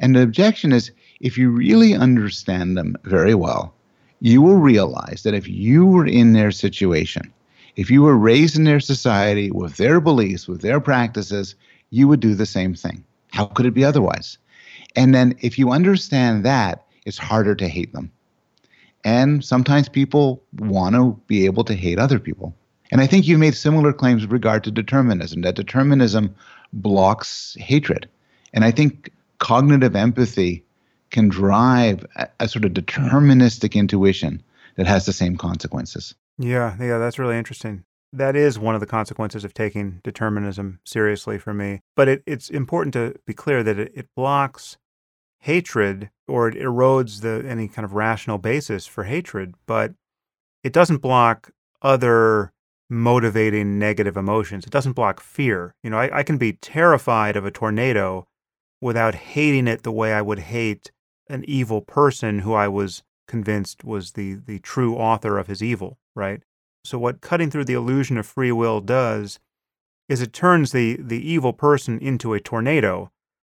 And 0.01 0.17
the 0.17 0.23
objection 0.23 0.73
is 0.73 0.91
if 1.21 1.37
you 1.37 1.51
really 1.51 1.95
understand 1.95 2.77
them 2.77 2.97
very 3.05 3.35
well, 3.35 3.75
you 4.21 4.43
will 4.43 4.57
realize 4.57 5.23
that 5.25 5.35
if 5.35 5.49
you 5.49 5.87
were 5.87 6.07
in 6.07 6.33
their 6.33 6.51
situation, 6.51 7.33
if 7.77 7.91
you 7.91 8.03
were 8.03 8.17
raised 8.17 8.57
in 8.57 8.65
their 8.65 8.81
society 8.81 9.51
with 9.51 9.77
their 9.77 10.01
beliefs, 10.01 10.49
with 10.49 10.61
their 10.61 10.81
practices, 10.81 11.55
you 11.91 12.09
would 12.09 12.21
do 12.21 12.35
the 12.35 12.47
same 12.47 12.75
thing. 12.75 13.05
How 13.33 13.47
could 13.47 13.67
it 13.67 13.75
be 13.75 13.85
otherwise? 13.85 14.39
And 14.97 15.15
then 15.15 15.37
if 15.41 15.59
you 15.59 15.71
understand 15.71 16.45
that, 16.45 16.85
it's 17.05 17.19
harder 17.19 17.55
to 17.55 17.69
hate 17.69 17.93
them. 17.93 18.11
And 19.05 19.45
sometimes 19.45 19.89
people 19.89 20.43
want 20.59 20.95
to 20.97 21.19
be 21.27 21.47
able 21.47 21.65
to 21.65 21.75
hate 21.75 21.99
other 21.99 22.19
people. 22.19 22.55
And 22.91 23.01
I 23.01 23.07
think 23.07 23.27
you 23.27 23.39
made 23.39 23.55
similar 23.55 23.93
claims 23.93 24.23
with 24.23 24.33
regard 24.33 24.65
to 24.65 24.71
determinism, 24.71 25.43
that 25.43 25.55
determinism 25.55 26.35
blocks 26.73 27.57
hatred. 27.61 28.09
And 28.53 28.65
I 28.65 28.71
think 28.71 29.13
cognitive 29.39 29.95
empathy 29.95 30.65
can 31.11 31.29
drive 31.29 32.05
a, 32.17 32.29
a, 32.41 32.49
sort 32.49 32.65
of 32.65 32.73
deterministic 32.73 33.75
intuition 33.75 34.43
that 34.77 34.87
has 34.87 35.07
the 35.07 35.13
same 35.13 35.37
consequences. 35.37 36.15
Yeah, 36.39 36.77
yeah, 36.81 36.99
that's 36.99 37.19
really 37.19 37.37
interesting. 37.37 37.85
That 38.13 38.37
is 38.37 38.59
one 38.59 38.75
of 38.75 38.81
the 38.81 38.87
consequences 38.87 39.45
of 39.45 39.53
taking 39.53 40.01
determinism 40.03 40.81
seriously 40.85 41.39
for 41.39 41.53
me. 41.53 41.81
But 41.95 42.09
it, 42.09 42.23
it's 42.27 42.49
important 42.49 42.95
to 42.95 43.15
be 43.27 43.35
clear 43.35 43.63
that 43.63 43.79
it, 43.79 43.93
it 43.95 44.09
blocks 44.17 44.79
hatred 45.41 46.11
or 46.27 46.49
it 46.49 46.55
erodes 46.55 47.21
the 47.21 47.45
any 47.49 47.69
kind 47.69 47.85
of 47.85 47.95
rational 47.95 48.39
basis 48.39 48.87
for 48.87 49.05
hatred, 49.05 49.55
but 49.67 49.93
it 50.65 50.73
doesn't 50.73 50.99
block 50.99 51.51
other 51.83 52.53
motivating 52.91 53.79
negative 53.79 54.17
emotions. 54.17 54.65
It 54.65 54.71
doesn't 54.71 54.93
block 54.93 55.21
fear. 55.21 55.75
You 55.83 55.91
know, 55.91 55.99
I, 55.99 56.19
I 56.19 56.23
can 56.23 56.39
be 56.39 56.55
terrified 56.55 57.37
of 57.37 57.45
a 57.45 57.51
tornado 57.51 58.27
without 58.81 59.15
hating 59.15 59.69
it 59.69 59.83
the 59.83 59.93
way 59.93 60.13
I 60.13 60.23
would 60.23 60.39
hate 60.39 60.91
an 61.29 61.45
evil 61.47 61.81
person 61.81 62.41
who 62.41 62.55
I 62.55 62.69
was 62.69 63.03
convinced 63.27 63.85
was 63.85 64.13
the 64.13 64.35
the 64.35 64.59
true 64.61 64.97
author 64.97 65.39
of 65.39 65.47
his 65.47 65.63
evil, 65.63 65.99
right? 66.15 66.43
So 66.85 66.99
what 66.99 67.21
cutting 67.21 67.51
through 67.51 67.67
the 67.67 67.75
illusion 67.75 68.17
of 68.17 68.27
free 68.27 68.53
will 68.53 68.81
does 68.81 69.39
is 70.09 70.23
it 70.23 70.33
turns 70.33 70.73
the 70.73 70.97
the 71.01 71.31
evil 71.31 71.53
person 71.53 71.99
into 71.99 72.35
a 72.35 72.41
tornado, 72.41 73.11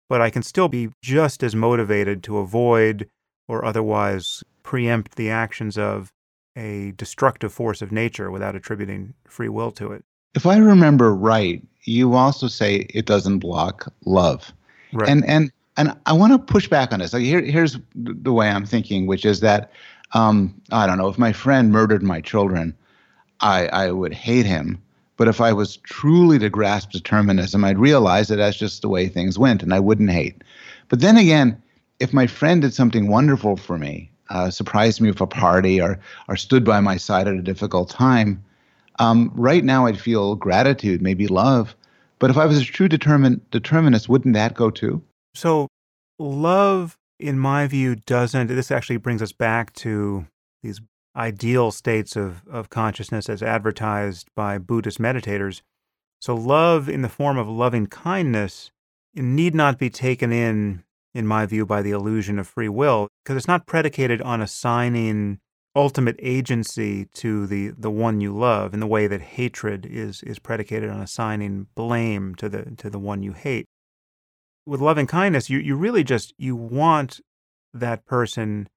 but 0.07 0.21
I 0.21 0.29
can 0.29 0.43
still 0.43 0.67
be 0.67 0.89
just 1.01 1.43
as 1.43 1.55
motivated 1.55 2.23
to 2.23 2.37
avoid 2.37 3.09
or 3.47 3.65
otherwise 3.65 4.43
preempt 4.61 5.15
the 5.15 5.29
actions 5.29 5.77
of 5.77 6.11
a 6.55 6.91
destructive 6.91 7.51
force 7.51 7.81
of 7.81 7.91
nature 7.91 8.29
without 8.29 8.55
attributing 8.55 9.13
free 9.27 9.49
will 9.49 9.71
to 9.71 9.91
it. 9.91 10.03
If 10.35 10.45
I 10.45 10.57
remember 10.57 11.13
right, 11.13 11.61
you 11.83 12.13
also 12.13 12.47
say 12.47 12.87
it 12.89 13.05
doesn't 13.05 13.39
block 13.39 13.91
love. 14.05 14.53
Right. 14.93 15.09
And 15.09 15.25
and 15.25 15.51
and 15.77 15.95
I 16.05 16.13
want 16.13 16.33
to 16.33 16.39
push 16.39 16.67
back 16.67 16.93
on 16.93 16.99
this. 16.99 17.13
Like 17.13 17.23
here, 17.23 17.41
here's 17.41 17.77
the 17.95 18.33
way 18.33 18.49
I'm 18.49 18.65
thinking, 18.65 19.07
which 19.07 19.25
is 19.25 19.39
that 19.39 19.71
um, 20.13 20.61
I 20.71 20.85
don't 20.85 20.97
know 20.97 21.07
if 21.07 21.17
my 21.17 21.33
friend 21.33 21.71
murdered 21.71 22.03
my 22.03 22.21
children, 22.21 22.75
I 23.39 23.67
I 23.67 23.91
would 23.91 24.13
hate 24.13 24.45
him. 24.45 24.81
But 25.15 25.27
if 25.27 25.41
I 25.41 25.53
was 25.53 25.77
truly 25.77 26.39
to 26.39 26.49
grasp 26.49 26.91
determinism, 26.91 27.63
I'd 27.63 27.77
realize 27.77 28.27
that 28.27 28.37
that's 28.37 28.57
just 28.57 28.81
the 28.81 28.89
way 28.89 29.07
things 29.07 29.37
went, 29.37 29.61
and 29.61 29.73
I 29.73 29.79
wouldn't 29.79 30.09
hate. 30.09 30.43
But 30.89 31.01
then 31.01 31.17
again, 31.17 31.61
if 31.99 32.13
my 32.13 32.27
friend 32.27 32.61
did 32.61 32.73
something 32.73 33.07
wonderful 33.07 33.55
for 33.55 33.77
me, 33.77 34.09
uh, 34.29 34.49
surprised 34.49 35.01
me 35.01 35.09
with 35.09 35.21
a 35.21 35.27
party, 35.27 35.81
or 35.81 35.99
or 36.27 36.35
stood 36.35 36.63
by 36.63 36.79
my 36.79 36.97
side 36.97 37.27
at 37.27 37.35
a 37.35 37.41
difficult 37.41 37.89
time, 37.89 38.43
um, 38.99 39.31
right 39.35 39.63
now 39.63 39.85
I'd 39.85 39.99
feel 39.99 40.35
gratitude, 40.35 41.01
maybe 41.01 41.27
love. 41.27 41.75
But 42.19 42.29
if 42.29 42.37
I 42.37 42.45
was 42.45 42.59
a 42.59 42.65
true 42.65 42.87
determin- 42.87 43.41
determinist, 43.51 44.09
wouldn't 44.09 44.35
that 44.35 44.53
go 44.53 44.69
too? 44.69 45.01
So, 45.35 45.67
love, 46.19 46.97
in 47.19 47.39
my 47.39 47.67
view, 47.67 47.95
doesn't. 47.95 48.47
This 48.47 48.71
actually 48.71 48.97
brings 48.97 49.21
us 49.21 49.31
back 49.31 49.73
to 49.73 50.27
these 50.61 50.79
ideal 51.15 51.71
states 51.71 52.15
of, 52.15 52.43
of 52.47 52.69
consciousness 52.69 53.29
as 53.29 53.41
advertised 53.41 54.27
by 54.35 54.57
Buddhist 54.57 54.99
meditators. 54.99 55.61
So, 56.21 56.35
love 56.35 56.87
in 56.87 57.01
the 57.01 57.09
form 57.09 57.37
of 57.37 57.47
loving 57.47 57.87
kindness 57.87 58.71
need 59.15 59.55
not 59.55 59.77
be 59.77 59.89
taken 59.89 60.31
in, 60.31 60.83
in 61.13 61.27
my 61.27 61.45
view, 61.45 61.65
by 61.65 61.81
the 61.81 61.91
illusion 61.91 62.39
of 62.39 62.47
free 62.47 62.69
will, 62.69 63.07
because 63.23 63.37
it's 63.37 63.47
not 63.47 63.67
predicated 63.67 64.21
on 64.21 64.41
assigning 64.41 65.39
ultimate 65.75 66.15
agency 66.19 67.05
to 67.15 67.47
the, 67.47 67.69
the 67.69 67.89
one 67.89 68.21
you 68.21 68.35
love 68.35 68.75
in 68.75 68.79
the 68.79 68.87
way 68.87 69.07
that 69.07 69.21
hatred 69.21 69.87
is, 69.87 70.21
is 70.21 70.37
predicated 70.37 70.89
on 70.89 71.01
assigning 71.01 71.65
blame 71.75 72.35
to 72.35 72.47
the, 72.47 72.63
to 72.77 72.91
the 72.91 72.99
one 72.99 73.23
you 73.23 73.33
hate 73.33 73.65
with 74.65 74.81
loving 74.81 75.07
kindness, 75.07 75.49
you, 75.49 75.59
you 75.59 75.75
really 75.75 76.03
just 76.03 76.33
you 76.37 76.55
want 76.55 77.19
that 77.73 78.05
person 78.05 78.67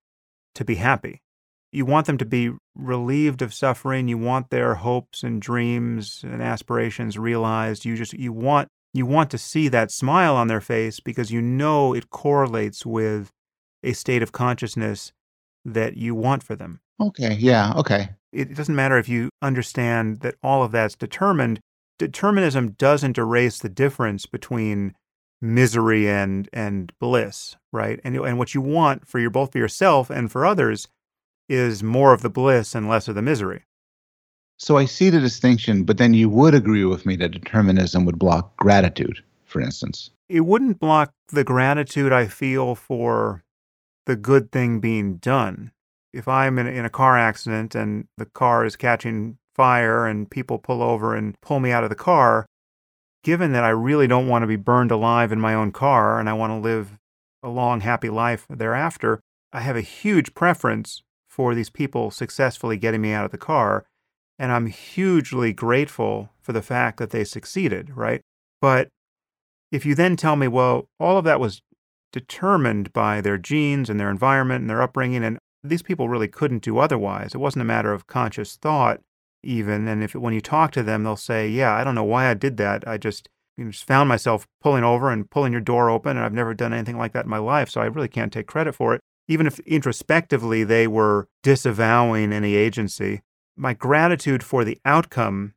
to 0.54 0.64
be 0.64 0.76
happy. 0.76 1.22
You 1.72 1.84
want 1.84 2.06
them 2.06 2.18
to 2.18 2.24
be 2.24 2.52
relieved 2.74 3.42
of 3.42 3.52
suffering. 3.52 4.08
You 4.08 4.18
want 4.18 4.50
their 4.50 4.76
hopes 4.76 5.22
and 5.22 5.42
dreams 5.42 6.22
and 6.22 6.42
aspirations 6.42 7.18
realized. 7.18 7.84
You 7.84 7.96
just 7.96 8.14
you 8.14 8.32
want 8.32 8.68
you 8.94 9.04
want 9.04 9.30
to 9.30 9.38
see 9.38 9.68
that 9.68 9.90
smile 9.90 10.36
on 10.36 10.48
their 10.48 10.60
face 10.60 11.00
because 11.00 11.30
you 11.30 11.42
know 11.42 11.92
it 11.92 12.10
correlates 12.10 12.86
with 12.86 13.30
a 13.82 13.92
state 13.92 14.22
of 14.22 14.32
consciousness 14.32 15.12
that 15.64 15.96
you 15.96 16.14
want 16.14 16.42
for 16.42 16.56
them. 16.56 16.80
Okay, 17.00 17.34
yeah, 17.34 17.74
okay. 17.76 18.10
It 18.32 18.54
doesn't 18.54 18.74
matter 18.74 18.96
if 18.96 19.08
you 19.08 19.28
understand 19.42 20.20
that 20.20 20.36
all 20.42 20.62
of 20.62 20.72
that's 20.72 20.96
determined. 20.96 21.60
Determinism 21.98 22.72
doesn't 22.72 23.18
erase 23.18 23.58
the 23.58 23.68
difference 23.68 24.24
between 24.24 24.94
misery 25.40 26.08
and 26.08 26.48
and 26.52 26.92
bliss, 26.98 27.56
right? 27.72 28.00
And 28.04 28.16
and 28.16 28.38
what 28.38 28.54
you 28.54 28.60
want 28.60 29.06
for 29.06 29.18
your 29.18 29.30
both 29.30 29.52
for 29.52 29.58
yourself 29.58 30.10
and 30.10 30.30
for 30.30 30.46
others 30.46 30.88
is 31.48 31.82
more 31.82 32.12
of 32.12 32.22
the 32.22 32.30
bliss 32.30 32.74
and 32.74 32.88
less 32.88 33.08
of 33.08 33.14
the 33.14 33.22
misery. 33.22 33.64
So 34.58 34.76
I 34.78 34.86
see 34.86 35.10
the 35.10 35.20
distinction, 35.20 35.84
but 35.84 35.98
then 35.98 36.14
you 36.14 36.30
would 36.30 36.54
agree 36.54 36.84
with 36.84 37.04
me 37.04 37.16
that 37.16 37.30
determinism 37.30 38.04
would 38.06 38.18
block 38.18 38.56
gratitude, 38.56 39.22
for 39.44 39.60
instance. 39.60 40.10
It 40.28 40.40
wouldn't 40.40 40.80
block 40.80 41.12
the 41.28 41.44
gratitude 41.44 42.12
I 42.12 42.26
feel 42.26 42.74
for 42.74 43.44
the 44.06 44.16
good 44.16 44.50
thing 44.50 44.80
being 44.80 45.18
done. 45.18 45.72
If 46.12 46.26
I'm 46.26 46.58
in, 46.58 46.66
in 46.66 46.84
a 46.84 46.90
car 46.90 47.18
accident 47.18 47.74
and 47.74 48.08
the 48.16 48.24
car 48.24 48.64
is 48.64 48.76
catching 48.76 49.36
fire 49.54 50.06
and 50.06 50.30
people 50.30 50.58
pull 50.58 50.82
over 50.82 51.14
and 51.14 51.38
pull 51.42 51.60
me 51.60 51.70
out 51.70 51.84
of 51.84 51.90
the 51.90 51.96
car, 51.96 52.46
given 53.26 53.50
that 53.50 53.64
I 53.64 53.70
really 53.70 54.06
don't 54.06 54.28
want 54.28 54.44
to 54.44 54.46
be 54.46 54.54
burned 54.54 54.92
alive 54.92 55.32
in 55.32 55.40
my 55.40 55.52
own 55.52 55.72
car 55.72 56.20
and 56.20 56.30
I 56.30 56.32
want 56.32 56.52
to 56.52 56.58
live 56.58 56.96
a 57.42 57.48
long, 57.48 57.80
happy 57.80 58.08
life 58.08 58.46
thereafter, 58.48 59.18
I 59.52 59.62
have 59.62 59.74
a 59.74 59.80
huge 59.80 60.32
preference 60.32 61.02
for 61.26 61.52
these 61.52 61.68
people 61.68 62.12
successfully 62.12 62.76
getting 62.76 63.02
me 63.02 63.10
out 63.10 63.24
of 63.24 63.32
the 63.32 63.36
car. 63.36 63.84
And 64.38 64.52
I'm 64.52 64.68
hugely 64.68 65.52
grateful 65.52 66.30
for 66.40 66.52
the 66.52 66.62
fact 66.62 66.98
that 66.98 67.10
they 67.10 67.24
succeeded, 67.24 67.96
right? 67.96 68.20
But 68.60 68.90
if 69.72 69.84
you 69.84 69.96
then 69.96 70.14
tell 70.14 70.36
me, 70.36 70.46
well, 70.46 70.86
all 71.00 71.18
of 71.18 71.24
that 71.24 71.40
was 71.40 71.62
determined 72.12 72.92
by 72.92 73.20
their 73.20 73.38
genes 73.38 73.90
and 73.90 73.98
their 73.98 74.08
environment 74.08 74.60
and 74.60 74.70
their 74.70 74.82
upbringing, 74.82 75.24
and 75.24 75.40
these 75.64 75.82
people 75.82 76.08
really 76.08 76.28
couldn't 76.28 76.62
do 76.62 76.78
otherwise. 76.78 77.34
It 77.34 77.38
wasn't 77.38 77.62
a 77.62 77.64
matter 77.64 77.92
of 77.92 78.06
conscious 78.06 78.54
thought 78.54 79.00
even. 79.46 79.88
And 79.88 80.02
if 80.02 80.14
when 80.14 80.34
you 80.34 80.40
talk 80.40 80.72
to 80.72 80.82
them, 80.82 81.04
they'll 81.04 81.16
say, 81.16 81.48
"Yeah, 81.48 81.72
I 81.74 81.84
don't 81.84 81.94
know 81.94 82.04
why 82.04 82.28
I 82.28 82.34
did 82.34 82.56
that. 82.58 82.86
I 82.86 82.98
just." 82.98 83.28
You 83.58 83.64
know, 83.64 83.70
just 83.70 83.86
found 83.86 84.06
myself 84.06 84.46
pulling 84.60 84.84
over 84.84 85.10
and 85.10 85.30
pulling 85.30 85.50
your 85.50 85.62
door 85.62 85.88
open, 85.88 86.18
and 86.18 86.26
I've 86.26 86.34
never 86.34 86.52
done 86.52 86.74
anything 86.74 86.98
like 86.98 87.12
that 87.12 87.24
in 87.24 87.30
my 87.30 87.38
life, 87.38 87.70
so 87.70 87.80
I 87.80 87.86
really 87.86 88.06
can't 88.06 88.30
take 88.30 88.46
credit 88.46 88.74
for 88.74 88.94
it. 88.94 89.00
Even 89.28 89.46
if 89.46 89.58
introspectively 89.60 90.62
they 90.62 90.86
were 90.86 91.26
disavowing 91.42 92.34
any 92.34 92.54
agency, 92.54 93.22
my 93.56 93.72
gratitude 93.72 94.42
for 94.42 94.62
the 94.62 94.78
outcome 94.84 95.54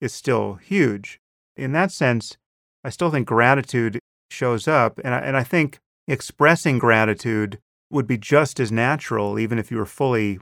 is 0.00 0.12
still 0.12 0.54
huge. 0.54 1.20
In 1.56 1.70
that 1.70 1.92
sense, 1.92 2.36
I 2.82 2.90
still 2.90 3.12
think 3.12 3.28
gratitude 3.28 4.00
shows 4.28 4.66
up, 4.66 4.98
and 5.04 5.14
I, 5.14 5.18
and 5.18 5.36
I 5.36 5.44
think 5.44 5.78
expressing 6.08 6.80
gratitude 6.80 7.60
would 7.90 8.08
be 8.08 8.18
just 8.18 8.58
as 8.58 8.72
natural, 8.72 9.38
even 9.38 9.58
if 9.58 9.70
you 9.70 9.76
were 9.76 9.86
fully 9.86 10.40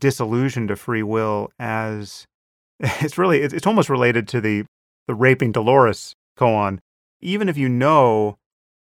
disillusioned 0.00 0.68
to 0.68 0.76
free 0.76 1.02
will 1.02 1.50
as 1.58 2.26
it's 2.80 3.18
really 3.18 3.40
it's, 3.42 3.54
it's 3.54 3.66
almost 3.66 3.88
related 3.88 4.28
to 4.28 4.40
the 4.40 4.64
the 5.06 5.14
raping 5.14 5.52
Dolores 5.52 6.14
koan. 6.38 6.78
Even 7.20 7.48
if 7.48 7.56
you 7.56 7.68
know 7.68 8.36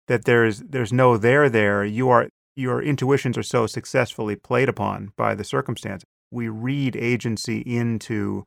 that 0.09 0.25
there's 0.25 0.61
there's 0.61 0.93
no 0.93 1.17
there 1.17 1.49
there, 1.49 1.85
you 1.85 2.09
are 2.09 2.29
your 2.57 2.83
intuitions 2.83 3.37
are 3.37 3.43
so 3.43 3.67
successfully 3.67 4.37
played 4.37 4.69
upon 4.69 5.13
by 5.17 5.35
the 5.35 5.45
circumstance. 5.45 6.05
We 6.31 6.49
read 6.49 6.97
agency 6.97 7.59
into 7.61 8.45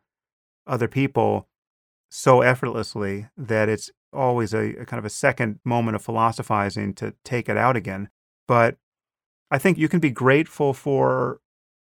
other 0.65 0.88
people 0.88 1.48
so 2.10 2.41
effortlessly 2.41 3.27
that 3.38 3.69
it's 3.69 3.91
always 4.14 4.53
a, 4.53 4.76
a 4.76 4.85
kind 4.85 4.98
of 4.98 5.06
a 5.06 5.10
second 5.10 5.60
moment 5.65 5.95
of 5.95 6.02
philosophizing 6.02 6.94
to 6.95 7.14
take 7.23 7.49
it 7.49 7.57
out 7.57 7.76
again. 7.76 8.10
But 8.48 8.76
I 9.52 9.57
think 9.57 9.77
you 9.77 9.89
can 9.89 9.99
be 9.99 10.10
grateful 10.10 10.73
for 10.73 11.39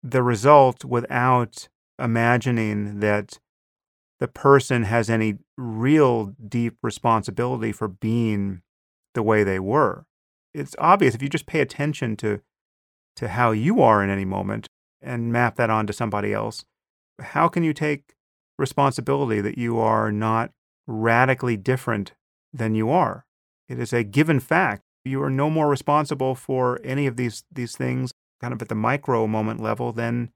the 0.04 0.22
result 0.22 0.84
without 0.84 1.68
imagining 1.98 3.00
that 3.00 3.38
the 4.20 4.28
person 4.28 4.84
has 4.84 5.08
any 5.08 5.38
real 5.56 6.34
deep 6.46 6.76
responsibility 6.82 7.72
for 7.72 7.88
being 7.88 8.60
the 9.14 9.22
way 9.22 9.42
they 9.42 9.58
were. 9.58 10.04
It's 10.52 10.76
obvious 10.78 11.14
if 11.14 11.22
you 11.22 11.28
just 11.28 11.46
pay 11.46 11.60
attention 11.60 12.16
to 12.18 12.40
to 13.16 13.28
how 13.28 13.52
you 13.52 13.80
are 13.80 14.02
in 14.02 14.10
any 14.10 14.24
moment 14.24 14.66
and 15.00 15.32
map 15.32 15.54
that 15.56 15.70
onto 15.70 15.92
somebody 15.92 16.32
else. 16.32 16.64
How 17.20 17.46
can 17.48 17.62
you 17.62 17.72
take 17.72 18.14
responsibility 18.58 19.40
that 19.40 19.56
you 19.56 19.78
are 19.78 20.10
not 20.10 20.50
radically 20.86 21.56
different 21.56 22.12
than 22.52 22.74
you 22.74 22.90
are? 22.90 23.24
It 23.68 23.78
is 23.78 23.92
a 23.92 24.02
given 24.02 24.40
fact. 24.40 24.82
You 25.04 25.22
are 25.22 25.30
no 25.30 25.48
more 25.48 25.68
responsible 25.68 26.34
for 26.34 26.80
any 26.82 27.06
of 27.06 27.16
these 27.16 27.44
these 27.52 27.76
things 27.76 28.12
kind 28.40 28.52
of 28.52 28.62
at 28.62 28.68
the 28.68 28.74
micro 28.74 29.26
moment 29.26 29.60
level 29.60 29.92
than 29.92 30.30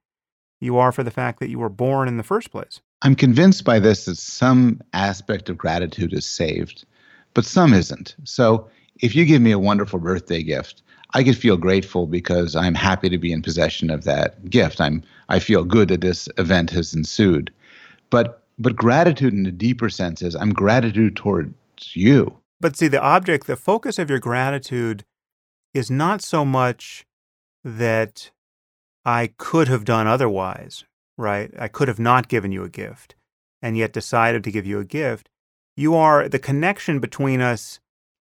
you 0.60 0.76
are 0.76 0.92
for 0.92 1.02
the 1.02 1.10
fact 1.10 1.40
that 1.40 1.50
you 1.50 1.58
were 1.58 1.68
born 1.68 2.08
in 2.08 2.16
the 2.16 2.22
first 2.22 2.50
place. 2.50 2.80
I'm 3.02 3.14
convinced 3.14 3.64
by 3.64 3.78
this 3.78 4.06
that 4.06 4.16
some 4.16 4.80
aspect 4.92 5.48
of 5.48 5.56
gratitude 5.56 6.12
is 6.12 6.26
saved, 6.26 6.84
but 7.34 7.44
some 7.44 7.72
isn't. 7.72 8.16
So 8.24 8.68
if 9.00 9.14
you 9.14 9.24
give 9.24 9.40
me 9.40 9.52
a 9.52 9.58
wonderful 9.58 10.00
birthday 10.00 10.42
gift, 10.42 10.82
I 11.14 11.22
could 11.22 11.36
feel 11.36 11.56
grateful 11.56 12.06
because 12.06 12.56
I'm 12.56 12.74
happy 12.74 13.08
to 13.08 13.18
be 13.18 13.32
in 13.32 13.40
possession 13.42 13.90
of 13.90 14.04
that 14.04 14.50
gift. 14.50 14.80
I'm 14.80 15.02
I 15.28 15.38
feel 15.38 15.64
good 15.64 15.88
that 15.88 16.00
this 16.00 16.28
event 16.36 16.70
has 16.70 16.92
ensued. 16.92 17.52
But 18.10 18.42
but 18.58 18.76
gratitude 18.76 19.32
in 19.32 19.46
a 19.46 19.52
deeper 19.52 19.88
sense 19.88 20.20
is 20.20 20.34
I'm 20.34 20.52
gratitude 20.52 21.16
towards 21.16 21.54
you. 21.94 22.36
But 22.60 22.76
see, 22.76 22.88
the 22.88 23.00
object, 23.00 23.46
the 23.46 23.56
focus 23.56 23.98
of 23.98 24.10
your 24.10 24.18
gratitude 24.18 25.04
is 25.72 25.90
not 25.90 26.20
so 26.20 26.44
much 26.44 27.06
that 27.64 28.30
I 29.04 29.32
could 29.38 29.68
have 29.68 29.84
done 29.84 30.06
otherwise, 30.06 30.84
right? 31.16 31.50
I 31.58 31.68
could 31.68 31.88
have 31.88 31.98
not 31.98 32.28
given 32.28 32.52
you 32.52 32.64
a 32.64 32.68
gift 32.68 33.14
and 33.62 33.76
yet 33.76 33.92
decided 33.92 34.44
to 34.44 34.50
give 34.50 34.66
you 34.66 34.78
a 34.78 34.84
gift. 34.84 35.28
You 35.76 35.94
are 35.94 36.28
the 36.28 36.38
connection 36.38 37.00
between 37.00 37.40
us 37.40 37.80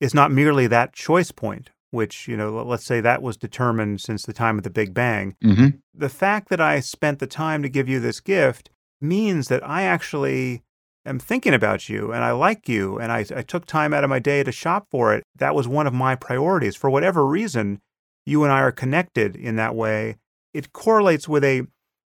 is 0.00 0.14
not 0.14 0.32
merely 0.32 0.66
that 0.66 0.92
choice 0.92 1.30
point, 1.30 1.70
which, 1.90 2.26
you 2.28 2.36
know, 2.36 2.62
let's 2.62 2.84
say 2.84 3.00
that 3.00 3.22
was 3.22 3.36
determined 3.36 4.00
since 4.00 4.24
the 4.24 4.32
time 4.32 4.58
of 4.58 4.64
the 4.64 4.70
Big 4.70 4.92
Bang. 4.92 5.36
Mm-hmm. 5.42 5.68
The 5.94 6.08
fact 6.08 6.48
that 6.48 6.60
I 6.60 6.80
spent 6.80 7.18
the 7.18 7.26
time 7.26 7.62
to 7.62 7.68
give 7.68 7.88
you 7.88 8.00
this 8.00 8.20
gift 8.20 8.70
means 9.00 9.48
that 9.48 9.66
I 9.66 9.82
actually 9.82 10.62
am 11.06 11.18
thinking 11.18 11.54
about 11.54 11.88
you 11.88 12.12
and 12.12 12.24
I 12.24 12.32
like 12.32 12.68
you 12.68 12.98
and 12.98 13.12
I, 13.12 13.24
I 13.34 13.42
took 13.42 13.66
time 13.66 13.92
out 13.92 14.04
of 14.04 14.10
my 14.10 14.18
day 14.18 14.42
to 14.42 14.52
shop 14.52 14.88
for 14.90 15.14
it. 15.14 15.22
That 15.36 15.54
was 15.54 15.68
one 15.68 15.86
of 15.86 15.94
my 15.94 16.16
priorities. 16.16 16.76
For 16.76 16.90
whatever 16.90 17.26
reason, 17.26 17.80
you 18.26 18.44
and 18.44 18.52
I 18.52 18.60
are 18.60 18.72
connected 18.72 19.36
in 19.36 19.56
that 19.56 19.74
way. 19.74 20.16
It 20.52 20.72
correlates 20.72 21.28
with 21.28 21.44
a 21.44 21.66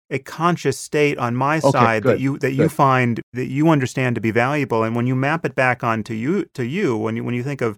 a 0.09 0.19
conscious 0.19 0.77
state 0.77 1.17
on 1.17 1.35
my 1.35 1.57
Okay, 1.57 1.71
side 1.71 2.03
that 2.03 2.19
you 2.19 2.37
that 2.39 2.51
you 2.53 2.69
find 2.69 3.21
that 3.33 3.47
you 3.47 3.69
understand 3.69 4.15
to 4.15 4.21
be 4.21 4.31
valuable. 4.31 4.83
And 4.83 4.95
when 4.95 5.07
you 5.07 5.15
map 5.15 5.45
it 5.45 5.55
back 5.55 5.83
onto 5.83 6.13
you 6.13 6.45
to 6.53 6.65
you, 6.65 6.95
when 6.97 7.15
you 7.15 7.23
when 7.23 7.33
you 7.33 7.43
think 7.43 7.61
of 7.61 7.77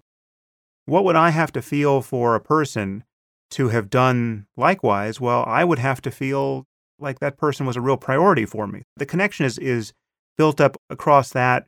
what 0.84 1.04
would 1.04 1.16
I 1.16 1.30
have 1.30 1.52
to 1.52 1.62
feel 1.62 2.02
for 2.02 2.34
a 2.34 2.40
person 2.40 3.04
to 3.52 3.68
have 3.68 3.88
done 3.88 4.46
likewise, 4.56 5.20
well, 5.20 5.44
I 5.46 5.64
would 5.64 5.78
have 5.78 6.02
to 6.02 6.10
feel 6.10 6.66
like 6.98 7.20
that 7.20 7.36
person 7.36 7.66
was 7.66 7.76
a 7.76 7.80
real 7.80 7.96
priority 7.96 8.44
for 8.44 8.66
me. 8.66 8.82
The 8.96 9.06
connection 9.06 9.46
is 9.46 9.58
is 9.58 9.92
built 10.36 10.60
up 10.60 10.76
across 10.90 11.30
that, 11.30 11.66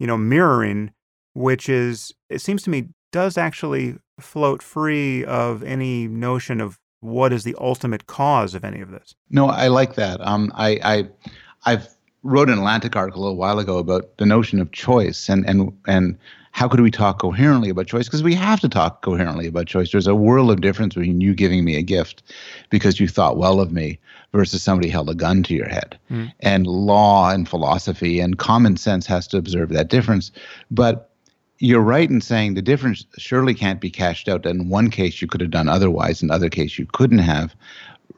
you 0.00 0.06
know, 0.06 0.16
mirroring, 0.16 0.92
which 1.34 1.68
is 1.68 2.12
it 2.28 2.40
seems 2.40 2.62
to 2.64 2.70
me 2.70 2.88
does 3.12 3.36
actually 3.36 3.98
float 4.22 4.62
free 4.62 5.24
of 5.24 5.62
any 5.62 6.08
notion 6.08 6.60
of 6.60 6.78
what 7.00 7.32
is 7.32 7.44
the 7.44 7.56
ultimate 7.58 8.06
cause 8.06 8.54
of 8.54 8.64
any 8.64 8.80
of 8.80 8.90
this. 8.90 9.14
No, 9.30 9.48
I 9.48 9.68
like 9.68 9.94
that. 9.96 10.20
Um, 10.20 10.52
I, 10.54 10.78
I, 10.84 11.08
I've 11.64 11.88
wrote 12.22 12.48
an 12.48 12.58
Atlantic 12.58 12.94
article 12.96 13.22
a 13.22 13.24
little 13.24 13.36
while 13.36 13.58
ago 13.58 13.78
about 13.78 14.16
the 14.18 14.26
notion 14.26 14.60
of 14.60 14.70
choice 14.70 15.28
and 15.28 15.48
and 15.48 15.72
and 15.86 16.18
how 16.52 16.68
could 16.68 16.80
we 16.80 16.90
talk 16.90 17.18
coherently 17.18 17.70
about 17.70 17.86
choice? 17.86 18.04
Because 18.04 18.22
we 18.22 18.34
have 18.34 18.60
to 18.60 18.68
talk 18.68 19.00
coherently 19.00 19.46
about 19.46 19.66
choice. 19.66 19.90
There's 19.90 20.06
a 20.06 20.14
world 20.14 20.50
of 20.50 20.60
difference 20.60 20.94
between 20.94 21.22
you 21.22 21.34
giving 21.34 21.64
me 21.64 21.76
a 21.76 21.82
gift 21.82 22.22
because 22.68 23.00
you 23.00 23.08
thought 23.08 23.38
well 23.38 23.58
of 23.58 23.72
me 23.72 23.98
versus 24.32 24.62
somebody 24.62 24.90
held 24.90 25.08
a 25.08 25.14
gun 25.14 25.42
to 25.44 25.54
your 25.54 25.68
head. 25.68 25.98
Mm. 26.10 26.30
And 26.40 26.66
law 26.66 27.30
and 27.30 27.48
philosophy 27.48 28.20
and 28.20 28.38
common 28.38 28.76
sense 28.76 29.06
has 29.06 29.26
to 29.28 29.38
observe 29.38 29.70
that 29.70 29.88
difference. 29.88 30.30
But 30.70 31.11
you're 31.62 31.80
right 31.80 32.10
in 32.10 32.20
saying 32.20 32.54
the 32.54 32.60
difference 32.60 33.06
surely 33.18 33.54
can't 33.54 33.80
be 33.80 33.88
cashed 33.88 34.28
out. 34.28 34.44
In 34.46 34.68
one 34.68 34.90
case, 34.90 35.22
you 35.22 35.28
could 35.28 35.40
have 35.40 35.52
done 35.52 35.68
otherwise. 35.68 36.20
In 36.20 36.28
other 36.28 36.50
case, 36.50 36.76
you 36.76 36.86
couldn't 36.86 37.20
have. 37.20 37.54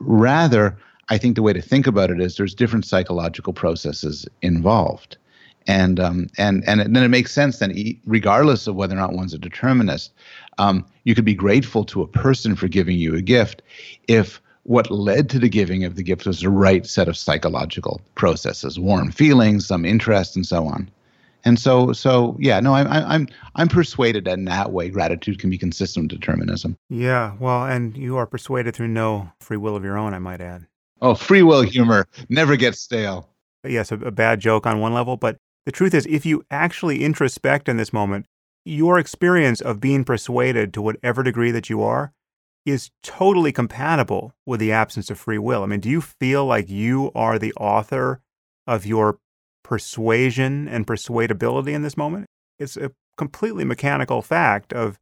Rather, 0.00 0.78
I 1.10 1.18
think 1.18 1.36
the 1.36 1.42
way 1.42 1.52
to 1.52 1.60
think 1.60 1.86
about 1.86 2.10
it 2.10 2.22
is 2.22 2.36
there's 2.36 2.54
different 2.54 2.86
psychological 2.86 3.52
processes 3.52 4.26
involved, 4.40 5.18
and 5.66 6.00
um, 6.00 6.28
and 6.38 6.66
and 6.66 6.80
then 6.80 7.04
it 7.04 7.08
makes 7.08 7.32
sense. 7.32 7.58
Then, 7.58 7.76
regardless 8.06 8.66
of 8.66 8.76
whether 8.76 8.94
or 8.94 8.98
not 8.98 9.12
one's 9.12 9.34
a 9.34 9.38
determinist, 9.38 10.14
um, 10.56 10.86
you 11.04 11.14
could 11.14 11.26
be 11.26 11.34
grateful 11.34 11.84
to 11.84 12.00
a 12.00 12.08
person 12.08 12.56
for 12.56 12.66
giving 12.66 12.96
you 12.96 13.14
a 13.14 13.20
gift 13.20 13.60
if 14.08 14.40
what 14.62 14.90
led 14.90 15.28
to 15.28 15.38
the 15.38 15.50
giving 15.50 15.84
of 15.84 15.96
the 15.96 16.02
gift 16.02 16.24
was 16.24 16.40
the 16.40 16.48
right 16.48 16.86
set 16.86 17.08
of 17.08 17.16
psychological 17.18 18.00
processes, 18.14 18.80
warm 18.80 19.12
feelings, 19.12 19.66
some 19.66 19.84
interest, 19.84 20.34
and 20.34 20.46
so 20.46 20.66
on. 20.66 20.90
And 21.44 21.58
so, 21.58 21.92
so 21.92 22.36
yeah, 22.40 22.58
no, 22.60 22.74
I'm 22.74 22.86
I'm 22.88 23.28
I'm 23.54 23.68
persuaded 23.68 24.24
that 24.24 24.38
in 24.38 24.46
that 24.46 24.72
way, 24.72 24.88
gratitude 24.88 25.38
can 25.38 25.50
be 25.50 25.58
consistent 25.58 26.10
with 26.10 26.20
determinism. 26.20 26.76
Yeah, 26.88 27.34
well, 27.38 27.66
and 27.66 27.96
you 27.96 28.16
are 28.16 28.26
persuaded 28.26 28.74
through 28.74 28.88
no 28.88 29.30
free 29.40 29.58
will 29.58 29.76
of 29.76 29.84
your 29.84 29.98
own, 29.98 30.14
I 30.14 30.18
might 30.18 30.40
add. 30.40 30.66
Oh, 31.02 31.14
free 31.14 31.42
will 31.42 31.62
humor 31.62 32.06
never 32.28 32.56
gets 32.56 32.80
stale. 32.80 33.28
yes, 33.62 33.92
a, 33.92 33.96
a 33.96 34.10
bad 34.10 34.40
joke 34.40 34.66
on 34.66 34.80
one 34.80 34.94
level, 34.94 35.16
but 35.16 35.36
the 35.66 35.72
truth 35.72 35.94
is, 35.94 36.06
if 36.06 36.24
you 36.24 36.44
actually 36.50 37.02
introspect 37.02 37.68
in 37.68 37.76
this 37.76 37.92
moment, 37.92 38.26
your 38.64 38.98
experience 38.98 39.60
of 39.60 39.80
being 39.80 40.04
persuaded 40.04 40.72
to 40.72 40.82
whatever 40.82 41.22
degree 41.22 41.50
that 41.50 41.68
you 41.68 41.82
are 41.82 42.12
is 42.64 42.90
totally 43.02 43.52
compatible 43.52 44.32
with 44.46 44.60
the 44.60 44.72
absence 44.72 45.10
of 45.10 45.18
free 45.18 45.38
will. 45.38 45.62
I 45.62 45.66
mean, 45.66 45.80
do 45.80 45.90
you 45.90 46.00
feel 46.00 46.46
like 46.46 46.68
you 46.70 47.10
are 47.14 47.38
the 47.38 47.52
author 47.54 48.22
of 48.66 48.86
your 48.86 49.18
persuasion 49.64 50.68
and 50.68 50.86
persuadability 50.86 51.72
in 51.74 51.82
this 51.82 51.96
moment? 51.96 52.26
It's 52.58 52.76
a 52.76 52.92
completely 53.16 53.64
mechanical 53.64 54.22
fact 54.22 54.72
of 54.72 54.96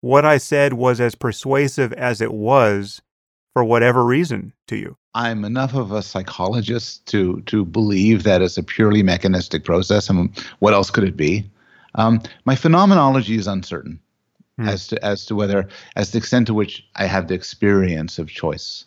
what 0.00 0.24
I 0.24 0.38
said 0.38 0.74
was 0.74 1.00
as 1.00 1.14
persuasive 1.16 1.92
as 1.94 2.20
it 2.20 2.32
was 2.32 3.02
for 3.52 3.64
whatever 3.64 4.04
reason 4.04 4.52
to 4.68 4.76
you. 4.76 4.96
I'm 5.14 5.44
enough 5.44 5.74
of 5.74 5.92
a 5.92 6.02
psychologist 6.02 7.04
to 7.06 7.40
to 7.42 7.64
believe 7.64 8.22
that 8.22 8.40
it's 8.40 8.56
a 8.56 8.62
purely 8.62 9.02
mechanistic 9.02 9.64
process. 9.64 10.08
And 10.08 10.30
what 10.60 10.72
else 10.72 10.90
could 10.90 11.04
it 11.04 11.16
be? 11.16 11.50
Um, 11.96 12.22
my 12.44 12.54
phenomenology 12.56 13.34
is 13.36 13.46
uncertain 13.46 13.98
Hmm. 14.58 14.68
as 14.68 14.86
to 14.88 15.02
as 15.04 15.24
to 15.26 15.34
whether 15.34 15.66
as 15.96 16.12
the 16.12 16.18
extent 16.18 16.46
to 16.48 16.54
which 16.54 16.86
I 16.96 17.06
have 17.06 17.28
the 17.28 17.34
experience 17.34 18.18
of 18.18 18.28
choice, 18.28 18.84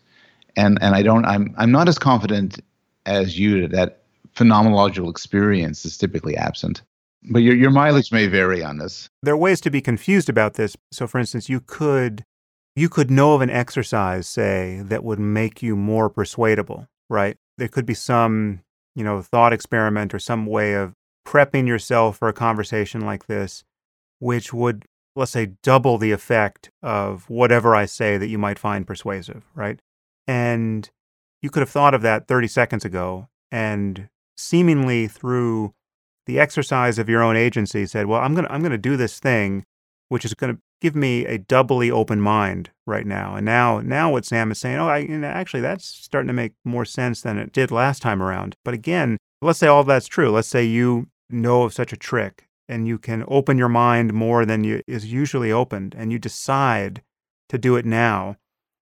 and 0.55 0.77
and 0.81 0.93
I 0.95 1.01
don't. 1.01 1.25
I'm 1.25 1.53
I'm 1.57 1.71
not 1.71 1.87
as 1.89 1.97
confident 1.97 2.59
as 3.07 3.39
you 3.39 3.67
that 3.69 4.01
phenomenological 4.35 5.09
experience 5.09 5.85
is 5.85 5.97
typically 5.97 6.35
absent. 6.35 6.83
But 7.31 7.39
your 7.39 7.55
your 7.55 7.71
mileage 7.71 8.11
may 8.11 8.27
vary 8.27 8.63
on 8.63 8.77
this. 8.77 9.09
there 9.23 9.33
are 9.33 9.37
ways 9.37 9.59
to 9.61 9.71
be 9.71 9.81
confused 9.81 10.29
about 10.29 10.53
this. 10.55 10.77
So, 10.91 11.07
for 11.07 11.19
instance, 11.19 11.49
you 11.49 11.59
could 11.59 12.23
you 12.75 12.89
could 12.89 13.09
know 13.09 13.33
of 13.33 13.41
an 13.41 13.49
exercise, 13.49 14.27
say, 14.27 14.81
that 14.83 15.03
would 15.03 15.19
make 15.19 15.63
you 15.63 15.75
more 15.75 16.09
persuadable, 16.09 16.87
right? 17.09 17.37
There 17.57 17.69
could 17.69 17.85
be 17.85 17.93
some, 17.93 18.61
you 18.95 19.03
know, 19.03 19.21
thought 19.21 19.53
experiment 19.53 20.13
or 20.13 20.19
some 20.19 20.45
way 20.45 20.73
of 20.73 20.93
prepping 21.25 21.67
yourself 21.67 22.17
for 22.17 22.27
a 22.27 22.33
conversation 22.33 23.01
like 23.01 23.27
this, 23.27 23.63
which 24.19 24.53
would, 24.53 24.83
let's 25.15 25.31
say, 25.31 25.53
double 25.63 25.97
the 25.97 26.11
effect 26.11 26.69
of 26.83 27.29
whatever 27.29 27.75
I 27.75 27.85
say 27.85 28.17
that 28.17 28.27
you 28.27 28.37
might 28.37 28.59
find 28.59 28.85
persuasive, 28.85 29.43
right? 29.55 29.79
And 30.27 30.89
you 31.41 31.49
could 31.49 31.61
have 31.61 31.69
thought 31.69 31.93
of 31.93 32.01
that 32.01 32.27
30 32.27 32.47
seconds 32.47 32.83
ago 32.83 33.29
and 33.51 34.09
seemingly 34.35 35.07
through 35.07 35.73
the 36.25 36.39
exercise 36.39 36.97
of 36.97 37.09
your 37.09 37.21
own 37.21 37.35
agency 37.35 37.85
said, 37.85 38.07
"Well, 38.07 38.21
I'm 38.21 38.33
going 38.33 38.45
to 38.45 38.51
I'm 38.51 38.61
going 38.61 38.71
to 38.71 38.77
do 38.77 38.97
this 38.97 39.19
thing 39.19 39.63
which 40.09 40.25
is 40.25 40.33
going 40.33 40.55
to 40.55 40.61
give 40.81 40.95
me 40.95 41.25
a 41.25 41.37
doubly 41.37 41.91
open 41.91 42.19
mind 42.19 42.71
right 42.85 43.05
now." 43.05 43.35
And 43.35 43.45
now 43.45 43.79
now 43.81 44.11
what 44.11 44.25
Sam 44.25 44.51
is 44.51 44.59
saying, 44.59 44.77
"Oh, 44.77 44.89
I 44.89 45.07
actually 45.23 45.61
that's 45.61 45.85
starting 45.85 46.27
to 46.27 46.33
make 46.33 46.53
more 46.63 46.85
sense 46.85 47.21
than 47.21 47.37
it 47.37 47.51
did 47.51 47.71
last 47.71 48.01
time 48.01 48.21
around." 48.21 48.55
But 48.63 48.73
again, 48.73 49.17
let's 49.41 49.59
say 49.59 49.67
all 49.67 49.83
that's 49.83 50.07
true. 50.07 50.31
Let's 50.31 50.47
say 50.47 50.63
you 50.63 51.07
know 51.29 51.63
of 51.63 51.73
such 51.73 51.93
a 51.93 51.97
trick 51.97 52.47
and 52.67 52.87
you 52.87 52.97
can 52.97 53.23
open 53.27 53.57
your 53.57 53.69
mind 53.69 54.13
more 54.13 54.45
than 54.45 54.63
you 54.63 54.81
is 54.87 55.11
usually 55.11 55.51
opened 55.51 55.95
and 55.97 56.11
you 56.11 56.19
decide 56.19 57.01
to 57.49 57.57
do 57.57 57.75
it 57.75 57.85
now. 57.85 58.37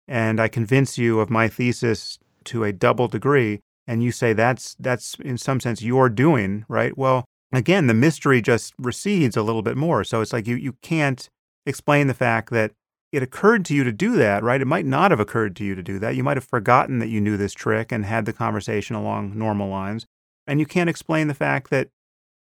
And 0.08 0.40
I 0.40 0.48
convince 0.48 0.98
you 0.98 1.20
of 1.20 1.30
my 1.30 1.48
thesis 1.48 2.18
to 2.44 2.64
a 2.64 2.72
double 2.72 3.08
degree 3.08 3.60
and 3.86 4.02
you 4.02 4.12
say 4.12 4.32
that's 4.32 4.74
that's 4.78 5.16
in 5.20 5.38
some 5.38 5.60
sense 5.60 5.82
your 5.82 6.08
doing, 6.08 6.64
right? 6.68 6.96
Well, 6.96 7.24
again, 7.52 7.86
the 7.86 7.94
mystery 7.94 8.40
just 8.40 8.74
recedes 8.78 9.36
a 9.36 9.42
little 9.42 9.62
bit 9.62 9.76
more. 9.76 10.04
So 10.04 10.20
it's 10.20 10.32
like 10.32 10.46
you 10.46 10.56
you 10.56 10.74
can't 10.82 11.28
explain 11.66 12.06
the 12.06 12.14
fact 12.14 12.50
that 12.50 12.72
it 13.12 13.22
occurred 13.22 13.64
to 13.66 13.74
you 13.74 13.84
to 13.84 13.92
do 13.92 14.12
that, 14.16 14.42
right? 14.42 14.60
It 14.60 14.66
might 14.66 14.86
not 14.86 15.10
have 15.10 15.20
occurred 15.20 15.54
to 15.56 15.64
you 15.64 15.74
to 15.74 15.82
do 15.82 15.98
that. 15.98 16.16
You 16.16 16.24
might 16.24 16.38
have 16.38 16.44
forgotten 16.44 16.98
that 16.98 17.08
you 17.08 17.20
knew 17.20 17.36
this 17.36 17.52
trick 17.52 17.92
and 17.92 18.06
had 18.06 18.24
the 18.24 18.32
conversation 18.32 18.96
along 18.96 19.38
normal 19.38 19.68
lines. 19.68 20.06
And 20.46 20.58
you 20.58 20.66
can't 20.66 20.90
explain 20.90 21.28
the 21.28 21.34
fact 21.34 21.70
that 21.70 21.88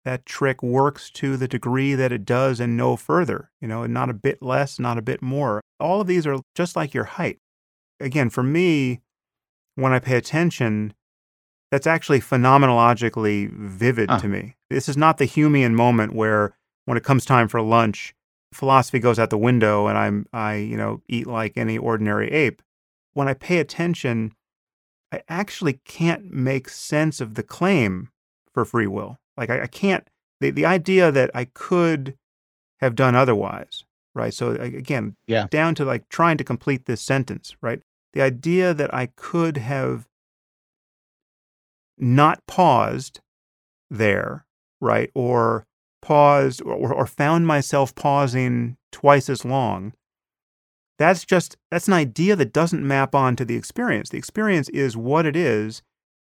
that 0.05 0.25
trick 0.25 0.63
works 0.63 1.09
to 1.11 1.37
the 1.37 1.47
degree 1.47 1.95
that 1.95 2.11
it 2.11 2.25
does 2.25 2.59
and 2.59 2.75
no 2.75 2.95
further, 2.95 3.51
you 3.61 3.67
know, 3.67 3.83
and 3.83 3.93
not 3.93 4.09
a 4.09 4.13
bit 4.13 4.41
less, 4.41 4.79
not 4.79 4.97
a 4.97 5.01
bit 5.01 5.21
more. 5.21 5.61
All 5.79 6.01
of 6.01 6.07
these 6.07 6.25
are 6.25 6.39
just 6.55 6.75
like 6.75 6.93
your 6.93 7.05
height. 7.05 7.37
Again, 7.99 8.29
for 8.29 8.43
me, 8.43 9.01
when 9.75 9.93
I 9.93 9.99
pay 9.99 10.15
attention, 10.15 10.93
that's 11.73 11.87
actually 11.87 12.19
phenomenologically 12.21 13.49
vivid 13.51 14.07
Ah. 14.11 14.19
to 14.19 14.27
me. 14.27 14.55
This 14.69 14.87
is 14.87 14.95
not 14.95 15.17
the 15.17 15.25
Humean 15.25 15.73
moment 15.73 16.13
where 16.13 16.53
when 16.85 16.97
it 16.99 17.03
comes 17.03 17.25
time 17.25 17.47
for 17.47 17.61
lunch, 17.61 18.13
philosophy 18.53 18.99
goes 18.99 19.17
out 19.17 19.31
the 19.31 19.39
window 19.39 19.87
and 19.87 19.97
I'm 19.97 20.27
I, 20.31 20.53
you 20.57 20.77
know, 20.77 21.01
eat 21.09 21.25
like 21.25 21.57
any 21.57 21.79
ordinary 21.79 22.29
ape. 22.31 22.61
when 23.13 23.27
I 23.27 23.33
pay 23.33 23.57
attention, 23.57 24.33
I 25.11 25.21
actually 25.27 25.79
can't 25.85 26.31
make 26.31 26.69
sense 26.69 27.19
of 27.19 27.33
the 27.33 27.43
claim 27.43 28.09
for 28.53 28.65
free 28.65 28.87
will. 28.87 29.17
Like 29.35 29.49
I, 29.49 29.63
I 29.63 29.67
can't 29.67 30.07
the, 30.41 30.51
the 30.51 30.65
idea 30.67 31.11
that 31.11 31.31
I 31.33 31.45
could 31.45 32.15
have 32.81 32.93
done 32.93 33.15
otherwise, 33.15 33.83
right? 34.13 34.33
So 34.33 34.51
again, 34.51 35.15
yeah. 35.25 35.47
down 35.49 35.73
to 35.75 35.85
like 35.85 36.07
trying 36.09 36.37
to 36.37 36.43
complete 36.43 36.85
this 36.85 37.01
sentence, 37.01 37.55
right? 37.61 37.81
The 38.13 38.21
idea 38.21 38.75
that 38.75 38.93
I 38.93 39.07
could 39.15 39.57
have 39.57 40.07
not 41.97 42.45
paused 42.47 43.19
there, 43.89 44.45
right? 44.81 45.09
Or 45.13 45.65
paused 46.01 46.61
or, 46.61 46.93
or 46.93 47.05
found 47.05 47.47
myself 47.47 47.95
pausing 47.95 48.77
twice 48.91 49.29
as 49.29 49.45
long. 49.45 49.93
That's 50.99 51.25
just 51.25 51.57
that's 51.71 51.87
an 51.87 51.93
idea 51.93 52.35
that 52.35 52.53
doesn't 52.53 52.87
map 52.87 53.15
onto 53.15 53.45
the 53.45 53.55
experience. 53.55 54.09
The 54.09 54.17
experience 54.17 54.69
is 54.69 54.95
what 54.95 55.25
it 55.25 55.35
is. 55.35 55.81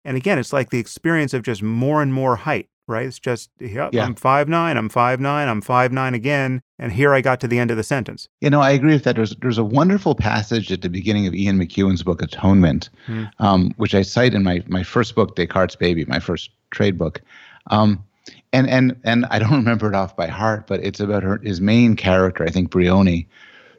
And 0.03 0.17
again, 0.17 0.39
it's 0.39 0.53
like 0.53 0.69
the 0.69 0.79
experience 0.79 1.33
of 1.33 1.43
just 1.43 1.61
more 1.61 2.01
and 2.01 2.13
more 2.13 2.37
height, 2.37 2.67
right? 2.89 3.05
It's 3.05 3.19
just, 3.19 3.49
yep, 3.59 3.93
yeah. 3.93 4.03
I'm 4.03 4.15
five 4.15 4.49
nine, 4.49 4.75
I'm 4.75 4.89
five 4.89 5.19
nine, 5.19 5.47
I'm 5.47 5.61
five 5.61 5.91
nine 5.91 6.13
again, 6.13 6.61
and 6.77 6.91
here 6.91 7.13
I 7.13 7.21
got 7.21 7.39
to 7.41 7.47
the 7.47 7.59
end 7.59 7.71
of 7.71 7.77
the 7.77 7.83
sentence. 7.83 8.27
You 8.41 8.49
know, 8.49 8.61
I 8.61 8.71
agree 8.71 8.93
with 8.93 9.03
that. 9.03 9.15
There's 9.15 9.35
there's 9.37 9.57
a 9.57 9.63
wonderful 9.63 10.15
passage 10.15 10.71
at 10.71 10.81
the 10.81 10.89
beginning 10.89 11.27
of 11.27 11.33
Ian 11.33 11.57
McEwan's 11.59 12.03
book 12.03 12.21
Atonement, 12.21 12.89
hmm. 13.05 13.25
um, 13.39 13.73
which 13.77 13.95
I 13.95 14.01
cite 14.01 14.33
in 14.33 14.43
my 14.43 14.63
my 14.67 14.83
first 14.83 15.15
book, 15.15 15.35
Descartes' 15.35 15.75
Baby, 15.75 16.05
my 16.05 16.19
first 16.19 16.49
trade 16.71 16.97
book. 16.97 17.21
Um, 17.67 18.03
and 18.51 18.69
and 18.69 18.99
and 19.03 19.25
I 19.29 19.39
don't 19.39 19.51
remember 19.63 19.87
it 19.87 19.95
off 19.95 20.15
by 20.15 20.27
heart, 20.27 20.67
but 20.67 20.83
it's 20.83 20.99
about 20.99 21.23
her 21.23 21.37
his 21.37 21.61
main 21.61 21.95
character, 21.95 22.43
I 22.43 22.49
think 22.49 22.71
Briony, 22.71 23.27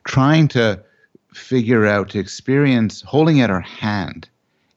trying 0.05 0.49
to 0.49 0.83
figure 1.33 1.87
out 1.87 2.11
to 2.11 2.19
experience 2.19 3.03
holding 3.03 3.41
out 3.41 3.51
her 3.51 3.61
hand 3.61 4.29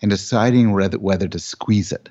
and 0.01 0.11
deciding 0.11 0.71
whether 0.71 0.99
whether 0.99 1.27
to 1.27 1.39
squeeze 1.39 1.91
it 1.91 2.09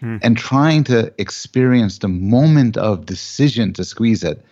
hmm. 0.00 0.16
and 0.22 0.36
trying 0.36 0.84
to 0.84 1.12
experience 1.18 1.98
the 1.98 2.08
moment 2.08 2.76
of 2.76 3.06
decision 3.06 3.72
to 3.74 3.84
squeeze 3.84 4.22
it 4.24 4.44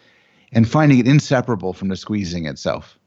and 0.52 0.68
finding 0.68 0.98
it 0.98 1.06
inseparable 1.06 1.72
from 1.72 1.88
the 1.88 1.96
squeezing 1.96 2.46
itself. 2.46 2.98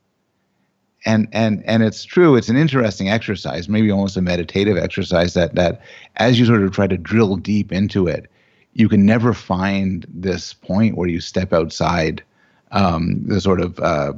And 1.06 1.28
and 1.32 1.64
and 1.66 1.84
it's 1.84 2.04
true, 2.04 2.36
it's 2.36 2.50
an 2.50 2.58
interesting 2.58 3.08
exercise, 3.10 3.70
maybe 3.70 3.92
almost 3.92 4.18
a 4.18 4.22
meditative 4.22 4.78
exercise 4.78 5.36
that 5.36 5.56
that 5.56 5.82
as 6.18 6.40
you 6.40 6.46
sort 6.46 6.64
of 6.64 6.72
try 6.72 6.88
to 6.88 6.98
drill 6.98 7.36
deep 7.38 7.72
into 7.72 8.08
it, 8.08 8.30
you 8.74 8.90
can 8.90 9.06
never 9.06 9.34
find 9.34 10.06
this 10.10 10.54
point 10.54 10.98
where 10.98 11.08
you 11.08 11.22
step 11.22 11.54
outside 11.54 12.24
um, 12.72 13.24
the 13.26 13.40
sort 13.40 13.62
of 13.62 13.80
uh, 13.80 14.14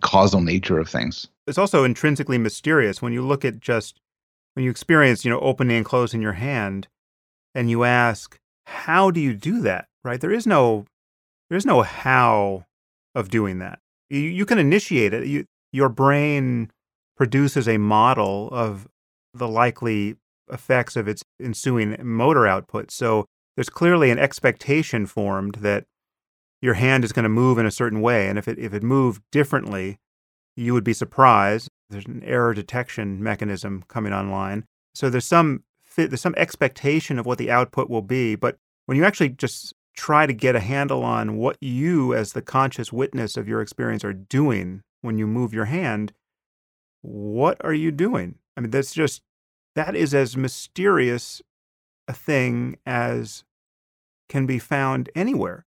causal 0.00 0.40
nature 0.40 0.78
of 0.78 0.88
things. 0.88 1.28
It's 1.46 1.58
also 1.58 1.84
intrinsically 1.84 2.38
mysterious 2.38 3.02
when 3.02 3.12
you 3.12 3.22
look 3.22 3.44
at 3.44 3.60
just 3.60 4.00
when 4.54 4.64
you 4.64 4.70
experience, 4.70 5.24
you 5.24 5.30
know, 5.30 5.40
opening 5.40 5.78
and 5.78 5.84
closing 5.84 6.22
your 6.22 6.34
hand 6.34 6.88
and 7.54 7.70
you 7.70 7.84
ask, 7.84 8.38
how 8.66 9.10
do 9.10 9.20
you 9.20 9.34
do 9.34 9.60
that? 9.62 9.86
Right? 10.04 10.20
There 10.20 10.32
is 10.32 10.46
no 10.46 10.86
there's 11.50 11.66
no 11.66 11.82
how 11.82 12.64
of 13.14 13.28
doing 13.28 13.58
that. 13.58 13.78
You, 14.08 14.20
you 14.20 14.46
can 14.46 14.58
initiate 14.58 15.12
it. 15.12 15.26
You, 15.26 15.44
your 15.70 15.90
brain 15.90 16.70
produces 17.16 17.68
a 17.68 17.76
model 17.78 18.48
of 18.52 18.88
the 19.34 19.48
likely 19.48 20.16
effects 20.50 20.96
of 20.96 21.08
its 21.08 21.22
ensuing 21.40 21.96
motor 22.02 22.46
output. 22.46 22.90
So 22.90 23.26
there's 23.56 23.68
clearly 23.68 24.10
an 24.10 24.18
expectation 24.18 25.06
formed 25.06 25.56
that 25.56 25.84
your 26.62 26.74
hand 26.74 27.04
is 27.04 27.12
going 27.12 27.24
to 27.24 27.28
move 27.28 27.58
in 27.58 27.66
a 27.66 27.70
certain 27.70 28.00
way. 28.00 28.28
And 28.28 28.38
if 28.38 28.48
it, 28.48 28.58
if 28.58 28.72
it 28.72 28.82
moved 28.82 29.22
differently, 29.30 29.98
you 30.56 30.72
would 30.72 30.84
be 30.84 30.94
surprised. 30.94 31.68
There's 31.90 32.06
an 32.06 32.22
error 32.24 32.54
detection 32.54 33.22
mechanism 33.22 33.84
coming 33.88 34.12
online. 34.12 34.64
So 34.94 35.10
there's 35.10 35.26
some 35.26 35.64
there's 35.96 36.20
some 36.20 36.34
expectation 36.36 37.18
of 37.18 37.26
what 37.26 37.38
the 37.38 37.50
output 37.50 37.88
will 37.88 38.02
be, 38.02 38.34
but 38.34 38.56
when 38.86 38.96
you 38.96 39.04
actually 39.04 39.30
just 39.30 39.74
try 39.96 40.26
to 40.26 40.32
get 40.32 40.56
a 40.56 40.60
handle 40.60 41.02
on 41.04 41.36
what 41.36 41.56
you 41.60 42.14
as 42.14 42.32
the 42.32 42.42
conscious 42.42 42.92
witness 42.92 43.36
of 43.36 43.46
your 43.48 43.60
experience 43.60 44.04
are 44.04 44.12
doing 44.12 44.82
when 45.02 45.18
you 45.18 45.26
move 45.26 45.52
your 45.52 45.66
hand, 45.66 46.12
what 47.02 47.56
are 47.62 47.74
you 47.74 47.90
doing? 47.90 48.36
I 48.56 48.60
mean, 48.60 48.70
that's 48.70 48.94
just 48.94 49.22
that 49.74 49.94
is 49.94 50.14
as 50.14 50.36
mysterious 50.36 51.42
a 52.08 52.12
thing 52.12 52.78
as 52.86 53.44
can 54.28 54.46
be 54.46 54.58
found 54.58 55.10
anywhere. 55.14 55.66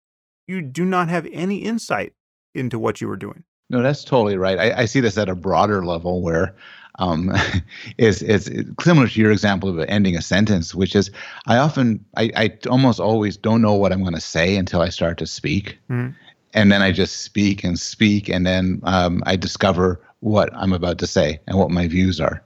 You 0.47 0.61
do 0.61 0.85
not 0.85 1.09
have 1.09 1.27
any 1.31 1.57
insight 1.57 2.13
into 2.53 2.79
what 2.79 3.01
you 3.01 3.09
are 3.09 3.17
doing. 3.17 3.43
No, 3.69 3.81
that's 3.81 4.03
totally 4.03 4.37
right. 4.37 4.57
I, 4.57 4.81
I 4.81 4.85
see 4.85 4.99
this 4.99 5.17
at 5.17 5.29
a 5.29 5.35
broader 5.35 5.85
level 5.85 6.21
where 6.21 6.55
um, 6.99 7.31
is 7.97 8.21
is 8.21 8.51
similar 8.81 9.07
to 9.07 9.19
your 9.19 9.31
example 9.31 9.69
of 9.69 9.79
ending 9.89 10.15
a 10.15 10.21
sentence, 10.21 10.75
which 10.75 10.95
is 10.95 11.09
I 11.47 11.57
often 11.57 12.05
I, 12.15 12.31
I 12.35 12.57
almost 12.69 12.99
always 12.99 13.37
don't 13.37 13.61
know 13.61 13.73
what 13.73 13.91
I'm 13.91 14.01
going 14.01 14.15
to 14.15 14.21
say 14.21 14.55
until 14.55 14.81
I 14.81 14.89
start 14.89 15.17
to 15.19 15.27
speak, 15.27 15.77
mm. 15.89 16.13
and 16.53 16.71
then 16.71 16.81
I 16.81 16.91
just 16.91 17.21
speak 17.21 17.63
and 17.63 17.79
speak, 17.79 18.29
and 18.29 18.45
then 18.45 18.81
um, 18.83 19.23
I 19.25 19.35
discover 19.35 20.01
what 20.19 20.49
I'm 20.53 20.73
about 20.73 20.97
to 20.99 21.07
say 21.07 21.39
and 21.47 21.57
what 21.57 21.71
my 21.71 21.87
views 21.87 22.19
are, 22.19 22.43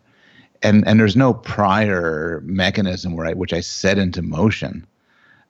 and 0.62 0.88
and 0.88 1.00
there's 1.00 1.16
no 1.16 1.34
prior 1.34 2.42
mechanism 2.46 3.16
where 3.16 3.28
I, 3.28 3.34
which 3.34 3.54
I 3.54 3.62
set 3.62 3.98
into 3.98 4.22
motion. 4.22 4.86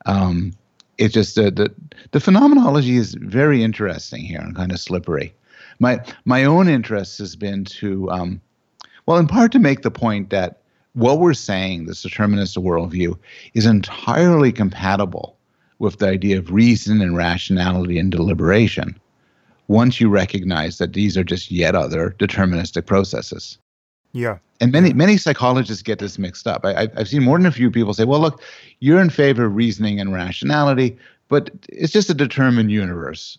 Um, 0.05 0.53
it's 0.97 1.13
just 1.13 1.37
uh, 1.37 1.49
the 1.49 1.73
the 2.11 2.19
phenomenology 2.19 2.95
is 2.95 3.15
very 3.15 3.63
interesting 3.63 4.23
here 4.23 4.39
and 4.39 4.55
kind 4.55 4.71
of 4.71 4.79
slippery. 4.79 5.33
My 5.83 6.01
my 6.23 6.45
own 6.45 6.69
interest 6.69 7.17
has 7.17 7.35
been 7.35 7.65
to 7.65 8.09
um, 8.09 8.41
well, 9.05 9.17
in 9.17 9.27
part 9.27 9.51
to 9.51 9.59
make 9.59 9.81
the 9.81 9.91
point 9.91 10.29
that 10.29 10.61
what 10.93 11.19
we're 11.19 11.33
saying, 11.33 11.87
this 11.87 12.01
determinist 12.01 12.55
worldview, 12.55 13.19
is 13.53 13.65
entirely 13.65 14.53
compatible 14.53 15.35
with 15.79 15.97
the 15.97 16.07
idea 16.07 16.37
of 16.37 16.53
reason 16.53 17.01
and 17.01 17.17
rationality 17.17 17.99
and 17.99 18.13
deliberation 18.13 18.97
once 19.67 19.99
you 19.99 20.07
recognize 20.07 20.77
that 20.77 20.93
these 20.93 21.17
are 21.17 21.23
just 21.25 21.51
yet 21.51 21.75
other 21.75 22.15
deterministic 22.17 22.85
processes. 22.85 23.57
Yeah. 24.13 24.37
And 24.61 24.71
many 24.71 24.93
many 24.93 25.17
psychologists 25.17 25.83
get 25.83 25.99
this 25.99 26.17
mixed 26.17 26.47
up. 26.47 26.63
I, 26.63 26.87
I've 26.95 27.09
seen 27.09 27.23
more 27.23 27.37
than 27.37 27.45
a 27.45 27.51
few 27.51 27.69
people 27.69 27.93
say, 27.93 28.05
"Well, 28.05 28.21
look, 28.21 28.41
you're 28.79 29.01
in 29.01 29.09
favor 29.09 29.43
of 29.47 29.55
reasoning 29.57 29.99
and 29.99 30.13
rationality, 30.13 30.97
but 31.27 31.49
it's 31.67 31.91
just 31.91 32.09
a 32.09 32.13
determined 32.13 32.71
universe 32.71 33.37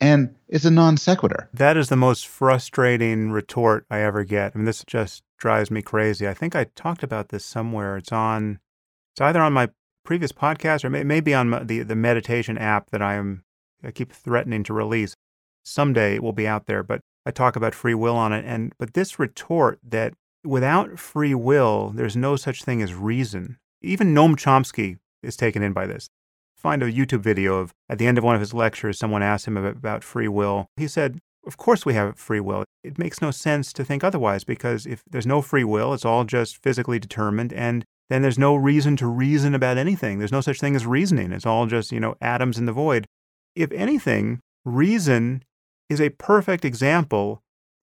and 0.00 0.34
it's 0.48 0.64
a 0.64 0.70
non 0.70 0.96
sequitur. 0.96 1.48
That 1.52 1.76
is 1.76 1.88
the 1.88 1.96
most 1.96 2.26
frustrating 2.26 3.30
retort 3.30 3.86
I 3.90 4.00
ever 4.00 4.24
get. 4.24 4.52
I 4.54 4.58
mean, 4.58 4.64
this 4.64 4.84
just 4.86 5.22
drives 5.38 5.70
me 5.70 5.82
crazy. 5.82 6.28
I 6.28 6.34
think 6.34 6.54
I 6.54 6.64
talked 6.74 7.02
about 7.02 7.28
this 7.28 7.44
somewhere. 7.44 7.96
It's 7.96 8.12
on, 8.12 8.60
it's 9.12 9.20
either 9.20 9.40
on 9.40 9.52
my 9.52 9.70
previous 10.04 10.32
podcast 10.32 10.84
or 10.84 10.90
maybe 10.90 11.34
on 11.34 11.50
the 11.66 11.82
the 11.82 11.94
meditation 11.94 12.56
app 12.56 12.90
that 12.90 13.02
I 13.02 13.14
am 13.14 13.44
I 13.84 13.90
keep 13.90 14.12
threatening 14.12 14.62
to 14.64 14.72
release. 14.72 15.14
Someday 15.64 16.14
it 16.14 16.22
will 16.22 16.32
be 16.32 16.48
out 16.48 16.66
there, 16.66 16.82
but 16.82 17.00
I 17.26 17.30
talk 17.30 17.56
about 17.56 17.74
free 17.74 17.94
will 17.94 18.16
on 18.16 18.32
it. 18.32 18.44
And 18.46 18.72
but 18.78 18.94
this 18.94 19.18
retort 19.18 19.78
that 19.86 20.14
without 20.44 20.98
free 20.98 21.34
will, 21.34 21.90
there's 21.94 22.16
no 22.16 22.36
such 22.36 22.64
thing 22.64 22.80
as 22.80 22.94
reason. 22.94 23.58
Even 23.82 24.14
Noam 24.14 24.34
Chomsky 24.34 24.98
is 25.22 25.36
taken 25.36 25.62
in 25.62 25.72
by 25.72 25.86
this 25.86 26.08
find 26.58 26.82
a 26.82 26.92
YouTube 26.92 27.20
video 27.20 27.54
of 27.54 27.72
at 27.88 27.98
the 27.98 28.06
end 28.06 28.18
of 28.18 28.24
one 28.24 28.34
of 28.34 28.40
his 28.40 28.52
lectures, 28.52 28.98
someone 28.98 29.22
asked 29.22 29.46
him 29.46 29.56
about 29.56 30.04
free 30.04 30.28
will. 30.28 30.66
He 30.76 30.88
said, 30.88 31.18
Of 31.46 31.56
course 31.56 31.86
we 31.86 31.94
have 31.94 32.18
free 32.18 32.40
will. 32.40 32.64
It 32.82 32.98
makes 32.98 33.22
no 33.22 33.30
sense 33.30 33.72
to 33.74 33.84
think 33.84 34.02
otherwise 34.02 34.44
because 34.44 34.84
if 34.84 35.02
there's 35.10 35.26
no 35.26 35.40
free 35.40 35.64
will, 35.64 35.94
it's 35.94 36.04
all 36.04 36.24
just 36.24 36.62
physically 36.62 36.98
determined 36.98 37.52
and 37.52 37.84
then 38.10 38.22
there's 38.22 38.38
no 38.38 38.56
reason 38.56 38.96
to 38.96 39.06
reason 39.06 39.54
about 39.54 39.76
anything. 39.76 40.18
There's 40.18 40.32
no 40.32 40.40
such 40.40 40.60
thing 40.60 40.74
as 40.74 40.86
reasoning. 40.86 41.32
It's 41.32 41.46
all 41.46 41.66
just, 41.66 41.92
you 41.92 42.00
know, 42.00 42.16
atoms 42.20 42.58
in 42.58 42.66
the 42.66 42.72
void. 42.72 43.06
If 43.54 43.70
anything, 43.72 44.40
reason 44.64 45.44
is 45.90 46.00
a 46.00 46.10
perfect 46.10 46.64
example 46.64 47.42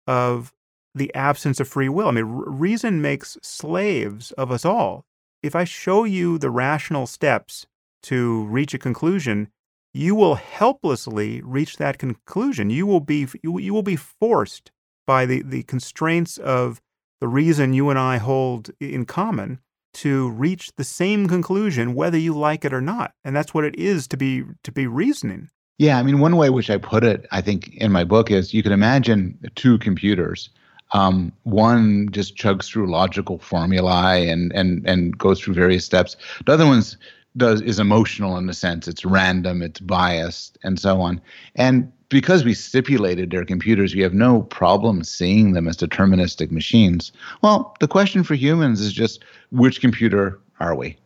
of 0.07 0.52
the 0.95 1.14
absence 1.14 1.60
of 1.60 1.68
free 1.68 1.90
will. 1.90 2.07
I 2.07 2.11
mean, 2.11 2.26
reason 2.26 3.02
makes 3.02 3.38
slaves 3.44 4.31
of 4.31 4.52
us 4.52 4.65
all. 4.65 5.06
If 5.44 5.56
I 5.56 5.64
show 5.64 6.03
you 6.03 6.38
the 6.38 6.49
rational 6.49 7.06
steps 7.06 7.68
to 8.03 8.45
reach 8.45 8.73
a 8.73 8.80
conclusion, 8.80 9.49
you 9.93 10.15
will 10.15 10.35
helplessly 10.35 11.41
reach 11.41 11.77
that 11.77 11.97
conclusion. 11.97 12.69
You 12.69 12.85
will 12.85 12.99
be 12.99 13.27
you, 13.43 13.73
will 13.73 13.84
be 13.84 13.95
forced 13.95 14.71
by 15.07 15.26
the, 15.26 15.41
the 15.41 15.63
constraints 15.63 16.38
of 16.38 16.80
the 17.19 17.27
reason 17.27 17.73
you 17.73 17.89
and 17.89 17.99
I 17.99 18.17
hold 18.17 18.69
in 18.80 19.05
common 19.05 19.59
to 19.95 20.30
reach 20.30 20.71
the 20.77 20.84
same 20.84 21.27
conclusion 21.27 21.95
whether 21.95 22.17
you 22.17 22.38
like 22.38 22.63
it 22.63 22.73
or 22.73 22.81
not. 22.81 23.11
And 23.23 23.35
that's 23.35 23.53
what 23.53 23.65
it 23.65 23.76
is 23.76 24.07
to 24.09 24.17
be 24.17 24.43
to 24.63 24.71
be 24.71 24.88
reasoning. 24.88 25.49
Yeah, 25.77 25.97
I 25.97 26.03
mean 26.03 26.19
one 26.19 26.35
way 26.35 26.49
which 26.49 26.69
I 26.69 26.77
put 26.77 27.03
it, 27.03 27.26
I 27.31 27.41
think 27.41 27.73
in 27.76 27.91
my 27.91 28.03
book 28.03 28.30
is 28.30 28.53
you 28.53 28.63
can 28.63 28.71
imagine 28.71 29.38
two 29.55 29.77
computers. 29.80 30.49
Um, 30.91 31.31
one 31.43 32.09
just 32.11 32.35
chugs 32.35 32.65
through 32.65 32.91
logical 32.91 33.39
formulae 33.39 34.27
and 34.30 34.51
and 34.53 34.88
and 34.88 35.17
goes 35.17 35.39
through 35.39 35.53
various 35.55 35.85
steps. 35.85 36.15
The 36.45 36.53
other 36.53 36.65
one's 36.65 36.97
does 37.38 37.61
is 37.61 37.80
emotional 37.80 38.38
in 38.38 38.47
the 38.47 38.53
sense 38.53 38.88
it's 38.88 39.06
random, 39.06 39.61
it's 39.61 39.80
biased, 39.80 40.57
and 40.64 40.80
so 40.80 41.01
on. 41.01 41.22
And 41.56 41.91
because 42.10 42.43
we 42.43 42.53
stipulated 42.53 43.30
their 43.30 43.45
computers, 43.45 43.93
we 43.93 44.01
have 44.01 44.14
no 44.14 44.41
problem 44.43 45.03
seeing 45.03 45.53
them 45.53 45.68
as 45.68 45.77
deterministic 45.77 46.51
machines. 46.51 47.11
Well, 47.41 47.76
the 47.80 47.88
question 47.88 48.23
for 48.23 48.34
humans 48.34 48.81
is 48.81 48.93
just 48.93 49.23
which 49.51 49.80
computer 49.80 50.39
are 50.60 50.76
we? 50.76 50.97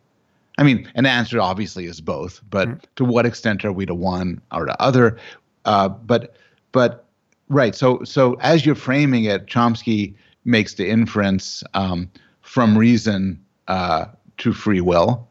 I 0.56 0.62
mean, 0.62 0.90
an 0.94 1.04
answer 1.04 1.40
obviously 1.40 1.86
is 1.86 2.00
both, 2.00 2.40
but 2.48 2.68
mm-hmm. 2.68 2.78
to 2.96 3.04
what 3.04 3.26
extent 3.26 3.64
are 3.64 3.72
we 3.72 3.86
to 3.86 3.94
one 3.94 4.40
or 4.52 4.66
to 4.66 4.82
other? 4.82 5.18
Uh, 5.64 5.88
but 5.88 6.36
but 6.72 7.04
right. 7.48 7.74
So 7.74 8.02
so 8.04 8.34
as 8.40 8.64
you're 8.64 8.74
framing 8.74 9.24
it, 9.24 9.46
Chomsky 9.46 10.14
makes 10.44 10.74
the 10.74 10.88
inference 10.88 11.64
um, 11.74 12.10
from 12.42 12.78
reason 12.78 13.42
uh, 13.68 14.06
to 14.38 14.52
free 14.52 14.80
will. 14.80 15.26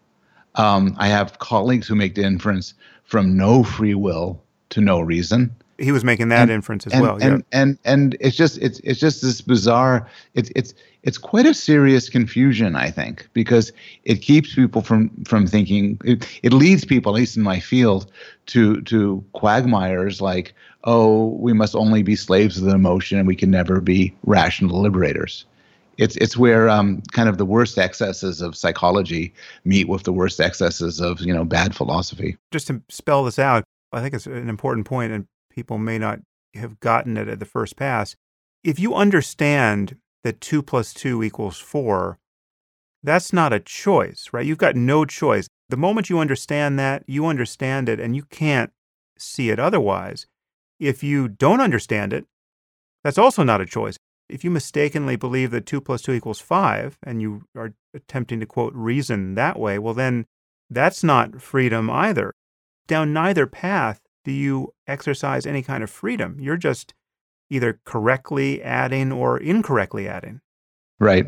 Um, 0.56 0.96
I 0.98 1.08
have 1.08 1.40
colleagues 1.40 1.88
who 1.88 1.96
make 1.96 2.16
the 2.16 2.24
inference 2.24 2.74
from 3.04 3.36
no 3.36 3.64
free 3.64 3.96
will 3.96 4.42
to 4.70 4.82
no 4.82 5.02
reason. 5.02 5.56
He 5.80 5.92
was 5.92 6.04
making 6.04 6.30
that 6.30 6.44
and, 6.44 6.52
inference 6.52 6.86
as 6.88 6.94
and, 6.94 7.02
well. 7.02 7.18
And, 7.20 7.44
yeah. 7.52 7.62
and 7.62 7.78
and 7.84 8.18
it's 8.20 8.36
just 8.36 8.58
it's 8.60 8.80
it's 8.84 9.00
just 9.00 9.22
this 9.22 9.42
bizarre. 9.42 10.08
It's 10.36 10.52
it's 10.56 10.74
it's 11.02 11.18
quite 11.18 11.46
a 11.46 11.54
serious 11.54 12.10
confusion, 12.10 12.76
I 12.76 12.90
think, 12.92 13.28
because 13.34 13.74
it 14.06 14.22
keeps 14.22 14.54
people 14.54 14.82
from 14.82 15.10
from 15.26 15.48
thinking. 15.48 16.00
It, 16.06 16.28
it 16.44 16.54
leads 16.54 16.86
people, 16.86 17.14
at 17.14 17.20
least 17.20 17.38
in 17.38 17.44
my 17.44 17.60
field, 17.60 18.12
to 18.48 18.82
to 18.84 19.24
quagmires 19.34 20.22
like, 20.22 20.54
oh, 20.84 21.30
we 21.40 21.54
must 21.54 21.76
only 21.76 22.04
be 22.04 22.16
slaves 22.16 22.58
of 22.58 22.66
the 22.66 22.76
emotion, 22.76 23.18
and 23.18 23.28
we 23.28 23.36
can 23.36 23.50
never 23.50 23.82
be 23.82 24.14
rational 24.24 24.80
liberators 24.80 25.46
it's 25.98 26.16
it's 26.18 26.38
where 26.38 26.70
um, 26.70 27.02
kind 27.12 27.30
of 27.30 27.38
the 27.38 27.46
worst 27.46 27.78
excesses 27.78 28.42
of 28.42 28.56
psychology 28.56 29.34
meet 29.64 29.88
with 29.88 30.04
the 30.04 30.14
worst 30.14 30.40
excesses 30.40 31.00
of 31.00 31.22
you 31.22 31.34
know 31.34 31.44
bad 31.44 31.76
philosophy. 31.76 32.38
Just 32.52 32.68
to 32.68 32.82
spell 32.90 33.24
this 33.24 33.40
out, 33.40 33.64
I 33.92 34.02
think 34.02 34.14
it's 34.14 34.26
an 34.26 34.50
important 34.50 34.86
point, 34.86 35.12
and 35.12 35.26
people 35.50 35.78
may 35.78 35.98
not 35.98 36.20
have 36.56 36.80
gotten 36.80 37.18
it 37.18 37.28
at 37.28 37.40
the 37.40 37.46
first 37.46 37.76
pass. 37.76 38.16
If 38.64 38.80
you 38.80 38.96
understand 38.96 39.98
that 40.24 40.42
two 40.42 40.62
plus 40.62 40.94
two 40.94 41.24
equals 41.24 41.60
four, 41.60 42.18
that's 43.04 43.34
not 43.34 43.54
a 43.54 43.60
choice, 43.60 44.30
right? 44.32 44.46
You've 44.46 44.58
got 44.58 44.76
no 44.76 45.06
choice. 45.06 45.48
The 45.70 45.78
moment 45.78 46.10
you 46.10 46.20
understand 46.20 46.78
that, 46.80 47.04
you 47.08 47.26
understand 47.26 47.90
it, 47.90 48.00
and 48.00 48.16
you 48.16 48.24
can't 48.24 48.72
see 49.18 49.50
it 49.50 49.60
otherwise. 49.60 50.26
If 50.80 51.04
you 51.04 51.28
don't 51.28 51.62
understand 51.62 52.14
it, 52.14 52.26
that's 53.04 53.18
also 53.18 53.44
not 53.44 53.62
a 53.62 53.66
choice 53.66 53.98
if 54.34 54.44
you 54.44 54.50
mistakenly 54.50 55.16
believe 55.16 55.52
that 55.52 55.68
2 55.68 55.80
plus 55.80 56.02
2 56.02 56.14
equals 56.14 56.40
5 56.40 56.98
and 57.04 57.22
you 57.22 57.44
are 57.56 57.74
attempting 57.94 58.40
to 58.40 58.48
quote 58.48 58.74
reason 58.74 59.36
that 59.36 59.60
way, 59.60 59.78
well, 59.78 59.94
then 59.94 60.26
that's 60.70 61.04
not 61.04 61.40
freedom 61.40 61.90
either. 61.90 62.34
Down 62.88 63.14
neither 63.14 63.46
path 63.46 64.02
do 64.26 64.32
you 64.32 64.74
exercise 64.88 65.46
any 65.46 65.62
kind 65.62 65.84
of 65.84 65.90
freedom. 65.90 66.38
You're 66.40 66.58
just 66.58 66.96
either 67.52 67.80
correctly 67.86 68.64
adding 68.64 69.12
or 69.12 69.38
incorrectly 69.38 70.08
adding. 70.08 70.42
Right. 71.00 71.28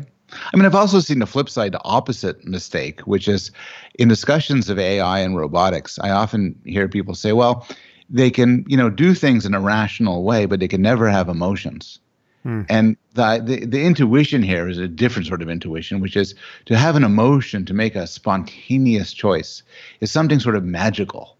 I 0.52 0.56
mean, 0.56 0.66
I've 0.66 0.74
also 0.74 0.98
seen 0.98 1.20
the 1.20 1.26
flip 1.26 1.48
side, 1.48 1.72
the 1.72 1.84
opposite 1.84 2.44
mistake, 2.44 3.02
which 3.02 3.28
is 3.28 3.52
in 4.00 4.08
discussions 4.08 4.68
of 4.68 4.80
AI 4.80 5.20
and 5.20 5.36
robotics, 5.36 6.00
I 6.00 6.10
often 6.10 6.60
hear 6.64 6.88
people 6.88 7.14
say, 7.14 7.32
well, 7.32 7.68
they 8.10 8.30
can, 8.30 8.64
you 8.66 8.76
know, 8.76 8.90
do 8.90 9.14
things 9.14 9.46
in 9.46 9.54
a 9.54 9.60
rational 9.60 10.24
way, 10.24 10.46
but 10.46 10.58
they 10.58 10.68
can 10.68 10.82
never 10.82 11.08
have 11.08 11.28
emotions. 11.28 12.00
Hmm. 12.46 12.62
And 12.68 12.96
the, 13.14 13.42
the, 13.44 13.66
the 13.66 13.82
intuition 13.82 14.40
here 14.40 14.68
is 14.68 14.78
a 14.78 14.86
different 14.86 15.26
sort 15.26 15.42
of 15.42 15.50
intuition, 15.50 16.00
which 16.00 16.16
is 16.16 16.36
to 16.66 16.76
have 16.76 16.94
an 16.94 17.02
emotion, 17.02 17.64
to 17.64 17.74
make 17.74 17.96
a 17.96 18.06
spontaneous 18.06 19.12
choice, 19.12 19.64
is 20.00 20.12
something 20.12 20.38
sort 20.38 20.54
of 20.54 20.62
magical, 20.62 21.36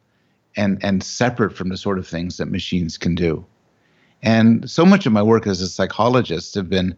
and 0.57 0.83
and 0.83 1.05
separate 1.05 1.55
from 1.57 1.69
the 1.69 1.77
sort 1.77 2.01
of 2.01 2.09
things 2.09 2.39
that 2.39 2.47
machines 2.47 2.99
can 2.99 3.15
do. 3.15 3.47
And 4.21 4.69
so 4.69 4.85
much 4.85 5.07
of 5.07 5.13
my 5.13 5.23
work 5.23 5.47
as 5.47 5.61
a 5.61 5.69
psychologist 5.69 6.57
have 6.57 6.69
been, 6.69 6.97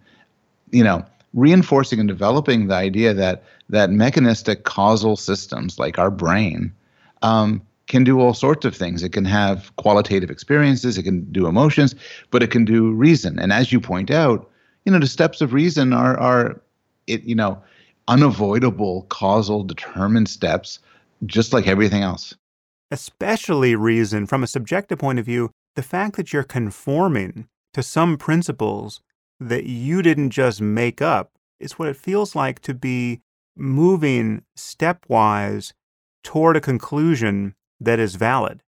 you 0.71 0.85
know, 0.85 1.05
reinforcing 1.35 2.01
and 2.01 2.09
developing 2.09 2.69
the 2.69 2.77
idea 2.77 3.13
that 3.13 3.45
that 3.69 3.91
mechanistic 3.91 4.65
causal 4.65 5.17
systems 5.17 5.79
like 5.79 5.99
our 5.99 6.11
brain 6.11 6.73
um, 7.21 7.61
can 7.89 8.05
do 8.05 8.21
all 8.21 8.35
sorts 8.35 8.65
of 8.65 8.77
things. 8.77 9.03
It 9.03 9.13
can 9.13 9.25
have 9.25 9.75
qualitative 9.77 10.31
experiences, 10.31 10.99
it 10.99 11.03
can 11.03 11.31
do 11.33 11.47
emotions, 11.47 11.95
but 12.31 12.43
it 12.43 12.51
can 12.51 12.65
do 12.65 12.93
reason. 12.93 13.39
And 13.39 13.53
as 13.53 13.73
you 13.73 13.81
point 13.81 14.11
out, 14.11 14.49
you 14.85 14.93
know, 14.93 14.99
the 14.99 15.07
steps 15.07 15.41
of 15.41 15.53
reason 15.53 15.93
are 15.93 16.19
are 16.19 16.61
it, 17.07 17.23
you 17.25 17.35
know, 17.35 17.61
unavoidable 18.07 19.03
causal 19.09 19.65
determined 19.65 20.29
steps, 20.29 20.79
just 21.27 21.53
like 21.53 21.67
everything 21.67 22.03
else. 22.03 22.35
Especially 22.91 23.75
reason 23.75 24.27
from 24.27 24.43
a 24.43 24.47
subjective 24.47 24.99
point 24.99 25.19
of 25.19 25.27
view, 25.27 25.51
the 25.75 25.83
fact 25.83 26.17
that 26.17 26.33
you're 26.33 26.45
conforming 26.45 27.47
to 27.75 27.83
some 27.83 28.17
principles 28.17 29.01
that 29.41 29.65
you 29.65 30.03
didn't 30.03 30.31
just 30.31 30.61
make 30.61 31.03
up 31.03 31.33
is 31.61 31.79
what 31.79 31.89
it 31.89 31.97
feels 31.97 32.35
like 32.35 32.61
to 32.61 32.75
be 32.75 33.21
moving 33.57 34.43
stepwise 34.57 35.73
toward 36.23 36.57
a 36.57 36.61
conclusion 36.61 37.55
that 37.81 37.99
is 37.99 38.17
valid. 38.17 38.63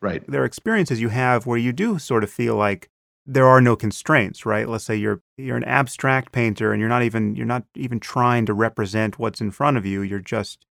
Right. 0.00 0.22
There 0.28 0.42
are 0.42 0.46
experiences 0.46 1.00
you 1.00 1.08
have 1.08 1.46
where 1.46 1.58
you 1.58 1.72
do 1.72 1.98
sort 1.98 2.22
of 2.22 2.30
feel 2.30 2.54
like 2.54 2.88
there 3.26 3.46
are 3.46 3.60
no 3.60 3.76
constraints, 3.76 4.46
right? 4.46 4.68
Let's 4.68 4.84
say 4.84 4.96
you're 4.96 5.20
you're 5.36 5.56
an 5.56 5.64
abstract 5.64 6.32
painter 6.32 6.72
and 6.72 6.80
you're 6.80 6.88
not 6.88 7.02
even 7.02 7.36
you're 7.36 7.46
not 7.46 7.64
even 7.74 8.00
trying 8.00 8.46
to 8.46 8.54
represent 8.54 9.18
what's 9.18 9.40
in 9.40 9.50
front 9.50 9.76
of 9.76 9.84
you. 9.84 10.02
You're 10.02 10.18
just 10.20 10.64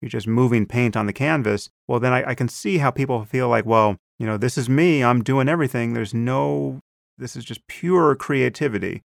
you're 0.00 0.08
just 0.08 0.26
moving 0.26 0.66
paint 0.66 0.96
on 0.96 1.06
the 1.06 1.12
canvas. 1.12 1.70
Well, 1.88 2.00
then 2.00 2.12
I, 2.12 2.30
I 2.30 2.34
can 2.34 2.48
see 2.48 2.78
how 2.78 2.90
people 2.90 3.24
feel 3.24 3.48
like, 3.48 3.64
well, 3.64 3.96
you 4.18 4.26
know, 4.26 4.36
this 4.36 4.58
is 4.58 4.68
me. 4.68 5.02
I'm 5.02 5.22
doing 5.22 5.48
everything. 5.48 5.94
There's 5.94 6.12
no 6.12 6.80
this 7.16 7.36
is 7.36 7.44
just 7.44 7.66
pure 7.66 8.14
creativity. 8.14 9.02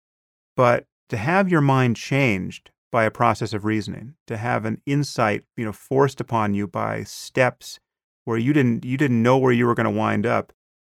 But 0.57 0.85
to 1.09 1.17
have 1.17 1.49
your 1.49 1.61
mind 1.61 1.97
changed 1.97 2.71
by 2.93 3.05
a 3.05 3.11
process 3.11 3.53
of 3.53 3.65
reasoning, 3.65 4.15
to 4.27 4.37
have 4.37 4.65
an 4.65 4.81
insight, 4.87 5.45
you 5.57 5.65
know, 5.65 5.73
forced 5.73 6.21
upon 6.21 6.55
you 6.55 6.69
by 6.69 7.05
steps 7.05 7.81
where 8.25 8.39
you 8.39 8.53
didn't 8.53 8.85
you 8.85 8.97
didn't 8.97 9.23
know 9.23 9.39
where 9.39 9.53
you 9.53 9.67
were 9.67 9.75
going 9.75 9.85
to 9.85 9.91
wind 9.91 10.27
up 10.27 10.53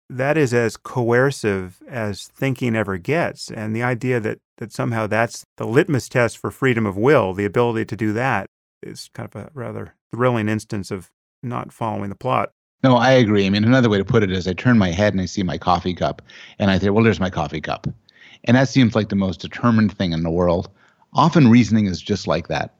that 0.09 0.37
is 0.37 0.53
as 0.53 0.77
coercive 0.77 1.81
as 1.87 2.27
thinking 2.27 2.75
ever 2.75 2.97
gets. 2.97 3.49
And 3.49 3.75
the 3.75 3.83
idea 3.83 4.19
that 4.19 4.39
that 4.57 4.71
somehow 4.71 5.07
that's 5.07 5.45
the 5.57 5.65
litmus 5.65 6.07
test 6.07 6.37
for 6.37 6.49
freedom 6.49 6.85
of 6.85 6.95
will 6.95 7.33
the 7.33 7.45
ability 7.45 7.85
to 7.85 7.95
do 7.95 8.13
that 8.13 8.47
is 8.81 9.09
kind 9.13 9.27
of 9.33 9.35
a 9.35 9.49
rather 9.53 9.95
thrilling 10.13 10.47
instance 10.47 10.91
of 10.91 11.09
not 11.43 11.73
following 11.73 12.09
the 12.09 12.15
plot. 12.15 12.51
No 12.83 12.95
i 12.95 13.11
agree. 13.11 13.45
I 13.45 13.49
mean 13.49 13.63
another 13.63 13.89
way 13.89 13.97
to 13.97 14.05
put 14.05 14.23
it 14.23 14.31
is 14.31 14.47
i 14.47 14.53
turn 14.53 14.77
my 14.77 14.91
head 14.91 15.13
and 15.13 15.21
i 15.21 15.25
see 15.25 15.43
my 15.43 15.57
coffee 15.57 15.93
cup 15.93 16.21
and 16.59 16.71
i 16.71 16.77
say 16.77 16.89
well 16.89 17.03
there's 17.03 17.19
my 17.19 17.29
coffee 17.29 17.61
cup. 17.61 17.87
And 18.45 18.55
that 18.55 18.69
seems 18.69 18.95
like 18.95 19.09
the 19.09 19.15
most 19.15 19.41
determined 19.41 19.97
thing 19.97 20.13
in 20.13 20.21
the 20.21 20.29
world. 20.29 20.69
Often 21.13 21.49
reasoning 21.49 21.87
is 21.87 21.99
just 22.01 22.27
like 22.27 22.47
that 22.47 22.75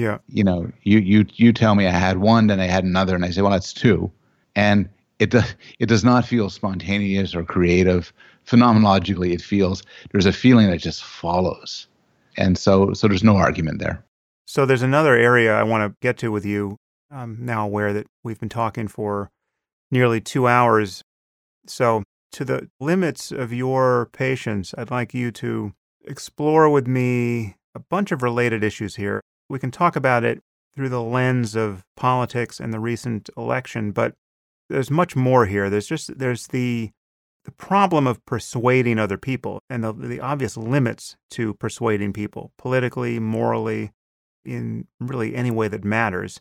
yeah. 0.00 0.18
You 0.28 0.44
know, 0.44 0.72
you 0.82 0.98
you 0.98 1.26
you 1.34 1.52
tell 1.52 1.74
me 1.74 1.86
I 1.86 1.90
had 1.90 2.18
one, 2.18 2.46
then 2.46 2.58
I 2.58 2.66
had 2.66 2.84
another, 2.84 3.14
and 3.14 3.24
I 3.24 3.30
say, 3.30 3.42
well, 3.42 3.50
that's 3.50 3.74
two, 3.74 4.10
and 4.56 4.88
it 5.18 5.30
does 5.30 5.54
it 5.78 5.86
does 5.86 6.02
not 6.02 6.24
feel 6.24 6.48
spontaneous 6.48 7.34
or 7.34 7.44
creative. 7.44 8.12
Phenomenologically, 8.46 9.34
it 9.34 9.42
feels 9.42 9.82
there's 10.12 10.24
a 10.24 10.32
feeling 10.32 10.70
that 10.70 10.78
just 10.78 11.04
follows, 11.04 11.86
and 12.38 12.56
so 12.56 12.94
so 12.94 13.08
there's 13.08 13.22
no 13.22 13.36
argument 13.36 13.78
there. 13.78 14.02
So 14.46 14.64
there's 14.64 14.82
another 14.82 15.14
area 15.14 15.54
I 15.54 15.62
want 15.62 15.92
to 15.92 15.96
get 16.00 16.16
to 16.18 16.32
with 16.32 16.46
you. 16.46 16.76
I'm 17.10 17.44
now 17.44 17.66
aware 17.66 17.92
that 17.92 18.06
we've 18.24 18.40
been 18.40 18.48
talking 18.48 18.88
for 18.88 19.28
nearly 19.90 20.20
two 20.20 20.48
hours. 20.48 21.02
So 21.66 22.02
to 22.32 22.44
the 22.44 22.70
limits 22.80 23.30
of 23.32 23.52
your 23.52 24.08
patience, 24.12 24.74
I'd 24.78 24.90
like 24.90 25.12
you 25.12 25.30
to 25.32 25.72
explore 26.06 26.70
with 26.70 26.86
me 26.86 27.56
a 27.74 27.80
bunch 27.80 28.10
of 28.10 28.22
related 28.22 28.64
issues 28.64 28.96
here 28.96 29.20
we 29.50 29.58
can 29.58 29.70
talk 29.70 29.96
about 29.96 30.24
it 30.24 30.42
through 30.74 30.88
the 30.88 31.02
lens 31.02 31.56
of 31.56 31.84
politics 31.96 32.60
and 32.60 32.72
the 32.72 32.78
recent 32.78 33.28
election, 33.36 33.90
but 33.90 34.14
there's 34.70 34.90
much 34.90 35.16
more 35.16 35.46
here. 35.46 35.68
There's 35.68 35.88
just 35.88 36.16
there's 36.18 36.46
the 36.46 36.92
the 37.44 37.50
problem 37.50 38.06
of 38.06 38.24
persuading 38.26 38.98
other 38.98 39.16
people 39.16 39.62
and 39.68 39.82
the, 39.82 39.92
the 39.92 40.20
obvious 40.20 40.56
limits 40.56 41.16
to 41.30 41.54
persuading 41.54 42.12
people 42.12 42.52
politically, 42.58 43.18
morally, 43.18 43.90
in 44.44 44.86
really 45.00 45.34
any 45.34 45.50
way 45.50 45.66
that 45.66 45.82
matters. 45.82 46.38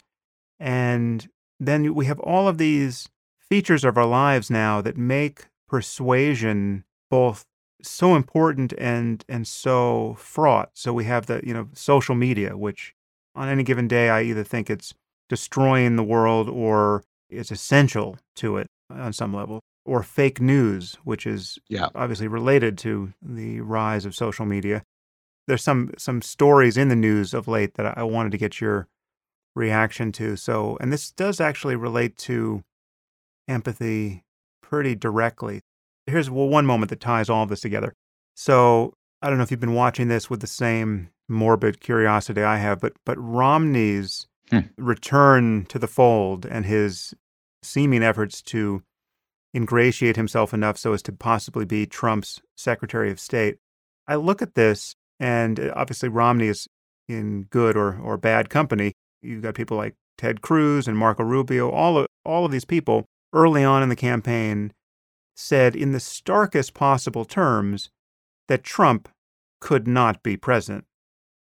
And 0.59 1.27
then 1.59 1.95
we 1.95 2.05
have 2.05 2.19
all 2.19 2.47
of 2.47 2.57
these 2.57 3.07
features 3.39 3.83
of 3.83 3.97
our 3.97 4.05
lives 4.05 4.51
now 4.51 4.81
that 4.81 4.97
make 4.97 5.47
persuasion 5.67 6.83
both 7.09 7.45
so 7.81 8.15
important 8.15 8.73
and 8.77 9.25
and 9.27 9.47
so 9.47 10.15
fraught. 10.19 10.69
So 10.73 10.93
we 10.93 11.05
have 11.05 11.25
the 11.25 11.41
you 11.43 11.55
know 11.55 11.69
social 11.73 12.13
media, 12.13 12.55
which 12.55 12.93
on 13.39 13.47
any 13.47 13.63
given 13.63 13.87
day, 13.87 14.09
I 14.09 14.21
either 14.23 14.43
think 14.43 14.69
it's 14.69 14.93
destroying 15.29 15.95
the 15.95 16.03
world 16.03 16.49
or 16.49 17.03
it's 17.29 17.51
essential 17.51 18.17
to 18.35 18.57
it 18.57 18.67
on 18.89 19.13
some 19.13 19.33
level, 19.33 19.61
or 19.85 20.03
fake 20.03 20.41
news, 20.41 20.97
which 21.05 21.25
is 21.25 21.57
yeah. 21.69 21.87
obviously 21.95 22.27
related 22.27 22.77
to 22.79 23.13
the 23.21 23.61
rise 23.61 24.05
of 24.05 24.13
social 24.13 24.45
media. 24.45 24.83
There's 25.47 25.63
some 25.63 25.91
some 25.97 26.21
stories 26.21 26.75
in 26.75 26.89
the 26.89 26.95
news 26.95 27.33
of 27.33 27.47
late 27.47 27.75
that 27.75 27.97
I 27.97 28.03
wanted 28.03 28.33
to 28.33 28.37
get 28.37 28.59
your 28.59 28.87
reaction 29.55 30.11
to. 30.13 30.35
So, 30.35 30.77
and 30.81 30.91
this 30.91 31.09
does 31.11 31.39
actually 31.39 31.77
relate 31.77 32.17
to 32.17 32.61
empathy, 33.47 34.23
pretty 34.61 34.95
directly. 34.95 35.61
Here's 36.05 36.29
well, 36.29 36.49
one 36.49 36.65
moment 36.65 36.89
that 36.89 36.99
ties 36.99 37.29
all 37.29 37.43
of 37.43 37.49
this 37.49 37.61
together. 37.61 37.93
So 38.35 38.93
I 39.21 39.29
don't 39.29 39.37
know 39.37 39.43
if 39.43 39.51
you've 39.51 39.59
been 39.59 39.73
watching 39.73 40.07
this 40.07 40.29
with 40.29 40.41
the 40.41 40.47
same 40.47 41.09
morbid 41.27 41.79
curiosity 41.79 42.41
I 42.41 42.57
have, 42.57 42.79
but 42.79 42.93
but 43.05 43.17
Romney's 43.17 44.27
hmm. 44.49 44.59
return 44.77 45.65
to 45.65 45.79
the 45.79 45.87
fold 45.87 46.45
and 46.45 46.65
his 46.65 47.13
seeming 47.61 48.03
efforts 48.03 48.41
to 48.41 48.81
ingratiate 49.53 50.15
himself 50.15 50.53
enough 50.53 50.77
so 50.77 50.93
as 50.93 51.01
to 51.03 51.11
possibly 51.11 51.65
be 51.65 51.85
Trump's 51.85 52.41
Secretary 52.55 53.11
of 53.11 53.19
State. 53.19 53.57
I 54.07 54.15
look 54.15 54.41
at 54.41 54.55
this, 54.55 54.95
and 55.19 55.59
uh, 55.59 55.73
obviously 55.75 56.09
Romney 56.09 56.47
is 56.47 56.67
in 57.07 57.43
good 57.43 57.75
or, 57.75 57.99
or 57.99 58.17
bad 58.17 58.49
company. 58.49 58.93
You've 59.21 59.41
got 59.41 59.55
people 59.55 59.77
like 59.77 59.95
Ted 60.17 60.41
Cruz 60.41 60.87
and 60.87 60.97
Marco 60.97 61.23
Rubio, 61.23 61.69
all 61.69 61.97
of, 61.97 62.07
all 62.23 62.45
of 62.45 62.51
these 62.51 62.65
people 62.65 63.05
early 63.33 63.63
on 63.63 63.83
in 63.83 63.89
the 63.89 63.95
campaign 63.95 64.71
said 65.35 65.75
in 65.75 65.91
the 65.91 65.99
starkest 65.99 66.73
possible 66.73 67.25
terms 67.25 67.89
that 68.49 68.63
Trump 68.63 69.07
could 69.61 69.87
not 69.87 70.21
be 70.21 70.35
president. 70.35 70.83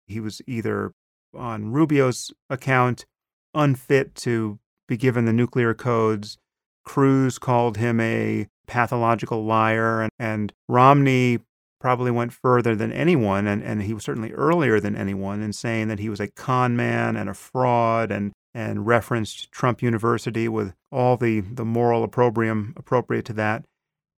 He 0.06 0.20
was 0.20 0.42
either 0.46 0.94
on 1.36 1.72
Rubio's 1.72 2.32
account 2.50 3.06
unfit 3.54 4.14
to 4.16 4.60
be 4.88 4.98
given 4.98 5.26
the 5.26 5.34
nuclear 5.34 5.74
codes. 5.74 6.38
Cruz 6.86 7.40
called 7.40 7.78
him 7.78 8.00
a 8.00 8.48
pathological 8.68 9.44
liar, 9.44 10.02
and, 10.02 10.12
and 10.20 10.54
Romney 10.70 11.40
probably 11.80 12.12
went 12.12 12.34
further 12.34 12.76
than 12.76 12.92
anyone, 12.92 13.48
and, 13.48 13.62
and 13.64 13.84
he 13.84 13.94
was 13.94 14.04
certainly 14.04 14.32
earlier 14.34 14.80
than 14.80 14.96
anyone 14.96 15.42
in 15.42 15.54
saying 15.54 15.88
that 15.88 16.00
he 16.00 16.10
was 16.10 16.20
a 16.20 16.28
con 16.28 16.76
man 16.76 17.16
and 17.16 17.30
a 17.30 17.34
fraud 17.34 18.12
and 18.12 18.32
and 18.54 18.88
referenced 18.88 19.52
Trump 19.52 19.84
University 19.84 20.48
with 20.48 20.74
all 20.92 21.16
the, 21.16 21.42
the 21.42 21.64
moral 21.64 22.04
opprobrium 22.04 22.74
appropriate 22.76 23.24
to 23.26 23.34
that. 23.34 23.64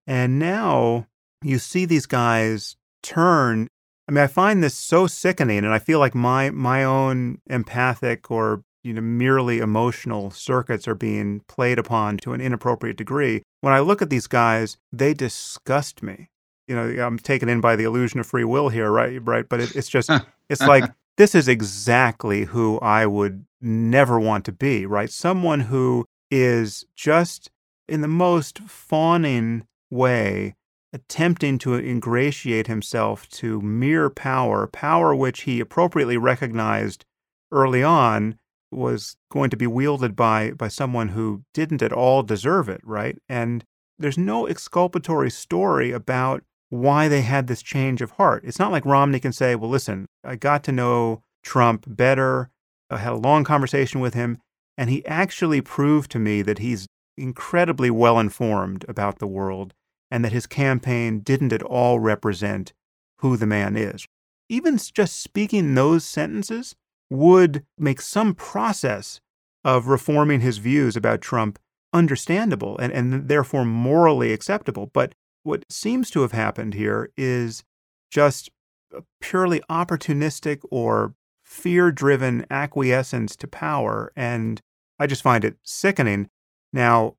And 0.08 0.40
now 0.40 1.08
you 1.42 1.60
see 1.60 1.84
these 1.84 2.06
guys 2.06 2.78
turn. 3.02 3.68
I 4.08 4.12
mean, 4.12 4.24
I 4.24 4.28
find 4.28 4.64
this 4.64 4.76
so 4.76 5.08
sickening, 5.08 5.60
and 5.60 5.74
I 5.74 5.80
feel 5.80 6.00
like 6.00 6.16
my 6.16 6.50
my 6.50 6.84
own 6.84 7.40
empathic 7.48 8.32
or 8.32 8.64
you 8.84 8.94
know 8.94 9.02
merely 9.02 9.60
emotional 9.60 10.32
circuits 10.32 10.88
are 10.88 10.96
being 10.96 11.42
played 11.48 11.80
upon 11.80 12.18
to 12.18 12.34
an 12.34 12.42
inappropriate 12.42 12.98
degree. 12.98 13.44
When 13.62 13.74
I 13.74 13.80
look 13.80 14.02
at 14.02 14.10
these 14.10 14.28
guys, 14.28 14.78
they 14.92 15.14
disgust 15.14 16.02
me. 16.02 16.30
You 16.68 16.76
know, 16.76 17.04
I'm 17.04 17.18
taken 17.18 17.50
in 17.50 17.62
by 17.62 17.76
the 17.76 17.84
illusion 17.84 18.20
of 18.20 18.28
free 18.28 18.44
will 18.44 18.70
here, 18.70 18.92
right? 18.92 19.20
Right, 19.24 19.48
but 19.48 19.60
it, 19.60 19.76
it's 19.76 19.90
just 19.90 20.10
it's 20.50 20.62
like 20.62 20.90
this 21.18 21.36
is 21.36 21.48
exactly 21.48 22.46
who 22.46 22.80
I 22.80 23.06
would 23.06 23.46
never 23.62 24.20
want 24.20 24.46
to 24.46 24.52
be, 24.52 24.86
right? 24.86 25.10
Someone 25.10 25.62
who 25.62 26.06
is 26.32 26.86
just 26.96 27.52
in 27.88 28.02
the 28.02 28.08
most 28.08 28.60
fawning 28.60 29.68
way 29.90 30.56
attempting 30.92 31.58
to 31.60 31.76
ingratiate 31.76 32.68
himself 32.68 33.28
to 33.30 33.62
mere 33.62 34.10
power, 34.10 34.68
power 34.68 35.14
which 35.14 35.42
he 35.42 35.60
appropriately 35.60 36.18
recognized 36.18 37.06
early 37.52 37.84
on 37.84 38.38
was 38.72 39.16
going 39.32 39.50
to 39.50 39.58
be 39.58 39.68
wielded 39.68 40.16
by 40.16 40.52
by 40.52 40.68
someone 40.68 41.10
who 41.10 41.44
didn't 41.54 41.82
at 41.82 41.94
all 41.94 42.24
deserve 42.24 42.70
it, 42.70 42.82
right? 42.84 43.18
And 43.28 43.64
there's 43.98 44.18
no 44.18 44.48
exculpatory 44.48 45.32
story 45.32 45.92
about 45.92 46.44
why 46.70 47.08
they 47.08 47.22
had 47.22 47.48
this 47.48 47.64
change 47.64 48.02
of 48.02 48.12
heart. 48.12 48.44
It's 48.46 48.60
not 48.60 48.72
like 48.72 48.86
Romney 48.86 49.20
can 49.20 49.34
say, 49.34 49.56
"Well, 49.56 49.70
listen, 49.70 50.06
I 50.24 50.36
got 50.36 50.64
to 50.66 50.72
know 50.72 51.24
Trump 51.44 51.86
better. 51.88 52.52
I 52.90 52.98
had 52.98 53.14
a 53.14 53.18
long 53.18 53.44
conversation 53.44 54.00
with 54.02 54.14
him, 54.14 54.40
and 54.78 54.90
he 54.90 55.06
actually 55.06 55.62
proved 55.62 56.12
to 56.12 56.20
me 56.20 56.42
that 56.44 56.60
he's 56.60 56.88
incredibly 57.18 57.90
well 57.90 58.20
informed 58.20 58.86
about 58.88 59.20
the 59.20 59.28
world 59.28 59.74
and 60.12 60.24
that 60.26 60.32
his 60.32 60.48
campaign 60.48 61.20
didn't 61.20 61.54
at 61.54 61.64
all 61.64 62.00
represent 62.00 62.74
who 63.20 63.38
the 63.38 63.48
man 63.48 63.76
is." 63.76 64.06
Even 64.50 64.78
just 64.78 65.22
speaking 65.22 65.76
those 65.76 66.04
sentences 66.04 66.76
would 67.10 67.66
make 67.78 68.02
some 68.02 68.34
process 68.36 69.20
of 69.64 69.88
reforming 69.88 70.42
his 70.42 70.58
views 70.58 70.96
about 70.96 71.22
Trump 71.22 71.60
understandable 71.94 72.78
and, 72.78 72.94
and 72.94 73.28
therefore 73.28 73.66
morally 73.66 74.32
acceptable. 74.32 74.90
But 74.94 75.14
what 75.44 75.66
seems 75.72 76.10
to 76.12 76.22
have 76.22 76.32
happened 76.32 76.74
here 76.74 77.12
is 77.18 77.64
just 78.12 78.50
a 78.94 79.04
purely 79.22 79.62
opportunistic 79.70 80.62
or 80.70 81.14
fear 81.44 81.92
driven 81.92 82.46
acquiescence 82.50 83.36
to 83.38 83.48
power. 83.48 84.12
And 84.16 84.62
I 85.00 85.08
just 85.08 85.24
find 85.24 85.44
it 85.44 85.58
sickening. 85.64 86.30
Now, 86.72 87.16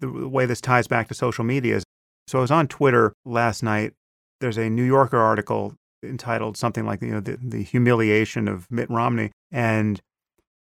the 0.00 0.28
way 0.28 0.46
this 0.46 0.60
ties 0.60 0.86
back 0.86 1.08
to 1.08 1.14
social 1.14 1.44
media 1.44 1.76
is 1.76 1.83
so 2.26 2.38
I 2.38 2.42
was 2.42 2.50
on 2.50 2.68
Twitter 2.68 3.12
last 3.24 3.62
night. 3.62 3.92
There's 4.40 4.58
a 4.58 4.70
New 4.70 4.82
Yorker 4.82 5.18
article 5.18 5.74
entitled 6.02 6.56
something 6.56 6.84
like 6.84 7.00
you 7.02 7.12
know 7.12 7.20
the, 7.20 7.38
the 7.42 7.62
humiliation 7.62 8.48
of 8.48 8.70
Mitt 8.70 8.90
Romney, 8.90 9.30
and 9.50 10.00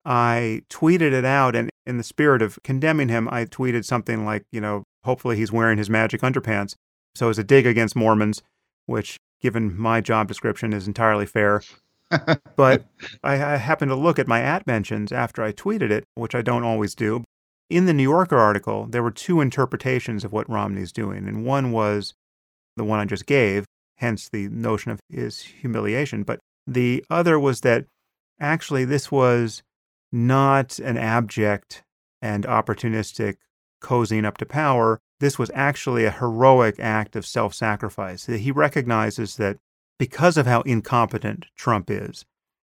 I 0.06 0.62
tweeted 0.70 1.14
it 1.14 1.26
out, 1.26 1.56
and 1.56 1.70
in 1.86 1.98
the 1.98 2.04
spirit 2.04 2.42
of 2.42 2.60
condemning 2.64 3.10
him, 3.10 3.28
I 3.32 3.46
tweeted 3.46 3.86
something 3.86 4.26
like 4.26 4.44
you 4.52 4.62
know 4.62 4.84
hopefully 5.04 5.36
he's 5.36 5.52
wearing 5.52 5.78
his 5.78 5.90
magic 5.90 6.22
underpants. 6.22 6.76
So 7.16 7.30
it's 7.30 7.40
a 7.40 7.44
dig 7.44 7.66
against 7.66 7.96
Mormons, 7.96 8.42
which 8.86 9.18
given 9.42 9.78
my 9.78 10.02
job 10.02 10.28
description 10.28 10.74
is 10.74 10.88
entirely 10.88 11.26
fair. 11.26 11.62
but 12.56 12.86
I, 13.24 13.34
I 13.34 13.56
happened 13.58 13.90
to 13.90 13.96
look 13.96 14.20
at 14.20 14.28
my 14.28 14.42
at 14.42 14.68
mentions 14.68 15.12
after 15.12 15.44
I 15.44 15.52
tweeted 15.52 15.92
it, 15.92 16.04
which 16.16 16.36
I 16.36 16.42
don't 16.42 16.64
always 16.64 16.96
do. 16.96 17.24
In 17.72 17.86
the 17.86 17.94
New 17.94 18.04
Yorker 18.04 18.38
article, 18.38 18.86
there 18.86 19.02
were 19.02 19.12
two 19.12 19.40
interpretations 19.40 20.26
of 20.26 20.34
what 20.34 20.50
Romney's 20.50 20.92
doing, 20.92 21.26
and 21.26 21.46
one 21.46 21.72
was 21.72 22.14
the 22.76 22.84
one 22.84 23.00
I 23.00 23.06
just 23.06 23.26
gave, 23.26 23.64
hence 23.96 24.28
the 24.28 24.50
notion 24.50 24.92
of 24.92 25.00
his 25.08 25.40
humiliation. 25.40 26.24
But 26.24 26.42
the 26.68 27.02
other 27.10 27.40
was 27.40 27.62
that 27.62 27.86
actually 28.42 28.84
this 28.84 29.10
was 29.10 29.64
not 30.12 30.80
an 30.80 30.98
abject 30.98 31.82
and 32.22 32.44
opportunistic 32.44 33.38
cozying 33.82 34.26
up 34.26 34.36
to 34.40 34.46
power. 34.46 35.00
This 35.22 35.40
was 35.40 35.50
actually 35.54 36.04
a 36.04 36.12
heroic 36.12 36.78
act 36.78 37.16
of 37.16 37.26
self 37.26 37.54
sacrifice. 37.54 38.26
He 38.26 38.52
recognizes 38.52 39.38
that 39.38 39.56
because 39.98 40.36
of 40.36 40.46
how 40.46 40.60
incompetent 40.64 41.46
Trump 41.56 41.90
is, 41.90 42.26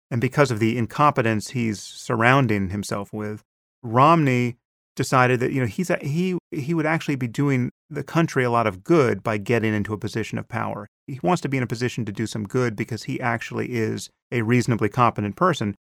and 0.09 0.21
because 0.21 0.49
of 0.49 0.59
the 0.59 0.77
incompetence 0.77 1.49
he's 1.49 1.81
surrounding 1.81 2.69
himself 2.69 3.11
with, 3.11 3.43
Romney 3.81 4.55
decided 4.95 5.39
that 5.39 5.51
you 5.51 5.59
know 5.59 5.67
he's 5.67 5.89
a, 5.89 5.97
he 6.01 6.37
he 6.51 6.73
would 6.73 6.85
actually 6.85 7.15
be 7.15 7.27
doing 7.27 7.71
the 7.89 8.03
country 8.03 8.43
a 8.43 8.51
lot 8.51 8.67
of 8.67 8.83
good 8.83 9.23
by 9.23 9.37
getting 9.37 9.73
into 9.73 9.93
a 9.93 9.97
position 9.97 10.37
of 10.37 10.47
power. 10.47 10.87
He 11.07 11.19
wants 11.23 11.41
to 11.41 11.49
be 11.49 11.57
in 11.57 11.63
a 11.63 11.67
position 11.67 12.05
to 12.05 12.11
do 12.11 12.27
some 12.27 12.45
good 12.45 12.75
because 12.75 13.03
he 13.03 13.19
actually 13.19 13.73
is 13.73 14.09
a 14.31 14.41
reasonably 14.41 14.89
competent 14.89 15.35
person. 15.35 15.75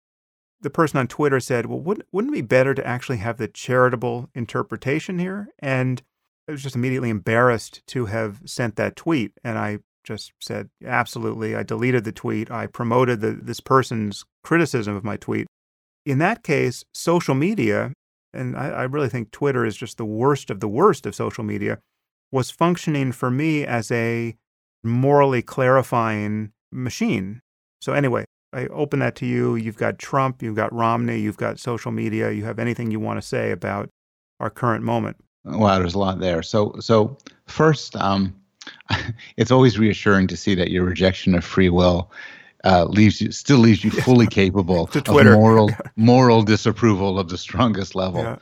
The 0.60 0.70
person 0.70 0.98
on 0.98 1.08
Twitter 1.08 1.40
said, 1.40 1.66
"Well, 1.66 1.80
wouldn't 1.80 2.06
wouldn't 2.12 2.34
it 2.34 2.42
be 2.42 2.46
better 2.46 2.74
to 2.74 2.86
actually 2.86 3.18
have 3.18 3.38
the 3.38 3.48
charitable 3.48 4.28
interpretation 4.34 5.18
here?" 5.18 5.48
And 5.58 6.02
I 6.48 6.52
was 6.52 6.62
just 6.62 6.76
immediately 6.76 7.10
embarrassed 7.10 7.82
to 7.88 8.06
have 8.06 8.40
sent 8.44 8.76
that 8.76 8.96
tweet, 8.96 9.32
and 9.42 9.58
I 9.58 9.78
just 10.04 10.32
said, 10.40 10.70
"Absolutely." 10.84 11.54
I 11.56 11.62
deleted 11.62 12.04
the 12.04 12.12
tweet. 12.12 12.50
I 12.50 12.66
promoted 12.66 13.20
the, 13.20 13.32
this 13.32 13.60
person's 13.60 14.24
criticism 14.42 14.94
of 14.94 15.04
my 15.04 15.16
tweet. 15.16 15.46
In 16.06 16.18
that 16.18 16.42
case, 16.42 16.84
social 16.92 17.34
media 17.34 17.92
and 18.32 18.56
I, 18.56 18.68
I 18.68 18.82
really 18.84 19.08
think 19.08 19.30
Twitter 19.30 19.64
is 19.64 19.76
just 19.76 19.98
the 19.98 20.04
worst 20.04 20.50
of 20.50 20.60
the 20.60 20.68
worst 20.68 21.06
of 21.06 21.14
social 21.14 21.44
media, 21.44 21.78
was 22.30 22.50
functioning 22.50 23.12
for 23.12 23.30
me 23.30 23.64
as 23.64 23.90
a 23.90 24.36
morally 24.82 25.42
clarifying 25.42 26.52
machine. 26.72 27.40
So, 27.80 27.92
anyway, 27.92 28.24
I 28.52 28.66
open 28.66 28.98
that 29.00 29.16
to 29.16 29.26
you. 29.26 29.56
You've 29.56 29.76
got 29.76 29.98
Trump, 29.98 30.42
you've 30.42 30.56
got 30.56 30.72
Romney, 30.72 31.18
you've 31.18 31.36
got 31.36 31.58
social 31.58 31.92
media. 31.92 32.30
You 32.30 32.44
have 32.44 32.58
anything 32.58 32.90
you 32.90 33.00
want 33.00 33.20
to 33.20 33.26
say 33.26 33.50
about 33.50 33.90
our 34.38 34.50
current 34.50 34.84
moment? 34.84 35.16
Wow, 35.44 35.78
there's 35.78 35.94
a 35.94 35.98
lot 35.98 36.20
there. 36.20 36.42
So, 36.42 36.74
so 36.80 37.16
first, 37.46 37.96
um, 37.96 38.34
it's 39.36 39.50
always 39.50 39.78
reassuring 39.78 40.26
to 40.28 40.36
see 40.36 40.54
that 40.54 40.70
your 40.70 40.84
rejection 40.84 41.34
of 41.34 41.44
free 41.44 41.68
will 41.68 42.10
uh, 42.64 42.84
leaves 42.84 43.20
you 43.20 43.32
still 43.32 43.58
leaves 43.58 43.84
you 43.84 43.90
fully 44.02 44.26
capable 44.26 44.88
of 44.94 45.06
moral 45.24 45.70
moral 45.96 46.42
disapproval 46.42 47.18
of 47.18 47.28
the 47.28 47.38
strongest 47.38 47.94
level. 47.94 48.22
Yeah. 48.22 48.36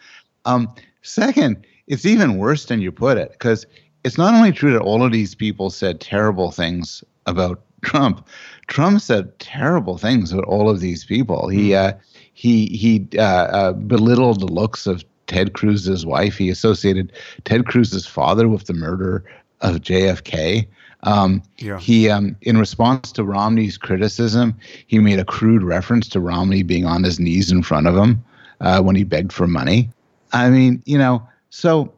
Um, 0.45 0.73
second, 1.03 1.67
it's 1.87 2.07
even 2.07 2.39
worse 2.39 2.67
than 2.67 2.81
you 2.81 2.93
put 2.93 3.19
it 3.19 3.33
because 3.33 3.67
it's 4.05 4.19
not 4.19 4.35
only 4.35 4.53
true 4.53 4.73
that 4.73 4.83
all 4.83 5.05
of 5.05 5.13
these 5.13 5.35
people 5.35 5.71
said 5.71 6.01
terrible 6.01 6.51
things 6.51 7.03
about 7.27 7.63
Trump. 7.83 8.27
Trump 8.67 9.01
said 9.01 9.39
terrible 9.39 9.99
things 9.99 10.33
about 10.33 10.45
all 10.45 10.69
of 10.69 10.81
these 10.81 11.05
people. 11.05 11.49
He 11.49 11.71
hmm. 11.71 11.77
uh, 11.77 11.93
he 12.35 12.67
he 12.67 13.09
uh, 13.19 13.23
uh, 13.23 13.73
belittled 13.73 14.41
the 14.41 14.47
looks 14.47 14.87
of 14.87 15.05
Ted 15.27 15.53
Cruz's 15.53 16.05
wife. 16.05 16.37
He 16.37 16.49
associated 16.49 17.13
Ted 17.45 17.67
Cruz's 17.67 18.07
father 18.07 18.49
with 18.49 18.67
the 18.67 18.75
murder 18.75 19.25
of 19.61 19.77
JFK. 19.77 20.67
Um, 21.05 21.43
yeah. 21.59 21.79
He, 21.79 22.11
um, 22.11 22.37
in 22.43 22.59
response 22.59 23.13
to 23.13 23.25
Romney's 23.25 23.79
criticism, 23.79 24.55
he 24.87 24.99
made 24.99 25.19
a 25.19 25.25
crude 25.25 25.63
reference 25.63 26.09
to 26.09 26.21
Romney 26.21 26.63
being 26.63 26.87
on 26.87 27.05
his 27.05 27.21
knees 27.21 27.53
in 27.53 27.63
front 27.63 27.87
of 27.87 27.97
him 27.97 28.25
uh, 28.61 28.83
when 28.83 28.97
he 28.97 29.05
begged 29.05 29.33
for 29.33 29.47
money. 29.47 29.91
I 30.33 30.51
mean, 30.51 30.83
you 30.87 30.99
know, 30.99 31.27
so 31.51 31.93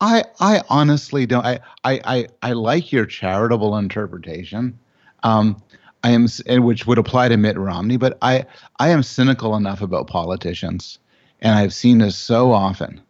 I 0.00 0.24
I 0.40 0.62
honestly 0.68 1.26
don't. 1.26 1.44
I 1.44 1.60
I 1.84 2.00
I, 2.04 2.26
I 2.42 2.52
like 2.52 2.92
your 2.92 3.06
charitable 3.06 3.76
interpretation. 3.76 4.78
Um, 5.22 5.62
I 6.04 6.10
am, 6.10 6.26
which 6.64 6.86
would 6.86 6.98
apply 6.98 7.28
to 7.28 7.36
Mitt 7.36 7.56
Romney, 7.56 7.96
but 7.96 8.18
I 8.22 8.44
I 8.78 8.90
am 8.90 9.02
cynical 9.02 9.56
enough 9.56 9.80
about 9.80 10.08
politicians, 10.08 10.98
and 11.40 11.54
I've 11.54 11.72
seen 11.72 11.98
this 11.98 12.16
so 12.16 12.52
often 12.52 13.00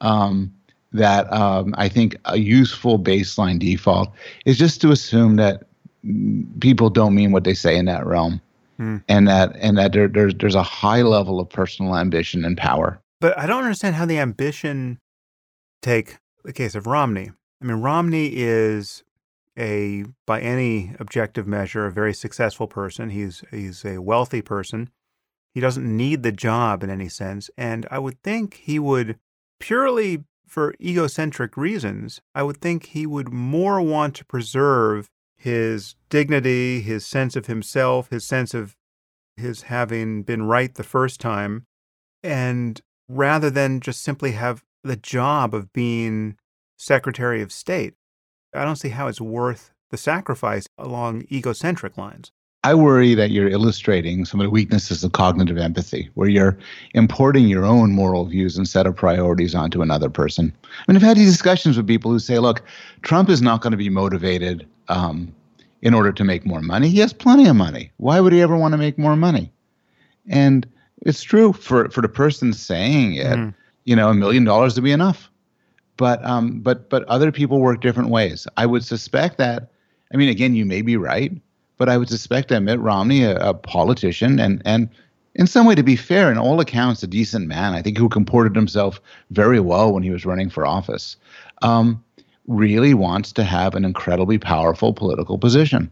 um, 0.00 0.52
that 0.92 1.30
um, 1.32 1.74
I 1.76 1.88
think 1.88 2.16
a 2.24 2.38
useful 2.38 2.98
baseline 2.98 3.58
default 3.58 4.10
is 4.46 4.58
just 4.58 4.80
to 4.82 4.90
assume 4.90 5.36
that 5.36 5.64
people 6.60 6.90
don't 6.90 7.14
mean 7.14 7.32
what 7.32 7.44
they 7.44 7.54
say 7.54 7.76
in 7.76 7.84
that 7.86 8.06
realm, 8.06 8.40
hmm. 8.76 8.98
and 9.08 9.28
that 9.28 9.54
and 9.56 9.76
that 9.78 9.92
there, 9.92 10.08
there's 10.08 10.34
there's 10.34 10.54
a 10.54 10.62
high 10.62 11.02
level 11.02 11.40
of 11.40 11.48
personal 11.48 11.96
ambition 11.96 12.44
and 12.44 12.56
power. 12.56 13.00
But 13.20 13.36
I 13.38 13.46
don't 13.46 13.64
understand 13.64 13.96
how 13.96 14.06
the 14.06 14.18
ambition 14.18 14.98
take 15.82 16.18
the 16.44 16.52
case 16.52 16.74
of 16.74 16.86
Romney. 16.86 17.30
I 17.60 17.64
mean, 17.64 17.78
Romney 17.78 18.30
is 18.34 19.02
a, 19.58 20.04
by 20.26 20.40
any 20.40 20.94
objective 21.00 21.46
measure, 21.46 21.86
a 21.86 21.92
very 21.92 22.14
successful 22.14 22.68
person. 22.68 23.10
He's 23.10 23.42
he's 23.50 23.84
a 23.84 23.98
wealthy 23.98 24.40
person. 24.40 24.90
He 25.52 25.60
doesn't 25.60 25.96
need 25.96 26.22
the 26.22 26.32
job 26.32 26.84
in 26.84 26.90
any 26.90 27.08
sense, 27.08 27.50
and 27.56 27.86
I 27.90 27.98
would 27.98 28.22
think 28.22 28.54
he 28.54 28.78
would 28.78 29.18
purely 29.58 30.24
for 30.48 30.74
egocentric 30.80 31.56
reasons. 31.56 32.20
I 32.34 32.42
would 32.42 32.60
think 32.60 32.86
he 32.86 33.06
would 33.06 33.32
more 33.32 33.80
want 33.80 34.14
to 34.16 34.24
preserve 34.24 35.08
his 35.36 35.94
dignity, 36.08 36.80
his 36.80 37.06
sense 37.06 37.36
of 37.36 37.46
himself, 37.46 38.10
his 38.10 38.26
sense 38.26 38.54
of 38.54 38.76
his 39.36 39.62
having 39.62 40.22
been 40.22 40.42
right 40.42 40.74
the 40.74 40.82
first 40.82 41.20
time, 41.20 41.66
and 42.22 42.80
rather 43.08 43.50
than 43.50 43.80
just 43.80 44.02
simply 44.02 44.32
have 44.32 44.64
the 44.82 44.96
job 44.96 45.54
of 45.54 45.72
being 45.72 46.36
Secretary 46.76 47.42
of 47.42 47.52
State. 47.52 47.94
I 48.54 48.64
don't 48.64 48.76
see 48.76 48.88
how 48.90 49.06
it's 49.06 49.20
worth 49.20 49.72
the 49.90 49.96
sacrifice 49.96 50.66
along 50.76 51.24
egocentric 51.30 51.96
lines. 51.96 52.32
I 52.64 52.74
worry 52.74 53.14
that 53.14 53.30
you're 53.30 53.48
illustrating 53.48 54.24
some 54.24 54.40
of 54.40 54.44
the 54.44 54.50
weaknesses 54.50 55.04
of 55.04 55.12
cognitive 55.12 55.58
empathy, 55.58 56.10
where 56.14 56.28
you're 56.28 56.58
importing 56.92 57.46
your 57.46 57.64
own 57.64 57.92
moral 57.92 58.26
views 58.26 58.58
and 58.58 58.68
set 58.68 58.86
of 58.86 58.96
priorities 58.96 59.54
onto 59.54 59.80
another 59.80 60.10
person. 60.10 60.52
I 60.64 60.92
mean, 60.92 60.96
I've 60.96 61.02
had 61.02 61.16
these 61.16 61.30
discussions 61.30 61.76
with 61.76 61.86
people 61.86 62.10
who 62.10 62.18
say, 62.18 62.38
look, 62.38 62.62
Trump 63.02 63.30
is 63.30 63.40
not 63.40 63.60
going 63.60 63.70
to 63.70 63.76
be 63.76 63.88
motivated 63.88 64.66
um, 64.88 65.32
in 65.82 65.94
order 65.94 66.12
to 66.12 66.24
make 66.24 66.44
more 66.44 66.60
money. 66.60 66.88
He 66.88 66.98
has 66.98 67.12
plenty 67.12 67.46
of 67.46 67.54
money. 67.54 67.92
Why 67.98 68.18
would 68.18 68.32
he 68.32 68.42
ever 68.42 68.56
want 68.56 68.72
to 68.72 68.78
make 68.78 68.98
more 68.98 69.14
money? 69.14 69.52
And 70.28 70.66
it's 71.06 71.22
true 71.22 71.52
for, 71.52 71.88
for 71.90 72.02
the 72.02 72.08
person 72.08 72.52
saying 72.52 73.14
it, 73.14 73.36
mm. 73.36 73.54
you 73.84 73.94
know, 73.94 74.08
a 74.08 74.14
million 74.14 74.42
dollars 74.42 74.74
would 74.74 74.84
be 74.84 74.92
enough 74.92 75.30
but 75.98 76.24
um, 76.24 76.60
but 76.60 76.88
but 76.88 77.04
other 77.04 77.30
people 77.30 77.60
work 77.60 77.82
different 77.82 78.08
ways. 78.08 78.46
I 78.56 78.64
would 78.64 78.84
suspect 78.84 79.36
that. 79.36 79.70
I 80.14 80.16
mean, 80.16 80.30
again, 80.30 80.54
you 80.54 80.64
may 80.64 80.80
be 80.80 80.96
right, 80.96 81.32
but 81.78 81.88
I 81.88 81.96
would 81.96 82.08
suspect 82.08 82.48
that 82.48 82.60
Mitt 82.60 82.80
Romney, 82.80 83.22
a, 83.22 83.36
a 83.36 83.54
politician, 83.54 84.38
and 84.38 84.60
and 84.64 84.90
in 85.34 85.46
some 85.46 85.66
way, 85.66 85.76
to 85.76 85.82
be 85.82 85.96
fair, 85.96 86.30
in 86.30 86.38
all 86.38 86.60
accounts, 86.60 87.02
a 87.02 87.06
decent 87.06 87.46
man. 87.46 87.72
I 87.72 87.80
think 87.80 87.96
who 87.96 88.08
comported 88.08 88.56
himself 88.56 89.00
very 89.30 89.60
well 89.60 89.92
when 89.92 90.02
he 90.02 90.10
was 90.10 90.26
running 90.26 90.50
for 90.50 90.66
office. 90.66 91.16
Um, 91.62 92.04
really 92.46 92.94
wants 92.94 93.32
to 93.32 93.44
have 93.44 93.74
an 93.74 93.84
incredibly 93.84 94.38
powerful 94.38 94.92
political 94.92 95.38
position, 95.38 95.90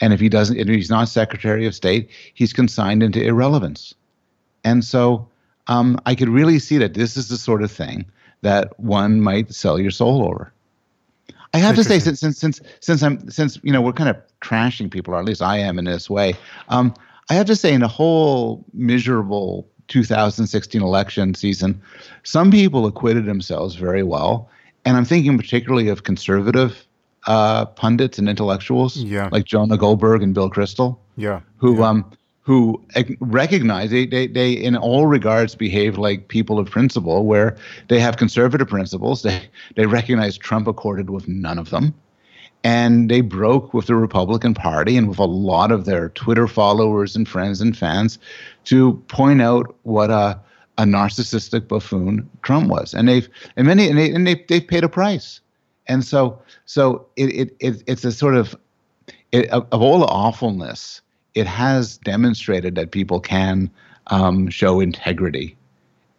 and 0.00 0.12
if 0.12 0.20
he 0.20 0.28
doesn't, 0.28 0.56
if 0.56 0.66
he's 0.66 0.90
not 0.90 1.08
Secretary 1.08 1.66
of 1.66 1.74
State, 1.74 2.08
he's 2.34 2.52
consigned 2.52 3.02
into 3.02 3.22
irrelevance. 3.22 3.94
And 4.64 4.84
so, 4.84 5.28
um, 5.66 6.00
I 6.06 6.14
could 6.14 6.28
really 6.28 6.58
see 6.58 6.78
that 6.78 6.94
this 6.94 7.16
is 7.16 7.28
the 7.28 7.36
sort 7.36 7.62
of 7.62 7.70
thing 7.70 8.06
that 8.42 8.78
one 8.78 9.20
might 9.20 9.52
sell 9.52 9.78
your 9.78 9.90
soul 9.90 10.24
over. 10.24 10.52
I 11.54 11.58
have 11.58 11.76
to 11.76 11.84
say, 11.84 11.98
since 11.98 12.20
since 12.20 12.38
since 12.38 12.60
since 12.80 13.02
I'm 13.02 13.30
since 13.30 13.58
you 13.62 13.72
know 13.72 13.80
we're 13.80 13.92
kind 13.92 14.10
of 14.10 14.16
trashing 14.40 14.90
people, 14.90 15.14
or 15.14 15.18
at 15.18 15.24
least 15.24 15.42
I 15.42 15.58
am 15.58 15.78
in 15.78 15.84
this 15.84 16.10
way. 16.10 16.34
Um, 16.68 16.94
I 17.30 17.34
have 17.34 17.46
to 17.46 17.56
say, 17.56 17.72
in 17.72 17.80
the 17.80 17.88
whole 17.88 18.64
miserable 18.72 19.68
2016 19.88 20.82
election 20.82 21.34
season, 21.34 21.80
some 22.22 22.50
people 22.50 22.86
acquitted 22.86 23.26
themselves 23.26 23.74
very 23.74 24.02
well, 24.02 24.50
and 24.84 24.96
I'm 24.96 25.04
thinking 25.04 25.36
particularly 25.38 25.88
of 25.88 26.04
conservative 26.04 26.86
uh, 27.26 27.66
pundits 27.66 28.18
and 28.18 28.28
intellectuals, 28.28 28.96
yeah. 28.96 29.28
like 29.32 29.44
Jonah 29.44 29.76
Goldberg 29.76 30.22
and 30.22 30.34
Bill 30.34 30.50
Kristol, 30.50 30.98
yeah, 31.16 31.40
who 31.56 31.78
yeah. 31.78 31.88
um 31.88 32.12
who 32.48 32.82
recognize 33.20 33.90
they, 33.90 34.06
they, 34.06 34.26
they 34.26 34.52
in 34.52 34.74
all 34.74 35.06
regards 35.06 35.54
behave 35.54 35.98
like 35.98 36.28
people 36.28 36.58
of 36.58 36.70
principle 36.70 37.26
where 37.26 37.56
they 37.88 38.00
have 38.00 38.16
conservative 38.16 38.66
principles 38.66 39.22
they 39.22 39.42
they 39.76 39.84
recognize 39.84 40.38
trump 40.38 40.66
accorded 40.66 41.10
with 41.10 41.28
none 41.28 41.58
of 41.58 41.68
them 41.68 41.94
and 42.64 43.10
they 43.10 43.20
broke 43.20 43.74
with 43.74 43.86
the 43.86 43.94
republican 43.94 44.54
party 44.54 44.96
and 44.96 45.08
with 45.08 45.18
a 45.18 45.24
lot 45.24 45.70
of 45.70 45.84
their 45.84 46.08
twitter 46.10 46.48
followers 46.48 47.14
and 47.14 47.28
friends 47.28 47.60
and 47.60 47.76
fans 47.76 48.18
to 48.64 48.94
point 49.08 49.42
out 49.42 49.76
what 49.82 50.10
a 50.10 50.40
a 50.78 50.84
narcissistic 50.84 51.68
buffoon 51.68 52.30
trump 52.42 52.68
was. 52.68 52.94
And 52.94 53.08
they've 53.08 53.28
and 53.56 53.66
many 53.66 53.88
and, 53.88 53.98
they, 53.98 54.12
and 54.12 54.26
they, 54.26 54.36
they've 54.48 54.66
paid 54.66 54.84
a 54.84 54.88
price. 54.88 55.40
And 55.88 56.04
so 56.04 56.40
so 56.64 57.06
it, 57.16 57.26
it, 57.26 57.56
it 57.60 57.82
it's 57.86 58.04
a 58.04 58.12
sort 58.12 58.36
of 58.36 58.56
it, 59.32 59.50
of, 59.50 59.66
of 59.72 59.82
all 59.82 59.98
the 59.98 60.06
awfulness 60.06 61.02
it 61.38 61.46
has 61.46 61.98
demonstrated 61.98 62.74
that 62.74 62.90
people 62.90 63.20
can 63.20 63.70
um, 64.08 64.48
show 64.48 64.80
integrity 64.80 65.56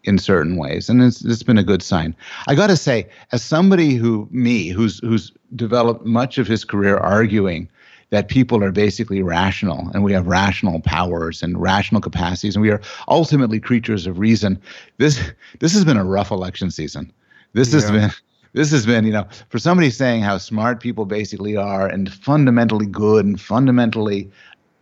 in 0.05 0.17
certain 0.17 0.55
ways, 0.55 0.89
and 0.89 1.03
it's, 1.03 1.23
it's 1.25 1.43
been 1.43 1.57
a 1.57 1.63
good 1.63 1.83
sign. 1.83 2.15
I 2.47 2.55
got 2.55 2.67
to 2.67 2.77
say, 2.77 3.07
as 3.31 3.43
somebody 3.43 3.95
who 3.95 4.27
me 4.31 4.69
who's 4.69 4.99
who's 4.99 5.31
developed 5.55 6.05
much 6.05 6.37
of 6.37 6.47
his 6.47 6.63
career 6.63 6.97
arguing 6.97 7.69
that 8.11 8.27
people 8.27 8.63
are 8.63 8.71
basically 8.71 9.21
rational 9.21 9.89
and 9.93 10.03
we 10.03 10.13
have 10.13 10.25
rational 10.25 10.79
powers 10.81 11.43
and 11.43 11.61
rational 11.61 12.01
capacities 12.01 12.55
and 12.55 12.63
we 12.63 12.71
are 12.71 12.81
ultimately 13.07 13.59
creatures 13.59 14.07
of 14.07 14.19
reason. 14.19 14.59
This 14.97 15.31
this 15.59 15.73
has 15.73 15.85
been 15.85 15.97
a 15.97 16.05
rough 16.05 16.31
election 16.31 16.71
season. 16.71 17.11
This 17.53 17.73
yeah. 17.73 17.81
has 17.81 17.91
been 17.91 18.11
this 18.53 18.71
has 18.71 18.85
been, 18.85 19.05
you 19.05 19.13
know, 19.13 19.27
for 19.49 19.59
somebody 19.59 19.89
saying 19.89 20.21
how 20.21 20.37
smart 20.37 20.79
people 20.79 21.05
basically 21.05 21.55
are 21.55 21.87
and 21.87 22.11
fundamentally 22.11 22.87
good 22.87 23.25
and 23.25 23.39
fundamentally 23.39 24.31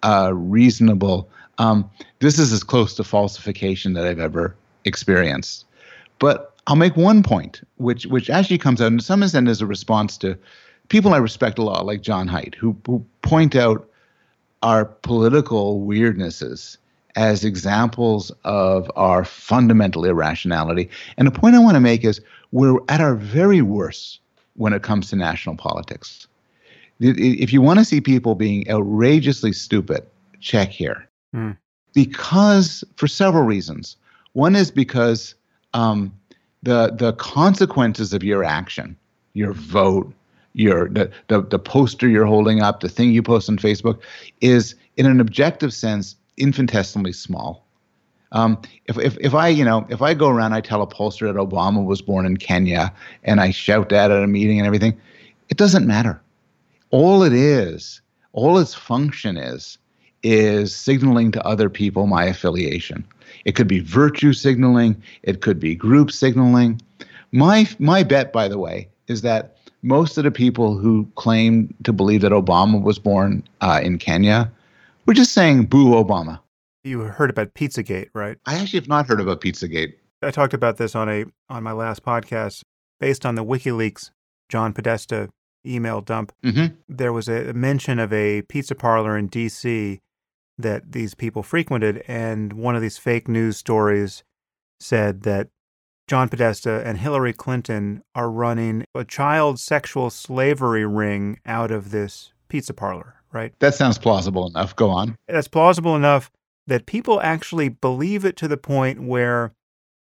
uh, 0.03 0.31
reasonable. 0.33 1.29
Um, 1.57 1.89
this 2.19 2.39
is 2.39 2.53
as 2.53 2.63
close 2.63 2.93
to 2.95 3.03
falsification 3.03 3.93
that 3.93 4.05
I've 4.05 4.19
ever 4.19 4.55
experienced. 4.85 5.65
But 6.19 6.53
I'll 6.67 6.75
make 6.75 6.97
one 6.97 7.23
point, 7.23 7.61
which 7.77 8.05
which 8.07 8.29
actually 8.29 8.57
comes 8.57 8.81
out 8.81 8.91
in 8.91 8.99
some 8.99 9.23
extent 9.23 9.47
as 9.47 9.61
a 9.61 9.65
response 9.65 10.17
to 10.19 10.37
people 10.89 11.13
I 11.13 11.17
respect 11.17 11.59
a 11.59 11.63
lot, 11.63 11.85
like 11.85 12.01
Jon 12.01 12.27
Haidt, 12.27 12.55
who 12.55 12.75
who 12.85 13.05
point 13.21 13.55
out 13.55 13.87
our 14.63 14.85
political 14.85 15.81
weirdnesses 15.81 16.77
as 17.15 17.43
examples 17.43 18.31
of 18.43 18.91
our 18.95 19.25
fundamental 19.25 20.05
irrationality. 20.05 20.89
And 21.17 21.27
the 21.27 21.31
point 21.31 21.55
I 21.55 21.59
want 21.59 21.75
to 21.75 21.79
make 21.79 22.03
is 22.03 22.21
we're 22.51 22.79
at 22.89 23.01
our 23.01 23.15
very 23.15 23.61
worst 23.61 24.19
when 24.55 24.73
it 24.73 24.83
comes 24.83 25.09
to 25.09 25.15
national 25.15 25.55
politics 25.55 26.27
if 26.99 27.53
you 27.53 27.61
want 27.61 27.79
to 27.79 27.85
see 27.85 28.01
people 28.01 28.35
being 28.35 28.69
outrageously 28.69 29.53
stupid, 29.53 30.05
check 30.39 30.69
here. 30.69 31.07
Mm. 31.35 31.57
Because 31.93 32.83
for 32.95 33.07
several 33.07 33.43
reasons. 33.43 33.97
One 34.33 34.55
is 34.55 34.69
because 34.69 35.33
um, 35.73 36.13
the 36.61 36.91
the 36.95 37.13
consequences 37.13 38.13
of 38.13 38.23
your 38.23 38.43
action, 38.43 38.95
your 39.33 39.53
vote, 39.53 40.13
your 40.53 40.89
the, 40.89 41.11
the 41.27 41.41
the 41.41 41.59
poster 41.59 42.07
you're 42.07 42.25
holding 42.25 42.61
up, 42.61 42.81
the 42.81 42.89
thing 42.89 43.11
you 43.11 43.23
post 43.23 43.49
on 43.49 43.57
Facebook, 43.57 43.99
is 44.41 44.75
in 44.95 45.05
an 45.05 45.19
objective 45.19 45.73
sense 45.73 46.15
infinitesimally 46.37 47.13
small. 47.13 47.65
Um, 48.31 48.61
if, 48.85 48.97
if, 48.99 49.17
if 49.21 49.33
I, 49.33 49.47
you 49.47 49.63
know, 49.63 49.87
if 49.89 50.01
I 50.01 50.13
go 50.13 50.27
around, 50.29 50.53
I 50.53 50.59
tell 50.59 50.81
a 50.81 50.87
pollster 50.87 51.31
that 51.31 51.39
Obama 51.39 51.85
was 51.85 52.01
born 52.01 52.25
in 52.25 52.35
Kenya 52.37 52.93
and 53.23 53.39
I 53.39 53.51
shout 53.51 53.87
that 53.89 54.11
at 54.11 54.21
a 54.21 54.27
meeting 54.27 54.59
and 54.59 54.67
everything, 54.67 54.99
it 55.47 55.57
doesn't 55.57 55.87
matter 55.87 56.21
all 56.91 57.23
it 57.23 57.33
is, 57.33 58.01
all 58.33 58.57
its 58.57 58.73
function 58.73 59.37
is, 59.37 59.77
is 60.23 60.75
signaling 60.75 61.31
to 61.31 61.45
other 61.45 61.69
people 61.69 62.07
my 62.07 62.25
affiliation. 62.25 63.05
It 63.45 63.53
could 63.53 63.67
be 63.67 63.79
virtue 63.79 64.33
signaling, 64.33 65.01
it 65.23 65.41
could 65.41 65.59
be 65.59 65.75
group 65.75 66.11
signaling. 66.11 66.81
My 67.31 67.67
my 67.79 68.03
bet, 68.03 68.31
by 68.31 68.47
the 68.47 68.57
way, 68.57 68.89
is 69.07 69.21
that 69.21 69.57
most 69.83 70.17
of 70.17 70.23
the 70.23 70.31
people 70.31 70.77
who 70.77 71.07
claim 71.15 71.73
to 71.83 71.93
believe 71.93 72.21
that 72.21 72.31
Obama 72.31 72.81
was 72.81 72.99
born 72.99 73.43
uh, 73.61 73.79
in 73.83 73.97
Kenya 73.97 74.51
were 75.05 75.13
just 75.13 75.33
saying 75.33 75.65
"Boo 75.65 75.91
Obama." 75.91 76.39
You 76.83 77.01
heard 77.01 77.29
about 77.29 77.53
Pizzagate, 77.53 78.09
right? 78.13 78.37
I 78.45 78.55
actually 78.55 78.79
have 78.79 78.87
not 78.87 79.07
heard 79.07 79.19
about 79.19 79.41
Pizzagate. 79.41 79.93
I 80.21 80.31
talked 80.31 80.53
about 80.53 80.77
this 80.77 80.95
on 80.95 81.09
a 81.09 81.25
on 81.49 81.63
my 81.63 81.73
last 81.73 82.03
podcast, 82.03 82.61
based 82.99 83.25
on 83.25 83.35
the 83.35 83.43
WikiLeaks 83.43 84.11
John 84.49 84.73
Podesta 84.73 85.29
email 85.71 86.01
dump, 86.01 86.31
mm-hmm. 86.43 86.75
there 86.87 87.13
was 87.13 87.27
a 87.27 87.53
mention 87.53 87.99
of 87.99 88.11
a 88.13 88.41
pizza 88.43 88.75
parlor 88.75 89.17
in 89.17 89.27
D.C. 89.27 90.01
that 90.57 90.91
these 90.91 91.13
people 91.13 91.43
frequented, 91.43 92.03
and 92.07 92.53
one 92.53 92.75
of 92.75 92.81
these 92.81 92.97
fake 92.97 93.27
news 93.27 93.57
stories 93.57 94.23
said 94.79 95.23
that 95.23 95.49
John 96.07 96.29
Podesta 96.29 96.81
and 96.85 96.97
Hillary 96.97 97.33
Clinton 97.33 98.01
are 98.15 98.29
running 98.29 98.85
a 98.95 99.03
child 99.03 99.59
sexual 99.59 100.09
slavery 100.09 100.85
ring 100.85 101.39
out 101.45 101.69
of 101.69 101.91
this 101.91 102.31
pizza 102.47 102.73
parlor, 102.73 103.15
right? 103.33 103.53
That 103.59 103.75
sounds 103.75 103.97
plausible 103.97 104.47
enough. 104.47 104.75
Go 104.75 104.89
on. 104.89 105.17
That's 105.27 105.49
plausible 105.49 105.95
enough 105.95 106.31
that 106.65 106.85
people 106.85 107.21
actually 107.21 107.69
believe 107.69 108.23
it 108.25 108.37
to 108.37 108.47
the 108.47 108.57
point 108.57 109.01
where 109.01 109.53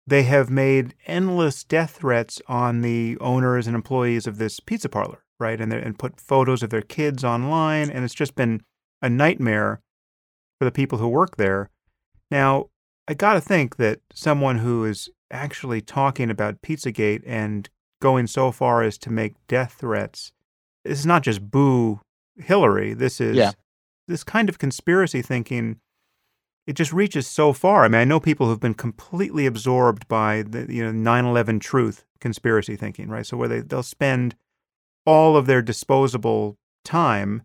they 0.07 0.23
have 0.25 0.51
made 0.51 0.95
endless 1.07 1.65
death 1.65 1.97
threats 1.97 2.41
on 2.47 2.83
the 2.83 3.17
owners 3.21 3.67
and 3.67 3.75
employees 3.75 4.27
of 4.27 4.39
this 4.39 4.61
pizza 4.61 4.89
parlor, 4.89 5.25
right? 5.39 5.61
And, 5.61 5.73
and 5.73 5.99
put 5.99 6.21
photos 6.21 6.63
of 6.63 6.71
their 6.71 6.83
kids 6.83 7.25
online. 7.25 7.91
And 7.91 8.05
it's 8.05 8.15
just 8.15 8.35
been 8.35 8.63
a 9.03 9.09
nightmare 9.09 9.81
for 10.59 10.65
the 10.65 10.73
people 10.73 10.99
who 10.99 11.09
work 11.09 11.37
there. 11.37 11.71
Now, 12.31 12.67
I 13.09 13.15
got 13.15 13.35
to 13.35 13.41
think 13.41 13.77
that 13.77 14.01
someone 14.13 14.59
who 14.59 14.85
is 14.85 15.09
actually 15.31 15.81
talking 15.81 16.31
about 16.31 16.63
Pizzagate 16.63 17.23
and 17.27 17.69
going 18.01 18.27
so 18.27 18.51
far 18.51 18.83
as 18.83 18.99
to 18.99 19.11
make 19.11 19.35
death 19.49 19.75
threats, 19.79 20.33
this 20.85 20.99
is 20.99 21.07
not 21.07 21.23
just 21.23 21.51
boo 21.51 22.01
Hillary. 22.37 22.95
This 22.95 23.21
is 23.21 23.37
yeah. 23.37 23.53
this 24.09 24.25
kind 24.25 24.49
of 24.49 24.59
conspiracy 24.59 25.23
thinking 25.23 25.81
it 26.67 26.75
just 26.75 26.93
reaches 26.93 27.29
so 27.29 27.53
far. 27.53 27.85
I 27.85 27.89
mean, 27.89 28.01
I 28.01 28.05
know 28.05 28.19
people 28.19 28.47
who've 28.47 28.61
been 28.61 28.75
completely 28.75 29.47
absorbed 29.47 30.09
by 30.09 30.43
the 30.43 30.67
you 30.69 30.85
know 30.85 30.93
9/11 30.93 31.61
truth 31.61 32.05
conspiracy 32.21 32.77
thinking, 32.77 33.09
right? 33.09 33.25
So 33.25 33.37
where 33.37 33.49
they 33.49 33.61
they'll 33.61 33.83
spend 33.83 34.35
all 35.07 35.37
of 35.37 35.47
their 35.47 35.63
disposable 35.63 36.57
time 36.85 37.43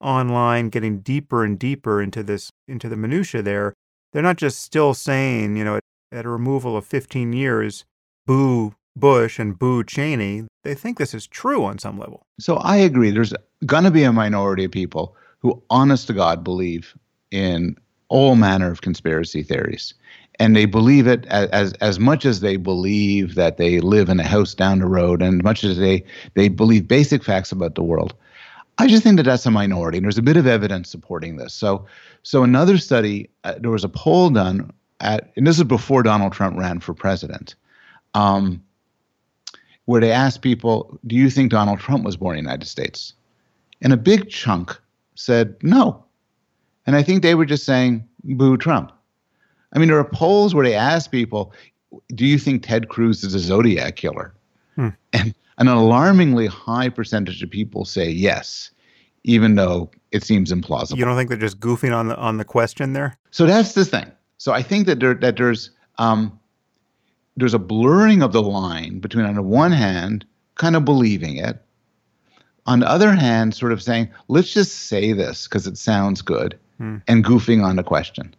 online 0.00 0.68
getting 0.68 0.98
deeper 0.98 1.44
and 1.44 1.58
deeper 1.58 2.02
into 2.02 2.22
this 2.22 2.50
into 2.68 2.88
the 2.88 2.96
minutia 2.96 3.42
there. 3.42 3.72
They're 4.12 4.22
not 4.22 4.36
just 4.36 4.60
still 4.60 4.94
saying, 4.94 5.56
you 5.56 5.64
know, 5.64 5.76
at, 5.76 5.82
at 6.12 6.26
a 6.26 6.28
removal 6.28 6.76
of 6.76 6.84
15 6.84 7.32
years, 7.32 7.84
boo 8.26 8.74
Bush 8.96 9.38
and 9.38 9.58
boo 9.58 9.82
Cheney. 9.82 10.44
They 10.62 10.74
think 10.74 10.98
this 10.98 11.14
is 11.14 11.26
true 11.26 11.64
on 11.64 11.78
some 11.78 11.98
level. 11.98 12.22
So 12.38 12.56
I 12.56 12.76
agree. 12.76 13.10
There's 13.10 13.34
going 13.66 13.84
to 13.84 13.90
be 13.90 14.04
a 14.04 14.12
minority 14.12 14.64
of 14.64 14.70
people 14.70 15.16
who, 15.40 15.62
honest 15.68 16.06
to 16.06 16.12
God, 16.12 16.44
believe 16.44 16.94
in 17.30 17.76
all 18.08 18.36
manner 18.36 18.70
of 18.70 18.82
conspiracy 18.82 19.42
theories. 19.42 19.94
And 20.40 20.56
they 20.56 20.64
believe 20.64 21.06
it 21.06 21.26
as, 21.26 21.48
as, 21.50 21.72
as 21.74 21.98
much 22.00 22.24
as 22.24 22.40
they 22.40 22.56
believe 22.56 23.36
that 23.36 23.56
they 23.56 23.80
live 23.80 24.08
in 24.08 24.18
a 24.18 24.24
house 24.24 24.54
down 24.54 24.80
the 24.80 24.86
road, 24.86 25.22
and 25.22 25.42
much 25.42 25.62
as 25.62 25.78
they, 25.78 26.04
they 26.34 26.48
believe 26.48 26.88
basic 26.88 27.22
facts 27.22 27.52
about 27.52 27.76
the 27.76 27.82
world. 27.82 28.14
I 28.78 28.88
just 28.88 29.04
think 29.04 29.16
that 29.18 29.22
that's 29.22 29.46
a 29.46 29.50
minority, 29.50 29.98
and 29.98 30.04
there's 30.04 30.18
a 30.18 30.22
bit 30.22 30.36
of 30.36 30.46
evidence 30.46 30.90
supporting 30.90 31.36
this. 31.36 31.54
So, 31.54 31.86
so 32.24 32.42
another 32.42 32.78
study, 32.78 33.30
uh, 33.44 33.54
there 33.58 33.70
was 33.70 33.84
a 33.84 33.88
poll 33.88 34.30
done 34.30 34.72
at, 34.98 35.30
and 35.36 35.46
this 35.46 35.58
is 35.58 35.64
before 35.64 36.02
Donald 36.02 36.32
Trump 36.32 36.58
ran 36.58 36.80
for 36.80 36.94
president, 36.94 37.54
um, 38.14 38.60
where 39.84 40.00
they 40.00 40.10
asked 40.10 40.42
people, 40.42 40.98
"Do 41.06 41.14
you 41.14 41.30
think 41.30 41.52
Donald 41.52 41.78
Trump 41.78 42.04
was 42.04 42.16
born 42.16 42.36
in 42.36 42.44
the 42.44 42.50
United 42.50 42.66
States?" 42.66 43.14
And 43.82 43.92
a 43.92 43.96
big 43.96 44.30
chunk 44.30 44.76
said 45.14 45.56
no. 45.62 46.04
And 46.86 46.96
I 46.96 47.02
think 47.02 47.22
they 47.22 47.34
were 47.34 47.46
just 47.46 47.64
saying, 47.64 48.06
boo 48.24 48.56
Trump. 48.56 48.92
I 49.74 49.78
mean, 49.78 49.88
there 49.88 49.98
are 49.98 50.04
polls 50.04 50.54
where 50.54 50.64
they 50.64 50.74
ask 50.74 51.10
people, 51.10 51.52
do 52.14 52.24
you 52.24 52.38
think 52.38 52.62
Ted 52.64 52.88
Cruz 52.88 53.24
is 53.24 53.34
a 53.34 53.38
Zodiac 53.38 53.96
killer? 53.96 54.34
Hmm. 54.76 54.88
And 55.12 55.34
an 55.58 55.68
alarmingly 55.68 56.46
high 56.46 56.88
percentage 56.88 57.42
of 57.42 57.50
people 57.50 57.84
say 57.84 58.08
yes, 58.08 58.70
even 59.22 59.54
though 59.54 59.90
it 60.10 60.22
seems 60.22 60.52
implausible. 60.52 60.96
You 60.96 61.04
don't 61.04 61.16
think 61.16 61.28
they're 61.28 61.38
just 61.38 61.60
goofing 61.60 61.94
on 61.94 62.08
the 62.08 62.16
on 62.16 62.38
the 62.38 62.44
question 62.44 62.92
there? 62.92 63.16
So 63.30 63.46
that's 63.46 63.72
the 63.72 63.84
thing. 63.84 64.10
So 64.38 64.52
I 64.52 64.62
think 64.62 64.86
that 64.86 65.00
there 65.00 65.14
that 65.14 65.36
there's 65.36 65.70
um, 65.98 66.38
there's 67.36 67.54
a 67.54 67.58
blurring 67.58 68.22
of 68.22 68.32
the 68.32 68.42
line 68.42 68.98
between 68.98 69.24
on 69.24 69.34
the 69.34 69.42
one 69.42 69.72
hand, 69.72 70.24
kind 70.56 70.76
of 70.76 70.84
believing 70.84 71.36
it, 71.36 71.62
on 72.66 72.80
the 72.80 72.88
other 72.88 73.12
hand, 73.12 73.54
sort 73.54 73.72
of 73.72 73.82
saying, 73.82 74.08
let's 74.28 74.52
just 74.52 74.74
say 74.86 75.12
this 75.12 75.46
because 75.46 75.66
it 75.66 75.78
sounds 75.78 76.22
good, 76.22 76.58
hmm. 76.78 76.96
and 77.06 77.24
goofing 77.24 77.62
on 77.62 77.76
the 77.76 77.84
question. 77.84 78.34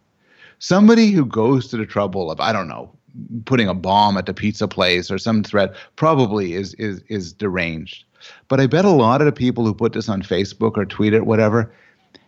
Somebody 0.58 1.10
who 1.10 1.24
goes 1.24 1.68
to 1.68 1.76
the 1.76 1.86
trouble 1.86 2.30
of, 2.30 2.40
I 2.40 2.52
don't 2.52 2.68
know, 2.68 2.96
putting 3.44 3.68
a 3.68 3.74
bomb 3.74 4.16
at 4.16 4.26
the 4.26 4.34
pizza 4.34 4.68
place 4.68 5.10
or 5.10 5.18
some 5.18 5.42
threat 5.42 5.74
probably 5.96 6.54
is 6.54 6.74
is 6.74 7.02
is 7.08 7.32
deranged. 7.32 8.04
But 8.48 8.60
I 8.60 8.66
bet 8.66 8.84
a 8.84 8.90
lot 8.90 9.20
of 9.20 9.26
the 9.26 9.32
people 9.32 9.64
who 9.64 9.74
put 9.74 9.92
this 9.92 10.08
on 10.08 10.22
Facebook 10.22 10.76
or 10.76 10.84
tweet 10.84 11.14
it, 11.14 11.26
whatever, 11.26 11.72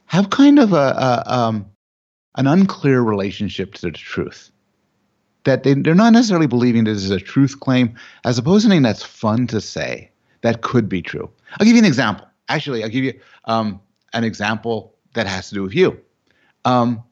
have 0.06 0.30
kind 0.30 0.58
of 0.58 0.72
a, 0.72 0.76
a 0.76 1.22
um, 1.26 1.66
an 2.36 2.46
unclear 2.46 3.02
relationship 3.02 3.74
to 3.74 3.86
the 3.86 3.92
truth. 3.92 4.50
That 5.44 5.62
they, 5.62 5.74
they're 5.74 5.94
not 5.94 6.12
necessarily 6.12 6.46
believing 6.46 6.84
this 6.84 7.02
is 7.02 7.10
a 7.10 7.20
truth 7.20 7.60
claim, 7.60 7.94
as 8.24 8.38
opposed 8.38 8.62
to 8.62 8.68
something 8.68 8.82
that's 8.82 9.02
fun 9.02 9.46
to 9.48 9.60
say 9.60 10.10
that 10.42 10.62
could 10.62 10.88
be 10.88 11.02
true. 11.02 11.30
I'll 11.58 11.66
give 11.66 11.74
you 11.74 11.82
an 11.82 11.86
example. 11.86 12.26
Actually, 12.48 12.82
I'll 12.82 12.90
give 12.90 13.04
you 13.04 13.18
um, 13.44 13.80
an 14.12 14.24
example 14.24 14.94
that 15.14 15.26
has 15.26 15.48
to 15.48 15.54
do 15.54 15.62
with 15.62 15.74
you. 15.74 15.98
Um, 16.64 17.02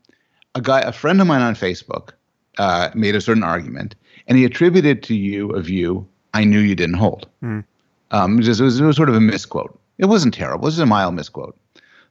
a 0.56 0.60
guy, 0.60 0.80
a 0.80 0.92
friend 0.92 1.20
of 1.20 1.26
mine 1.26 1.42
on 1.42 1.54
Facebook, 1.54 2.10
uh, 2.58 2.90
made 2.94 3.14
a 3.14 3.20
certain 3.20 3.42
argument, 3.42 3.94
and 4.26 4.38
he 4.38 4.44
attributed 4.44 5.02
to 5.04 5.14
you 5.14 5.50
a 5.50 5.60
view 5.60 6.06
I 6.34 6.44
knew 6.44 6.58
you 6.58 6.74
didn't 6.74 6.96
hold. 6.96 7.28
Mm. 7.42 7.64
Um, 8.10 8.38
it, 8.38 8.46
was, 8.46 8.60
it, 8.60 8.64
was, 8.64 8.80
it 8.80 8.84
was 8.84 8.96
sort 8.96 9.08
of 9.08 9.14
a 9.14 9.20
misquote. 9.20 9.78
It 9.98 10.06
wasn't 10.06 10.34
terrible. 10.34 10.64
It 10.64 10.66
was 10.66 10.78
a 10.78 10.86
mild 10.86 11.14
misquote. 11.14 11.56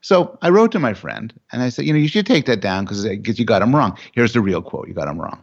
So 0.01 0.37
I 0.41 0.49
wrote 0.49 0.71
to 0.71 0.79
my 0.79 0.93
friend 0.93 1.33
and 1.51 1.61
I 1.61 1.69
said, 1.69 1.85
you 1.85 1.93
know, 1.93 1.99
you 1.99 2.07
should 2.07 2.25
take 2.25 2.45
that 2.45 2.59
down 2.59 2.85
because 2.85 3.39
you 3.39 3.45
got 3.45 3.61
him 3.61 3.75
wrong. 3.75 3.97
Here's 4.13 4.33
the 4.33 4.41
real 4.41 4.61
quote. 4.61 4.87
You 4.87 4.93
got 4.93 5.07
him 5.07 5.19
wrong. 5.19 5.41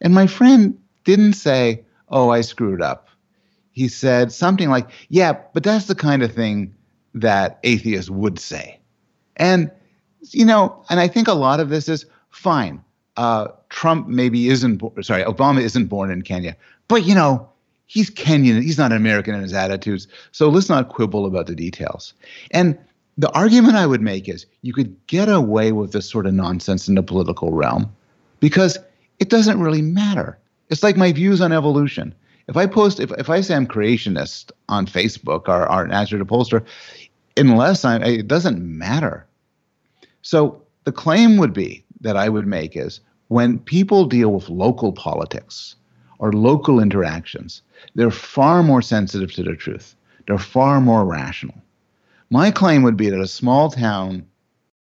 And 0.00 0.14
my 0.14 0.26
friend 0.26 0.78
didn't 1.04 1.34
say, 1.34 1.84
oh, 2.08 2.30
I 2.30 2.40
screwed 2.40 2.82
up 2.82 3.10
he 3.72 3.88
said 3.88 4.32
something 4.32 4.68
like, 4.68 4.88
Yeah, 5.08 5.32
but 5.54 5.62
that's 5.62 5.86
the 5.86 5.94
kind 5.94 6.22
of 6.22 6.32
thing 6.32 6.74
that 7.14 7.58
atheists 7.64 8.10
would 8.10 8.38
say. 8.38 8.78
And, 9.36 9.70
you 10.30 10.44
know, 10.44 10.84
and 10.90 11.00
I 11.00 11.08
think 11.08 11.28
a 11.28 11.32
lot 11.32 11.60
of 11.60 11.70
this 11.70 11.88
is 11.88 12.04
fine. 12.30 12.82
Uh, 13.16 13.48
Trump 13.68 14.08
maybe 14.08 14.48
isn't, 14.48 14.82
sorry, 15.04 15.24
Obama 15.24 15.60
isn't 15.60 15.86
born 15.86 16.10
in 16.10 16.22
Kenya, 16.22 16.56
but, 16.88 17.04
you 17.04 17.14
know, 17.14 17.48
he's 17.86 18.10
Kenyan. 18.10 18.62
He's 18.62 18.78
not 18.78 18.92
American 18.92 19.34
in 19.34 19.42
his 19.42 19.52
attitudes. 19.52 20.08
So 20.32 20.48
let's 20.48 20.68
not 20.68 20.88
quibble 20.88 21.26
about 21.26 21.46
the 21.46 21.54
details. 21.54 22.14
And 22.52 22.78
the 23.18 23.30
argument 23.32 23.76
I 23.76 23.86
would 23.86 24.00
make 24.00 24.28
is 24.28 24.46
you 24.62 24.72
could 24.72 24.94
get 25.06 25.28
away 25.28 25.72
with 25.72 25.92
this 25.92 26.08
sort 26.08 26.26
of 26.26 26.32
nonsense 26.32 26.88
in 26.88 26.94
the 26.94 27.02
political 27.02 27.52
realm 27.52 27.94
because 28.38 28.78
it 29.18 29.28
doesn't 29.28 29.60
really 29.60 29.82
matter. 29.82 30.38
It's 30.70 30.82
like 30.82 30.96
my 30.96 31.12
views 31.12 31.40
on 31.40 31.52
evolution 31.52 32.14
if 32.50 32.56
I 32.56 32.66
post, 32.66 32.98
if, 32.98 33.12
if 33.12 33.30
I 33.30 33.42
say 33.42 33.54
I'm 33.54 33.66
creationist 33.66 34.50
on 34.68 34.84
Facebook 34.84 35.48
or, 35.48 35.70
or 35.70 35.92
answer 35.92 36.18
to 36.18 36.24
pollster, 36.24 36.66
unless 37.36 37.84
I, 37.84 37.98
it 37.98 38.26
doesn't 38.26 38.60
matter. 38.60 39.24
So 40.22 40.60
the 40.82 40.90
claim 40.90 41.36
would 41.36 41.52
be 41.52 41.84
that 42.00 42.16
I 42.16 42.28
would 42.28 42.46
make 42.46 42.76
is 42.76 43.00
when 43.28 43.58
people 43.58 44.06
deal 44.06 44.30
with 44.32 44.48
local 44.48 44.92
politics 44.92 45.76
or 46.18 46.32
local 46.32 46.80
interactions, 46.80 47.62
they're 47.94 48.10
far 48.10 48.62
more 48.62 48.82
sensitive 48.82 49.32
to 49.34 49.42
the 49.42 49.56
truth. 49.56 49.94
They're 50.26 50.38
far 50.38 50.80
more 50.80 51.04
rational. 51.04 51.56
My 52.30 52.50
claim 52.50 52.82
would 52.82 52.96
be 52.96 53.10
that 53.10 53.20
a 53.20 53.26
small 53.26 53.70
town, 53.70 54.26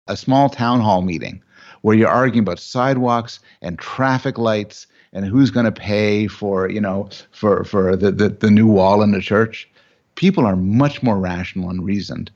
a 0.09 0.17
small 0.17 0.49
town 0.49 0.81
hall 0.81 1.03
meeting 1.03 1.43
where 1.85 1.95
you're 1.95 2.09
arguing 2.09 2.45
about 2.45 2.59
sidewalks 2.59 3.41
and 3.61 3.79
traffic 3.79 4.39
lights 4.39 4.87
and 5.13 5.27
who's 5.27 5.51
going 5.51 5.67
to 5.67 5.73
pay 5.73 6.27
for 6.27 6.71
you 6.71 6.81
know 6.81 7.11
for 7.31 7.63
for 7.65 7.95
the, 7.95 8.11
the 8.11 8.31
the 8.31 8.51
new 8.51 8.67
wall 8.67 9.03
in 9.03 9.13
the 9.13 9.21
church 9.21 9.69
people 10.15 10.47
are 10.47 10.57
much 10.57 11.03
more 11.03 11.19
rational 11.19 11.69
and 11.69 11.85
reasoned 11.85 12.31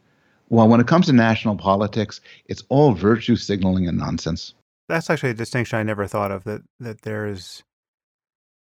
well 0.50 0.68
when 0.68 0.80
it 0.80 0.86
comes 0.86 1.06
to 1.06 1.14
national 1.14 1.56
politics 1.56 2.20
it's 2.46 2.62
all 2.68 2.92
virtue 2.92 3.36
signaling 3.36 3.88
and 3.88 3.96
nonsense 3.96 4.52
that's 4.88 5.10
actually 5.10 5.30
a 5.30 5.34
distinction 5.34 5.78
i 5.78 5.82
never 5.82 6.06
thought 6.06 6.30
of 6.30 6.44
that 6.44 6.62
that 6.80 7.02
there's 7.02 7.62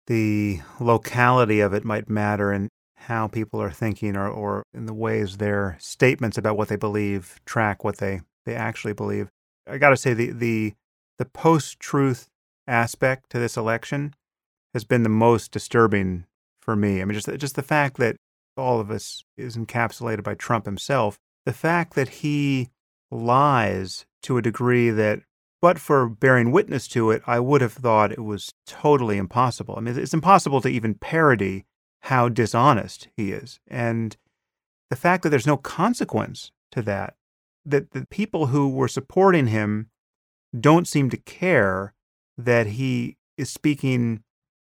the 0.07 0.59
locality 0.79 1.59
of 1.59 1.73
it 1.73 1.85
might 1.85 2.09
matter 2.09 2.51
in 2.51 2.69
how 2.95 3.27
people 3.27 3.61
are 3.61 3.71
thinking 3.71 4.15
or, 4.15 4.27
or 4.27 4.63
in 4.73 4.85
the 4.85 4.93
ways 4.93 5.37
their 5.37 5.77
statements 5.79 6.37
about 6.37 6.57
what 6.57 6.69
they 6.69 6.75
believe 6.75 7.39
track 7.45 7.83
what 7.83 7.97
they, 7.97 8.21
they 8.45 8.55
actually 8.55 8.93
believe. 8.93 9.29
I 9.67 9.77
got 9.77 9.89
to 9.89 9.97
say 9.97 10.13
the 10.13 10.31
the 10.31 10.73
the 11.17 11.25
post 11.25 11.79
truth 11.79 12.27
aspect 12.67 13.29
to 13.29 13.39
this 13.39 13.57
election 13.57 14.13
has 14.73 14.83
been 14.83 15.03
the 15.03 15.09
most 15.09 15.51
disturbing 15.51 16.25
for 16.61 16.75
me. 16.75 17.01
I 17.01 17.05
mean, 17.05 17.13
just 17.13 17.29
just 17.39 17.55
the 17.55 17.61
fact 17.61 17.97
that 17.97 18.15
all 18.55 18.79
of 18.79 18.91
us 18.91 19.23
is 19.37 19.57
encapsulated 19.57 20.23
by 20.23 20.35
Trump 20.35 20.65
himself. 20.65 21.17
The 21.45 21.53
fact 21.53 21.95
that 21.95 22.09
he 22.09 22.69
lies 23.11 24.05
to 24.23 24.37
a 24.37 24.41
degree 24.41 24.89
that, 24.89 25.21
but 25.63 25.79
for 25.79 26.09
bearing 26.09 26.51
witness 26.51 26.89
to 26.89 27.09
it, 27.09 27.23
I 27.25 27.39
would 27.39 27.61
have 27.61 27.71
thought 27.71 28.11
it 28.11 28.25
was 28.25 28.53
totally 28.67 29.15
impossible. 29.15 29.75
I 29.77 29.79
mean, 29.79 29.97
it's 29.97 30.13
impossible 30.13 30.59
to 30.59 30.67
even 30.67 30.93
parody 30.93 31.63
how 32.01 32.27
dishonest 32.27 33.07
he 33.15 33.31
is. 33.31 33.61
And 33.65 34.17
the 34.89 34.97
fact 34.97 35.23
that 35.23 35.29
there's 35.29 35.47
no 35.47 35.55
consequence 35.55 36.51
to 36.73 36.81
that, 36.81 37.15
that 37.65 37.91
the 37.91 38.05
people 38.07 38.47
who 38.47 38.67
were 38.67 38.89
supporting 38.89 39.47
him 39.47 39.89
don't 40.59 40.85
seem 40.85 41.09
to 41.11 41.15
care 41.15 41.93
that 42.37 42.67
he 42.67 43.15
is 43.37 43.49
speaking 43.49 44.21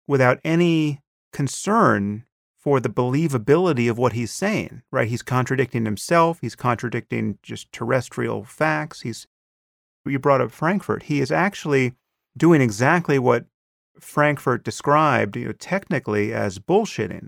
without 0.08 0.40
any 0.42 1.02
concern 1.32 2.24
for 2.58 2.80
the 2.80 2.90
believability 2.90 3.88
of 3.88 3.96
what 3.96 4.14
he's 4.14 4.32
saying, 4.32 4.82
right? 4.90 5.06
He's 5.06 5.22
contradicting 5.22 5.84
himself, 5.84 6.40
he's 6.40 6.56
contradicting 6.56 7.38
just 7.44 7.70
terrestrial 7.70 8.42
facts. 8.42 9.02
He's 9.02 9.28
you 10.06 10.18
brought 10.18 10.40
up 10.40 10.50
Frankfurt. 10.50 11.04
He 11.04 11.20
is 11.20 11.30
actually 11.30 11.94
doing 12.36 12.60
exactly 12.60 13.18
what 13.18 13.46
Frankfurt 13.98 14.64
described, 14.64 15.36
you 15.36 15.46
know, 15.46 15.52
technically 15.52 16.32
as 16.32 16.58
bullshitting. 16.58 17.26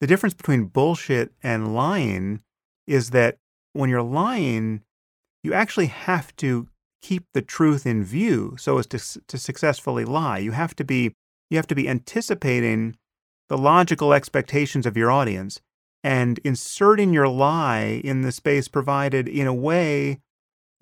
The 0.00 0.06
difference 0.06 0.34
between 0.34 0.64
bullshit 0.64 1.32
and 1.42 1.74
lying 1.74 2.42
is 2.86 3.10
that 3.10 3.38
when 3.72 3.88
you're 3.88 4.02
lying, 4.02 4.82
you 5.42 5.54
actually 5.54 5.86
have 5.86 6.34
to 6.36 6.68
keep 7.00 7.24
the 7.34 7.42
truth 7.42 7.86
in 7.86 8.04
view 8.04 8.56
so 8.58 8.78
as 8.78 8.86
to, 8.88 9.20
to 9.26 9.38
successfully 9.38 10.04
lie. 10.04 10.38
You 10.38 10.52
have 10.52 10.74
to 10.76 10.84
be 10.84 11.14
you 11.50 11.58
have 11.58 11.66
to 11.66 11.74
be 11.74 11.88
anticipating 11.88 12.96
the 13.50 13.58
logical 13.58 14.14
expectations 14.14 14.86
of 14.86 14.96
your 14.96 15.10
audience 15.10 15.60
and 16.02 16.40
inserting 16.44 17.12
your 17.12 17.28
lie 17.28 18.00
in 18.02 18.22
the 18.22 18.32
space 18.32 18.68
provided 18.68 19.28
in 19.28 19.46
a 19.46 19.52
way 19.52 20.20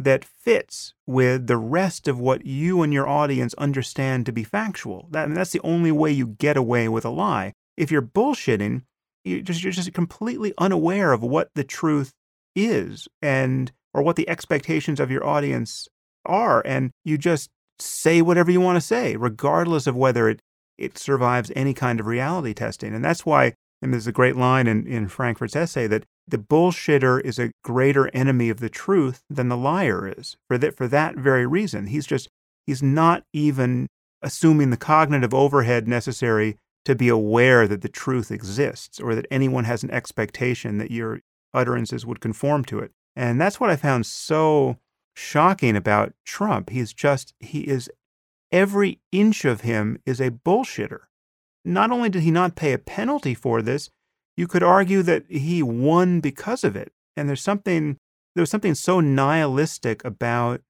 that 0.05 0.25
fits 0.25 0.95
with 1.07 1.47
the 1.47 1.57
rest 1.57 2.09
of 2.09 2.19
what 2.19 2.47
you 2.47 2.83
and 2.83 2.93
your 2.93 3.07
audience 3.07 3.55
understand 3.55 4.27
to 4.27 4.33
be 4.33 4.45
factual. 4.45 5.09
That, 5.11 5.25
I 5.25 5.27
mean, 5.27 5.35
that's 5.35 5.53
the 5.53 5.61
only 5.61 5.93
way 5.93 6.11
you 6.11 6.27
get 6.27 6.57
away 6.57 6.89
with 6.89 7.05
a 7.05 7.11
lie. 7.11 7.53
If 7.77 7.91
you're 7.91 8.03
bullshitting, 8.03 8.83
you 9.25 9.43
just, 9.43 9.63
you're 9.63 9.73
just 9.73 9.93
completely 9.93 10.55
unaware 10.57 11.13
of 11.13 11.23
what 11.23 11.51
the 11.55 11.65
truth 11.65 12.13
is 12.57 13.09
and 13.21 13.73
or 13.93 14.03
what 14.03 14.17
the 14.17 14.29
expectations 14.29 15.01
of 15.01 15.11
your 15.11 15.27
audience 15.27 15.87
are 16.25 16.63
and 16.67 16.91
you 17.05 17.17
just 17.17 17.51
say 17.79 18.21
whatever 18.21 18.51
you 18.51 18.61
want 18.61 18.77
to 18.77 18.87
say 18.87 19.17
regardless 19.17 19.87
of 19.87 19.97
whether 19.97 20.29
it 20.29 20.41
it 20.77 20.99
survives 20.99 21.53
any 21.55 21.73
kind 21.73 22.01
of 22.01 22.07
reality 22.07 22.53
testing 22.53 22.95
and 22.95 23.05
that's 23.05 23.25
why 23.25 23.55
and 23.81 23.93
there's 23.93 24.07
a 24.07 24.13
great 24.13 24.37
line 24.37 24.67
in, 24.67 24.87
in 24.87 25.09
frankfurt's 25.09 25.57
essay 25.57 25.87
that 25.87 26.05
the 26.31 26.39
bullshitter 26.39 27.21
is 27.21 27.39
a 27.39 27.53
greater 27.63 28.09
enemy 28.15 28.49
of 28.51 28.61
the 28.61 28.69
truth 28.69 29.23
than 29.29 29.49
the 29.49 29.57
liar 29.57 30.13
is 30.17 30.37
for 30.49 30.59
that 30.59 30.77
for 30.77 30.89
that 30.89 31.17
very 31.17 31.47
reason. 31.47 31.89
He's 31.89 32.07
just 32.07 32.29
he's 32.67 32.83
not 32.83 33.25
even 33.33 33.87
assuming 34.23 34.71
the 34.71 34.77
cognitive 34.77 35.35
overhead 35.35 35.89
necessary 35.89 36.57
to 36.85 36.95
be 36.95 37.09
aware 37.09 37.67
that 37.69 37.83
the 37.83 37.89
truth 37.89 38.31
exists 38.31 39.01
or 39.01 39.15
that 39.15 39.27
anyone 39.31 39.65
has 39.65 39.83
an 39.83 39.91
expectation 39.91 40.79
that 40.79 40.91
your 40.91 41.21
utterances 41.53 42.07
would 42.07 42.21
conform 42.21 42.65
to 42.65 42.79
it. 42.79 42.93
And 43.17 43.41
that's 43.41 43.61
what 43.61 43.71
i 43.71 43.77
found 43.77 44.07
so 44.07 44.79
shocking 45.15 45.77
about 45.77 46.15
trump. 46.25 46.71
He's 46.71 46.93
just 46.93 47.35
he 47.41 47.61
is 47.61 47.91
every 48.53 49.01
inch 49.13 49.45
of 49.45 49.63
him 49.63 49.99
is 50.07 50.21
a 50.21 50.31
bullshitter. 50.31 51.01
Not 51.65 51.91
only 51.91 52.09
did 52.09 52.23
he 52.23 52.31
not 52.31 52.57
pay 52.57 52.73
a 52.73 52.79
penalty 52.79 53.35
for 53.35 53.61
this 53.61 53.91
you 54.41 54.49
could 54.49 54.63
argue 54.63 55.03
that 55.03 55.23
he 55.29 55.63
won 55.63 56.19
because 56.19 56.65
of 56.65 56.75
it. 56.75 56.91
And 57.15 57.29
there's 57.29 57.43
something 57.43 57.99
there 58.35 58.41
was 58.41 58.49
something 58.49 58.75
so 58.75 58.99
nihilistic 58.99 60.03
about 60.03 60.63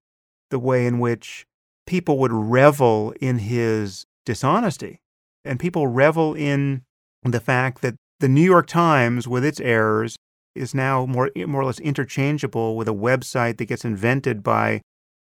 the 0.50 0.58
way 0.58 0.86
in 0.86 0.98
which 0.98 1.44
people 1.86 2.18
would 2.18 2.32
revel 2.32 3.14
in 3.20 3.38
his 3.38 4.06
dishonesty. 4.26 4.98
And 5.44 5.60
people 5.60 5.86
revel 5.86 6.34
in 6.34 6.82
the 7.22 7.38
fact 7.38 7.80
that 7.82 7.94
the 8.18 8.28
New 8.28 8.42
York 8.42 8.66
Times, 8.66 9.28
with 9.28 9.44
its 9.44 9.60
errors, 9.60 10.16
is 10.56 10.74
now 10.74 11.06
more, 11.06 11.30
more 11.36 11.62
or 11.62 11.66
less 11.66 11.78
interchangeable 11.78 12.76
with 12.76 12.88
a 12.88 12.92
website 13.08 13.58
that 13.58 13.66
gets 13.66 13.84
invented 13.84 14.42
by 14.42 14.80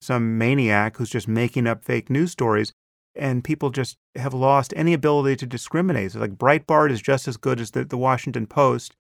some 0.01 0.39
maniac 0.39 0.97
who's 0.97 1.11
just 1.11 1.27
making 1.27 1.67
up 1.67 1.83
fake 1.83 2.09
news 2.09 2.31
stories 2.31 2.73
and 3.19 3.45
people 3.45 3.71
just 3.71 3.97
have 4.17 4.35
lost 4.35 4.73
any 4.77 4.93
ability 4.95 5.37
to 5.37 5.47
discriminate. 5.47 6.13
So 6.13 6.21
like 6.21 6.39
Breitbart 6.39 6.91
is 6.91 7.03
just 7.03 7.29
as 7.29 7.37
good 7.37 7.61
as 7.61 7.73
the, 7.73 7.85
the 7.85 7.99
Washington 7.99 8.47
Post 8.47 8.95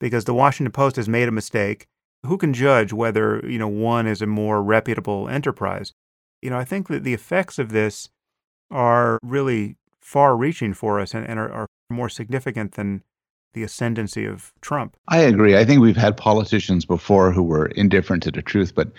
because 0.00 0.24
the 0.24 0.34
Washington 0.34 0.72
Post 0.72 0.96
has 0.96 1.08
made 1.08 1.28
a 1.28 1.32
mistake. 1.32 1.86
Who 2.26 2.38
can 2.38 2.54
judge 2.54 2.92
whether 2.92 3.44
you 3.46 3.58
know 3.58 3.68
one 3.68 4.06
is 4.06 4.22
a 4.22 4.26
more 4.26 4.62
reputable 4.62 5.28
enterprise? 5.28 5.92
You 6.40 6.50
know, 6.50 6.58
I 6.58 6.64
think 6.64 6.88
that 6.88 7.04
the 7.04 7.14
effects 7.14 7.58
of 7.58 7.70
this 7.70 8.08
are 8.70 9.18
really 9.22 9.76
far-reaching 10.00 10.74
for 10.74 11.00
us 11.00 11.14
and, 11.14 11.26
and 11.26 11.38
are, 11.38 11.50
are 11.50 11.66
more 11.90 12.08
significant 12.08 12.72
than 12.72 13.02
the 13.54 13.62
ascendancy 13.62 14.26
of 14.26 14.52
Trump. 14.60 14.96
I 15.08 15.20
agree. 15.20 15.56
I 15.56 15.64
think 15.64 15.80
we've 15.80 15.96
had 15.96 16.16
politicians 16.16 16.84
before 16.84 17.30
who 17.32 17.42
were 17.42 17.66
indifferent 17.66 18.22
to 18.24 18.30
the 18.30 18.42
truth, 18.42 18.74
but 18.74 18.90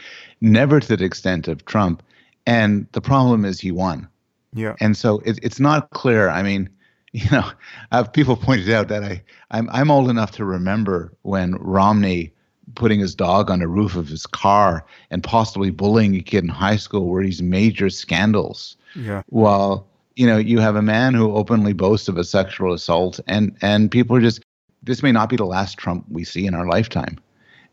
never 0.41 0.79
to 0.79 0.95
the 0.95 1.03
extent 1.03 1.47
of 1.47 1.65
Trump. 1.65 2.01
And 2.47 2.87
the 2.93 3.01
problem 3.01 3.43
is 3.43 3.59
he 3.59 3.71
won. 3.71 4.07
Yeah. 4.55 4.75
And 4.79 4.97
so 4.97 5.19
it, 5.25 5.39
it's 5.43 5.59
not 5.59 5.91
clear. 5.91 6.29
I 6.29 6.41
mean, 6.41 6.69
you 7.11 7.29
know, 7.29 7.49
I've 7.91 8.11
people 8.11 8.35
pointed 8.35 8.69
out 8.71 8.87
that 8.87 9.03
I 9.03 9.21
I'm 9.51 9.69
I'm 9.69 9.91
old 9.91 10.09
enough 10.09 10.31
to 10.31 10.45
remember 10.45 11.13
when 11.21 11.55
Romney 11.55 12.31
putting 12.73 12.99
his 12.99 13.15
dog 13.15 13.51
on 13.51 13.59
the 13.59 13.67
roof 13.67 13.95
of 13.95 14.07
his 14.07 14.25
car 14.25 14.85
and 15.11 15.23
possibly 15.23 15.69
bullying 15.69 16.15
a 16.15 16.21
kid 16.21 16.43
in 16.43 16.49
high 16.49 16.75
school 16.75 17.07
were 17.07 17.23
these 17.23 17.41
major 17.41 17.89
scandals. 17.89 18.75
Yeah. 18.95 19.21
While 19.27 19.87
you 20.15 20.25
know 20.25 20.37
you 20.37 20.59
have 20.59 20.75
a 20.75 20.81
man 20.81 21.13
who 21.13 21.35
openly 21.35 21.73
boasts 21.73 22.07
of 22.07 22.17
a 22.17 22.23
sexual 22.23 22.73
assault, 22.73 23.19
and 23.27 23.55
and 23.61 23.91
people 23.91 24.15
are 24.15 24.21
just 24.21 24.41
this 24.83 25.03
may 25.03 25.11
not 25.11 25.29
be 25.29 25.35
the 25.35 25.45
last 25.45 25.77
Trump 25.77 26.05
we 26.09 26.23
see 26.23 26.45
in 26.45 26.53
our 26.53 26.67
lifetime 26.67 27.19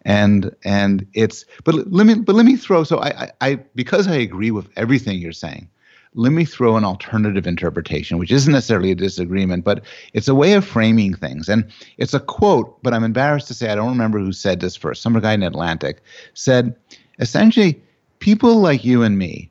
and 0.04 0.54
and 0.64 1.06
it's 1.14 1.44
but 1.64 1.74
let 1.92 2.06
me 2.06 2.14
but 2.14 2.34
let 2.34 2.44
me 2.44 2.56
throw 2.56 2.82
so 2.82 3.00
I, 3.00 3.30
I 3.40 3.54
because 3.74 4.08
I 4.08 4.16
agree 4.16 4.50
with 4.50 4.68
everything 4.76 5.18
you're 5.18 5.32
saying 5.32 5.68
let 6.14 6.32
me 6.32 6.44
throw 6.44 6.76
an 6.76 6.84
alternative 6.84 7.46
interpretation, 7.46 8.18
which 8.18 8.30
isn't 8.30 8.52
necessarily 8.52 8.90
a 8.90 8.94
disagreement, 8.94 9.64
but 9.64 9.82
it's 10.12 10.28
a 10.28 10.34
way 10.34 10.52
of 10.52 10.66
framing 10.66 11.14
things. 11.14 11.48
And 11.48 11.64
it's 11.96 12.14
a 12.14 12.20
quote, 12.20 12.82
but 12.82 12.92
I'm 12.92 13.04
embarrassed 13.04 13.48
to 13.48 13.54
say 13.54 13.70
I 13.70 13.74
don't 13.74 13.88
remember 13.88 14.18
who 14.18 14.32
said 14.32 14.60
this 14.60 14.76
first. 14.76 15.02
Some 15.02 15.18
guy 15.20 15.32
in 15.32 15.42
Atlantic 15.42 16.02
said, 16.34 16.76
essentially, 17.18 17.80
people 18.18 18.56
like 18.56 18.84
you 18.84 19.02
and 19.02 19.18
me 19.18 19.50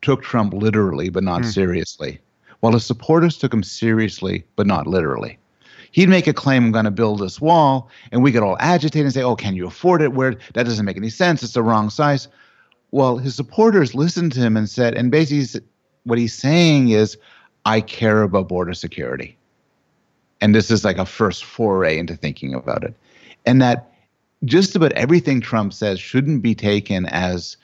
took 0.00 0.22
Trump 0.22 0.54
literally, 0.54 1.10
but 1.10 1.24
not 1.24 1.42
mm. 1.42 1.52
seriously, 1.52 2.20
while 2.60 2.72
his 2.72 2.86
supporters 2.86 3.36
took 3.36 3.52
him 3.52 3.62
seriously, 3.62 4.44
but 4.56 4.66
not 4.66 4.86
literally. 4.86 5.38
He'd 5.92 6.08
make 6.08 6.26
a 6.26 6.34
claim, 6.34 6.64
I'm 6.64 6.72
going 6.72 6.84
to 6.84 6.90
build 6.90 7.18
this 7.18 7.40
wall, 7.40 7.90
and 8.12 8.22
we 8.22 8.30
get 8.30 8.42
all 8.42 8.56
agitated 8.60 9.06
and 9.06 9.14
say, 9.14 9.22
oh, 9.22 9.36
can 9.36 9.54
you 9.54 9.66
afford 9.66 10.02
it? 10.02 10.12
Where 10.12 10.36
that 10.54 10.64
doesn't 10.64 10.84
make 10.84 10.96
any 10.96 11.10
sense. 11.10 11.42
It's 11.42 11.54
the 11.54 11.62
wrong 11.62 11.90
size. 11.90 12.28
Well, 12.90 13.18
his 13.18 13.34
supporters 13.34 13.94
listened 13.94 14.32
to 14.32 14.40
him 14.40 14.56
and 14.56 14.68
said, 14.68 14.94
and 14.94 15.10
basically 15.10 15.62
what 16.08 16.18
he's 16.18 16.34
saying 16.34 16.90
is, 16.90 17.16
I 17.64 17.80
care 17.80 18.22
about 18.22 18.48
border 18.48 18.74
security. 18.74 19.36
And 20.40 20.54
this 20.54 20.70
is 20.70 20.84
like 20.84 20.98
a 20.98 21.04
first 21.04 21.44
foray 21.44 21.98
into 21.98 22.16
thinking 22.16 22.54
about 22.54 22.82
it. 22.82 22.94
And 23.44 23.60
that 23.60 23.92
just 24.44 24.74
about 24.74 24.92
everything 24.92 25.40
Trump 25.40 25.72
says 25.72 26.00
shouldn't 26.00 26.42
be 26.42 26.54
taken 26.54 27.06
as 27.06 27.56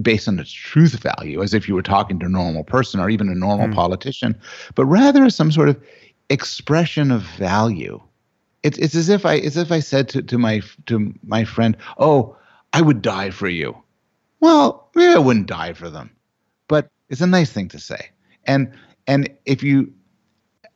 based 0.00 0.28
on 0.28 0.38
its 0.38 0.52
truth 0.52 1.02
value, 1.02 1.42
as 1.42 1.54
if 1.54 1.68
you 1.68 1.74
were 1.74 1.82
talking 1.82 2.18
to 2.18 2.26
a 2.26 2.28
normal 2.28 2.64
person 2.64 3.00
or 3.00 3.10
even 3.10 3.28
a 3.28 3.34
normal 3.34 3.68
mm. 3.68 3.74
politician, 3.74 4.38
but 4.74 4.84
rather 4.86 5.24
as 5.24 5.34
some 5.34 5.50
sort 5.50 5.68
of 5.68 5.80
expression 6.28 7.10
of 7.10 7.22
value. 7.22 8.00
It's 8.62 8.78
it's 8.78 8.94
as 8.94 9.08
if 9.08 9.24
I 9.24 9.34
it's 9.34 9.56
as 9.56 9.64
if 9.64 9.72
I 9.72 9.80
said 9.80 10.08
to, 10.10 10.22
to 10.22 10.38
my 10.38 10.60
to 10.86 11.14
my 11.26 11.44
friend, 11.44 11.76
"Oh, 11.96 12.36
I 12.72 12.82
would 12.82 13.00
die 13.00 13.30
for 13.30 13.48
you." 13.48 13.76
Well, 14.40 14.90
maybe 14.94 15.14
I 15.14 15.18
wouldn't 15.18 15.46
die 15.46 15.72
for 15.72 15.88
them, 15.88 16.10
it's 17.10 17.20
a 17.20 17.26
nice 17.26 17.52
thing 17.52 17.68
to 17.68 17.78
say. 17.78 18.10
And 18.46 18.72
and 19.06 19.28
if 19.44 19.62
you 19.62 19.92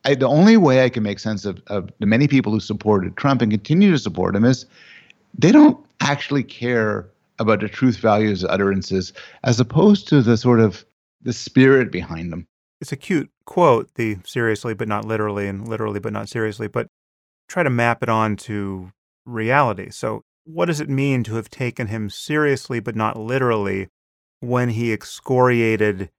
I, 0.05 0.13
the 0.13 0.27
only 0.27 0.55
way 0.55 0.83
I 0.83 0.89
can 0.89 1.01
make 1.01 1.19
sense 1.19 1.45
of, 1.45 1.61
of 1.67 1.89
the 1.99 2.05
many 2.05 2.27
people 2.27 2.51
who 2.51 2.59
supported 2.59 3.17
Trump 3.17 3.41
and 3.41 3.51
continue 3.51 3.91
to 3.91 3.97
support 3.97 4.35
him 4.35 4.45
is 4.45 4.67
they 5.37 5.51
don't 5.51 5.83
actually 5.99 6.43
care 6.43 7.09
about 7.39 7.59
the 7.59 7.67
truth 7.67 7.97
values 7.97 8.45
utterances 8.45 9.11
as 9.43 9.59
opposed 9.59 10.07
to 10.09 10.21
the 10.21 10.37
sort 10.37 10.59
of 10.59 10.85
the 11.23 11.33
spirit 11.33 11.91
behind 11.91 12.31
them. 12.31 12.47
It's 12.79 12.91
a 12.91 12.97
cute 12.97 13.31
quote, 13.45 13.89
the 13.95 14.17
seriously 14.25 14.75
but 14.75 14.87
not 14.87 15.05
literally 15.05 15.47
and 15.47 15.67
literally 15.67 15.99
but 15.99 16.13
not 16.13 16.29
seriously, 16.29 16.67
but 16.67 16.87
try 17.49 17.63
to 17.63 17.69
map 17.69 18.03
it 18.03 18.09
on 18.09 18.35
to 18.35 18.91
reality. 19.25 19.89
So 19.89 20.21
what 20.43 20.65
does 20.65 20.79
it 20.79 20.89
mean 20.89 21.23
to 21.23 21.35
have 21.35 21.49
taken 21.49 21.87
him 21.87 22.11
seriously 22.11 22.79
but 22.79 22.95
not 22.95 23.17
literally 23.17 23.87
when 24.39 24.69
he 24.69 24.93
excoriated 24.93 26.11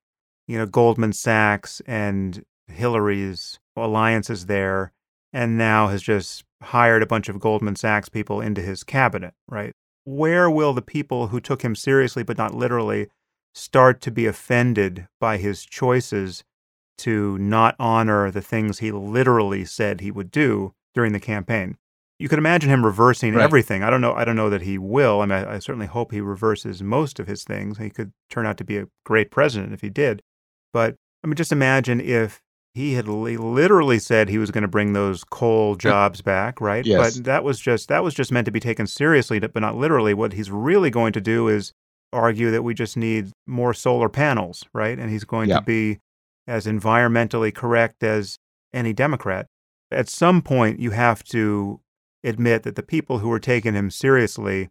you 0.47 0.59
know, 0.59 0.67
Goldman 0.67 1.13
Sachs 1.13 1.81
and 1.87 2.45
Hillary's 2.69 3.59
alliances 3.77 4.47
there, 4.47 4.93
and 5.33 5.59
now 5.59 5.89
has 5.89 6.03
just 6.03 6.45
hired 6.63 7.03
a 7.03 7.07
bunch 7.07 7.29
of 7.29 7.41
Goldman 7.41 7.77
Sachs 7.77 8.09
people 8.09 8.41
into 8.41 8.63
his 8.63 8.85
cabinet, 8.85 9.35
right? 9.49 9.73
Where 10.05 10.49
will 10.51 10.73
the 10.73 10.83
people 10.83 11.29
who 11.29 11.41
took 11.41 11.63
him 11.63 11.75
seriously 11.75 12.23
but 12.23 12.39
not 12.39 12.55
literally 12.55 13.09
start 13.55 14.01
to 14.03 14.11
be 14.11 14.27
offended 14.27 15.09
by 15.21 15.37
his 15.37 15.65
choices 15.65 16.45
to 16.99 17.37
not 17.39 17.75
honor 17.79 18.31
the 18.31 18.41
things 18.41 18.79
he 18.79 18.93
literally 18.93 19.65
said 19.65 20.01
he 20.01 20.11
would 20.11 20.31
do 20.31 20.75
during 20.95 21.13
the 21.13 21.21
campaign? 21.21 21.77
You 22.19 22.29
could 22.31 22.39
imagine 22.39 22.71
him 22.71 22.85
reversing 22.85 23.35
right. 23.35 23.43
everything. 23.43 23.83
I 23.83 23.91
don't 23.91 24.01
know. 24.01 24.15
I 24.15 24.25
don't 24.25 24.37
know 24.37 24.49
that 24.49 24.63
he 24.63 24.79
will. 24.79 25.21
I 25.21 25.27
mean, 25.27 25.39
I, 25.39 25.57
I 25.57 25.59
certainly 25.59 25.87
hope 25.87 26.13
he 26.13 26.21
reverses 26.21 26.83
most 26.83 27.19
of 27.19 27.27
his 27.27 27.45
things. 27.45 27.77
He 27.77 27.91
could 27.91 28.13
turn 28.31 28.47
out 28.47 28.57
to 28.59 28.65
be 28.65 28.79
a 28.79 28.89
great 29.05 29.31
president 29.31 29.75
if 29.75 29.83
he 29.83 29.91
did. 29.91 30.23
But 30.77 30.95
I 31.25 31.27
mean, 31.27 31.37
just 31.37 31.53
imagine 31.53 32.03
if 32.03 32.43
he 32.75 32.93
had 32.93 33.09
li- 33.09 33.39
literally 33.39 33.99
said 33.99 34.29
he 34.29 34.37
was 34.37 34.51
going 34.51 34.61
to 34.61 34.69
bring 34.69 34.93
those 34.93 35.25
coal 35.25 35.75
jobs 35.75 36.21
back, 36.21 36.61
right? 36.61 36.85
Yes. 36.85 37.17
But 37.17 37.25
that 37.25 37.45
was 37.45 37.59
just 37.59 37.89
that 37.89 38.05
was 38.05 38.13
just 38.13 38.31
meant 38.31 38.45
to 38.45 38.51
be 38.51 38.61
taken 38.61 38.87
seriously, 38.87 39.39
but 39.41 39.55
not 39.61 39.75
literally. 39.77 40.13
What 40.13 40.35
he's 40.35 40.51
really 40.51 40.91
going 40.91 41.15
to 41.15 41.21
do 41.23 41.49
is 41.49 41.73
argue 42.13 42.51
that 42.51 42.63
we 42.63 42.75
just 42.75 42.95
need 42.95 43.31
more 43.47 43.73
solar 43.73 44.11
panels, 44.11 44.65
right? 44.75 44.99
And 44.99 45.09
he's 45.11 45.25
going 45.25 45.49
Yeah. 45.49 45.61
to 45.61 45.65
be 45.65 45.99
as 46.47 46.67
environmentally 46.67 47.55
correct 47.55 48.03
as 48.05 48.37
any 48.75 48.93
Democrat. 48.93 49.47
At 49.91 50.11
some 50.11 50.43
point, 50.43 50.79
you 50.79 50.91
have 50.91 51.25
to 51.25 51.81
admit 52.23 52.65
that 52.65 52.77
the 52.77 52.83
people 52.83 53.21
who 53.21 53.31
were 53.31 53.41
taking 53.41 53.73
him 53.73 53.91
seriously 53.91 54.69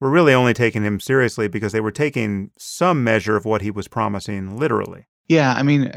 were 0.00 0.10
really 0.10 0.32
only 0.34 0.54
taking 0.54 0.84
him 0.84 1.00
seriously 1.00 1.48
because 1.48 1.72
they 1.72 1.80
were 1.80 1.90
taking 1.90 2.52
some 2.56 3.02
measure 3.02 3.34
of 3.34 3.44
what 3.44 3.62
he 3.62 3.72
was 3.72 3.88
promising 3.88 4.56
literally. 4.56 5.06
Yeah, 5.28 5.54
I 5.54 5.62
mean, 5.62 5.92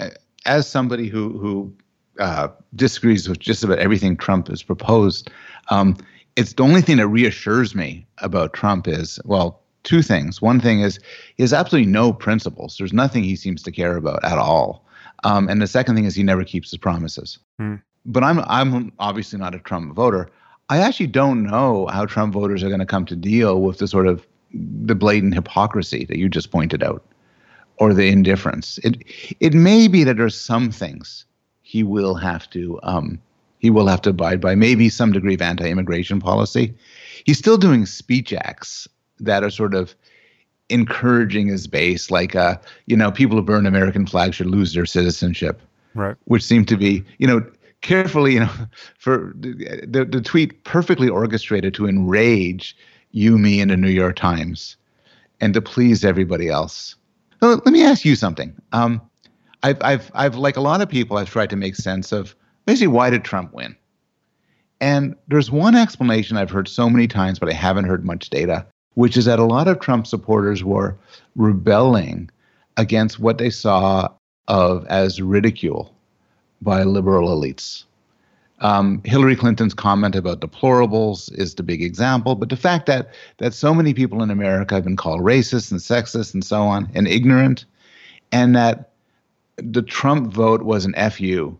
as 0.45 0.67
somebody 0.67 1.07
who 1.07 1.37
who 1.37 1.73
uh, 2.19 2.49
disagrees 2.75 3.29
with 3.29 3.39
just 3.39 3.63
about 3.63 3.79
everything 3.79 4.17
Trump 4.17 4.47
has 4.47 4.63
proposed, 4.63 5.29
um, 5.69 5.95
it's 6.35 6.53
the 6.53 6.63
only 6.63 6.81
thing 6.81 6.97
that 6.97 7.07
reassures 7.07 7.75
me 7.75 8.05
about 8.19 8.53
Trump 8.53 8.87
is 8.87 9.19
well, 9.25 9.61
two 9.83 10.01
things. 10.01 10.41
One 10.41 10.59
thing 10.59 10.81
is 10.81 10.99
he 11.35 11.43
has 11.43 11.53
absolutely 11.53 11.91
no 11.91 12.13
principles. 12.13 12.77
There's 12.77 12.93
nothing 12.93 13.23
he 13.23 13.35
seems 13.35 13.63
to 13.63 13.71
care 13.71 13.95
about 13.97 14.23
at 14.23 14.37
all. 14.37 14.85
Um, 15.23 15.49
and 15.49 15.61
the 15.61 15.67
second 15.67 15.95
thing 15.95 16.05
is 16.05 16.15
he 16.15 16.23
never 16.23 16.43
keeps 16.43 16.71
his 16.71 16.79
promises. 16.79 17.39
Hmm. 17.59 17.75
But 18.05 18.23
I'm 18.23 18.39
I'm 18.39 18.91
obviously 18.99 19.39
not 19.39 19.55
a 19.55 19.59
Trump 19.59 19.93
voter. 19.93 20.29
I 20.69 20.77
actually 20.79 21.07
don't 21.07 21.43
know 21.43 21.87
how 21.87 22.05
Trump 22.05 22.33
voters 22.33 22.63
are 22.63 22.67
going 22.67 22.79
to 22.79 22.85
come 22.85 23.05
to 23.07 23.15
deal 23.15 23.61
with 23.61 23.79
the 23.79 23.87
sort 23.87 24.07
of 24.07 24.25
the 24.53 24.95
blatant 24.95 25.33
hypocrisy 25.33 26.05
that 26.05 26.17
you 26.17 26.29
just 26.29 26.51
pointed 26.51 26.83
out 26.83 27.03
or 27.79 27.93
the 27.93 28.07
indifference. 28.09 28.77
It 28.83 29.03
it 29.39 29.53
may 29.53 29.87
be 29.87 30.03
that 30.03 30.17
there's 30.17 30.39
some 30.39 30.69
things 30.71 31.25
he 31.61 31.83
will 31.83 32.15
have 32.15 32.49
to 32.51 32.79
um, 32.83 33.19
he 33.59 33.69
will 33.69 33.87
have 33.87 34.01
to 34.03 34.09
abide 34.11 34.41
by. 34.41 34.55
Maybe 34.55 34.89
some 34.89 35.11
degree 35.11 35.33
of 35.35 35.41
anti-immigration 35.41 36.19
policy. 36.19 36.73
He's 37.25 37.37
still 37.37 37.57
doing 37.57 37.85
speech 37.85 38.33
acts 38.33 38.87
that 39.19 39.43
are 39.43 39.49
sort 39.49 39.73
of 39.73 39.93
encouraging 40.69 41.47
his 41.47 41.67
base, 41.67 42.11
like 42.11 42.35
uh, 42.35 42.57
you 42.85 42.95
know, 42.95 43.11
people 43.11 43.37
who 43.37 43.43
burn 43.43 43.65
American 43.65 44.05
flags 44.05 44.35
should 44.35 44.47
lose 44.47 44.73
their 44.73 44.85
citizenship, 44.85 45.61
Right. 45.95 46.15
which 46.25 46.43
seem 46.43 46.65
to 46.65 46.77
be 46.77 47.03
you 47.17 47.27
know 47.27 47.43
carefully 47.81 48.33
you 48.33 48.41
know 48.41 48.51
for 48.97 49.33
the 49.39 49.85
the, 49.87 50.05
the 50.05 50.21
tweet 50.21 50.63
perfectly 50.63 51.09
orchestrated 51.09 51.73
to 51.75 51.87
enrage 51.87 52.75
you, 53.11 53.37
me, 53.39 53.59
and 53.61 53.71
the 53.71 53.77
New 53.77 53.89
York 53.89 54.15
Times, 54.15 54.77
and 55.41 55.53
to 55.53 55.61
please 55.61 56.05
everybody 56.05 56.47
else. 56.49 56.95
Let 57.41 57.65
me 57.67 57.83
ask 57.83 58.03
you 58.03 58.15
something. 58.15 58.53
Um, 58.73 59.01
I've, 59.63 59.81
I've, 59.81 60.11
I've, 60.13 60.35
like 60.35 60.57
a 60.57 60.61
lot 60.61 60.81
of 60.81 60.89
people, 60.89 61.17
I've 61.17 61.29
tried 61.29 61.49
to 61.51 61.55
make 61.55 61.75
sense 61.75 62.11
of 62.11 62.35
basically 62.65 62.87
why 62.87 63.09
did 63.09 63.23
Trump 63.23 63.53
win? 63.53 63.75
And 64.81 65.15
there's 65.27 65.51
one 65.51 65.75
explanation 65.75 66.37
I've 66.37 66.49
heard 66.49 66.67
so 66.67 66.89
many 66.89 67.07
times, 67.07 67.39
but 67.39 67.49
I 67.49 67.53
haven't 67.53 67.85
heard 67.85 68.05
much 68.05 68.29
data, 68.29 68.65
which 68.93 69.17
is 69.17 69.25
that 69.25 69.39
a 69.39 69.43
lot 69.43 69.67
of 69.67 69.79
Trump 69.79 70.07
supporters 70.07 70.63
were 70.63 70.97
rebelling 71.35 72.29
against 72.77 73.19
what 73.19 73.37
they 73.37 73.49
saw 73.49 74.09
of 74.47 74.85
as 74.87 75.21
ridicule 75.21 75.93
by 76.61 76.83
liberal 76.83 77.29
elites. 77.29 77.83
Um, 78.61 79.01
Hillary 79.05 79.35
Clinton's 79.35 79.73
comment 79.73 80.15
about 80.15 80.41
deplorables 80.41 81.31
is 81.37 81.55
the 81.55 81.63
big 81.63 81.81
example, 81.81 82.35
but 82.35 82.49
the 82.49 82.57
fact 82.57 82.87
that 82.87 83.13
that 83.37 83.53
so 83.53 83.73
many 83.73 83.93
people 83.93 84.21
in 84.21 84.29
America 84.29 84.75
have 84.75 84.83
been 84.83 84.97
called 84.97 85.21
racist 85.21 85.71
and 85.71 85.79
sexist 85.79 86.33
and 86.33 86.43
so 86.43 86.63
on 86.63 86.89
and 86.93 87.07
ignorant, 87.07 87.65
and 88.31 88.55
that 88.55 88.91
the 89.57 89.81
Trump 89.81 90.31
vote 90.33 90.63
was 90.63 90.85
an 90.85 90.93
fu 91.11 91.57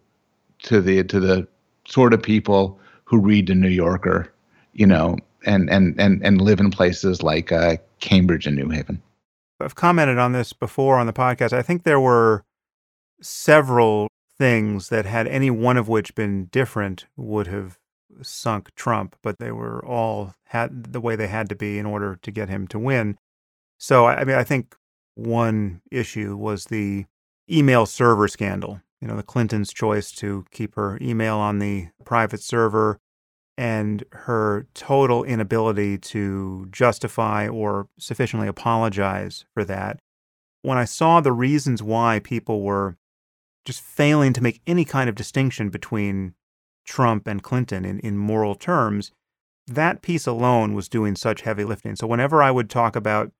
to 0.64 0.82
the 0.82 1.04
to 1.04 1.20
the 1.20 1.48
sort 1.88 2.14
of 2.14 2.22
people 2.22 2.80
who 3.06 3.20
read 3.20 3.48
the 3.48 3.56
New 3.56 3.70
Yorker, 3.70 4.32
you 4.74 4.86
know, 4.86 5.18
and 5.46 5.70
and 5.70 6.00
and 6.00 6.24
and 6.24 6.42
live 6.42 6.60
in 6.60 6.70
places 6.70 7.24
like 7.24 7.52
uh, 7.52 7.78
Cambridge 8.02 8.46
and 8.46 8.56
New 8.58 8.70
Haven. 8.70 9.02
I've 9.62 9.76
commented 9.76 10.18
on 10.18 10.32
this 10.32 10.54
before 10.54 10.98
on 10.98 11.06
the 11.06 11.14
podcast. 11.14 11.54
I 11.54 11.62
think 11.62 11.84
there 11.84 12.00
were 12.00 12.44
several 13.22 14.08
things 14.40 14.90
that, 14.90 15.06
had 15.06 15.28
any 15.28 15.52
one 15.52 15.78
of 15.78 15.88
which 15.88 16.16
been 16.16 16.45
different, 16.45 17.06
would 17.18 17.48
have 17.48 17.78
sunk 18.22 18.74
Trump, 18.76 19.16
but 19.22 19.38
they 19.38 19.52
were 19.52 19.86
all 19.86 20.34
had 20.45 20.94
the 20.94 21.02
way 21.02 21.16
they 21.16 21.28
had 21.28 21.49
to 21.49 21.56
be 21.56 21.78
in 21.78 21.86
order 21.86 22.18
to 22.22 22.32
get 22.32 22.49
him 22.49 22.68
to 22.70 22.80
win. 22.80 23.18
So, 23.78 24.06
I 24.06 24.22
I 24.22 24.24
mean, 24.24 24.36
I 24.36 24.44
think 24.44 24.76
one 25.16 25.82
issue 25.91 26.36
was 26.36 26.66
the 26.66 27.06
email 27.52 27.86
server 27.86 28.28
scandal. 28.28 28.82
You 29.02 29.07
know, 29.07 29.16
the 29.16 29.24
Clintons' 29.24 29.74
choice 29.74 30.11
to 30.14 30.45
keep 30.52 30.76
her 30.76 30.98
email 31.02 31.38
on 31.38 31.60
the 31.60 31.90
private 32.03 32.41
server 32.41 32.99
and 33.57 34.03
her 34.11 34.68
total 34.74 35.24
inability 35.24 35.98
to 35.98 36.68
justify 36.72 37.48
or 37.48 37.88
sufficiently 37.98 38.48
apologize 38.48 39.45
for 39.53 39.66
that. 39.66 39.99
When 40.61 40.78
I 40.78 40.86
saw 40.86 41.22
the 41.22 41.32
reasons 41.32 41.84
why 41.84 42.20
people 42.20 42.61
were 42.61 42.98
just 43.70 43.82
failing 43.82 44.34
to 44.34 44.41
make 44.41 44.62
any 44.66 44.84
kind 44.84 45.08
of 45.08 45.16
distinction 45.16 45.70
between 45.70 46.34
Trump 46.86 47.28
and 47.28 47.44
Clinton 47.44 47.86
in, 47.86 48.00
in 48.00 48.18
moral 48.18 48.56
terms, 48.56 49.12
that 49.68 50.02
piece 50.02 50.26
alone 50.26 50.74
was 50.74 50.90
doing 50.90 51.16
such 51.16 51.41
heavy 51.41 51.64
lifting. 51.64 51.96
So 51.96 52.08
whenever 52.08 52.41
I 52.41 52.50
would 52.50 52.68
talk 52.68 52.96
about 52.96 53.32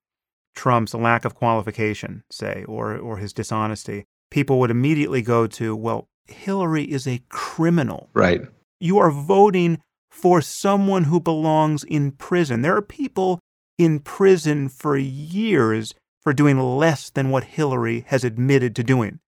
Trump's 0.56 0.94
lack 0.94 1.26
of 1.26 1.34
qualification, 1.34 2.24
say, 2.30 2.64
or 2.68 2.96
or 2.96 3.18
his 3.18 3.34
dishonesty, 3.34 4.06
people 4.30 4.60
would 4.60 4.70
immediately 4.70 5.24
go 5.24 5.48
to, 5.48 5.76
well, 5.76 6.08
Hillary 6.28 6.84
is 6.84 7.08
a 7.08 7.24
criminal. 7.30 8.12
Right. 8.14 8.42
You 8.80 9.00
are 9.00 9.10
voting 9.10 9.82
for 10.12 10.42
someone 10.44 11.06
who 11.06 11.20
belongs 11.20 11.84
in 11.84 12.12
prison. 12.12 12.62
There 12.62 12.76
are 12.76 12.84
people 12.84 13.40
in 13.80 14.00
prison 14.00 14.70
for 14.70 14.96
years 14.96 15.96
for 16.22 16.34
doing 16.34 16.60
less 16.60 17.10
than 17.10 17.32
what 17.32 17.46
Hillary 17.46 18.06
has 18.10 18.24
admitted 18.24 18.76
to 18.76 18.84
doing? 18.84 19.20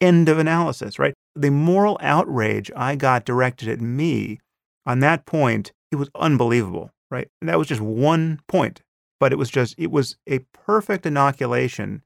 End 0.00 0.28
of 0.28 0.38
analysis, 0.38 0.98
right? 0.98 1.14
The 1.36 1.50
moral 1.50 1.98
outrage 2.00 2.70
I 2.76 2.96
got 2.96 3.24
directed 3.24 3.68
at 3.68 3.80
me 3.80 4.38
on 4.86 5.00
that 5.00 5.26
point, 5.26 5.72
it 5.92 5.96
was 5.96 6.08
unbelievable, 6.14 6.90
right? 7.10 7.28
And 7.40 7.48
that 7.48 7.58
was 7.58 7.68
just 7.68 7.80
one 7.80 8.40
point, 8.48 8.80
but 9.18 9.32
it 9.32 9.36
was 9.36 9.50
just, 9.50 9.74
it 9.78 9.90
was 9.90 10.16
a 10.26 10.40
perfect 10.52 11.04
inoculation 11.06 12.02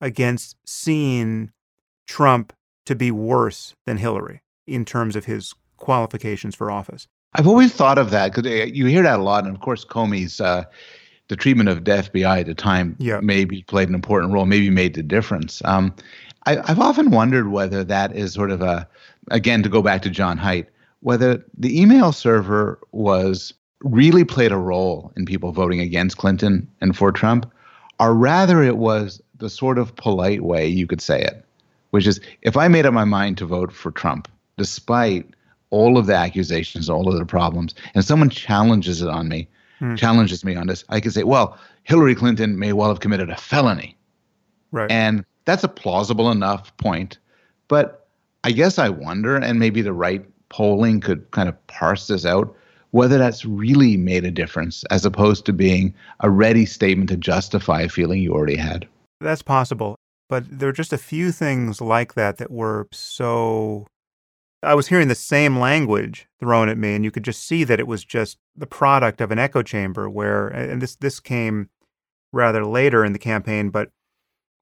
against 0.00 0.56
seeing 0.66 1.50
Trump 2.06 2.52
to 2.86 2.94
be 2.96 3.10
worse 3.10 3.74
than 3.86 3.98
Hillary 3.98 4.40
in 4.66 4.84
terms 4.84 5.14
of 5.14 5.26
his 5.26 5.54
qualifications 5.76 6.54
for 6.54 6.70
office. 6.70 7.06
I've 7.34 7.46
always 7.46 7.72
thought 7.72 7.98
of 7.98 8.10
that 8.10 8.34
because 8.34 8.50
you 8.72 8.86
hear 8.86 9.02
that 9.04 9.20
a 9.20 9.22
lot, 9.22 9.44
and 9.44 9.54
of 9.54 9.60
course, 9.62 9.84
Comey's 9.84 10.40
uh, 10.40 10.64
the 11.28 11.36
treatment 11.36 11.68
of 11.68 11.84
the 11.84 11.90
FBI 11.92 12.40
at 12.40 12.46
the 12.46 12.54
time 12.54 12.96
Yeah. 12.98 13.20
maybe 13.22 13.62
played 13.62 13.88
an 13.88 13.94
important 13.94 14.32
role, 14.32 14.46
maybe 14.46 14.68
made 14.70 14.94
the 14.94 15.02
difference. 15.04 15.62
Um, 15.64 15.94
I, 16.46 16.58
I've 16.58 16.80
often 16.80 17.10
wondered 17.10 17.48
whether 17.48 17.84
that 17.84 18.14
is 18.16 18.32
sort 18.32 18.50
of 18.50 18.62
a, 18.62 18.88
again, 19.30 19.62
to 19.62 19.68
go 19.68 19.82
back 19.82 20.02
to 20.02 20.10
Jon 20.10 20.38
Haidt, 20.38 20.66
whether 21.00 21.44
the 21.56 21.80
email 21.80 22.12
server 22.12 22.78
was 22.92 23.52
really 23.82 24.24
played 24.24 24.52
a 24.52 24.56
role 24.58 25.12
in 25.16 25.24
people 25.24 25.52
voting 25.52 25.80
against 25.80 26.18
Clinton 26.18 26.68
and 26.80 26.96
for 26.96 27.12
Trump, 27.12 27.50
or 27.98 28.14
rather 28.14 28.62
it 28.62 28.76
was 28.76 29.22
the 29.38 29.50
sort 29.50 29.78
of 29.78 29.94
polite 29.96 30.42
way 30.42 30.66
you 30.66 30.86
could 30.86 31.00
say 31.00 31.20
it, 31.22 31.44
which 31.90 32.06
is 32.06 32.20
if 32.42 32.56
I 32.56 32.68
made 32.68 32.86
up 32.86 32.92
my 32.94 33.04
mind 33.04 33.38
to 33.38 33.46
vote 33.46 33.72
for 33.72 33.90
Trump, 33.90 34.28
despite 34.56 35.26
all 35.70 35.96
of 35.96 36.06
the 36.06 36.14
accusations, 36.14 36.90
all 36.90 37.08
of 37.08 37.18
the 37.18 37.24
problems, 37.24 37.74
and 37.94 38.04
someone 38.04 38.28
challenges 38.28 39.02
it 39.02 39.08
on 39.08 39.28
me, 39.28 39.48
Hmm. 39.80 39.94
challenges 39.94 40.44
me 40.44 40.54
on 40.56 40.66
this, 40.66 40.84
I 40.90 41.00
could 41.00 41.14
say, 41.14 41.22
well, 41.22 41.56
Hillary 41.84 42.14
Clinton 42.14 42.58
may 42.58 42.74
well 42.74 42.90
have 42.90 43.00
committed 43.00 43.30
a 43.30 43.36
felony. 43.36 43.96
Right. 44.72 44.90
And 44.90 45.24
that's 45.50 45.64
a 45.64 45.68
plausible 45.68 46.30
enough 46.30 46.74
point. 46.76 47.18
But 47.68 48.06
I 48.44 48.52
guess 48.52 48.78
I 48.78 48.88
wonder, 48.88 49.36
and 49.36 49.58
maybe 49.58 49.82
the 49.82 49.92
right 49.92 50.24
polling 50.48 51.00
could 51.00 51.30
kind 51.32 51.48
of 51.48 51.66
parse 51.66 52.06
this 52.06 52.24
out, 52.24 52.54
whether 52.92 53.18
that's 53.18 53.44
really 53.44 53.96
made 53.96 54.24
a 54.24 54.30
difference 54.30 54.84
as 54.84 55.04
opposed 55.04 55.44
to 55.46 55.52
being 55.52 55.94
a 56.20 56.30
ready 56.30 56.66
statement 56.66 57.10
to 57.10 57.16
justify 57.16 57.82
a 57.82 57.88
feeling 57.88 58.22
you 58.22 58.32
already 58.32 58.56
had. 58.56 58.86
That's 59.20 59.42
possible. 59.42 59.96
But 60.28 60.44
there 60.48 60.68
are 60.68 60.72
just 60.72 60.92
a 60.92 60.98
few 60.98 61.32
things 61.32 61.80
like 61.80 62.14
that 62.14 62.38
that 62.38 62.50
were 62.50 62.86
so. 62.92 63.86
I 64.62 64.74
was 64.74 64.88
hearing 64.88 65.08
the 65.08 65.14
same 65.14 65.58
language 65.58 66.28
thrown 66.38 66.68
at 66.68 66.78
me, 66.78 66.94
and 66.94 67.04
you 67.04 67.10
could 67.10 67.24
just 67.24 67.44
see 67.44 67.64
that 67.64 67.80
it 67.80 67.86
was 67.86 68.04
just 68.04 68.38
the 68.54 68.66
product 68.66 69.20
of 69.20 69.30
an 69.30 69.38
echo 69.38 69.62
chamber 69.62 70.08
where, 70.08 70.48
and 70.48 70.82
this, 70.82 70.96
this 70.96 71.18
came 71.18 71.70
rather 72.32 72.64
later 72.64 73.04
in 73.04 73.12
the 73.12 73.18
campaign, 73.18 73.70
but 73.70 73.88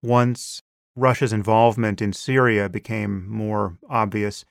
once 0.03 0.63
Russia's 0.99 1.33
involvement 1.33 2.03
in 2.03 2.13
Syria 2.13 2.69
became 2.69 3.29
more 3.29 3.79
obvious 3.89 4.45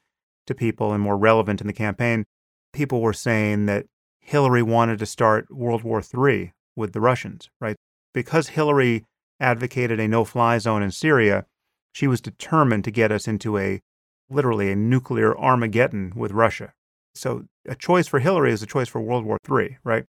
to 0.46 0.56
people 0.56 0.94
and 0.94 1.04
more 1.04 1.18
relevant 1.18 1.62
in 1.62 1.68
the 1.68 1.74
campaign, 1.74 2.26
people 2.74 3.02
were 3.02 3.14
saying 3.14 3.66
that 3.66 3.86
Hillary 4.20 4.64
wanted 4.64 5.00
to 5.00 5.06
start 5.06 5.54
World 5.54 5.84
War 5.84 6.02
III 6.02 6.54
with 6.76 6.94
the 6.94 7.02
Russians, 7.02 7.50
right? 7.60 7.76
Because 8.14 8.50
Hillary 8.50 9.06
advocated 9.40 10.00
a 10.00 10.08
no 10.08 10.24
fly 10.24 10.58
zone 10.58 10.82
in 10.82 10.92
Syria, 10.92 11.46
she 11.92 12.08
was 12.08 12.22
determined 12.22 12.84
to 12.86 12.92
get 12.92 13.12
us 13.12 13.28
into 13.28 13.58
a 13.58 13.82
literally 14.30 14.72
a 14.72 14.76
nuclear 14.76 15.38
Armageddon 15.38 16.14
with 16.16 16.32
Russia. 16.32 16.74
So 17.14 17.46
a 17.68 17.76
choice 17.76 18.08
for 18.08 18.20
Hillary 18.20 18.52
is 18.52 18.64
a 18.64 18.68
choice 18.68 18.88
for 18.88 19.02
World 19.02 19.26
War 19.26 19.38
III, 19.50 19.78
right? 19.84 20.06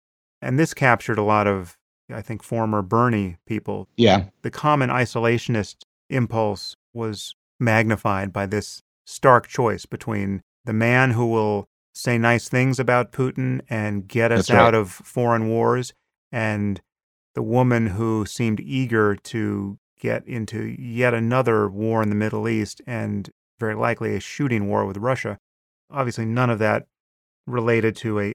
And 0.40 0.58
this 0.58 0.74
captured 0.74 1.18
a 1.18 1.22
lot 1.22 1.46
of, 1.46 1.76
I 2.10 2.22
think, 2.22 2.42
former 2.42 2.82
Bernie 2.82 3.36
people. 3.46 3.88
Yeah. 3.96 4.26
The 4.42 4.50
common 4.50 4.90
isolationist 4.90 5.76
impulse 6.12 6.76
was 6.92 7.34
magnified 7.58 8.32
by 8.32 8.46
this 8.46 8.82
stark 9.06 9.48
choice 9.48 9.86
between 9.86 10.42
the 10.64 10.72
man 10.72 11.12
who 11.12 11.26
will 11.26 11.66
say 11.94 12.18
nice 12.18 12.48
things 12.48 12.78
about 12.78 13.12
Putin 13.12 13.60
and 13.68 14.08
get 14.08 14.32
us 14.32 14.46
That's 14.46 14.50
right. 14.50 14.66
out 14.66 14.74
of 14.74 14.90
foreign 14.90 15.48
wars 15.48 15.92
and 16.30 16.80
the 17.34 17.42
woman 17.42 17.88
who 17.88 18.26
seemed 18.26 18.60
eager 18.60 19.16
to 19.16 19.78
get 20.00 20.26
into 20.26 20.74
yet 20.78 21.14
another 21.14 21.68
war 21.68 22.02
in 22.02 22.08
the 22.08 22.14
Middle 22.14 22.48
East 22.48 22.80
and 22.86 23.30
very 23.60 23.74
likely 23.74 24.16
a 24.16 24.20
shooting 24.20 24.68
war 24.68 24.84
with 24.84 24.96
Russia. 24.96 25.38
Obviously, 25.90 26.24
none 26.24 26.50
of 26.50 26.58
that 26.58 26.86
related 27.46 27.94
to 27.96 28.18
a, 28.18 28.32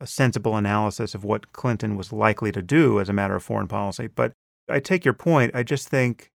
a 0.00 0.06
sensible 0.06 0.56
analysis 0.56 1.14
of 1.14 1.24
what 1.24 1.52
Clinton 1.52 1.96
was 1.96 2.12
likely 2.12 2.52
to 2.52 2.62
do 2.62 3.00
as 3.00 3.08
a 3.08 3.12
matter 3.12 3.34
of 3.34 3.42
foreign 3.42 3.68
policy. 3.68 4.06
But 4.06 4.32
I 4.68 4.78
take 4.78 5.04
your 5.04 5.14
point. 5.14 5.52
I 5.54 5.62
just 5.62 5.88
think 5.88 6.30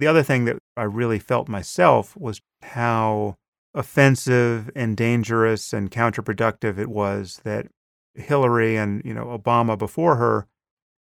the 0.00 0.06
other 0.06 0.22
thing 0.22 0.46
that 0.46 0.56
I 0.76 0.84
really 0.84 1.18
felt 1.18 1.48
myself 1.48 2.16
was 2.16 2.40
how 2.62 3.36
offensive 3.74 4.70
and 4.74 4.96
dangerous 4.96 5.72
and 5.72 5.90
counterproductive 5.90 6.78
it 6.78 6.88
was 6.88 7.40
that 7.44 7.66
Hillary 8.14 8.76
and 8.76 9.02
you 9.04 9.14
know 9.14 9.26
Obama 9.26 9.78
before 9.78 10.16
her 10.16 10.46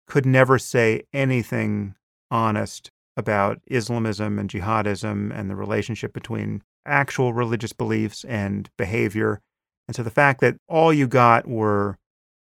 could 0.06 0.26
never 0.26 0.58
say 0.58 1.02
anything 1.12 1.94
honest 2.30 2.90
about 3.16 3.60
Islamism 3.66 4.38
and 4.38 4.50
jihadism 4.50 5.36
and 5.36 5.48
the 5.48 5.56
relationship 5.56 6.12
between 6.12 6.62
actual 6.84 7.32
religious 7.32 7.72
beliefs 7.72 8.24
and 8.24 8.68
behavior. 8.76 9.40
And 9.86 9.96
so 9.96 10.02
the 10.02 10.10
fact 10.10 10.40
that 10.40 10.56
all 10.68 10.92
you 10.92 11.06
got 11.06 11.46
were 11.46 11.98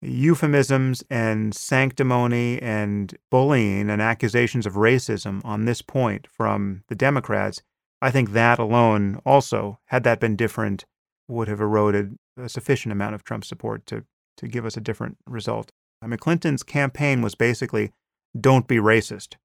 euphemisms 0.01 1.03
and 1.09 1.55
sanctimony 1.55 2.61
and 2.61 3.15
bullying 3.31 3.89
and 3.89 4.01
accusations 4.01 4.65
of 4.65 4.73
racism 4.73 5.43
on 5.43 5.65
this 5.65 5.81
point 5.81 6.27
from 6.31 6.83
the 6.87 6.95
Democrats, 6.95 7.61
I 8.01 8.11
think 8.11 8.31
that 8.31 8.59
alone 8.59 9.19
also, 9.25 9.79
had 9.85 10.03
that 10.03 10.19
been 10.19 10.35
different, 10.35 10.85
would 11.27 11.47
have 11.47 11.61
eroded 11.61 12.17
a 12.37 12.49
sufficient 12.49 12.91
amount 12.91 13.15
of 13.15 13.23
Trump's 13.23 13.47
support 13.47 13.85
to, 13.87 14.03
to 14.37 14.47
give 14.47 14.65
us 14.65 14.77
a 14.77 14.81
different 14.81 15.17
result. 15.27 15.71
I 16.01 16.07
mean, 16.07 16.19
Clinton's 16.19 16.63
campaign 16.63 17.21
was 17.21 17.35
basically 17.35 17.91
don't 18.39 18.67
be 18.67 18.77
racist, 18.77 19.35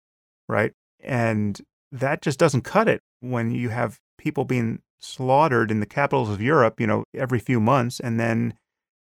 right? 0.49 0.73
And 1.03 1.61
that 1.93 2.23
just 2.23 2.39
doesn't 2.39 2.63
cut 2.63 2.89
it 2.89 3.01
when 3.21 3.51
you 3.51 3.71
have 3.71 3.99
people 4.19 4.45
being 4.45 4.81
slaughtered 4.99 5.71
in 5.71 5.81
the 5.81 5.87
capitals 5.87 6.29
of 6.29 6.43
Europe, 6.43 6.81
you 6.81 6.87
know, 6.87 7.05
every 7.15 7.39
few 7.39 7.61
months, 7.61 8.01
and 8.01 8.21
then 8.21 8.55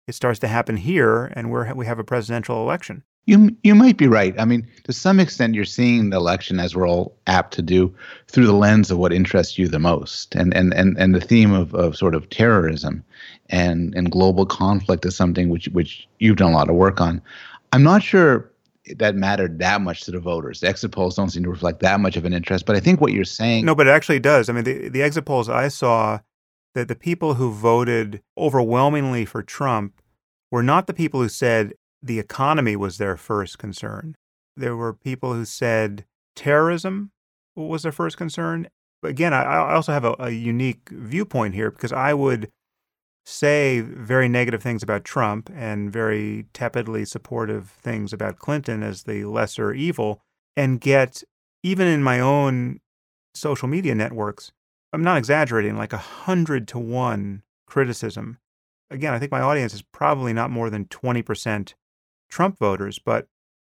it 0.07 0.15
starts 0.15 0.39
to 0.39 0.47
happen 0.47 0.77
here, 0.77 1.31
and 1.35 1.51
we're 1.51 1.73
we 1.73 1.85
have 1.85 1.99
a 1.99 2.03
presidential 2.03 2.61
election. 2.61 3.03
You 3.25 3.55
you 3.61 3.75
might 3.75 3.97
be 3.97 4.07
right. 4.07 4.33
I 4.39 4.45
mean, 4.45 4.65
to 4.85 4.93
some 4.93 5.19
extent, 5.19 5.53
you're 5.53 5.65
seeing 5.65 6.09
the 6.09 6.17
election 6.17 6.61
as 6.61 6.75
we're 6.75 6.87
all 6.87 7.17
apt 7.27 7.53
to 7.55 7.61
do 7.61 7.93
through 8.27 8.47
the 8.47 8.53
lens 8.53 8.89
of 8.89 8.97
what 8.97 9.11
interests 9.11 9.59
you 9.59 9.67
the 9.67 9.79
most, 9.79 10.33
and 10.33 10.53
and 10.55 10.73
and 10.73 10.97
and 10.97 11.13
the 11.13 11.19
theme 11.19 11.53
of, 11.53 11.75
of 11.75 11.97
sort 11.97 12.15
of 12.15 12.29
terrorism 12.29 13.03
and 13.49 13.93
and 13.95 14.11
global 14.11 14.45
conflict 14.45 15.05
is 15.05 15.15
something 15.15 15.49
which 15.49 15.67
which 15.69 16.07
you've 16.19 16.37
done 16.37 16.53
a 16.53 16.55
lot 16.55 16.69
of 16.69 16.75
work 16.75 17.01
on. 17.01 17.21
I'm 17.73 17.83
not 17.83 18.01
sure 18.01 18.49
that 18.95 19.15
mattered 19.15 19.59
that 19.59 19.81
much 19.81 20.03
to 20.03 20.11
the 20.11 20.19
voters. 20.19 20.61
The 20.61 20.69
exit 20.69 20.93
polls 20.93 21.17
don't 21.17 21.29
seem 21.29 21.43
to 21.43 21.49
reflect 21.49 21.81
that 21.81 21.99
much 21.99 22.15
of 22.15 22.23
an 22.23 22.31
interest, 22.31 22.65
but 22.65 22.77
I 22.77 22.79
think 22.79 23.01
what 23.01 23.11
you're 23.11 23.25
saying. 23.25 23.65
No, 23.65 23.75
but 23.75 23.87
it 23.87 23.89
actually 23.89 24.19
does. 24.19 24.47
I 24.47 24.53
mean, 24.53 24.63
the 24.63 24.87
the 24.87 25.03
exit 25.03 25.25
polls 25.25 25.49
I 25.49 25.67
saw 25.67 26.19
that 26.75 26.87
the 26.87 26.95
people 26.95 27.35
who 27.35 27.51
voted 27.51 28.21
overwhelmingly 28.37 29.25
for 29.25 29.41
Trump 29.41 30.01
were 30.51 30.63
not 30.63 30.87
the 30.87 30.93
people 30.93 31.21
who 31.21 31.29
said 31.29 31.73
the 32.01 32.19
economy 32.19 32.75
was 32.75 32.97
their 32.97 33.17
first 33.17 33.57
concern. 33.57 34.15
There 34.55 34.75
were 34.75 34.93
people 34.93 35.33
who 35.33 35.45
said 35.45 36.05
terrorism 36.35 37.11
was 37.55 37.83
their 37.83 37.91
first 37.91 38.17
concern. 38.17 38.67
Again, 39.03 39.33
I, 39.33 39.43
I 39.43 39.73
also 39.73 39.91
have 39.91 40.05
a, 40.05 40.15
a 40.19 40.29
unique 40.29 40.89
viewpoint 40.91 41.55
here 41.55 41.71
because 41.71 41.91
I 41.91 42.13
would 42.13 42.49
say 43.25 43.81
very 43.81 44.29
negative 44.29 44.63
things 44.63 44.81
about 44.81 45.03
Trump 45.03 45.49
and 45.53 45.91
very 45.91 46.45
tepidly 46.53 47.03
supportive 47.03 47.69
things 47.69 48.13
about 48.13 48.39
Clinton 48.39 48.83
as 48.83 49.03
the 49.03 49.25
lesser 49.25 49.73
evil, 49.73 50.21
and 50.55 50.79
get, 50.79 51.23
even 51.61 51.87
in 51.87 52.01
my 52.01 52.21
own 52.21 52.79
social 53.35 53.67
media 53.67 53.93
networks, 53.93 54.51
I'm 54.93 55.03
not 55.03 55.17
exaggerating, 55.17 55.77
like 55.77 55.93
a 55.93 55.97
hundred 55.97 56.67
to 56.69 56.79
one 56.79 57.43
criticism. 57.65 58.39
Again, 58.89 59.13
I 59.13 59.19
think 59.19 59.31
my 59.31 59.41
audience 59.41 59.73
is 59.73 59.81
probably 59.81 60.33
not 60.33 60.49
more 60.49 60.69
than 60.69 60.85
20% 60.85 61.73
Trump 62.29 62.57
voters, 62.57 62.99
but 62.99 63.27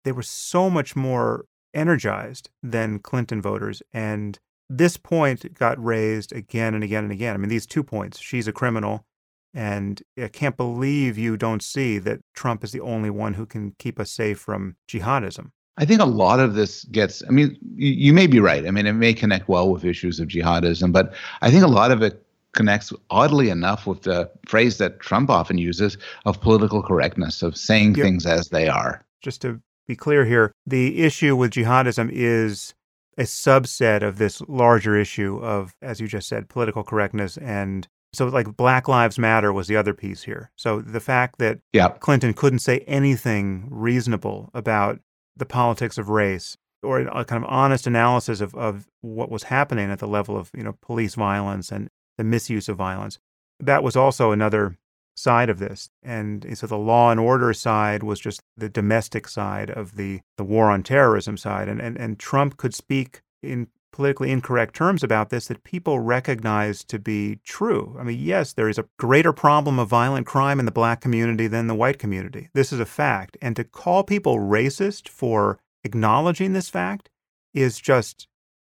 they 0.04 0.12
were 0.12 0.24
so 0.24 0.70
much 0.70 0.96
more 0.96 1.46
energized 1.74 2.50
than 2.62 3.00
Clinton 3.00 3.42
voters. 3.42 3.82
And 3.92 4.40
this 4.70 4.98
point 4.98 5.54
got 5.56 5.84
raised 5.84 6.32
again 6.32 6.76
and 6.76 6.84
again 6.84 7.04
and 7.04 7.12
again. 7.12 7.34
I 7.34 7.38
mean, 7.38 7.50
these 7.50 7.66
two 7.66 7.84
points 7.84 8.20
she's 8.20 8.48
a 8.48 8.54
criminal, 8.54 9.06
and 9.54 10.02
I 10.22 10.28
can't 10.28 10.58
believe 10.58 11.18
you 11.18 11.38
don't 11.38 11.64
see 11.64 11.98
that 12.00 12.22
Trump 12.36 12.64
is 12.64 12.72
the 12.72 12.82
only 12.82 13.10
one 13.10 13.34
who 13.34 13.48
can 13.48 13.74
keep 13.80 14.00
us 14.00 14.12
safe 14.12 14.40
from 14.40 14.76
jihadism. 14.88 15.52
I 15.80 15.86
think 15.86 16.02
a 16.02 16.06
lot 16.06 16.40
of 16.40 16.56
this 16.56 16.84
gets, 16.86 17.24
I 17.28 17.32
mean, 17.32 17.58
you, 17.76 17.92
you 17.92 18.14
may 18.14 18.28
be 18.28 18.40
right. 18.40 18.68
I 18.68 18.72
mean, 18.72 18.86
it 18.86 18.94
may 18.94 19.14
connect 19.14 19.48
well 19.48 19.72
with 19.72 19.86
issues 19.86 20.20
of 20.20 20.28
jihadism, 20.28 20.92
but 20.92 21.14
I 21.42 21.50
think 21.50 21.64
a 21.64 21.68
lot 21.68 21.92
of 21.92 22.02
it 22.02 22.24
connects 22.52 22.92
oddly 23.10 23.50
enough 23.50 23.88
with 23.88 24.02
the 24.02 24.30
phrase 24.46 24.78
that 24.78 25.00
Trump 25.00 25.30
often 25.30 25.58
uses 25.58 25.98
of 26.26 26.42
political 26.42 26.84
correctness, 26.84 27.42
of 27.42 27.56
saying 27.56 27.96
things 27.96 28.26
as 28.26 28.50
they 28.50 28.68
are. 28.68 29.06
Just 29.22 29.42
to 29.42 29.62
be 29.88 29.96
clear 29.96 30.26
here, 30.26 30.52
the 30.66 31.02
issue 31.02 31.36
with 31.36 31.52
jihadism 31.52 32.10
is 32.12 32.74
a 33.18 33.24
subset 33.24 34.02
of 34.02 34.18
this 34.18 34.42
larger 34.48 34.98
issue 34.98 35.40
of, 35.42 35.74
as 35.82 36.02
you 36.02 36.08
just 36.08 36.28
said, 36.28 36.50
political 36.50 36.84
correctness. 36.84 37.38
And 37.38 37.88
so, 38.14 38.28
like, 38.28 38.58
Black 38.58 38.88
Lives 38.88 39.20
Matter 39.20 39.54
was 39.54 39.68
the 39.68 39.76
other 39.76 39.94
piece 39.94 40.24
here. 40.24 40.52
So 40.56 40.82
the 40.82 41.00
fact 41.00 41.38
that 41.40 41.60
Yeah. 41.72 41.90
Clinton 41.90 42.34
couldn't 42.34 42.60
say 42.60 42.80
anything 42.80 43.68
reasonable 43.70 44.50
about 44.54 45.00
the 45.36 45.46
politics 45.46 45.98
of 45.98 46.10
race 46.10 46.58
or 46.82 47.02
a 47.02 47.26
kind 47.26 47.44
of 47.44 47.50
honest 47.50 47.88
analysis 47.88 48.42
of, 48.42 48.56
of 48.56 48.88
what 49.02 49.30
was 49.30 49.44
happening 49.44 49.92
at 49.92 50.00
the 50.00 50.08
level 50.08 50.38
of 50.38 50.50
you 50.56 50.64
know 50.64 50.78
police 50.82 51.16
violence 51.16 51.72
and 51.72 51.90
the 52.18 52.24
misuse 52.24 52.70
of 52.70 52.78
violence. 52.78 53.20
That 53.60 53.84
was 53.84 53.96
also 53.96 54.32
another 54.32 54.78
side 55.20 55.50
of 55.50 55.60
this. 55.60 55.90
And 56.02 56.58
so 56.58 56.66
the 56.66 56.78
law 56.78 57.12
and 57.12 57.20
order 57.20 57.54
side 57.54 58.04
was 58.04 58.20
just 58.20 58.42
the 58.56 58.70
domestic 58.70 59.28
side 59.28 59.70
of 59.70 59.96
the, 59.96 60.22
the 60.38 60.44
war 60.44 60.70
on 60.70 60.82
terrorism 60.82 61.38
side. 61.38 61.68
And, 61.68 61.82
and, 61.82 61.98
and 61.98 62.18
Trump 62.18 62.58
could 62.58 62.74
speak 62.74 63.22
in 63.44 63.68
politically 63.92 64.32
incorrect 64.32 64.76
terms 64.76 65.04
about 65.04 65.30
this 65.30 65.48
that 65.48 65.64
people 65.64 66.00
recognize 66.00 66.84
to 66.86 67.00
be 67.00 67.40
true. 67.44 67.96
I 68.00 68.04
mean, 68.04 68.20
yes, 68.20 68.54
there 68.54 68.70
is 68.70 68.78
a 68.78 68.88
greater 68.98 69.34
problem 69.34 69.80
of 69.80 69.90
violent 69.90 70.28
crime 70.28 70.60
in 70.60 70.66
the 70.66 70.72
black 70.72 71.02
community 71.02 71.48
than 71.48 71.68
the 71.68 71.76
white 71.76 72.00
community. 72.00 72.50
This 72.54 72.72
is 72.72 72.80
a 72.80 72.86
fact. 72.86 73.38
And 73.42 73.56
to 73.56 73.64
call 73.64 74.04
people 74.04 74.38
racist 74.38 75.10
for 75.10 75.60
acknowledging 75.84 76.54
this 76.54 76.70
fact 76.70 77.10
is 77.54 77.80
just 77.80 78.28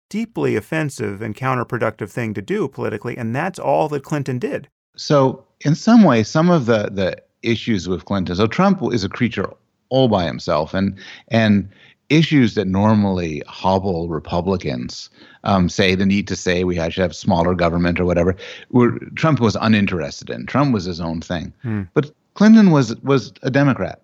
deeply 0.08 0.56
offensive 0.56 1.22
and 1.22 1.34
counterproductive 1.34 2.10
thing 2.10 2.34
to 2.34 2.42
do 2.42 2.68
politically. 2.68 3.16
And 3.16 3.34
that's 3.34 3.58
all 3.58 3.88
that 3.88 4.04
Clinton 4.04 4.38
did. 4.38 4.68
So, 4.96 5.44
in 5.62 5.74
some 5.74 6.04
way, 6.04 6.22
some 6.22 6.48
of 6.48 6.66
the 6.66 6.88
the 6.90 7.16
issues 7.46 7.88
with 7.88 8.04
Clinton. 8.04 8.36
So 8.36 8.46
Trump 8.46 8.80
is 8.92 9.04
a 9.04 9.08
creature 9.08 9.50
all 9.88 10.08
by 10.08 10.24
himself, 10.24 10.74
and 10.74 10.98
and 11.28 11.68
issues 12.08 12.54
that 12.54 12.66
normally 12.66 13.42
hobble 13.46 14.08
Republicans, 14.08 15.10
um, 15.44 15.68
say 15.68 15.94
the 15.94 16.06
need 16.06 16.28
to 16.28 16.36
say 16.36 16.64
we 16.64 16.76
should 16.76 16.94
have 17.02 17.14
smaller 17.14 17.54
government 17.54 17.98
or 17.98 18.04
whatever, 18.04 18.36
were 18.70 18.98
Trump 19.16 19.40
was 19.40 19.56
uninterested 19.60 20.30
in. 20.30 20.46
Trump 20.46 20.72
was 20.72 20.84
his 20.84 21.00
own 21.00 21.20
thing, 21.20 21.52
Hmm. 21.62 21.82
but 21.94 22.12
Clinton 22.34 22.70
was 22.70 22.94
was 23.02 23.32
a 23.42 23.50
Democrat, 23.50 24.00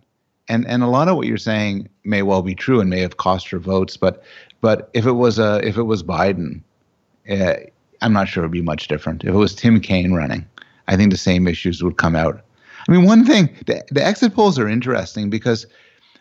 and 0.48 0.66
and 0.66 0.82
a 0.82 0.88
lot 0.88 1.08
of 1.08 1.16
what 1.16 1.26
you're 1.26 1.36
saying 1.38 1.88
may 2.04 2.22
well 2.22 2.42
be 2.42 2.54
true 2.54 2.80
and 2.80 2.90
may 2.90 3.00
have 3.00 3.16
cost 3.18 3.48
her 3.50 3.58
votes, 3.58 3.96
but 3.96 4.22
but 4.60 4.90
if 4.94 5.06
it 5.06 5.12
was 5.12 5.38
a 5.38 5.60
if 5.66 5.76
it 5.76 5.84
was 5.84 6.02
Biden, 6.02 6.60
uh, 7.30 7.54
I'm 8.00 8.12
not 8.12 8.28
sure 8.28 8.42
it'd 8.42 8.52
be 8.52 8.62
much 8.62 8.88
different. 8.88 9.22
If 9.22 9.30
it 9.30 9.36
was 9.38 9.54
Tim 9.54 9.80
Kaine 9.80 10.12
running, 10.12 10.44
I 10.88 10.96
think 10.96 11.10
the 11.12 11.16
same 11.18 11.46
issues 11.46 11.82
would 11.82 11.98
come 11.98 12.16
out. 12.16 12.40
I 12.88 12.92
mean, 12.92 13.04
one 13.04 13.24
thing 13.24 13.48
the, 13.66 13.84
the 13.92 14.04
exit 14.04 14.34
polls 14.34 14.58
are 14.58 14.68
interesting 14.68 15.30
because 15.30 15.66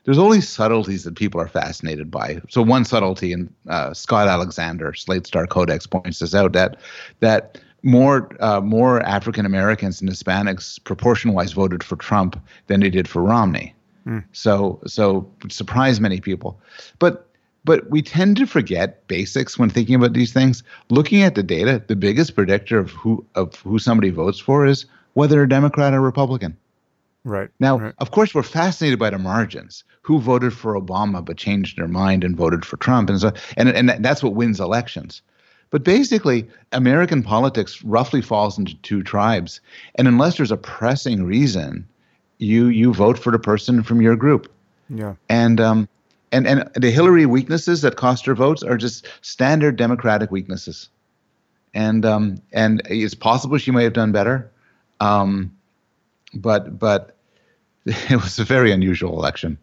there's 0.04 0.18
these 0.32 0.50
subtleties 0.50 1.04
that 1.04 1.16
people 1.16 1.40
are 1.40 1.48
fascinated 1.48 2.10
by. 2.10 2.42
So 2.50 2.62
one 2.62 2.86
subtlety, 2.86 3.34
and 3.34 3.54
uh, 3.68 3.94
Scott 3.94 4.28
Alexander, 4.28 4.94
Slate 4.94 5.28
Star 5.28 5.46
Codex, 5.48 5.86
points 5.86 6.20
this 6.20 6.34
out 6.34 6.54
that 6.54 6.78
that 7.20 7.60
more 7.84 8.30
uh, 8.40 8.62
more 8.62 9.02
African 9.02 9.46
Americans 9.46 10.02
and 10.02 10.10
Hispanics 10.10 10.84
proportion-wise 10.84 11.54
voted 11.54 11.84
for 11.84 11.96
Trump 11.96 12.40
than 12.68 12.80
they 12.80 12.90
did 12.90 13.08
for 13.08 13.22
Romney. 13.22 13.76
Hmm. 14.04 14.20
So 14.32 14.80
so 14.88 15.30
surprised 15.50 16.02
many 16.02 16.20
people, 16.20 16.60
but 17.00 17.28
but 17.64 17.88
we 17.92 18.02
tend 18.02 18.38
to 18.38 18.48
forget 18.48 19.06
basics 19.08 19.60
when 19.60 19.70
thinking 19.70 19.94
about 19.94 20.14
these 20.14 20.34
things. 20.34 20.64
Looking 20.90 21.22
at 21.22 21.36
the 21.36 21.44
data, 21.44 21.84
the 21.86 21.96
biggest 21.96 22.36
predictor 22.36 22.80
of 22.80 22.90
who 22.92 23.24
of 23.36 23.56
who 23.58 23.78
somebody 23.78 24.10
votes 24.10 24.40
for 24.40 24.66
is 24.66 24.86
whether 25.14 25.36
they're 25.36 25.46
Democrat 25.46 25.94
or 25.94 26.02
Republican. 26.02 26.58
Right. 27.24 27.50
Now, 27.60 27.78
right. 27.78 27.94
of 28.00 28.12
course, 28.12 28.34
we're 28.34 28.44
fascinated 28.44 29.00
by 29.00 29.12
the 29.12 29.20
margins. 29.20 29.84
Who 30.04 30.20
voted 30.20 30.54
for 30.54 30.74
Obama 30.74 31.24
but 31.24 31.38
changed 31.38 31.78
their 31.78 31.88
mind 31.88 32.24
and 32.24 32.36
voted 32.36 32.66
for 32.66 32.78
Trump, 32.78 33.10
and 33.10 33.20
so 33.22 33.32
and 33.56 33.70
and 33.70 34.04
that's 34.04 34.24
what 34.24 34.34
wins 34.34 34.60
elections. 34.60 35.22
But 35.70 35.84
basically, 35.84 36.48
American 36.72 37.22
politics 37.22 37.84
roughly 37.84 38.22
falls 38.22 38.58
into 38.58 38.76
two 38.78 39.04
tribes, 39.04 39.62
and 39.96 40.08
unless 40.08 40.38
there's 40.38 40.52
a 40.52 40.58
pressing 40.58 41.24
reason, 41.24 41.88
you 42.40 42.68
you 42.68 42.94
vote 42.94 43.20
for 43.20 43.32
the 43.32 43.40
person 43.40 43.84
from 43.84 44.02
your 44.02 44.16
group. 44.16 44.52
Yeah. 44.90 45.16
And 45.30 45.62
um, 45.62 45.88
and 46.32 46.48
and 46.48 46.70
the 46.76 46.92
Hillary 46.92 47.26
weaknesses 47.26 47.82
that 47.84 47.96
cost 47.96 48.26
her 48.26 48.36
votes 48.36 48.64
are 48.64 48.78
just 48.78 49.08
standard 49.22 49.76
Democratic 49.76 50.32
weaknesses. 50.32 50.90
And 51.74 52.06
um, 52.06 52.42
and 52.52 52.82
it's 52.90 53.14
possible 53.14 53.58
she 53.58 53.72
may 53.72 53.84
have 53.84 53.94
done 53.94 54.12
better. 54.12 54.52
Um, 55.00 55.56
but 56.34 56.78
but 56.80 57.18
it 57.86 58.22
was 58.22 58.40
a 58.40 58.44
very 58.44 58.72
unusual 58.72 59.18
election. 59.18 59.58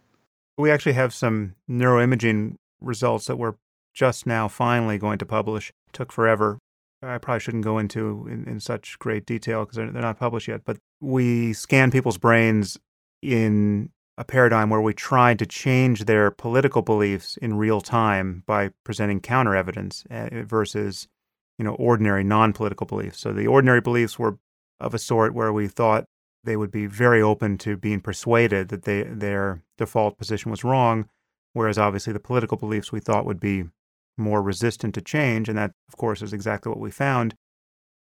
We 0.57 0.71
actually 0.71 0.95
have 0.95 1.15
some 1.15 1.55
neuroimaging 1.71 2.57
results 2.81 3.27
that 3.27 3.37
we're 3.37 3.55
just 3.95 4.27
now 4.27 4.49
finally 4.49 4.99
going 4.99 5.19
to 5.19 5.27
publish. 5.27 5.71
It 5.89 5.93
took 5.93 6.13
forever. 6.13 6.59
I 7.03 7.19
probably 7.19 7.41
shouldn't 7.41 7.65
go 7.65 7.79
into 7.79 8.27
in, 8.29 8.45
in 8.49 8.61
such 8.61 8.99
great 8.99 9.25
detail 9.25 9.65
because 9.65 9.77
they're, 9.77 9.91
they're 9.91 10.03
not 10.03 10.19
published 10.19 10.49
yet. 10.49 10.63
But 10.65 10.79
we 11.01 11.53
scan 11.53 11.93
people's 11.93 12.19
brains 12.19 12.77
in 13.23 13.91
a 14.17 14.25
paradigm 14.25 14.69
where 14.69 14.81
we 14.81 14.93
tried 14.93 15.39
to 15.39 15.47
change 15.47 16.05
their 16.05 16.31
political 16.33 16.83
beliefs 16.83 17.37
in 17.37 17.57
real 17.57 17.81
time 17.81 18.43
by 18.47 18.71
presenting 18.85 19.21
counter 19.21 19.55
evidence 19.55 20.05
eh, 20.11 20.43
versus 20.43 21.07
you 21.57 21.65
know 21.65 21.75
ordinary 21.75 22.25
non-political 22.25 22.87
beliefs. 22.87 23.21
So 23.21 23.33
the 23.33 23.47
ordinary 23.47 23.81
beliefs 23.81 24.19
were 24.19 24.39
of 24.81 24.93
a 24.93 24.99
sort 24.99 25.35
where 25.35 25.53
we 25.53 25.69
thought 25.69 26.05
they 26.49 26.57
would 26.57 26.71
be 26.71 26.87
very 26.87 27.21
open 27.21 27.59
to 27.59 27.77
being 27.77 28.01
persuaded 28.01 28.71
that 28.71 28.85
they, 28.85 29.03
their 29.03 29.63
default 29.77 30.17
position 30.17 30.51
was 30.51 30.65
wrong, 30.65 31.07
whereas 31.53 31.77
obviously 31.77 32.13
the 32.13 32.19
political 32.19 32.57
beliefs 32.57 32.91
we 32.91 33.01
thought 33.01 33.27
would 33.27 33.39
be 33.39 33.65
more 34.17 34.41
resistant 34.41 34.95
to 34.95 35.03
change, 35.03 35.49
and 35.49 35.59
that, 35.59 35.73
of 35.89 35.97
course, 35.99 36.23
is 36.23 36.33
exactly 36.33 36.71
what 36.71 36.81
we 36.81 36.91
found. 36.91 37.35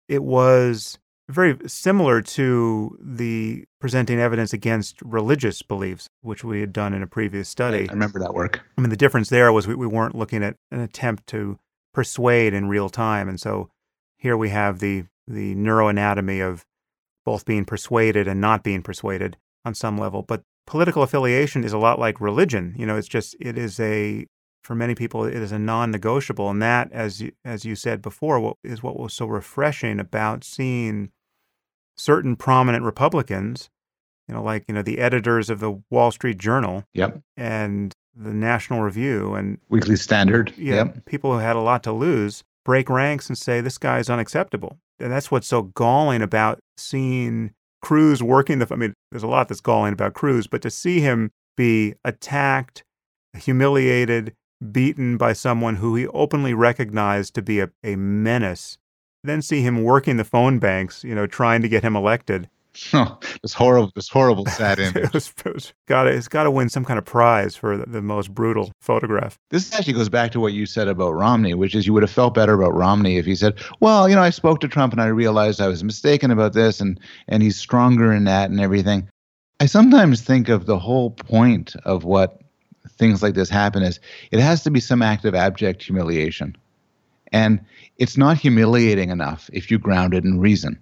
It 0.10 0.24
was 0.24 0.98
very 1.30 1.56
similar 1.68 2.22
to 2.22 2.98
the 3.00 3.64
presenting 3.80 4.20
evidence 4.20 4.54
against 4.54 5.00
religious 5.04 5.62
beliefs, 5.62 6.10
which 6.22 6.44
we 6.44 6.62
had 6.62 6.74
done 6.74 6.96
in 6.96 7.04
a 7.04 7.08
previous 7.08 7.48
study. 7.48 7.88
I 7.88 7.94
remember 7.94 8.20
that 8.20 8.34
work. 8.34 8.62
I 8.76 8.82
mean, 8.82 8.90
the 8.90 8.98
difference 8.98 9.30
there 9.30 9.54
was 9.54 9.68
we, 9.68 9.76
we 9.76 9.88
weren't 9.88 10.16
looking 10.16 10.44
at 10.44 10.56
an 10.72 10.80
attempt 10.80 11.28
to 11.28 11.60
persuade 11.94 12.56
in 12.56 12.68
real 12.68 12.90
time, 12.90 13.30
and 13.30 13.40
so 13.40 13.70
here 14.18 14.36
we 14.36 14.50
have 14.50 14.80
the 14.80 15.06
the 15.28 15.56
neuroanatomy 15.56 16.46
of 16.46 16.66
both 17.26 17.46
being 17.46 17.66
persuaded 17.66 18.28
and 18.28 18.42
not 18.42 18.64
being 18.64 18.82
persuaded 18.82 19.38
on 19.66 19.74
some 19.74 19.98
level. 19.98 20.24
But 20.24 20.44
political 20.66 21.04
affiliation 21.04 21.64
is 21.64 21.74
a 21.74 21.78
lot 21.78 22.00
like 22.00 22.22
religion. 22.22 22.76
You 22.78 22.86
know, 22.86 22.98
it's 22.98 23.08
just 23.08 23.36
it 23.40 23.58
is 23.58 23.80
a 23.80 24.26
for 24.64 24.76
many 24.76 24.96
people 24.96 25.26
it 25.26 25.36
is 25.36 25.52
a 25.52 25.60
non-negotiable, 25.60 26.50
and 26.50 26.62
that, 26.62 26.92
as 26.92 27.22
you, 27.22 27.32
as 27.44 27.66
you 27.66 27.76
said 27.76 28.02
before, 28.02 28.40
what 28.40 28.58
is 28.64 28.84
what 28.84 29.00
was 29.00 29.14
so 29.14 29.26
refreshing 29.26 30.00
about 30.00 30.44
seeing 30.44 31.12
certain 31.98 32.36
prominent 32.36 32.84
Republicans, 32.84 33.70
you 34.28 34.36
know, 34.36 34.44
like 34.44 34.66
you 34.68 34.74
know 34.74 34.82
the 34.82 35.00
editors 35.00 35.50
of 35.50 35.60
the 35.60 35.82
Wall 35.90 36.12
Street 36.12 36.38
Journal, 36.38 36.84
yep, 36.94 37.20
and 37.36 37.94
the 38.16 38.34
National 38.34 38.82
Review, 38.82 39.34
and 39.34 39.58
Weekly 39.70 39.96
Standard, 39.96 40.54
yeah, 40.58 40.76
yep. 40.76 41.06
people 41.06 41.34
who 41.34 41.40
had 41.40 41.56
a 41.56 41.62
lot 41.62 41.84
to 41.84 41.92
lose 41.92 42.44
break 42.64 42.90
ranks 42.90 43.28
and 43.28 43.38
say 43.38 43.60
this 43.60 43.80
guy 43.80 43.98
is 43.98 44.10
unacceptable 44.10 44.78
that's 45.10 45.32
what's 45.32 45.48
so 45.48 45.64
galling 45.64 46.22
about 46.22 46.60
seeing 46.78 47.54
Cruz 47.82 48.22
working 48.22 48.60
the. 48.60 48.68
I 48.70 48.76
mean, 48.76 48.94
there's 49.12 49.24
a 49.24 49.28
lot 49.28 49.48
that's 49.48 49.62
galling 49.62 49.94
about 49.94 50.14
Cruz, 50.14 50.48
but 50.48 50.62
to 50.64 50.70
see 50.70 51.00
him 51.00 51.32
be 51.56 51.96
attacked, 52.04 52.84
humiliated, 53.34 54.34
beaten 54.72 55.18
by 55.18 55.34
someone 55.34 55.78
who 55.78 55.96
he 55.96 56.08
openly 56.08 56.54
recognized 56.54 57.34
to 57.36 57.42
be 57.42 57.60
a, 57.60 57.72
a 57.84 57.96
menace, 57.96 58.78
then 59.24 59.42
see 59.42 59.62
him 59.62 59.84
working 59.84 60.18
the 60.18 60.24
phone 60.24 60.60
banks, 60.60 61.04
you 61.04 61.16
know, 61.16 61.28
trying 61.28 61.62
to 61.62 61.70
get 61.70 61.84
him 61.84 61.96
elected. 61.96 62.50
Oh, 62.94 63.20
this 63.42 63.54
horrible, 63.54 63.92
this 63.96 64.10
horrible, 64.10 64.46
sad 64.46 64.80
image. 64.80 64.96
it 64.96 65.14
was, 65.14 65.34
it 65.46 65.54
was 65.54 65.74
got 65.88 66.08
it's 66.08 66.28
got 66.28 66.44
to 66.44 66.52
win 66.52 66.70
some 66.70 66.86
kind 66.86 66.98
of 66.98 67.06
prize 67.06 67.56
for 67.56 67.78
the, 67.78 67.86
the, 67.86 68.02
most 68.02 68.34
brutal 68.34 68.72
photograph. 68.82 69.38
This 69.50 69.74
actually 69.74 69.94
goes 69.94 70.10
back 70.10 70.32
to 70.32 70.40
what 70.40 70.54
you 70.54 70.66
said 70.66 70.88
about 70.88 71.12
Romney, 71.12 71.54
which 71.54 71.76
is 71.76 71.86
you 71.86 71.94
would 71.94 72.04
have 72.04 72.12
felt 72.12 72.34
better 72.34 72.54
about 72.54 72.74
Romney 72.74 73.18
if 73.18 73.26
he 73.26 73.36
said, 73.36 73.60
"Well, 73.80 74.08
you 74.08 74.16
know, 74.16 74.22
I 74.22 74.30
spoke 74.30 74.62
to 74.62 74.68
Trump 74.68 74.94
and 74.94 75.02
I 75.02 75.08
realized 75.08 75.60
I 75.60 75.68
was 75.68 75.84
mistaken 75.84 76.32
about 76.32 76.54
this, 76.54 76.80
and 76.80 77.00
and 77.28 77.44
he's 77.44 77.58
stronger 77.58 78.14
in 78.14 78.24
that 78.26 78.50
and 78.50 78.60
everything." 78.60 79.08
I 79.60 79.66
sometimes 79.66 80.22
think 80.22 80.50
of 80.50 80.66
the 80.66 80.80
whole 80.80 81.12
point 81.12 81.76
of 81.86 82.04
what 82.04 82.42
things 82.90 83.22
like 83.22 83.36
this 83.36 83.50
happen 83.50 83.84
is 83.84 84.00
it 84.32 84.40
has 84.40 84.64
to 84.64 84.72
be 84.72 84.80
some 84.80 85.02
act 85.02 85.26
of 85.26 85.36
abject 85.36 85.84
humiliation, 85.84 86.56
and 87.32 87.60
it's 87.98 88.18
not 88.18 88.38
humiliating 88.38 89.10
enough 89.10 89.50
if 89.54 89.70
you 89.70 89.78
ground 89.78 90.14
it 90.14 90.24
in 90.24 90.40
reason 90.40 90.82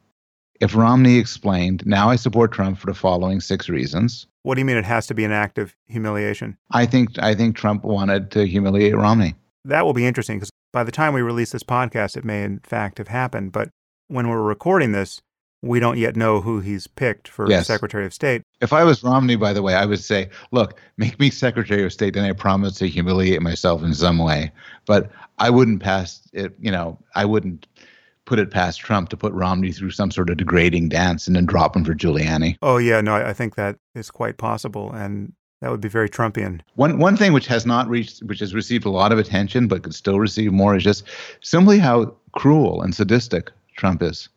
if 0.60 0.76
Romney 0.76 1.18
explained, 1.18 1.84
now 1.86 2.10
I 2.10 2.16
support 2.16 2.52
Trump 2.52 2.78
for 2.78 2.88
the 2.88 2.94
following 2.94 3.40
six 3.40 3.70
reasons. 3.70 4.28
What 4.44 4.56
do 4.56 4.62
you 4.62 4.66
mean 4.66 4.78
it 4.78 4.86
has 4.86 5.08
to 5.08 5.14
be 5.14 5.24
an 5.24 5.32
act 5.32 5.58
of 5.58 5.76
humiliation? 5.88 6.58
I 6.72 6.86
think 6.86 7.20
I 7.20 7.36
think 7.36 7.56
Trump 7.56 7.84
wanted 7.84 8.32
to 8.32 8.46
humiliate 8.46 8.96
Romney. 8.96 9.36
That 9.66 9.86
will 9.86 9.94
be 9.94 10.06
interesting 10.06 10.38
because 10.38 10.52
by 10.72 10.84
the 10.84 10.92
time 10.92 11.14
we 11.14 11.22
release 11.22 11.52
this 11.52 11.64
podcast, 11.64 12.18
it 12.18 12.26
may 12.26 12.44
in 12.44 12.60
fact 12.60 12.98
have 12.98 13.10
happened. 13.10 13.52
But 13.52 13.70
when 14.08 14.30
we're 14.30 14.42
recording 14.42 14.92
this, 14.92 15.22
we 15.62 15.80
don't 15.80 15.98
yet 15.98 16.16
know 16.16 16.40
who 16.40 16.62
he's 16.62 16.88
picked 16.88 17.28
for 17.28 17.50
yes. 17.50 17.68
Secretary 17.68 18.06
of 18.06 18.14
State. 18.14 18.44
If 18.62 18.72
I 18.72 18.84
was 18.84 19.04
Romney, 19.04 19.36
by 19.36 19.52
the 19.52 19.62
way, 19.62 19.76
I 19.76 19.86
would 19.86 20.00
say, 20.00 20.30
look, 20.52 20.80
make 20.98 21.20
me 21.20 21.30
Secretary 21.30 21.84
of 21.84 21.92
State, 21.92 22.14
then 22.14 22.24
I 22.24 22.32
promise 22.32 22.76
to 22.76 22.88
humiliate 22.88 23.42
myself 23.42 23.84
in 23.84 23.94
some 23.94 24.20
way. 24.20 24.52
But 24.86 25.12
I 25.38 25.50
wouldn't 25.50 25.82
pass 25.82 26.22
it, 26.32 26.56
you 26.60 26.72
know, 26.72 26.98
I 27.16 27.26
wouldn't 27.26 27.68
put 28.30 28.38
it 28.40 28.52
past 28.52 28.80
Trump 28.80 29.10
to 29.10 29.18
put 29.18 29.34
Romney 29.34 29.72
through 29.72 29.90
some 29.90 30.12
sort 30.12 30.30
of 30.30 30.38
degrading 30.38 30.88
dance 30.88 31.26
and 31.26 31.36
then 31.36 31.48
drop 31.48 31.76
him 31.76 31.84
for 31.84 31.96
Giuliani. 31.96 32.58
Oh 32.62 32.78
yeah, 32.78 33.02
no, 33.02 33.16
I 33.16 33.34
think 33.34 33.56
that 33.56 33.78
is 33.96 34.12
quite 34.12 34.38
possible, 34.38 34.92
and 34.94 35.34
that 35.62 35.72
would 35.72 35.82
be 35.82 35.90
very 35.90 36.08
Trumpian. 36.08 36.62
One 36.76 37.00
one 37.00 37.18
thing 37.18 37.34
which 37.34 37.48
has 37.48 37.66
not 37.66 37.90
reached, 37.90 38.22
which 38.22 38.40
has 38.40 38.54
received 38.54 38.86
a 38.86 38.92
lot 38.92 39.12
of 39.12 39.18
attention, 39.18 39.68
but 39.68 39.82
could 39.82 39.96
still 39.96 40.20
receive 40.20 40.54
more, 40.54 40.76
is 40.76 40.84
just 40.84 41.06
simply 41.42 41.80
how 41.80 42.16
cruel 42.34 42.84
and 42.84 42.94
sadistic 42.94 43.52
Trump 43.76 44.04
is. 44.04 44.30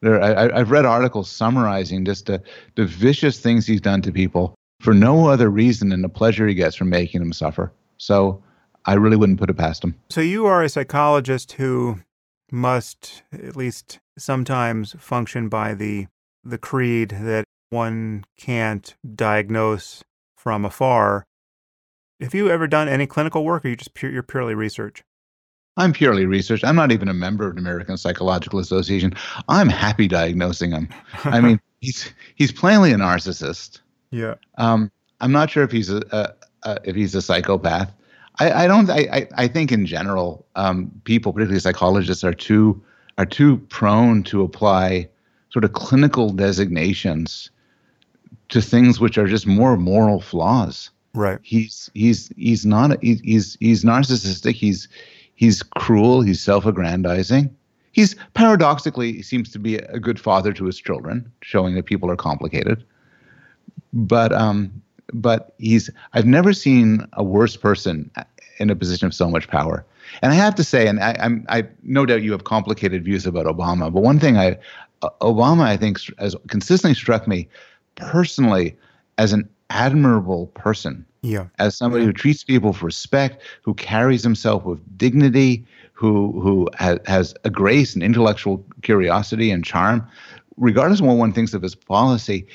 There, 0.00 0.22
I, 0.22 0.58
have 0.58 0.70
read 0.70 0.86
articles 0.86 1.28
summarizing 1.28 2.06
just 2.06 2.26
the, 2.26 2.40
the 2.76 2.86
vicious 2.86 3.38
things 3.38 3.66
he's 3.66 3.82
done 3.82 4.00
to 4.02 4.12
people 4.12 4.54
for 4.80 4.94
no 4.94 5.28
other 5.28 5.50
reason 5.50 5.90
than 5.90 6.00
the 6.00 6.08
pleasure 6.08 6.46
he 6.46 6.54
gets 6.54 6.74
from 6.74 6.88
making 6.88 7.20
them 7.20 7.34
suffer. 7.34 7.70
So 7.98 8.42
I 8.86 8.94
really 8.94 9.16
wouldn't 9.16 9.38
put 9.38 9.50
it 9.50 9.58
past 9.58 9.84
him. 9.84 9.94
So 10.08 10.22
you 10.22 10.46
are 10.46 10.62
a 10.62 10.70
psychologist 10.70 11.52
who 11.52 11.98
must 12.52 13.22
at 13.32 13.56
least 13.56 14.00
sometimes 14.18 14.94
function 14.98 15.48
by 15.48 15.74
the 15.74 16.06
the 16.44 16.58
creed 16.58 17.10
that 17.10 17.44
one 17.70 18.24
can't 18.36 18.94
diagnose 19.14 20.02
from 20.36 20.64
afar. 20.64 21.24
Have 22.20 22.34
you 22.34 22.50
ever 22.50 22.66
done 22.66 22.88
any 22.88 23.06
clinical 23.06 23.44
work, 23.44 23.64
or 23.64 23.68
you 23.68 23.76
just 23.76 23.94
pure, 23.94 24.10
you're 24.10 24.22
purely 24.22 24.54
research? 24.54 25.02
I'm 25.76 25.92
purely 25.92 26.26
research. 26.26 26.62
I'm 26.64 26.76
not 26.76 26.92
even 26.92 27.08
a 27.08 27.14
member 27.14 27.46
of 27.46 27.54
the 27.54 27.60
American 27.60 27.96
Psychological 27.96 28.58
Association. 28.58 29.14
I'm 29.48 29.68
happy 29.68 30.08
diagnosing 30.08 30.72
him. 30.72 30.88
I 31.24 31.40
mean, 31.40 31.60
he's 31.80 32.12
he's 32.34 32.52
plainly 32.52 32.92
a 32.92 32.96
narcissist. 32.96 33.80
Yeah. 34.10 34.34
Um, 34.58 34.90
I'm 35.20 35.32
not 35.32 35.50
sure 35.50 35.62
if 35.62 35.70
he's 35.70 35.90
a, 35.90 36.02
a, 36.10 36.68
a 36.68 36.80
if 36.84 36.96
he's 36.96 37.14
a 37.14 37.22
psychopath. 37.22 37.92
I, 38.40 38.64
I 38.64 38.66
don't. 38.66 38.88
I, 38.90 39.28
I 39.36 39.46
think 39.48 39.70
in 39.70 39.86
general, 39.86 40.46
um, 40.56 40.90
people, 41.04 41.32
particularly 41.32 41.60
psychologists, 41.60 42.24
are 42.24 42.34
too 42.34 42.82
are 43.18 43.26
too 43.26 43.58
prone 43.68 44.22
to 44.24 44.42
apply 44.42 45.08
sort 45.50 45.64
of 45.64 45.74
clinical 45.74 46.30
designations 46.30 47.50
to 48.48 48.62
things 48.62 48.98
which 48.98 49.18
are 49.18 49.26
just 49.26 49.46
more 49.46 49.76
moral 49.76 50.20
flaws. 50.20 50.90
Right. 51.12 51.38
He's 51.42 51.90
he's 51.94 52.32
he's 52.36 52.64
not 52.64 53.02
he's 53.02 53.56
he's 53.60 53.84
narcissistic. 53.84 54.54
He's 54.54 54.88
he's 55.34 55.62
cruel. 55.62 56.22
He's 56.22 56.40
self-aggrandizing. 56.40 57.54
He's 57.92 58.14
paradoxically 58.34 59.12
he 59.12 59.22
seems 59.22 59.50
to 59.52 59.58
be 59.58 59.76
a 59.76 59.98
good 59.98 60.18
father 60.18 60.52
to 60.54 60.64
his 60.64 60.78
children, 60.78 61.30
showing 61.42 61.74
that 61.74 61.84
people 61.84 62.10
are 62.10 62.16
complicated. 62.16 62.84
But 63.92 64.32
um, 64.32 64.80
but 65.12 65.54
he's 65.58 65.90
I've 66.12 66.26
never 66.26 66.52
seen 66.52 67.06
a 67.14 67.24
worse 67.24 67.56
person 67.56 68.10
in 68.60 68.70
a 68.70 68.76
position 68.76 69.06
of 69.06 69.14
so 69.14 69.28
much 69.28 69.48
power. 69.48 69.84
And 70.22 70.32
I 70.32 70.34
have 70.36 70.54
to 70.56 70.64
say, 70.64 70.86
and 70.86 71.00
I, 71.00 71.16
am 71.18 71.44
I 71.48 71.66
no 71.82 72.06
doubt 72.06 72.22
you 72.22 72.32
have 72.32 72.44
complicated 72.44 73.04
views 73.04 73.26
about 73.26 73.46
Obama, 73.46 73.92
but 73.92 74.02
one 74.02 74.20
thing 74.20 74.36
I 74.36 74.58
Obama 75.02 75.62
I 75.62 75.76
think 75.76 75.98
has 76.18 76.36
consistently 76.48 76.94
struck 76.94 77.26
me 77.26 77.48
personally 77.96 78.76
as 79.18 79.32
an 79.32 79.48
admirable 79.70 80.48
person. 80.48 81.06
Yeah. 81.22 81.46
As 81.58 81.76
somebody 81.76 82.04
who 82.04 82.12
treats 82.12 82.44
people 82.44 82.70
with 82.70 82.82
respect, 82.82 83.42
who 83.62 83.74
carries 83.74 84.22
himself 84.22 84.64
with 84.64 84.80
dignity, 84.96 85.64
who 85.92 86.40
who 86.40 86.68
has, 86.76 86.98
has 87.06 87.34
a 87.44 87.50
grace 87.50 87.94
and 87.94 88.02
intellectual 88.02 88.64
curiosity 88.82 89.50
and 89.50 89.64
charm, 89.64 90.06
regardless 90.56 91.00
of 91.00 91.06
what 91.06 91.16
one 91.16 91.32
thinks 91.32 91.54
of 91.54 91.62
his 91.62 91.74
policy, 91.74 92.46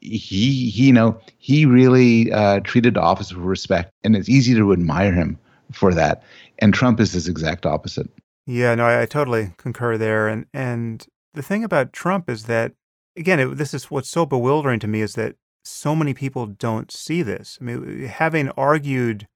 he, 0.00 0.68
he 0.70 0.86
you 0.86 0.92
know 0.92 1.20
he 1.38 1.66
really 1.66 2.32
uh, 2.32 2.60
treated 2.60 2.94
the 2.94 3.00
office 3.00 3.32
with 3.32 3.44
respect, 3.44 3.92
and 4.02 4.16
it's 4.16 4.28
easy 4.28 4.54
to 4.54 4.72
admire 4.72 5.12
him 5.12 5.38
for 5.72 5.94
that. 5.94 6.22
And 6.58 6.72
Trump 6.72 7.00
is 7.00 7.12
his 7.12 7.28
exact 7.28 7.66
opposite. 7.66 8.08
Yeah, 8.46 8.74
no, 8.74 8.86
I, 8.86 9.02
I 9.02 9.06
totally 9.06 9.52
concur 9.56 9.96
there. 9.96 10.28
And 10.28 10.46
and 10.52 11.06
the 11.34 11.42
thing 11.42 11.64
about 11.64 11.92
Trump 11.92 12.28
is 12.28 12.44
that 12.44 12.72
again, 13.16 13.40
it, 13.40 13.56
this 13.56 13.74
is 13.74 13.90
what's 13.90 14.08
so 14.08 14.26
bewildering 14.26 14.80
to 14.80 14.88
me 14.88 15.00
is 15.00 15.14
that 15.14 15.36
so 15.64 15.94
many 15.94 16.12
people 16.12 16.46
don't 16.46 16.90
see 16.90 17.22
this. 17.22 17.58
I 17.60 17.64
mean, 17.64 18.04
having 18.04 18.48
argued 18.50 19.28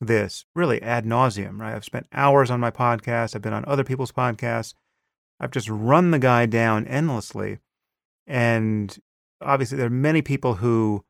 this 0.00 0.44
really 0.54 0.80
ad 0.82 1.04
nauseum, 1.04 1.60
right? 1.60 1.74
I've 1.74 1.84
spent 1.84 2.06
hours 2.12 2.50
on 2.50 2.60
my 2.60 2.70
podcast. 2.70 3.34
I've 3.34 3.42
been 3.42 3.52
on 3.52 3.64
other 3.66 3.84
people's 3.84 4.12
podcasts. 4.12 4.74
I've 5.40 5.50
just 5.50 5.68
run 5.68 6.10
the 6.10 6.18
guy 6.18 6.46
down 6.46 6.86
endlessly. 6.86 7.58
And 8.26 8.96
obviously, 9.40 9.76
there 9.78 9.86
are 9.86 9.90
many 9.90 10.22
people 10.22 10.54
who 10.54 11.04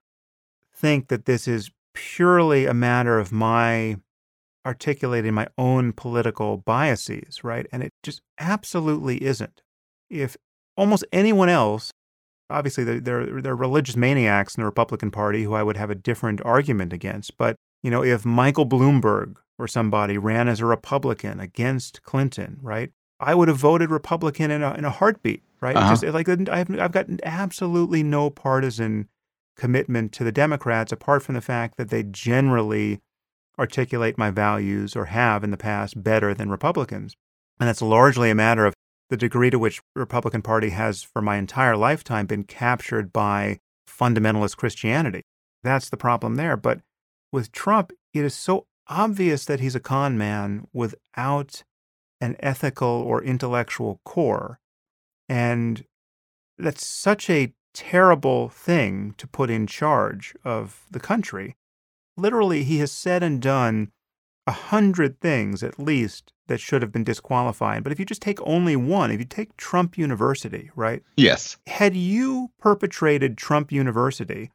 think 0.75 1.09
that 1.09 1.27
this 1.27 1.47
is 1.47 1.71
purely 1.93 2.67
a 2.67 2.75
matter 2.75 3.19
of 3.19 3.33
my 3.33 3.99
articulating 4.67 5.35
my 5.35 5.47
own 5.59 5.93
political 5.93 6.59
biases, 6.59 7.45
right? 7.45 7.67
And 7.73 7.83
it 7.83 7.93
just 8.03 8.23
absolutely 8.39 9.23
isn't. 9.23 9.63
If 10.11 10.37
almost 10.77 11.05
anyone 11.13 11.49
else, 11.49 11.91
obviously 12.51 12.85
there, 12.85 13.01
there, 13.01 13.53
are 13.53 13.57
religious 13.57 13.97
maniacs 13.97 14.55
in 14.55 14.63
the 14.63 14.67
Republican 14.67 15.11
Party 15.11 15.43
who 15.43 15.55
I 15.55 15.63
would 15.63 15.77
have 15.77 15.91
a 15.91 15.95
different 15.95 16.41
argument 16.45 16.93
against, 16.93 17.37
but 17.37 17.57
you 17.83 17.91
know, 17.91 18.03
if 18.03 18.25
Michael 18.25 18.67
Bloomberg 18.67 19.37
or 19.59 19.69
somebody 19.69 20.19
ran 20.19 20.49
as 20.49 20.61
a 20.61 20.67
Republican 20.67 21.41
against 21.41 22.03
Clinton, 22.03 22.59
right? 22.63 22.91
I 23.21 23.35
would 23.35 23.49
have 23.49 23.57
voted 23.57 23.91
Republican 23.91 24.51
in 24.51 24.63
a, 24.63 24.75
in 24.75 24.85
a 24.85 24.91
heartbeat, 24.91 25.43
right? 25.61 25.77
Uh-huh. 25.77 25.91
Just 25.91 26.05
like 26.05 26.29
I've, 26.29 26.79
I've 26.79 26.93
got 26.93 27.07
absolutely 27.23 28.03
no 28.03 28.31
partisan 28.31 29.09
commitment 29.57 30.13
to 30.13 30.25
the 30.25 30.33
Democrats 30.33 30.93
apart 30.93 31.23
from 31.23 31.37
the 31.37 31.41
fact 31.41 31.77
that 31.77 31.91
they 31.91 32.03
generally 32.03 33.01
articulate 33.59 34.19
my 34.19 34.31
values 34.31 34.97
or 34.97 35.07
have 35.07 35.45
in 35.45 35.51
the 35.51 35.57
past 35.57 36.03
better 36.03 36.35
than 36.35 36.51
Republicans. 36.51 37.15
And 37.61 37.69
that's 37.69 37.83
largely 37.83 38.31
a 38.31 38.35
matter 38.35 38.67
of 38.67 38.75
the 39.11 39.17
degree 39.17 39.51
to 39.51 39.59
which 39.59 39.81
Republican 39.95 40.43
Party 40.43 40.71
has, 40.71 41.03
for 41.03 41.23
my 41.23 41.37
entire 41.37 41.77
lifetime, 41.77 42.27
been 42.27 42.45
captured 42.45 43.13
by 43.13 43.59
fundamentalist 43.89 44.57
Christianity. 44.57 45.23
That's 45.63 45.89
the 45.89 45.97
problem 45.97 46.35
there. 46.35 46.57
But 46.57 46.81
with 47.33 47.53
Trump, 47.53 47.93
it 48.13 48.25
is 48.25 48.35
so 48.35 48.67
obvious 48.89 49.45
that 49.45 49.61
he's 49.61 49.75
a 49.75 49.81
con 49.81 50.19
man 50.19 50.67
without 50.73 51.63
an 52.21 52.37
ethical 52.41 52.89
or 52.89 53.23
intellectual 53.23 54.01
core. 54.05 54.59
And 55.29 55.85
that's 56.59 56.87
such 56.87 57.29
a 57.31 57.53
terrible 57.73 58.49
thing 58.49 59.15
to 59.19 59.27
put 59.27 59.51
in 59.51 59.67
charge 59.67 60.35
of 60.45 60.85
the 60.91 61.01
country. 61.01 61.57
Literally, 62.17 62.65
he 62.65 62.79
has 62.79 62.93
said 62.93 63.23
and 63.23 63.41
done 63.41 63.91
a 64.47 64.53
hundred 64.53 65.21
things 65.21 65.63
at 65.63 65.79
least 65.79 66.33
that 66.49 66.61
should 66.61 66.83
have 66.83 66.93
been 66.93 67.05
disqualifying. 67.05 67.83
But 67.83 67.93
if 67.93 67.99
you 67.99 68.05
just 68.05 68.23
take 68.23 68.39
only 68.47 68.77
one, 68.77 69.11
if 69.11 69.19
you 69.19 69.25
take 69.25 69.57
Trump 69.57 69.97
University, 69.97 70.71
right? 70.77 71.03
Yes. 71.17 71.57
Had 71.67 71.97
you 71.97 72.51
perpetrated 72.59 73.39
Trump 73.39 73.73
University, 73.73 74.51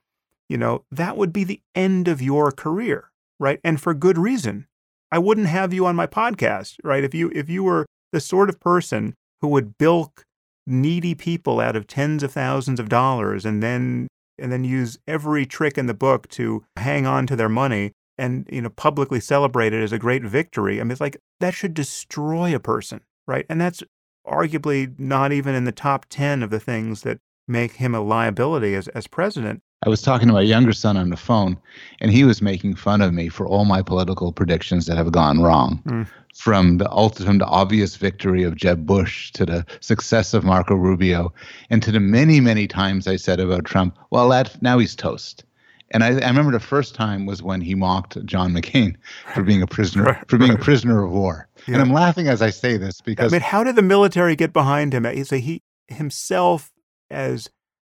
you 0.47 0.57
know, 0.57 0.83
that 0.91 1.17
would 1.17 1.33
be 1.33 1.43
the 1.43 1.61
end 1.75 2.07
of 2.07 2.21
your 2.21 2.51
career, 2.51 3.11
right? 3.39 3.59
And 3.63 3.81
for 3.81 3.93
good 3.93 4.17
reason. 4.17 4.67
I 5.11 5.17
wouldn't 5.17 5.47
have 5.47 5.73
you 5.73 5.87
on 5.87 5.95
my 5.95 6.05
podcast, 6.05 6.77
right? 6.83 7.03
If 7.03 7.15
you 7.15 7.31
if 7.33 7.49
you 7.49 7.63
were 7.63 7.87
the 8.11 8.19
sort 8.19 8.49
of 8.49 8.59
person 8.59 9.15
who 9.41 9.47
would 9.47 9.77
bilk 9.77 10.23
needy 10.67 11.15
people 11.15 11.59
out 11.59 11.75
of 11.75 11.87
tens 11.87 12.21
of 12.21 12.31
thousands 12.31 12.79
of 12.79 12.89
dollars 12.89 13.43
and 13.43 13.63
then 13.63 14.07
and 14.39 14.51
then 14.51 14.63
use 14.63 14.97
every 15.07 15.45
trick 15.45 15.77
in 15.77 15.85
the 15.85 15.93
book 15.93 16.27
to 16.29 16.63
hang 16.77 17.05
on 17.05 17.27
to 17.27 17.35
their 17.35 17.49
money 17.49 17.91
and 18.17 18.47
you 18.51 18.61
know 18.61 18.69
publicly 18.69 19.19
celebrate 19.19 19.73
it 19.73 19.81
as 19.81 19.91
a 19.91 19.99
great 19.99 20.23
victory. 20.23 20.79
I 20.79 20.83
mean, 20.83 20.91
it's 20.91 21.01
like 21.01 21.17
that 21.39 21.53
should 21.53 21.73
destroy 21.73 22.53
a 22.53 22.59
person, 22.59 23.01
right? 23.27 23.45
And 23.49 23.59
that's 23.59 23.83
arguably 24.27 24.97
not 24.99 25.31
even 25.31 25.55
in 25.55 25.63
the 25.63 25.71
top 25.71 26.05
ten 26.09 26.43
of 26.43 26.49
the 26.49 26.59
things 26.59 27.01
that 27.01 27.19
make 27.47 27.73
him 27.73 27.95
a 27.95 28.01
liability 28.01 28.75
as 28.75 28.87
as 28.89 29.07
president. 29.07 29.61
I 29.83 29.89
was 29.89 30.01
talking 30.01 30.27
to 30.27 30.33
my 30.33 30.41
younger 30.41 30.73
son 30.73 30.97
on 30.97 31.09
the 31.09 31.17
phone, 31.17 31.57
and 32.01 32.11
he 32.11 32.25
was 32.25 32.41
making 32.41 32.75
fun 32.75 33.01
of 33.01 33.13
me 33.13 33.29
for 33.29 33.47
all 33.47 33.63
my 33.63 33.81
political 33.81 34.33
predictions 34.33 34.85
that 34.87 34.97
have 34.97 35.11
gone 35.11 35.41
wrong. 35.41 35.81
Mm. 35.85 36.07
From 36.35 36.77
the 36.77 36.89
ultimate 36.91 37.45
obvious 37.45 37.95
victory 37.95 38.43
of 38.43 38.55
Jeb 38.55 38.85
Bush 38.85 39.31
to 39.31 39.45
the 39.45 39.65
success 39.79 40.33
of 40.33 40.43
Marco 40.43 40.75
Rubio, 40.75 41.33
and 41.69 41.81
to 41.83 41.91
the 41.91 41.99
many, 41.99 42.39
many 42.39 42.67
times 42.67 43.07
I 43.07 43.15
said 43.15 43.39
about 43.39 43.65
Trump, 43.65 43.97
well, 44.09 44.29
that, 44.29 44.61
now 44.61 44.79
he's 44.79 44.95
toast. 44.95 45.45
And 45.91 46.03
I, 46.03 46.09
I, 46.19 46.27
remember 46.27 46.51
the 46.51 46.59
first 46.59 46.93
time 46.93 47.25
was 47.25 47.41
when 47.41 47.61
he 47.61 47.73
mocked 47.73 48.23
John 48.25 48.53
McCain 48.53 48.95
for 49.33 49.43
being 49.43 49.61
a 49.61 49.67
prisoner 49.67 50.21
for 50.27 50.37
being 50.37 50.53
a 50.53 50.57
prisoner 50.57 51.03
of 51.03 51.11
war. 51.11 51.47
Yeah. 51.67 51.75
And 51.75 51.81
I'm 51.81 51.91
laughing 51.91 52.27
as 52.27 52.43
I 52.43 52.51
say 52.51 52.77
this 52.77 53.01
because 53.01 53.33
I 53.33 53.37
mean, 53.37 53.41
how 53.41 53.63
did 53.63 53.75
the 53.75 53.81
military 53.81 54.35
get 54.35 54.53
behind 54.53 54.93
him? 54.93 55.05
Is 55.07 55.31
he 55.31 55.63
himself 55.87 56.71
as 57.09 57.49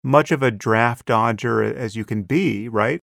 much 0.05 0.31
of 0.31 0.43
a 0.43 0.51
draft 0.53 1.07
dodger 1.07 1.63
as 1.63 1.97
you 1.97 2.05
can 2.05 2.23
be, 2.23 2.69
right? 2.69 3.01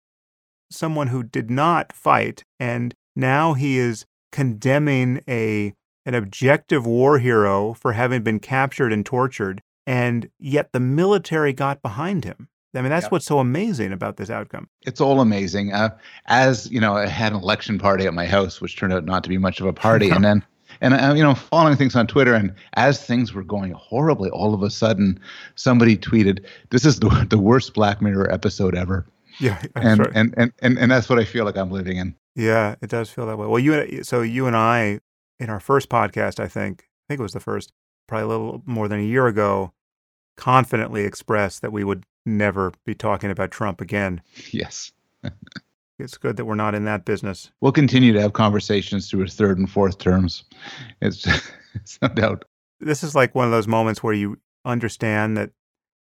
Someone 0.70 1.06
who 1.06 1.22
did 1.22 1.50
not 1.50 1.92
fight, 1.94 2.42
and 2.60 2.94
now 3.16 3.54
he 3.54 3.78
is 3.78 4.04
condemning 4.32 5.20
a 5.28 5.72
an 6.04 6.14
objective 6.14 6.86
war 6.86 7.18
hero 7.18 7.74
for 7.74 7.92
having 7.92 8.22
been 8.22 8.40
captured 8.40 8.92
and 8.92 9.04
tortured, 9.04 9.60
and 9.86 10.28
yet 10.38 10.70
the 10.72 10.80
military 10.80 11.52
got 11.52 11.82
behind 11.82 12.24
him. 12.24 12.48
I 12.74 12.80
mean, 12.82 12.90
that's 12.90 13.04
Yeah. 13.04 13.08
what's 13.10 13.26
so 13.26 13.38
amazing 13.40 13.92
about 13.92 14.16
this 14.18 14.30
outcome. 14.30 14.68
it's 14.86 15.00
all 15.00 15.20
amazing. 15.20 15.72
Uh, 15.72 15.90
as 16.26 16.70
you 16.70 16.80
know, 16.80 16.94
I 16.96 17.06
had 17.06 17.32
an 17.32 17.38
election 17.40 17.78
party 17.78 18.06
at 18.06 18.14
my 18.14 18.26
house, 18.26 18.60
which 18.60 18.76
turned 18.76 18.92
out 18.92 19.04
not 19.04 19.22
to 19.24 19.28
be 19.28 19.36
much 19.38 19.60
of 19.60 19.66
a 19.66 19.72
party, 19.72 20.08
and 20.10 20.24
then. 20.24 20.44
And 20.80 20.94
uh, 20.94 21.14
you 21.16 21.22
know, 21.22 21.34
following 21.34 21.76
things 21.76 21.96
on 21.96 22.06
Twitter, 22.06 22.34
and 22.34 22.54
as 22.74 23.04
things 23.04 23.32
were 23.32 23.42
going 23.42 23.72
horribly, 23.72 24.30
all 24.30 24.54
of 24.54 24.62
a 24.62 24.70
sudden, 24.70 25.20
somebody 25.54 25.96
tweeted, 25.96 26.44
"This 26.70 26.84
is 26.84 27.00
the 27.00 27.26
the 27.28 27.38
worst 27.38 27.74
Black 27.74 28.00
Mirror 28.00 28.32
episode 28.32 28.74
ever," 28.74 29.06
Yeah, 29.40 29.62
and, 29.76 30.06
and 30.14 30.34
and 30.36 30.52
and 30.60 30.78
and 30.78 30.90
that's 30.90 31.08
what 31.08 31.18
I 31.18 31.24
feel 31.24 31.44
like 31.44 31.56
I'm 31.56 31.70
living 31.70 31.96
in. 31.96 32.14
Yeah, 32.34 32.76
it 32.80 32.90
does 32.90 33.10
feel 33.10 33.26
that 33.26 33.38
way. 33.38 33.46
Well, 33.46 33.58
you 33.58 33.74
and 33.74 34.06
so 34.06 34.22
you 34.22 34.46
and 34.46 34.56
I 34.56 35.00
in 35.40 35.50
our 35.50 35.60
first 35.60 35.88
podcast, 35.88 36.40
I 36.40 36.48
think, 36.48 36.82
I 36.82 37.04
think 37.08 37.20
it 37.20 37.22
was 37.22 37.32
the 37.32 37.40
first, 37.40 37.72
probably 38.06 38.24
a 38.24 38.28
little 38.28 38.62
more 38.66 38.88
than 38.88 39.00
a 39.00 39.04
year 39.04 39.26
ago, 39.26 39.72
confidently 40.36 41.04
expressed 41.04 41.62
that 41.62 41.72
we 41.72 41.84
would 41.84 42.04
never 42.26 42.72
be 42.84 42.94
talking 42.94 43.30
about 43.30 43.50
Trump 43.50 43.80
again. 43.80 44.22
Yes, 44.50 44.92
It's 45.98 46.16
good 46.16 46.36
that 46.36 46.44
we're 46.44 46.54
not 46.54 46.74
in 46.74 46.84
that 46.84 47.04
business. 47.04 47.50
we'll 47.60 47.72
continue 47.72 48.12
to 48.12 48.20
have 48.20 48.32
conversations 48.32 49.10
through 49.10 49.22
his 49.22 49.34
third 49.34 49.58
and 49.58 49.70
fourth 49.70 49.98
terms. 49.98 50.44
It's, 51.00 51.26
it's 51.74 51.98
no 52.00 52.08
doubt. 52.08 52.44
This 52.80 53.02
is 53.02 53.14
like 53.14 53.34
one 53.34 53.46
of 53.46 53.50
those 53.50 53.66
moments 53.66 54.02
where 54.02 54.12
you 54.14 54.38
understand 54.64 55.36
that 55.36 55.50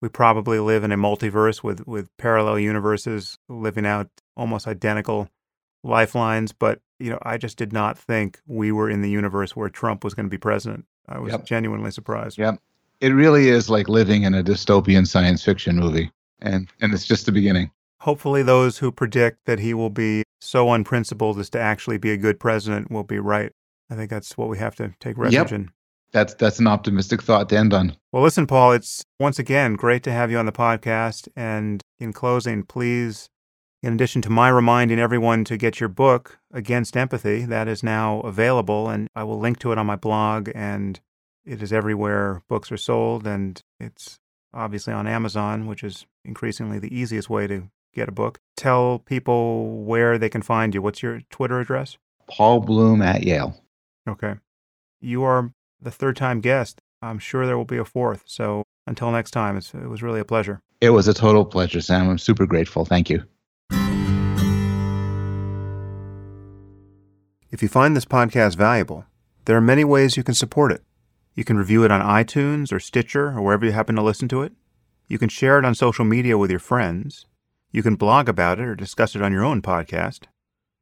we 0.02 0.10
probably 0.10 0.60
live 0.60 0.84
in 0.84 0.92
a 0.92 0.98
multiverse 0.98 1.64
with 1.64 1.86
with 1.88 2.10
parallel 2.18 2.58
universes 2.60 3.38
living 3.50 3.86
out 3.86 4.10
almost 4.36 4.68
identical 4.68 5.30
lifelines, 5.84 6.52
but 6.52 6.80
you 7.00 7.10
know, 7.10 7.20
I 7.24 7.38
just 7.38 7.58
did 7.58 7.74
not 7.74 7.98
think 7.98 8.40
we 8.46 8.72
were 8.72 8.90
in 8.90 9.02
the 9.02 9.10
universe 9.10 9.56
where 9.56 9.70
Trump 9.70 10.04
was 10.04 10.14
going 10.14 10.28
to 10.28 10.30
be 10.30 10.38
president. 10.38 10.86
I 11.08 11.18
was 11.20 11.32
Yep. 11.32 11.46
genuinely 11.46 11.92
surprised. 11.92 12.38
Yep. 12.38 12.60
It 13.00 13.10
really 13.10 13.50
is 13.50 13.70
like 13.70 13.90
living 13.90 14.24
in 14.24 14.36
a 14.36 14.44
dystopian 14.44 15.08
science 15.08 15.44
fiction 15.44 15.76
movie, 15.78 16.12
and 16.42 16.68
and 16.82 16.94
it's 16.94 17.06
just 17.08 17.26
the 17.26 17.32
beginning. 17.32 17.72
Hopefully, 18.02 18.42
those 18.44 18.80
who 18.80 18.92
predict 18.92 19.46
that 19.46 19.60
he 19.60 19.74
will 19.74 19.90
be 19.90 20.24
so 20.40 20.72
unprincipled 20.74 21.38
as 21.40 21.50
to 21.52 21.60
actually 21.60 21.98
be 21.98 22.12
a 22.12 22.18
good 22.18 22.40
president 22.40 22.90
will 22.92 23.04
be 23.04 23.20
right. 23.20 23.52
I 23.90 23.96
think 23.96 24.10
that's 24.10 24.38
what 24.38 24.50
we 24.50 24.58
have 24.58 24.76
to 24.78 24.94
take 25.00 25.18
refuge 25.18 25.34
Yep. 25.34 25.52
in. 25.52 25.70
That's 26.12 26.34
that's 26.34 26.60
an 26.60 26.68
optimistic 26.68 27.22
thought 27.22 27.48
to 27.50 27.58
end 27.58 27.74
on. 27.74 27.96
Well, 28.12 28.24
listen, 28.24 28.48
Paul, 28.48 28.74
it's 28.74 29.04
once 29.20 29.40
again 29.40 29.76
great 29.76 30.04
to 30.04 30.12
have 30.12 30.30
you 30.32 30.38
on 30.38 30.46
the 30.46 30.52
podcast. 30.52 31.28
And 31.36 31.82
in 32.00 32.12
closing, 32.12 32.64
please, 32.64 33.30
in 33.84 33.94
addition 33.94 34.22
to 34.24 34.30
my 34.30 34.50
reminding 34.50 35.00
everyone 35.00 35.44
to 35.46 35.56
get 35.58 35.80
your 35.80 35.90
book, 35.90 36.40
Against 36.52 36.98
Empathy, 36.98 37.46
that 37.46 37.68
is 37.70 37.82
now 37.84 38.20
available. 38.22 38.90
And 38.90 39.08
I 39.16 39.24
will 39.24 39.40
link 39.40 39.60
to 39.60 39.72
it 39.72 39.78
on 39.78 39.86
my 39.86 39.96
blog. 39.96 40.50
And 40.54 41.00
it 41.46 41.62
is 41.62 41.72
everywhere 41.72 42.42
books 42.50 42.72
are 42.72 42.78
sold. 42.78 43.26
And 43.26 43.62
it's 43.80 44.20
obviously 44.54 44.92
on 44.94 45.08
Amazon, 45.08 45.66
which 45.68 45.84
is 45.84 46.06
increasingly 46.26 46.78
the 46.80 46.94
easiest 46.94 47.30
way 47.30 47.48
to 47.48 47.70
get 47.94 48.10
a 48.10 48.12
book. 48.12 48.40
Tell 48.56 49.00
people 49.00 49.84
where 49.84 50.18
they 50.18 50.30
can 50.30 50.42
find 50.42 50.74
you. 50.74 50.82
What's 50.82 51.02
your 51.02 51.22
Twitter 51.30 51.60
address? 51.60 51.98
Paul 52.28 52.62
Bloom 52.62 53.02
at 53.02 53.24
Yale. 53.24 53.62
Okay. 54.08 54.36
You 55.00 55.24
are 55.24 55.52
the 55.82 55.92
third 55.92 56.16
time 56.16 56.42
guest. 56.42 56.80
I'm 57.02 57.20
sure 57.20 57.46
there 57.46 57.58
will 57.58 57.66
be 57.66 57.78
a 57.78 57.86
fourth. 57.86 58.24
So 58.26 58.64
until 58.86 59.12
next 59.12 59.32
time, 59.32 59.58
it's, 59.58 59.74
it 59.74 59.90
was 59.90 60.04
really 60.04 60.20
a 60.20 60.26
pleasure. 60.26 60.62
It 60.80 60.92
was 60.92 61.08
a 61.08 61.14
total 61.14 61.46
pleasure, 61.46 61.82
Sam. 61.82 62.10
I'm 62.10 62.18
super 62.18 62.46
grateful. 62.46 62.86
Thank 62.86 63.10
you. 63.10 63.24
If 67.52 67.62
you 67.62 67.68
find 67.68 67.96
this 67.96 68.06
podcast 68.06 68.56
valuable, 68.56 69.06
there 69.46 69.58
are 69.58 69.62
many 69.62 69.84
ways 69.84 70.16
you 70.16 70.24
can 70.24 70.36
support 70.36 70.72
it. 70.72 70.82
You 71.34 71.44
can 71.44 71.58
review 71.58 71.84
it 71.84 71.92
on 71.92 72.02
iTunes 72.02 72.72
or 72.72 72.80
Stitcher 72.80 73.30
or 73.30 73.42
wherever 73.42 73.66
you 73.66 73.72
happen 73.72 73.96
to 73.96 74.02
listen 74.02 74.28
to 74.30 74.42
it. 74.42 74.54
You 75.08 75.18
can 75.18 75.30
share 75.30 75.60
it 75.60 75.66
on 75.66 75.76
social 75.76 76.06
media 76.06 76.38
with 76.38 76.50
your 76.50 76.60
friends. 76.60 77.26
You 77.72 77.84
can 77.84 77.96
blog 77.96 78.28
about 78.28 78.60
it 78.60 78.68
or 78.68 78.76
discuss 78.76 79.16
it 79.16 79.22
on 79.22 79.32
your 79.32 79.46
own 79.46 79.62
podcast. 79.62 80.26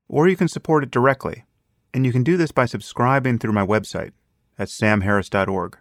Or 0.08 0.28
you 0.28 0.36
can 0.36 0.48
support 0.48 0.84
it 0.84 0.92
directly. 0.92 1.46
And 1.94 2.06
you 2.06 2.12
can 2.12 2.24
do 2.24 2.36
this 2.36 2.52
by 2.52 2.66
subscribing 2.66 3.38
through 3.38 3.54
my 3.54 3.66
website 3.66 4.12
at 4.58 4.70
samharris.org. 4.70 5.78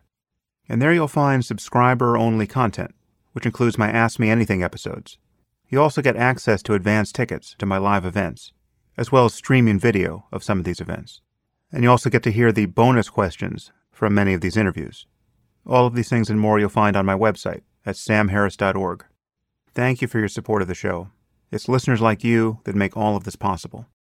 And 0.69 0.83
there 0.83 0.93
you'll 0.93 1.09
find 1.09 1.45
subscriber 1.45 2.17
only 2.17 2.47
content, 2.47 2.95
which 3.33 3.47
includes 3.47 3.78
my 3.78 3.91
Ask 3.91 4.19
Me 4.19 4.28
Anything 4.28 4.62
episodes. 4.62 5.19
You 5.69 5.81
also 5.81 6.03
get 6.03 6.17
access 6.17 6.62
to 6.65 6.75
advance 6.75 7.11
tickets 7.11 7.55
to 7.59 7.67
my 7.67 7.78
live 7.78 8.05
events, 8.05 8.53
as 8.97 9.11
well 9.11 9.25
as 9.25 9.35
streaming 9.35 9.78
video 9.78 10.27
of 10.31 10.45
some 10.45 10.59
of 10.59 10.65
these 10.65 10.81
events. 10.81 11.23
And 11.73 11.83
you 11.83 11.91
also 11.91 12.11
get 12.11 12.23
to 12.25 12.33
hear 12.33 12.53
the 12.53 12.67
bonus 12.67 13.09
questions 13.09 13.73
from 13.93 14.15
many 14.15 14.35
of 14.35 14.41
these 14.41 14.57
interviews. 14.57 15.07
All 15.67 15.87
of 15.87 15.95
these 15.95 16.09
things 16.09 16.31
and 16.31 16.41
more 16.41 16.59
you'll 16.59 16.69
find 16.69 16.97
on 16.97 17.05
my 17.07 17.15
website 17.15 17.62
at 17.85 17.97
samharris.org. 17.97 19.05
Thank 19.79 20.03
you 20.03 20.09
for 20.09 20.19
your 20.19 20.27
support 20.27 20.61
of 20.61 20.67
the 20.67 20.75
show. 20.75 21.11
It's 21.53 21.69
listeners 21.69 22.01
like 22.01 22.25
you 22.25 22.59
that 22.65 22.75
make 22.75 22.97
all 22.97 23.15
of 23.15 23.23
this 23.23 23.37
possible. 23.37 23.87